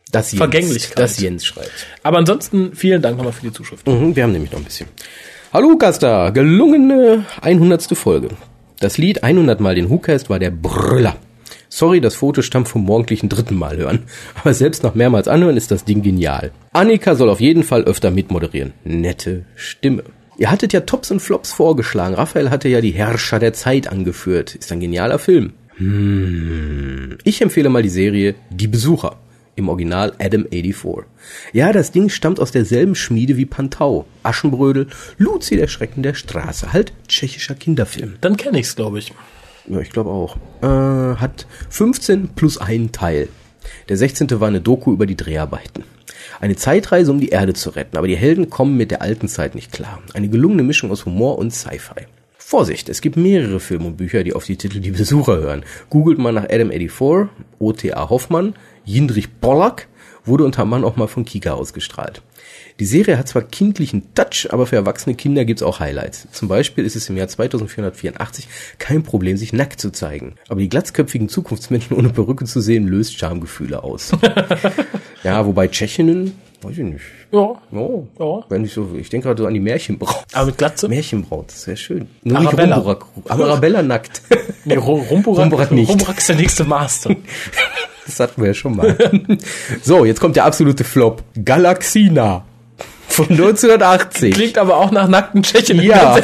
Das 0.09 0.31
Jens, 0.31 0.37
Vergänglichkeit. 0.37 0.99
Das 0.99 1.19
Jens 1.19 1.45
schreibt. 1.45 1.69
Aber 2.01 2.17
ansonsten 2.17 2.73
vielen 2.73 3.01
Dank 3.01 3.17
nochmal 3.17 3.33
für 3.33 3.41
die 3.41 3.51
Zuschrift. 3.51 3.85
Mhm, 3.85 4.15
wir 4.15 4.23
haben 4.23 4.31
nämlich 4.31 4.53
noch 4.53 4.59
ein 4.59 4.63
bisschen. 4.63 4.87
Hallo 5.51 5.77
Gasta, 5.77 6.29
gelungene 6.29 7.25
100. 7.41 7.97
Folge. 7.97 8.29
Das 8.79 8.97
Lied 8.97 9.21
100 9.21 9.59
Mal 9.59 9.75
den 9.75 9.89
WhoCast 9.89 10.29
war 10.29 10.39
der 10.39 10.51
Brüller. 10.51 11.17
Sorry, 11.67 11.99
das 11.99 12.15
Foto 12.15 12.41
stammt 12.41 12.69
vom 12.69 12.85
morgendlichen 12.85 13.27
dritten 13.27 13.55
Mal 13.55 13.75
hören. 13.75 14.03
Aber 14.41 14.53
selbst 14.53 14.81
nach 14.81 14.95
mehrmals 14.95 15.27
anhören 15.27 15.57
ist 15.57 15.71
das 15.71 15.83
Ding 15.83 16.01
genial. 16.01 16.51
Annika 16.71 17.15
soll 17.15 17.29
auf 17.29 17.41
jeden 17.41 17.63
Fall 17.63 17.83
öfter 17.83 18.11
mitmoderieren. 18.11 18.71
Nette 18.85 19.43
Stimme. 19.55 20.03
Ihr 20.37 20.49
hattet 20.49 20.71
ja 20.71 20.79
Tops 20.79 21.11
und 21.11 21.19
Flops 21.19 21.51
vorgeschlagen. 21.51 22.15
Raphael 22.15 22.49
hatte 22.49 22.69
ja 22.69 22.79
die 22.79 22.91
Herrscher 22.91 23.39
der 23.39 23.51
Zeit 23.51 23.89
angeführt. 23.89 24.55
Ist 24.55 24.71
ein 24.71 24.79
genialer 24.79 25.19
Film. 25.19 25.51
Hm. 25.81 27.17
Ich 27.23 27.41
empfehle 27.41 27.69
mal 27.69 27.81
die 27.81 27.89
Serie 27.89 28.35
Die 28.51 28.67
Besucher. 28.67 29.17
Im 29.55 29.67
Original 29.67 30.13
Adam 30.19 30.45
84. 30.49 31.05
Ja, 31.53 31.73
das 31.73 31.91
Ding 31.91 32.09
stammt 32.09 32.39
aus 32.39 32.51
derselben 32.51 32.93
Schmiede 32.93 33.35
wie 33.35 33.45
Pantau. 33.45 34.05
Aschenbrödel, 34.21 34.87
Luzi 35.17 35.57
der 35.57 35.67
Schrecken 35.67 36.03
der 36.03 36.13
Straße. 36.13 36.71
Halt 36.71 36.93
tschechischer 37.07 37.55
Kinderfilm. 37.55 38.13
Dann 38.21 38.37
kenne 38.37 38.59
ich's, 38.59 38.75
glaube 38.75 38.99
ich. 38.99 39.11
Ja, 39.67 39.79
ich 39.79 39.89
glaube 39.89 40.11
auch. 40.11 40.37
Äh, 40.61 41.19
hat 41.19 41.47
15 41.69 42.29
plus 42.29 42.59
einen 42.59 42.91
Teil. 42.91 43.27
Der 43.89 43.97
16. 43.97 44.39
war 44.39 44.47
eine 44.47 44.61
Doku 44.61 44.93
über 44.93 45.07
die 45.07 45.17
Dreharbeiten. 45.17 45.83
Eine 46.39 46.55
Zeitreise, 46.55 47.11
um 47.11 47.19
die 47.19 47.29
Erde 47.29 47.53
zu 47.53 47.71
retten, 47.71 47.97
aber 47.97 48.07
die 48.07 48.15
Helden 48.15 48.51
kommen 48.51 48.77
mit 48.77 48.91
der 48.91 49.01
alten 49.01 49.27
Zeit 49.27 49.55
nicht 49.55 49.71
klar. 49.71 50.01
Eine 50.13 50.29
gelungene 50.29 50.63
Mischung 50.63 50.91
aus 50.91 51.05
Humor 51.05 51.39
und 51.39 51.51
Sci-Fi. 51.51 52.05
Vorsicht, 52.51 52.89
es 52.89 52.99
gibt 52.99 53.15
mehrere 53.15 53.61
Filme 53.61 53.85
und 53.85 53.95
Bücher, 53.95 54.25
die 54.25 54.33
auf 54.33 54.43
die 54.43 54.57
Titel 54.57 54.81
Die 54.81 54.91
Besucher 54.91 55.37
hören. 55.37 55.63
Googelt 55.89 56.19
mal 56.19 56.33
nach 56.33 56.49
Adam 56.49 56.69
84, 56.69 57.29
O.T.A. 57.59 58.09
Hoffmann, 58.09 58.55
Jindrich 58.83 59.39
Pollack, 59.39 59.87
wurde 60.25 60.43
unter 60.43 60.65
Mann 60.65 60.83
auch 60.83 60.97
mal 60.97 61.07
von 61.07 61.23
Kika 61.23 61.53
ausgestrahlt. 61.53 62.21
Die 62.81 62.85
Serie 62.85 63.17
hat 63.17 63.29
zwar 63.29 63.43
kindlichen 63.43 64.13
Touch, 64.15 64.49
aber 64.49 64.67
für 64.67 64.75
erwachsene 64.75 65.15
Kinder 65.15 65.45
gibt's 65.45 65.63
auch 65.63 65.79
Highlights. 65.79 66.27
Zum 66.33 66.49
Beispiel 66.49 66.83
ist 66.83 66.97
es 66.97 67.07
im 67.07 67.15
Jahr 67.15 67.29
2484 67.29 68.49
kein 68.79 69.03
Problem, 69.03 69.37
sich 69.37 69.53
nackt 69.53 69.79
zu 69.79 69.89
zeigen. 69.93 70.35
Aber 70.49 70.59
die 70.59 70.67
glatzköpfigen 70.67 71.29
Zukunftsmenschen 71.29 71.95
ohne 71.97 72.09
Perücke 72.09 72.43
zu 72.43 72.59
sehen, 72.59 72.85
löst 72.85 73.17
Schamgefühle 73.17 73.81
aus. 73.81 74.11
ja, 75.23 75.45
wobei 75.45 75.69
Tschechinnen, 75.69 76.33
weiß 76.63 76.77
ich 76.77 76.83
nicht. 76.83 77.01
Ja. 77.31 77.55
Oh, 77.71 78.07
Ja. 78.19 78.43
wenn 78.49 78.63
ich 78.65 78.73
so, 78.73 78.89
ich 78.99 79.09
denke 79.09 79.27
gerade 79.27 79.41
so 79.41 79.47
an 79.47 79.53
die 79.53 79.59
Märchenbraut. 79.59 80.23
Aber 80.33 80.47
mit 80.47 80.57
Glatze? 80.57 80.87
Märchenbraut, 80.89 81.47
das 81.49 81.65
wäre 81.67 81.77
schön. 81.77 82.07
Nur 82.23 82.37
Arabella. 82.39 82.77
nicht 82.77 82.85
Rumburak. 82.85 83.05
Aber 83.29 83.45
Arabella 83.45 83.81
nackt. 83.83 84.21
Nee, 84.63 84.75
Rum- 84.75 85.01
Rumburak, 85.01 85.41
Rumburak 85.45 85.71
nicht. 85.71 85.89
Rumburak 85.89 86.19
ist 86.19 86.29
der 86.29 86.35
nächste 86.35 86.63
Master. 86.63 87.15
Das 88.05 88.19
hatten 88.19 88.41
wir 88.41 88.47
ja 88.49 88.53
schon 88.55 88.75
mal. 88.75 88.97
so, 89.83 90.05
jetzt 90.05 90.19
kommt 90.19 90.35
der 90.35 90.43
absolute 90.45 90.83
Flop. 90.83 91.23
Galaxina. 91.45 92.43
Von 93.07 93.27
1980. 93.29 94.33
Klingt 94.33 94.57
aber 94.57 94.77
auch 94.77 94.91
nach 94.91 95.07
nackten 95.07 95.43
Tschechen. 95.43 95.81
Ja, 95.81 96.17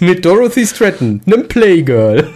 mit 0.00 0.24
Dorothy 0.24 0.66
Stratton, 0.66 1.22
nem 1.24 1.48
Playgirl. 1.48 2.28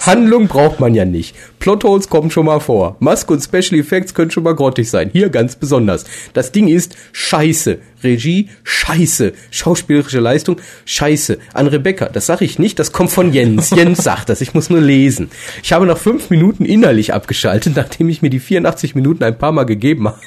Handlung 0.00 0.48
braucht 0.48 0.80
man 0.80 0.94
ja 0.94 1.04
nicht. 1.04 1.36
Plotholes 1.58 2.08
kommen 2.08 2.30
schon 2.30 2.46
mal 2.46 2.60
vor. 2.60 2.96
Maske 3.00 3.32
und 3.32 3.40
Special 3.42 3.80
Effects 3.80 4.14
können 4.14 4.30
schon 4.30 4.44
mal 4.44 4.54
grottig 4.54 4.90
sein. 4.90 5.10
Hier 5.12 5.28
ganz 5.30 5.56
besonders. 5.56 6.04
Das 6.32 6.52
Ding 6.52 6.68
ist 6.68 6.96
scheiße. 7.12 7.78
Regie, 8.04 8.48
scheiße. 8.62 9.32
Schauspielerische 9.50 10.20
Leistung, 10.20 10.60
scheiße. 10.84 11.38
An 11.52 11.66
Rebecca, 11.66 12.08
das 12.08 12.26
sage 12.26 12.44
ich 12.44 12.58
nicht, 12.58 12.78
das 12.78 12.92
kommt 12.92 13.10
von 13.10 13.32
Jens. 13.32 13.70
Jens 13.70 14.04
sagt 14.04 14.28
das, 14.28 14.40
ich 14.40 14.54
muss 14.54 14.70
nur 14.70 14.80
lesen. 14.80 15.30
Ich 15.62 15.72
habe 15.72 15.86
nach 15.86 15.98
fünf 15.98 16.30
Minuten 16.30 16.64
innerlich 16.64 17.12
abgeschaltet, 17.14 17.74
nachdem 17.76 18.08
ich 18.08 18.22
mir 18.22 18.30
die 18.30 18.38
84 18.38 18.94
Minuten 18.94 19.24
ein 19.24 19.38
paar 19.38 19.52
Mal 19.52 19.64
gegeben 19.64 20.08
habe. 20.08 20.20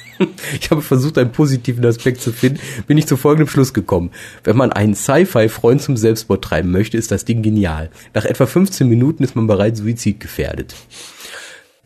Ich 0.60 0.70
habe 0.70 0.82
versucht, 0.82 1.16
einen 1.16 1.30
positiven 1.30 1.84
Aspekt 1.86 2.20
zu 2.20 2.32
finden, 2.32 2.58
bin 2.88 2.98
ich 2.98 3.06
zu 3.06 3.16
folgendem 3.16 3.48
Schluss 3.48 3.72
gekommen. 3.72 4.10
Wenn 4.42 4.56
man 4.56 4.72
einen 4.72 4.94
Sci-Fi-Freund 4.94 5.80
zum 5.80 5.96
Selbstmord 5.96 6.42
treiben 6.42 6.72
möchte, 6.72 6.96
ist 6.96 7.12
das 7.12 7.24
Ding 7.24 7.42
genial. 7.42 7.90
Nach 8.14 8.24
etwa 8.24 8.46
15 8.46 8.88
Minuten 8.88 9.22
ist 9.22 9.36
man 9.36 9.46
bereits 9.46 9.78
suizidgefährdet. 9.78 10.74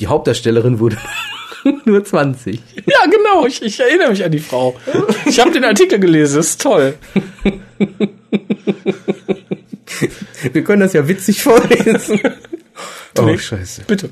Die 0.01 0.07
Hauptdarstellerin 0.07 0.79
wurde 0.79 0.97
nur 1.85 2.05
20. 2.05 2.61
Ja, 2.87 3.07
genau. 3.07 3.47
Ich, 3.47 3.63
ich 3.63 3.79
erinnere 3.81 4.11
mich 4.11 4.25
an 4.25 4.33
die 4.33 4.39
Frau. 4.41 4.79
Ich 5.27 5.39
habe 5.41 5.51
den 5.53 5.65
Artikel 5.65 5.99
gelesen. 5.99 6.37
Das 6.37 6.51
ist 6.51 6.61
toll. 6.63 6.95
Wir 10.53 10.65
können 10.65 10.81
das 10.81 10.93
ja 10.93 11.07
witzig 11.09 11.43
vorlesen. 11.43 12.21
Oh, 13.19 13.25
Nee. 13.27 13.37
scheiße. 13.37 13.83
Bitte. 13.87 14.09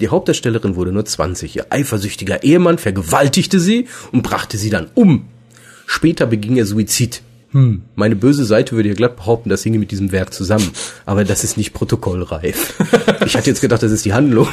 Die 0.00 0.08
Hauptdarstellerin 0.08 0.74
wurde 0.74 0.90
nur 0.90 1.04
20. 1.04 1.54
Ihr 1.54 1.66
eifersüchtiger 1.70 2.42
Ehemann 2.42 2.76
vergewaltigte 2.76 3.60
sie 3.60 3.86
und 4.10 4.22
brachte 4.22 4.58
sie 4.58 4.68
dann 4.68 4.90
um. 4.94 5.28
Später 5.86 6.26
beging 6.26 6.56
er 6.56 6.66
Suizid. 6.66 7.22
Hm, 7.52 7.82
meine 7.94 8.14
böse 8.14 8.44
Seite 8.44 8.76
würde 8.76 8.90
ja 8.90 8.94
glatt 8.94 9.16
behaupten, 9.16 9.48
das 9.48 9.62
hinge 9.62 9.78
mit 9.78 9.90
diesem 9.90 10.12
Werk 10.12 10.34
zusammen. 10.34 10.70
Aber 11.06 11.24
das 11.24 11.44
ist 11.44 11.56
nicht 11.56 11.72
protokollreif. 11.72 12.74
Ich 13.26 13.36
hatte 13.36 13.50
jetzt 13.50 13.60
gedacht, 13.60 13.82
das 13.82 13.92
ist 13.92 14.06
die 14.06 14.14
Handlung. 14.14 14.48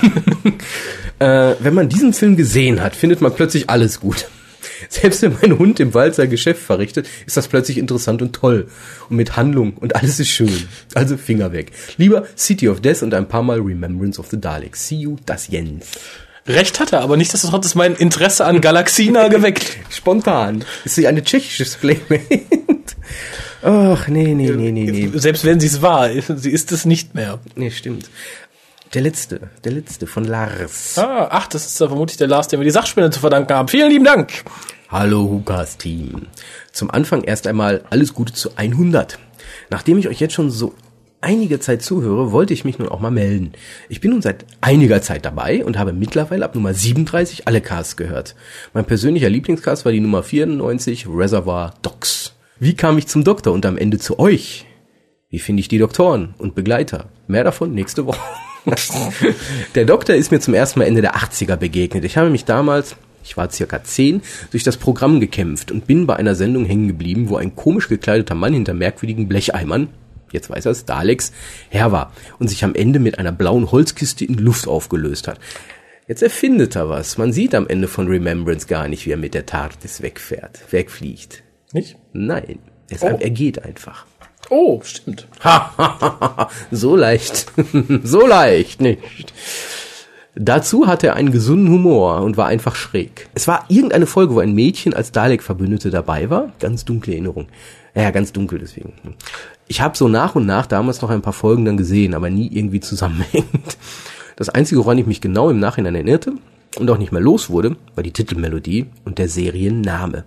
äh, 1.19 1.53
wenn 1.59 1.73
man 1.73 1.87
diesen 1.87 2.11
Film 2.11 2.35
gesehen 2.35 2.81
hat, 2.81 2.93
findet 2.93 3.21
man 3.21 3.33
plötzlich 3.33 3.69
alles 3.69 4.01
gut. 4.01 4.27
Selbst 4.89 5.21
wenn 5.21 5.37
mein 5.41 5.57
Hund 5.57 5.79
im 5.79 5.93
Wald 5.93 6.15
sein 6.15 6.29
Geschäft 6.29 6.61
verrichtet, 6.61 7.07
ist 7.25 7.37
das 7.37 7.47
plötzlich 7.47 7.77
interessant 7.77 8.21
und 8.21 8.33
toll. 8.33 8.67
Und 9.09 9.15
mit 9.15 9.37
Handlung 9.37 9.77
und 9.77 9.95
alles 9.95 10.19
ist 10.19 10.29
schön. 10.29 10.67
Also 10.93 11.15
Finger 11.15 11.53
weg. 11.53 11.71
Lieber 11.97 12.25
City 12.35 12.67
of 12.67 12.81
Death 12.81 13.03
und 13.03 13.13
ein 13.13 13.27
paar 13.29 13.43
Mal 13.43 13.61
Remembrance 13.61 14.19
of 14.19 14.27
the 14.29 14.39
Daleks. 14.39 14.87
See 14.87 14.95
you, 14.95 15.15
das 15.25 15.47
Jens. 15.47 15.85
Recht 16.47 16.79
hat 16.79 16.93
er, 16.93 17.01
aber 17.01 17.17
nicht, 17.17 17.33
dass 17.33 17.41
das 17.41 17.51
hat 17.51 17.75
mein 17.75 17.95
Interesse 17.95 18.45
an 18.45 18.61
Galaxina 18.61 19.27
geweckt. 19.29 19.77
Spontan. 19.89 20.63
Ist 20.83 20.95
sie 20.95 21.07
eine 21.07 21.23
tschechische 21.23 21.65
Playmate? 21.65 22.41
Ach, 23.63 24.07
nee, 24.07 24.35
nee, 24.35 24.51
nee, 24.51 24.71
nee, 24.71 24.91
nee. 24.91 25.09
Selbst 25.15 25.43
wenn 25.43 25.59
sie 25.59 25.65
es 25.65 25.81
war, 25.81 26.09
sie 26.11 26.51
ist 26.51 26.71
es 26.71 26.85
nicht 26.85 27.15
mehr. 27.15 27.39
Nee, 27.55 27.71
stimmt. 27.71 28.11
Der 28.93 29.01
letzte, 29.01 29.49
der 29.63 29.71
letzte 29.71 30.05
von 30.05 30.23
Lars. 30.23 30.99
Ah, 30.99 31.27
ach, 31.31 31.47
das 31.47 31.65
ist 31.65 31.81
da 31.81 31.87
vermutlich 31.87 32.17
der 32.17 32.27
Lars, 32.27 32.47
dem 32.47 32.59
wir 32.59 32.65
die 32.65 32.71
Sachspende 32.71 33.09
zu 33.09 33.19
verdanken 33.19 33.53
haben. 33.53 33.67
Vielen 33.67 33.89
lieben 33.89 34.05
Dank. 34.05 34.43
Hallo 34.89 35.23
Hukas 35.23 35.77
Team. 35.77 36.27
Zum 36.71 36.91
Anfang 36.91 37.23
erst 37.23 37.47
einmal 37.47 37.83
alles 37.89 38.13
Gute 38.13 38.33
zu 38.33 38.55
100. 38.55 39.17
Nachdem 39.71 39.97
ich 39.97 40.07
euch 40.07 40.19
jetzt 40.19 40.35
schon 40.35 40.51
so 40.51 40.75
einige 41.21 41.59
Zeit 41.59 41.81
zuhöre, 41.81 42.31
wollte 42.31 42.53
ich 42.53 42.65
mich 42.65 42.79
nun 42.79 42.89
auch 42.89 42.99
mal 42.99 43.11
melden. 43.11 43.53
Ich 43.89 44.01
bin 44.01 44.11
nun 44.11 44.21
seit 44.21 44.45
einiger 44.61 45.01
Zeit 45.01 45.25
dabei 45.25 45.65
und 45.65 45.77
habe 45.77 45.93
mittlerweile 45.93 46.45
ab 46.45 46.55
Nummer 46.55 46.73
37 46.73 47.47
alle 47.47 47.61
Casts 47.61 47.97
gehört. 47.97 48.35
Mein 48.73 48.85
persönlicher 48.85 49.29
Lieblingscast 49.29 49.85
war 49.85 49.91
die 49.91 49.99
Nummer 49.99 50.23
94 50.23 51.07
Reservoir 51.09 51.73
Docs. 51.81 52.33
Wie 52.59 52.75
kam 52.75 52.97
ich 52.97 53.07
zum 53.07 53.23
Doktor 53.23 53.53
und 53.53 53.65
am 53.65 53.77
Ende 53.77 53.99
zu 53.99 54.19
euch? 54.19 54.65
Wie 55.29 55.39
finde 55.39 55.61
ich 55.61 55.67
die 55.67 55.79
Doktoren 55.79 56.33
und 56.37 56.55
Begleiter? 56.55 57.09
Mehr 57.27 57.43
davon 57.43 57.73
nächste 57.73 58.05
Woche. 58.05 58.19
der 59.75 59.85
Doktor 59.85 60.15
ist 60.15 60.31
mir 60.31 60.39
zum 60.39 60.53
ersten 60.53 60.79
Mal 60.79 60.85
Ende 60.85 61.01
der 61.01 61.15
80er 61.15 61.55
begegnet. 61.55 62.05
Ich 62.05 62.17
habe 62.17 62.29
mich 62.29 62.45
damals, 62.45 62.95
ich 63.23 63.35
war 63.35 63.51
circa 63.51 63.83
10, 63.83 64.21
durch 64.51 64.63
das 64.63 64.77
Programm 64.77 65.19
gekämpft 65.19 65.71
und 65.71 65.87
bin 65.87 66.07
bei 66.07 66.15
einer 66.15 66.35
Sendung 66.35 66.65
hängen 66.65 66.87
geblieben, 66.87 67.29
wo 67.29 67.37
ein 67.37 67.55
komisch 67.55 67.89
gekleideter 67.89 68.35
Mann 68.35 68.53
hinter 68.53 68.73
merkwürdigen 68.73 69.27
Blecheimern, 69.27 69.89
jetzt 70.35 70.49
weiß 70.51 70.65
er 70.65 70.71
es, 70.71 70.85
Daleks, 70.85 71.31
her 71.69 71.91
war 71.91 72.13
und 72.37 72.47
sich 72.47 72.63
am 72.63 72.75
Ende 72.75 72.99
mit 72.99 73.17
einer 73.17 73.31
blauen 73.31 73.71
Holzkiste 73.71 74.25
in 74.25 74.37
die 74.37 74.43
Luft 74.43 74.67
aufgelöst 74.67 75.27
hat. 75.27 75.39
Jetzt 76.07 76.21
erfindet 76.21 76.75
er 76.75 76.87
was. 76.87 77.17
Man 77.17 77.33
sieht 77.33 77.55
am 77.55 77.67
Ende 77.67 77.87
von 77.87 78.07
Remembrance 78.07 78.67
gar 78.67 78.87
nicht, 78.87 79.07
wie 79.07 79.11
er 79.11 79.17
mit 79.17 79.33
der 79.33 79.47
TARDIS 79.47 80.03
wegfährt, 80.03 80.59
wegfliegt. 80.71 81.41
Nicht? 81.73 81.97
Nein, 82.13 82.59
es, 82.91 83.01
Oh. 83.01 83.17
er 83.19 83.29
geht 83.31 83.63
einfach. 83.65 84.05
Oh, 84.51 84.79
stimmt. 84.83 85.27
so 86.71 86.95
leicht. 86.95 87.47
so 88.03 88.27
leicht 88.27 88.81
nicht. 88.81 89.33
Dazu 90.35 90.85
hatte 90.85 91.07
er 91.07 91.15
einen 91.15 91.31
gesunden 91.31 91.69
Humor 91.69 92.21
und 92.21 92.35
war 92.35 92.47
einfach 92.47 92.75
schräg. 92.75 93.29
Es 93.33 93.47
war 93.47 93.65
irgendeine 93.69 94.05
Folge, 94.05 94.35
wo 94.35 94.39
ein 94.39 94.53
Mädchen 94.53 94.93
als 94.93 95.13
Dalek-Verbündete 95.13 95.91
dabei 95.91 96.29
war. 96.29 96.51
Ganz 96.59 96.83
dunkle 96.83 97.13
Erinnerung. 97.13 97.47
Ja, 97.95 98.11
ganz 98.11 98.33
dunkel 98.33 98.59
deswegen. 98.59 98.91
Ich 99.67 99.79
habe 99.79 99.95
so 99.95 100.09
nach 100.09 100.35
und 100.35 100.45
nach 100.45 100.65
damals 100.65 101.01
noch 101.01 101.09
ein 101.09 101.21
paar 101.21 101.31
Folgen 101.31 101.63
dann 101.63 101.77
gesehen, 101.77 102.13
aber 102.13 102.29
nie 102.29 102.49
irgendwie 102.51 102.81
zusammenhängend. 102.81 103.77
Das 104.35 104.49
Einzige, 104.49 104.81
woran 104.83 104.97
ich 104.97 105.05
mich 105.05 105.21
genau 105.21 105.49
im 105.49 105.59
Nachhinein 105.61 105.95
erinnerte 105.95 106.33
und 106.77 106.89
auch 106.91 106.97
nicht 106.97 107.13
mehr 107.13 107.21
los 107.21 107.49
wurde, 107.49 107.77
war 107.95 108.03
die 108.03 108.11
Titelmelodie 108.11 108.87
und 109.05 109.17
der 109.17 109.29
Serienname. 109.29 110.25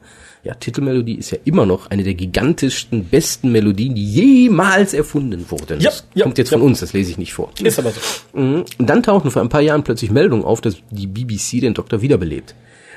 Ja, 0.49 0.55
Titelmelodie 0.55 1.17
ist 1.17 1.31
ja 1.31 1.37
immer 1.45 1.67
noch 1.67 1.91
eine 1.91 2.05
der 2.05 2.15
gigantischsten, 2.15 3.05
besten 3.05 3.53
Melodien, 3.53 3.95
die 3.95 4.03
jemals 4.03 4.95
erfunden 4.95 5.45
wurden. 5.51 5.79
Ja, 5.79 5.91
das 5.91 6.07
ja, 6.15 6.23
kommt 6.23 6.39
jetzt 6.39 6.51
ja. 6.51 6.57
von 6.57 6.67
uns, 6.67 6.81
das 6.81 6.95
lese 6.95 7.11
ich 7.11 7.19
nicht 7.19 7.35
vor. 7.35 7.51
Ist 7.63 7.79
aber 7.79 7.91
so. 7.91 8.01
Mhm. 8.33 8.65
Und 8.79 8.89
dann 8.89 9.03
tauchten 9.03 9.31
vor 9.31 9.43
ein 9.43 9.51
paar 9.51 9.61
Jahren 9.61 9.85
plötzlich 9.85 10.11
Meldungen 10.11 10.47
auf, 10.47 10.63
dass 10.63 10.79
die 10.91 11.07
BBC 11.07 11.61
den 11.61 11.75
Doktor 11.75 12.01
wiederbelebt. 12.01 12.55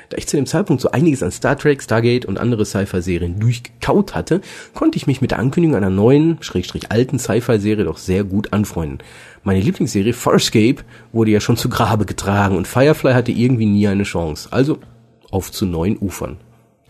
Da 0.08 0.16
ich 0.16 0.26
zu 0.26 0.36
dem 0.36 0.46
Zeitpunkt 0.46 0.80
so 0.80 0.92
einiges 0.92 1.22
an 1.22 1.30
Star 1.30 1.58
Trek, 1.58 1.82
Stargate 1.82 2.24
und 2.24 2.38
andere 2.38 2.64
Sci-Fi-Serien 2.64 3.38
durchgekaut 3.38 4.14
hatte, 4.14 4.40
konnte 4.72 4.96
ich 4.96 5.06
mich 5.06 5.20
mit 5.20 5.32
der 5.32 5.38
Ankündigung 5.38 5.76
einer 5.76 5.90
neuen, 5.90 6.38
schrägstrich 6.40 6.90
alten 6.90 7.18
Sci-Fi-Serie 7.18 7.84
doch 7.84 7.98
sehr 7.98 8.24
gut 8.24 8.54
anfreunden. 8.54 9.00
Meine 9.42 9.60
Lieblingsserie 9.60 10.14
Farscape 10.14 10.76
wurde 11.12 11.32
ja 11.32 11.40
schon 11.40 11.58
zu 11.58 11.68
Grabe 11.68 12.06
getragen 12.06 12.56
und 12.56 12.66
Firefly 12.66 13.12
hatte 13.12 13.32
irgendwie 13.32 13.66
nie 13.66 13.88
eine 13.88 14.04
Chance. 14.04 14.48
Also 14.50 14.78
auf 15.30 15.52
zu 15.52 15.66
neuen 15.66 15.98
Ufern. 15.98 16.38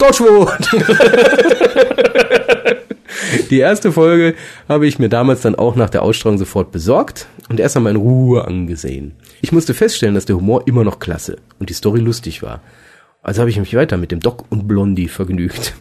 Dodgewood! 0.02 0.68
Die 3.50 3.60
erste 3.60 3.92
Folge 3.92 4.34
habe 4.68 4.88
ich 4.88 4.98
mir 4.98 5.08
damals 5.08 5.42
dann 5.42 5.54
auch 5.54 5.76
nach 5.76 5.90
der 5.90 6.02
Ausstrahlung 6.02 6.38
sofort 6.38 6.72
besorgt 6.72 7.28
und 7.48 7.60
erst 7.60 7.76
einmal 7.76 7.92
in 7.92 8.00
Ruhe 8.00 8.44
angesehen. 8.44 9.12
Ich 9.42 9.52
musste 9.52 9.74
feststellen, 9.74 10.16
dass 10.16 10.24
der 10.24 10.34
Humor 10.36 10.66
immer 10.66 10.82
noch 10.82 10.98
klasse 10.98 11.36
und 11.60 11.70
die 11.70 11.74
Story 11.74 12.00
lustig 12.00 12.42
war. 12.42 12.60
Also 13.22 13.40
habe 13.40 13.50
ich 13.50 13.60
mich 13.60 13.76
weiter 13.76 13.96
mit 13.96 14.10
dem 14.10 14.18
Doc 14.18 14.44
und 14.50 14.66
Blondie 14.66 15.06
vergnügt. 15.06 15.74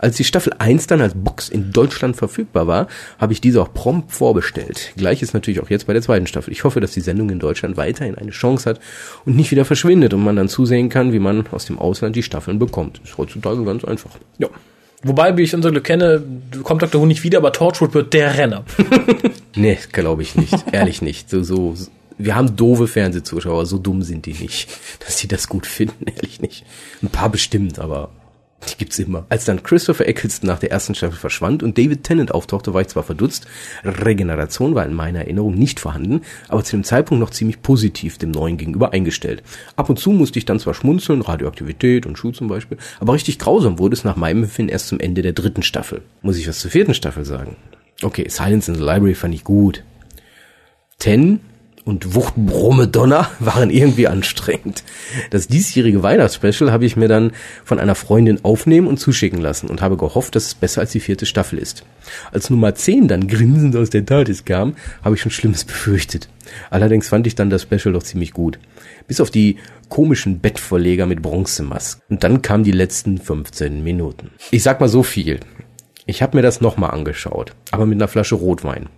Als 0.00 0.16
die 0.16 0.24
Staffel 0.24 0.54
1 0.58 0.86
dann 0.86 1.02
als 1.02 1.12
Box 1.14 1.50
in 1.50 1.72
Deutschland 1.72 2.16
verfügbar 2.16 2.66
war, 2.66 2.88
habe 3.18 3.34
ich 3.34 3.42
diese 3.42 3.60
auch 3.60 3.74
prompt 3.74 4.12
vorbestellt. 4.12 4.94
Gleiches 4.96 5.34
natürlich 5.34 5.60
auch 5.60 5.68
jetzt 5.68 5.86
bei 5.86 5.92
der 5.92 6.00
zweiten 6.00 6.26
Staffel. 6.26 6.52
Ich 6.52 6.64
hoffe, 6.64 6.80
dass 6.80 6.92
die 6.92 7.02
Sendung 7.02 7.28
in 7.28 7.38
Deutschland 7.38 7.76
weiterhin 7.76 8.14
eine 8.14 8.30
Chance 8.30 8.70
hat 8.70 8.80
und 9.26 9.36
nicht 9.36 9.50
wieder 9.50 9.66
verschwindet 9.66 10.14
und 10.14 10.24
man 10.24 10.36
dann 10.36 10.48
zusehen 10.48 10.88
kann, 10.88 11.12
wie 11.12 11.18
man 11.18 11.46
aus 11.48 11.66
dem 11.66 11.78
Ausland 11.78 12.16
die 12.16 12.22
Staffeln 12.22 12.58
bekommt. 12.58 12.98
Ist 13.04 13.18
heutzutage 13.18 13.62
ganz 13.62 13.84
einfach. 13.84 14.12
Ja. 14.38 14.48
Wobei, 15.02 15.36
wie 15.36 15.42
ich 15.42 15.54
unser 15.54 15.70
Glück 15.70 15.84
kenne, 15.84 16.22
kommt 16.62 16.80
Dr. 16.80 17.02
Who 17.02 17.06
nicht 17.06 17.22
wieder, 17.22 17.38
aber 17.38 17.52
Torchwood 17.52 17.92
wird 17.92 18.14
der 18.14 18.38
Renner. 18.38 18.64
nee, 19.54 19.78
glaube 19.92 20.22
ich 20.22 20.34
nicht. 20.34 20.64
Ehrlich 20.72 21.02
nicht. 21.02 21.28
So, 21.28 21.42
so, 21.42 21.74
wir 22.16 22.36
haben 22.36 22.56
doofe 22.56 22.86
Fernsehzuschauer, 22.86 23.66
so 23.66 23.76
dumm 23.76 24.02
sind 24.02 24.24
die 24.24 24.34
nicht, 24.34 24.70
dass 25.04 25.18
sie 25.18 25.28
das 25.28 25.48
gut 25.48 25.66
finden, 25.66 26.06
ehrlich 26.06 26.40
nicht. 26.40 26.64
Ein 27.02 27.08
paar 27.08 27.28
bestimmt, 27.28 27.78
aber 27.78 28.10
die 28.68 28.76
gibt's 28.76 28.98
immer. 28.98 29.24
Als 29.28 29.44
dann 29.44 29.62
Christopher 29.62 30.06
Eccleston 30.06 30.48
nach 30.48 30.58
der 30.58 30.70
ersten 30.70 30.94
Staffel 30.94 31.18
verschwand 31.18 31.62
und 31.62 31.78
David 31.78 32.04
Tennant 32.04 32.32
auftauchte, 32.32 32.74
war 32.74 32.82
ich 32.82 32.88
zwar 32.88 33.02
verdutzt, 33.02 33.46
Regeneration 33.84 34.74
war 34.74 34.84
in 34.84 34.94
meiner 34.94 35.20
Erinnerung 35.20 35.54
nicht 35.54 35.80
vorhanden, 35.80 36.22
aber 36.48 36.62
zu 36.62 36.76
dem 36.76 36.84
Zeitpunkt 36.84 37.20
noch 37.20 37.30
ziemlich 37.30 37.62
positiv 37.62 38.18
dem 38.18 38.30
Neuen 38.30 38.56
gegenüber 38.56 38.92
eingestellt. 38.92 39.42
Ab 39.76 39.88
und 39.88 39.98
zu 39.98 40.10
musste 40.10 40.38
ich 40.38 40.44
dann 40.44 40.60
zwar 40.60 40.74
schmunzeln, 40.74 41.22
Radioaktivität 41.22 42.06
und 42.06 42.18
Schuh 42.18 42.32
zum 42.32 42.48
Beispiel, 42.48 42.78
aber 43.00 43.14
richtig 43.14 43.38
grausam 43.38 43.78
wurde 43.78 43.94
es 43.94 44.04
nach 44.04 44.16
meinem 44.16 44.44
Empfinden 44.44 44.72
erst 44.72 44.88
zum 44.88 45.00
Ende 45.00 45.22
der 45.22 45.32
dritten 45.32 45.62
Staffel. 45.62 46.02
Muss 46.22 46.36
ich 46.36 46.48
was 46.48 46.60
zur 46.60 46.70
vierten 46.70 46.94
Staffel 46.94 47.24
sagen? 47.24 47.56
Okay, 48.02 48.26
Silence 48.28 48.70
in 48.70 48.76
the 48.76 48.84
Library 48.84 49.14
fand 49.14 49.34
ich 49.34 49.44
gut. 49.44 49.84
Ten 50.98 51.40
und 51.90 52.14
Wuchtbrummedonner 52.14 53.28
waren 53.40 53.68
irgendwie 53.68 54.06
anstrengend. 54.06 54.84
Das 55.30 55.48
diesjährige 55.48 56.02
Weihnachtsspecial 56.02 56.72
habe 56.72 56.86
ich 56.86 56.96
mir 56.96 57.08
dann 57.08 57.32
von 57.64 57.78
einer 57.78 57.96
Freundin 57.96 58.38
aufnehmen 58.44 58.86
und 58.86 58.98
zuschicken 58.98 59.40
lassen 59.40 59.68
und 59.68 59.82
habe 59.82 59.96
gehofft, 59.96 60.36
dass 60.36 60.46
es 60.46 60.54
besser 60.54 60.80
als 60.80 60.92
die 60.92 61.00
vierte 61.00 61.26
Staffel 61.26 61.58
ist. 61.58 61.84
Als 62.32 62.48
Nummer 62.48 62.74
10 62.74 63.08
dann 63.08 63.26
grinsend 63.26 63.76
aus 63.76 63.90
der 63.90 64.06
TARDIS 64.06 64.44
kam, 64.44 64.76
habe 65.02 65.16
ich 65.16 65.20
schon 65.20 65.32
Schlimmes 65.32 65.64
befürchtet. 65.64 66.28
Allerdings 66.70 67.08
fand 67.08 67.26
ich 67.26 67.34
dann 67.34 67.50
das 67.50 67.62
Special 67.62 67.92
doch 67.92 68.04
ziemlich 68.04 68.32
gut. 68.32 68.58
Bis 69.06 69.20
auf 69.20 69.30
die 69.30 69.56
komischen 69.88 70.38
Bettvorleger 70.38 71.06
mit 71.06 71.20
Bronzemasken. 71.22 72.02
Und 72.08 72.24
dann 72.24 72.40
kamen 72.40 72.64
die 72.64 72.70
letzten 72.70 73.18
15 73.18 73.82
Minuten. 73.82 74.30
Ich 74.52 74.62
sag 74.62 74.80
mal 74.80 74.88
so 74.88 75.02
viel. 75.02 75.40
Ich 76.06 76.22
habe 76.22 76.36
mir 76.36 76.42
das 76.42 76.60
nochmal 76.60 76.92
angeschaut, 76.92 77.52
aber 77.72 77.86
mit 77.86 77.98
einer 77.98 78.08
Flasche 78.08 78.36
Rotwein. 78.36 78.88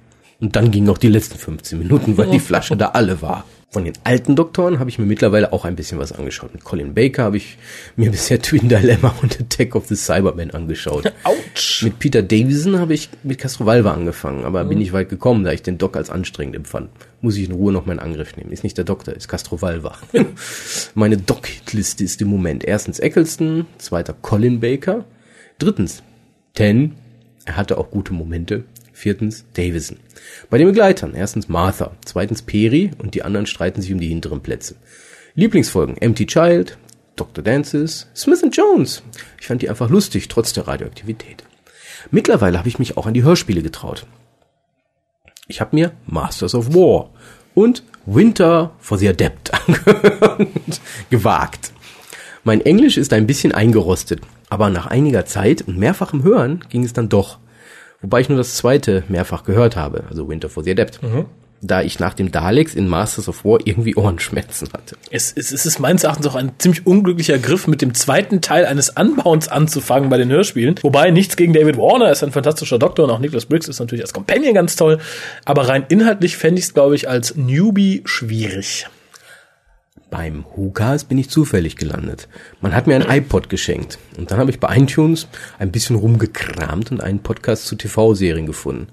Und 0.43 0.57
dann 0.57 0.73
ging 0.73 0.83
noch 0.83 0.99
die 0.99 1.09
letzten 1.09 1.39
15 1.39 1.79
Minuten, 1.79 2.19
weil 2.19 2.29
die 2.29 2.41
Flasche 2.41 2.77
da 2.77 2.89
alle 2.89 3.23
war. 3.23 3.45
Von 3.71 3.85
den 3.85 3.93
alten 4.03 4.35
Doktoren 4.35 4.81
habe 4.81 4.91
ich 4.91 4.99
mir 4.99 5.07
mittlerweile 5.07 5.53
auch 5.53 5.65
ein 5.65 5.77
bisschen 5.77 6.01
was 6.01 6.11
angeschaut. 6.11 6.53
Mit 6.53 6.65
Colin 6.65 6.95
Baker 6.95 7.23
habe 7.23 7.37
ich 7.37 7.59
mir 7.95 8.11
bisher 8.11 8.43
Twin 8.43 8.69
Dilemma 8.69 9.15
und 9.23 9.41
Attack 9.41 9.77
of 9.77 9.87
the 9.87 9.95
Cybermen 9.95 10.51
angeschaut. 10.51 11.13
Autsch! 11.23 11.85
Mit 11.85 12.01
Peter 12.01 12.25
Davison 12.25 12.81
habe 12.81 12.93
ich 12.93 13.09
mit 13.23 13.39
Castrovalva 13.39 13.93
angefangen, 13.93 14.45
aber 14.45 14.65
mhm. 14.65 14.71
bin 14.71 14.79
nicht 14.79 14.93
weit 14.93 15.11
gekommen, 15.11 15.45
da 15.45 15.53
ich 15.53 15.63
den 15.63 15.79
Doc 15.79 15.97
als 15.97 16.11
anstrengend 16.11 16.57
empfand. 16.57 16.91
Muss 17.21 17.37
ich 17.37 17.49
in 17.49 17.55
Ruhe 17.55 17.73
noch 17.73 17.87
meinen 17.87 18.01
Angriff 18.01 18.37
nehmen. 18.37 18.51
Ist 18.51 18.65
nicht 18.65 18.77
der 18.77 18.85
Doktor, 18.85 19.15
ist 19.15 19.29
Castrovalva. 19.29 19.97
Meine 20.97 21.19
Doc-Hitliste 21.19 22.03
ist 22.03 22.21
im 22.21 22.27
Moment 22.27 22.65
erstens 22.65 22.99
Eccleston, 22.99 23.67
zweiter 23.79 24.13
Colin 24.21 24.59
Baker, 24.59 25.05
drittens 25.61 26.03
Ten, 26.55 26.97
er 27.45 27.57
hatte 27.57 27.79
auch 27.79 27.93
gute 27.93 28.13
Momente, 28.13 28.65
viertens 29.03 29.45
Davison. 29.55 29.99
Bei 30.49 30.59
den 30.59 30.69
Begleitern 30.69 31.15
erstens 31.15 31.49
Martha, 31.49 31.91
zweitens 32.05 32.43
Peri 32.43 32.93
und 32.99 33.15
die 33.15 33.25
anderen 33.25 33.47
streiten 33.47 33.83
sich 33.83 33.93
um 33.93 33.99
die 33.99 34.09
hinteren 34.09 34.43
Plätze. 34.43 34.77
Lieblingsfolgen 35.35 35.97
Empty 35.97 36.27
Child, 36.27 36.79
Dr. 37.17 37.43
Dances, 37.43 38.07
Smith 38.15 38.45
Jones. 38.53 39.03
Ich 39.41 39.49
fand 39.49 39.61
die 39.61 39.69
einfach 39.69 39.91
lustig, 39.91 40.29
trotz 40.29 40.53
der 40.53 40.69
Radioaktivität. 40.69 41.43
Mittlerweile 42.13 42.59
habe 42.59 42.69
ich 42.69 42.79
mich 42.79 42.97
auch 42.97 43.07
an 43.07 43.15
die 43.15 43.25
Hörspiele 43.25 43.63
getraut. 43.63 44.07
Ich 45.49 45.61
habe 45.61 45.75
mir 45.75 45.93
Masters 46.07 46.55
of 46.55 46.73
War 46.73 47.11
und 47.55 47.83
Winter 48.07 48.71
for 48.79 48.99
the 48.99 49.09
Adept 49.09 49.51
gewagt. 51.11 51.73
Mein 52.45 52.61
Englisch 52.61 52.97
ist 52.97 53.13
ein 53.13 53.27
bisschen 53.27 53.53
eingerostet, 53.53 54.21
aber 54.49 54.71
nach 54.71 54.87
einiger 54.87 55.27
Zeit 55.27 55.63
und 55.63 55.77
mehrfachem 55.77 56.23
Hören 56.23 56.65
ging 56.69 56.85
es 56.85 56.93
dann 56.93 57.09
doch. 57.09 57.39
Wobei 58.03 58.21
ich 58.21 58.29
nur 58.29 58.39
das 58.39 58.57
zweite 58.57 59.05
mehrfach 59.09 59.45
gehört 59.45 59.77
habe, 59.77 60.05
also 60.11 60.29
Winter 60.29 60.49
for 60.49 60.65
the 60.65 60.73
Adept. 60.73 61.03
Mhm. 61.03 61.27
Da 61.65 61.81
ich 61.81 62.01
nach 62.01 62.15
dem 62.15 62.33
Daleks 62.33 62.75
in 62.75 62.89
Masters 62.89 63.29
of 63.29 63.45
War 63.45 63.61
irgendwie 63.65 63.95
Ohrenschmerzen 63.95 64.69
hatte. 64.73 64.97
Es, 65.13 65.33
es, 65.33 65.53
es 65.53 65.65
ist 65.65 65.79
meines 65.79 66.03
Erachtens 66.03 66.27
auch 66.27 66.35
ein 66.35 66.51
ziemlich 66.59 66.85
unglücklicher 66.85 67.39
Griff, 67.39 67.69
mit 67.69 67.81
dem 67.81 67.95
zweiten 67.95 68.41
Teil 68.41 68.67
eines 68.67 68.97
Anbauens 68.97 69.47
anzufangen 69.47 70.11
bei 70.11 70.19
den 70.19 70.29
Hörspielen. 70.29 70.75
Wobei 70.83 71.13
nichts 71.13 71.37
gegen 71.37 71.53
David 71.53 71.77
Warner, 71.77 72.07
er 72.07 72.13
ist 72.13 72.25
ein 72.25 72.33
fantastischer 72.33 72.81
Doktor 72.81 73.05
und 73.05 73.13
auch 73.13 73.21
Nicholas 73.21 73.47
Briggs 73.47 73.69
ist 73.69 73.79
natürlich 73.79 74.03
als 74.03 74.13
Companion 74.13 74.55
ganz 74.55 74.75
toll. 74.75 74.99
Aber 75.45 75.69
rein 75.69 75.87
inhaltlich 75.89 76.37
fände 76.37 76.59
ich 76.59 76.65
es, 76.65 76.75
glaube 76.75 76.97
ich, 76.97 77.09
als 77.09 77.37
Newbie 77.37 78.03
schwierig. 78.07 78.89
Beim 80.13 80.45
WhoCast 80.55 81.09
bin 81.09 81.17
ich 81.17 81.31
zufällig 81.31 81.77
gelandet. 81.77 82.29
Man 82.61 82.75
hat 82.75 82.87
mir 82.87 82.97
ein 82.97 83.09
iPod 83.09 83.49
geschenkt 83.49 83.99
und 84.19 84.31
dann 84.31 84.37
habe 84.37 84.51
ich 84.51 84.61
bei 84.61 84.77
iTunes 84.77 85.27
ein 85.59 85.73
bisschen 85.73 85.97
rumgekramt 85.97 86.93
und 86.93 87.03
einen 87.03 87.21
Podcast 87.21 87.65
zu 87.65 87.77
TV-Serien 87.77 88.45
gefunden. 88.45 88.89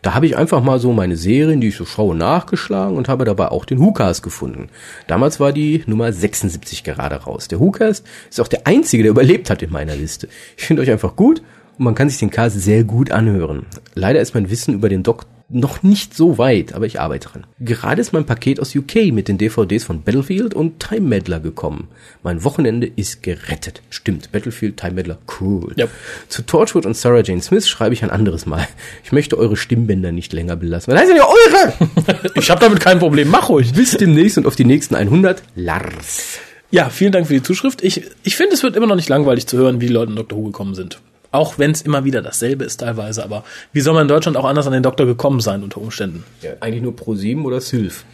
Da 0.00 0.14
habe 0.14 0.24
ich 0.24 0.34
einfach 0.34 0.62
mal 0.62 0.80
so 0.80 0.94
meine 0.94 1.18
Serien, 1.18 1.60
die 1.60 1.68
ich 1.68 1.76
so 1.76 1.84
schaue, 1.84 2.16
nachgeschlagen 2.16 2.96
und 2.96 3.10
habe 3.10 3.26
dabei 3.26 3.48
auch 3.48 3.66
den 3.66 3.80
WhoCast 3.80 4.22
gefunden. 4.22 4.70
Damals 5.08 5.40
war 5.40 5.52
die 5.52 5.84
Nummer 5.84 6.10
76 6.10 6.84
gerade 6.84 7.16
raus. 7.16 7.48
Der 7.48 7.60
WhoCast 7.60 8.06
ist 8.30 8.40
auch 8.40 8.48
der 8.48 8.66
einzige, 8.66 9.02
der 9.02 9.10
überlebt 9.10 9.50
hat 9.50 9.60
in 9.60 9.70
meiner 9.70 9.94
Liste. 9.94 10.30
Ich 10.56 10.64
finde 10.64 10.80
euch 10.80 10.90
einfach 10.90 11.16
gut 11.16 11.42
und 11.76 11.84
man 11.84 11.94
kann 11.94 12.08
sich 12.08 12.18
den 12.18 12.30
Cast 12.30 12.58
sehr 12.58 12.82
gut 12.82 13.10
anhören. 13.10 13.66
Leider 13.94 14.22
ist 14.22 14.32
mein 14.32 14.48
Wissen 14.48 14.72
über 14.72 14.88
den 14.88 15.02
Doc 15.02 15.26
noch 15.52 15.82
nicht 15.82 16.14
so 16.14 16.38
weit, 16.38 16.72
aber 16.72 16.86
ich 16.86 17.00
arbeite 17.00 17.28
dran. 17.28 17.46
Gerade 17.60 18.00
ist 18.00 18.12
mein 18.12 18.26
Paket 18.26 18.58
aus 18.58 18.74
UK 18.74 19.12
mit 19.12 19.28
den 19.28 19.38
DVDs 19.38 19.84
von 19.84 20.02
Battlefield 20.02 20.54
und 20.54 20.80
Time 20.80 21.08
Meddler 21.08 21.40
gekommen. 21.40 21.88
Mein 22.22 22.42
Wochenende 22.44 22.90
ist 22.94 23.22
gerettet. 23.22 23.82
Stimmt, 23.90 24.32
Battlefield, 24.32 24.76
Time 24.76 24.94
Meddler, 24.94 25.18
cool. 25.40 25.74
Yep. 25.78 25.90
Zu 26.28 26.42
Torchwood 26.42 26.86
und 26.86 26.96
Sarah 26.96 27.22
Jane 27.22 27.42
Smith 27.42 27.68
schreibe 27.68 27.94
ich 27.94 28.02
ein 28.02 28.10
anderes 28.10 28.46
Mal. 28.46 28.66
Ich 29.04 29.12
möchte 29.12 29.38
eure 29.38 29.56
Stimmbänder 29.56 30.12
nicht 30.12 30.32
länger 30.32 30.56
belassen. 30.56 30.92
Was 30.92 31.00
heißt 31.00 31.10
denn 31.10 31.18
ja 31.18 31.26
eure? 31.26 32.30
ich 32.34 32.50
habe 32.50 32.60
damit 32.60 32.80
kein 32.80 32.98
Problem, 32.98 33.28
mach 33.28 33.48
ruhig. 33.48 33.72
Bis 33.72 33.96
demnächst 33.96 34.38
und 34.38 34.46
auf 34.46 34.56
die 34.56 34.64
nächsten 34.64 34.94
100. 34.94 35.42
Lars. 35.54 36.38
Ja, 36.70 36.88
vielen 36.88 37.12
Dank 37.12 37.26
für 37.26 37.34
die 37.34 37.42
Zuschrift. 37.42 37.84
Ich, 37.84 38.02
ich 38.22 38.36
finde, 38.36 38.54
es 38.54 38.62
wird 38.62 38.76
immer 38.76 38.86
noch 38.86 38.96
nicht 38.96 39.10
langweilig 39.10 39.46
zu 39.46 39.58
hören, 39.58 39.82
wie 39.82 39.86
die 39.88 39.92
Leute 39.92 40.10
in 40.10 40.16
Dr. 40.16 40.38
Who 40.38 40.44
gekommen 40.44 40.74
sind. 40.74 41.00
Auch 41.32 41.58
wenn 41.58 41.70
es 41.70 41.82
immer 41.82 42.04
wieder 42.04 42.22
dasselbe 42.22 42.64
ist 42.64 42.80
teilweise. 42.80 43.24
Aber 43.24 43.42
wie 43.72 43.80
soll 43.80 43.94
man 43.94 44.02
in 44.02 44.08
Deutschland 44.08 44.36
auch 44.36 44.44
anders 44.44 44.66
an 44.66 44.72
den 44.74 44.82
Doktor 44.82 45.06
gekommen 45.06 45.40
sein 45.40 45.62
unter 45.62 45.80
Umständen? 45.80 46.24
Ja, 46.42 46.52
eigentlich 46.60 46.82
nur 46.82 46.92
Pro7 46.92 47.42
oder 47.42 47.60
Sylph. 47.60 48.04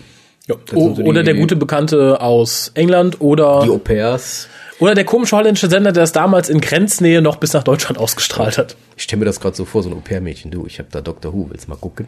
Ja. 0.46 0.54
O 0.74 0.94
so 0.94 1.02
oder 1.02 1.22
der 1.22 1.34
gute 1.34 1.56
Bekannte 1.56 2.20
aus 2.20 2.70
England 2.74 3.20
oder 3.20 3.62
die 3.64 3.70
Au 3.70 3.78
pairs. 3.78 4.48
Oder 4.78 4.94
der 4.94 5.04
komische 5.04 5.36
holländische 5.36 5.68
Sender, 5.68 5.90
der 5.90 6.04
es 6.04 6.12
damals 6.12 6.48
in 6.48 6.60
Grenznähe 6.60 7.20
noch 7.20 7.36
bis 7.36 7.52
nach 7.52 7.64
Deutschland 7.64 7.98
ausgestrahlt 7.98 8.58
hat. 8.58 8.76
Ich 8.96 9.02
stelle 9.02 9.18
mir 9.18 9.24
das 9.26 9.40
gerade 9.40 9.56
so 9.56 9.64
vor, 9.64 9.82
so 9.82 9.90
ein 9.90 9.96
Au-pair-Mädchen. 9.96 10.52
Du, 10.52 10.66
ich 10.66 10.78
habe 10.78 10.88
da 10.92 11.00
Dr. 11.00 11.34
Who, 11.34 11.50
willst 11.50 11.68
mal 11.68 11.74
gucken? 11.74 12.06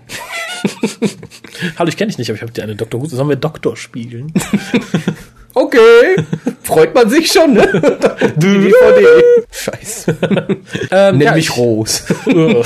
Hallo, 1.78 1.88
ich 1.88 1.96
kenne 1.96 2.08
dich 2.08 2.18
nicht, 2.18 2.30
aber 2.30 2.36
ich 2.36 2.42
habe 2.42 2.52
dir 2.52 2.62
eine 2.62 2.76
Dr. 2.76 3.00
Who. 3.00 3.06
Sollen 3.06 3.28
wir 3.28 3.34
Doktor 3.34 3.76
spielen? 3.76 4.32
Okay, 5.54 6.16
freut 6.62 6.94
man 6.94 7.10
sich 7.10 7.32
schon, 7.32 7.54
ne? 7.54 7.66
Die 8.36 8.58
DVD. 8.58 9.06
Scheiße. 9.50 10.16
Ähm, 10.92 11.18
Nenn 11.18 11.38
ja, 11.38 11.52
Rose. 11.56 12.02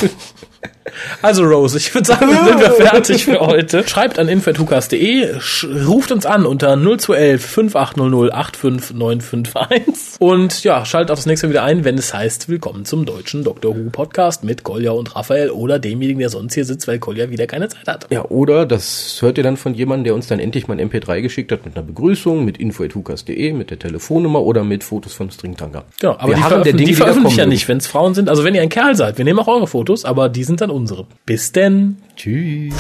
Also 1.23 1.45
Rose, 1.45 1.79
ich 1.79 1.95
würde 1.95 2.07
sagen, 2.07 2.29
sind 2.31 2.61
wir 2.61 2.71
fertig 2.87 3.25
für 3.25 3.41
heute. 3.41 3.87
Schreibt 3.87 4.19
an 4.19 4.29
info.hukas.de, 4.29 5.37
sch- 5.39 5.87
ruft 5.87 6.13
uns 6.13 6.27
an 6.27 6.47
unter 6.47 6.77
0211 6.77 7.45
5800 7.45 8.33
85951 8.35 10.21
und 10.21 10.65
ja, 10.65 10.85
schaltet 10.85 11.11
auch 11.11 11.17
das 11.17 11.27
nächste 11.27 11.47
Mal 11.47 11.51
wieder 11.53 11.63
ein, 11.63 11.85
wenn 11.85 11.97
es 11.99 12.13
heißt, 12.15 12.49
willkommen 12.49 12.85
zum 12.85 13.05
deutschen 13.07 13.45
Dr. 13.45 13.77
Who 13.77 13.91
Podcast 13.91 14.45
mit 14.45 14.63
Kolja 14.65 14.93
und 14.93 15.15
Raphael 15.17 15.51
oder 15.51 15.79
demjenigen, 15.79 16.21
der 16.21 16.29
sonst 16.31 16.55
hier 16.55 16.65
sitzt, 16.65 16.87
weil 16.89 16.99
Kolja 16.99 17.31
wieder 17.31 17.47
keine 17.47 17.69
Zeit 17.69 17.87
hat. 17.87 18.07
Ja, 18.11 18.25
oder 18.27 18.67
das 18.67 19.19
hört 19.21 19.39
ihr 19.39 19.45
dann 19.45 19.57
von 19.57 19.75
jemandem, 19.75 20.05
der 20.05 20.15
uns 20.15 20.27
dann 20.27 20.39
endlich 20.41 20.69
mal 20.69 20.79
ein 20.79 20.91
MP3 20.91 21.21
geschickt 21.23 21.53
hat 21.53 21.65
mit 21.65 21.77
einer 21.77 21.85
Begrüßung, 21.87 22.45
mit 22.45 22.59
info.hukas.de, 22.59 23.53
mit 23.53 23.71
der 23.71 23.79
Telefonnummer 23.79 24.43
oder 24.43 24.65
mit 24.65 24.85
Fotos 24.85 25.13
vom 25.15 25.31
Stringtanker. 25.31 25.85
Genau, 26.01 26.17
aber 26.19 26.29
wir 26.37 26.63
die, 26.65 26.73
Dinge, 26.73 26.85
die 26.85 26.95
veröffentlichen 26.95 27.39
ja 27.39 27.47
nicht, 27.47 27.69
wenn 27.69 27.79
es 27.79 27.87
Frauen 27.87 28.15
sind. 28.15 28.29
Also 28.29 28.45
wenn 28.45 28.55
ihr 28.55 28.63
ein 28.63 28.69
Kerl 28.69 28.95
seid, 28.95 29.19
wir 29.19 29.25
nehmen 29.25 29.39
auch 29.39 29.49
eure 29.49 29.67
Fotos, 29.67 30.05
aber 30.05 30.29
die 30.29 30.45
sind 30.45 30.61
dann 30.61 30.71
unsere. 30.85 31.07
Bis 31.25 31.51
denn. 31.53 31.97
Tschüss. 32.15 32.75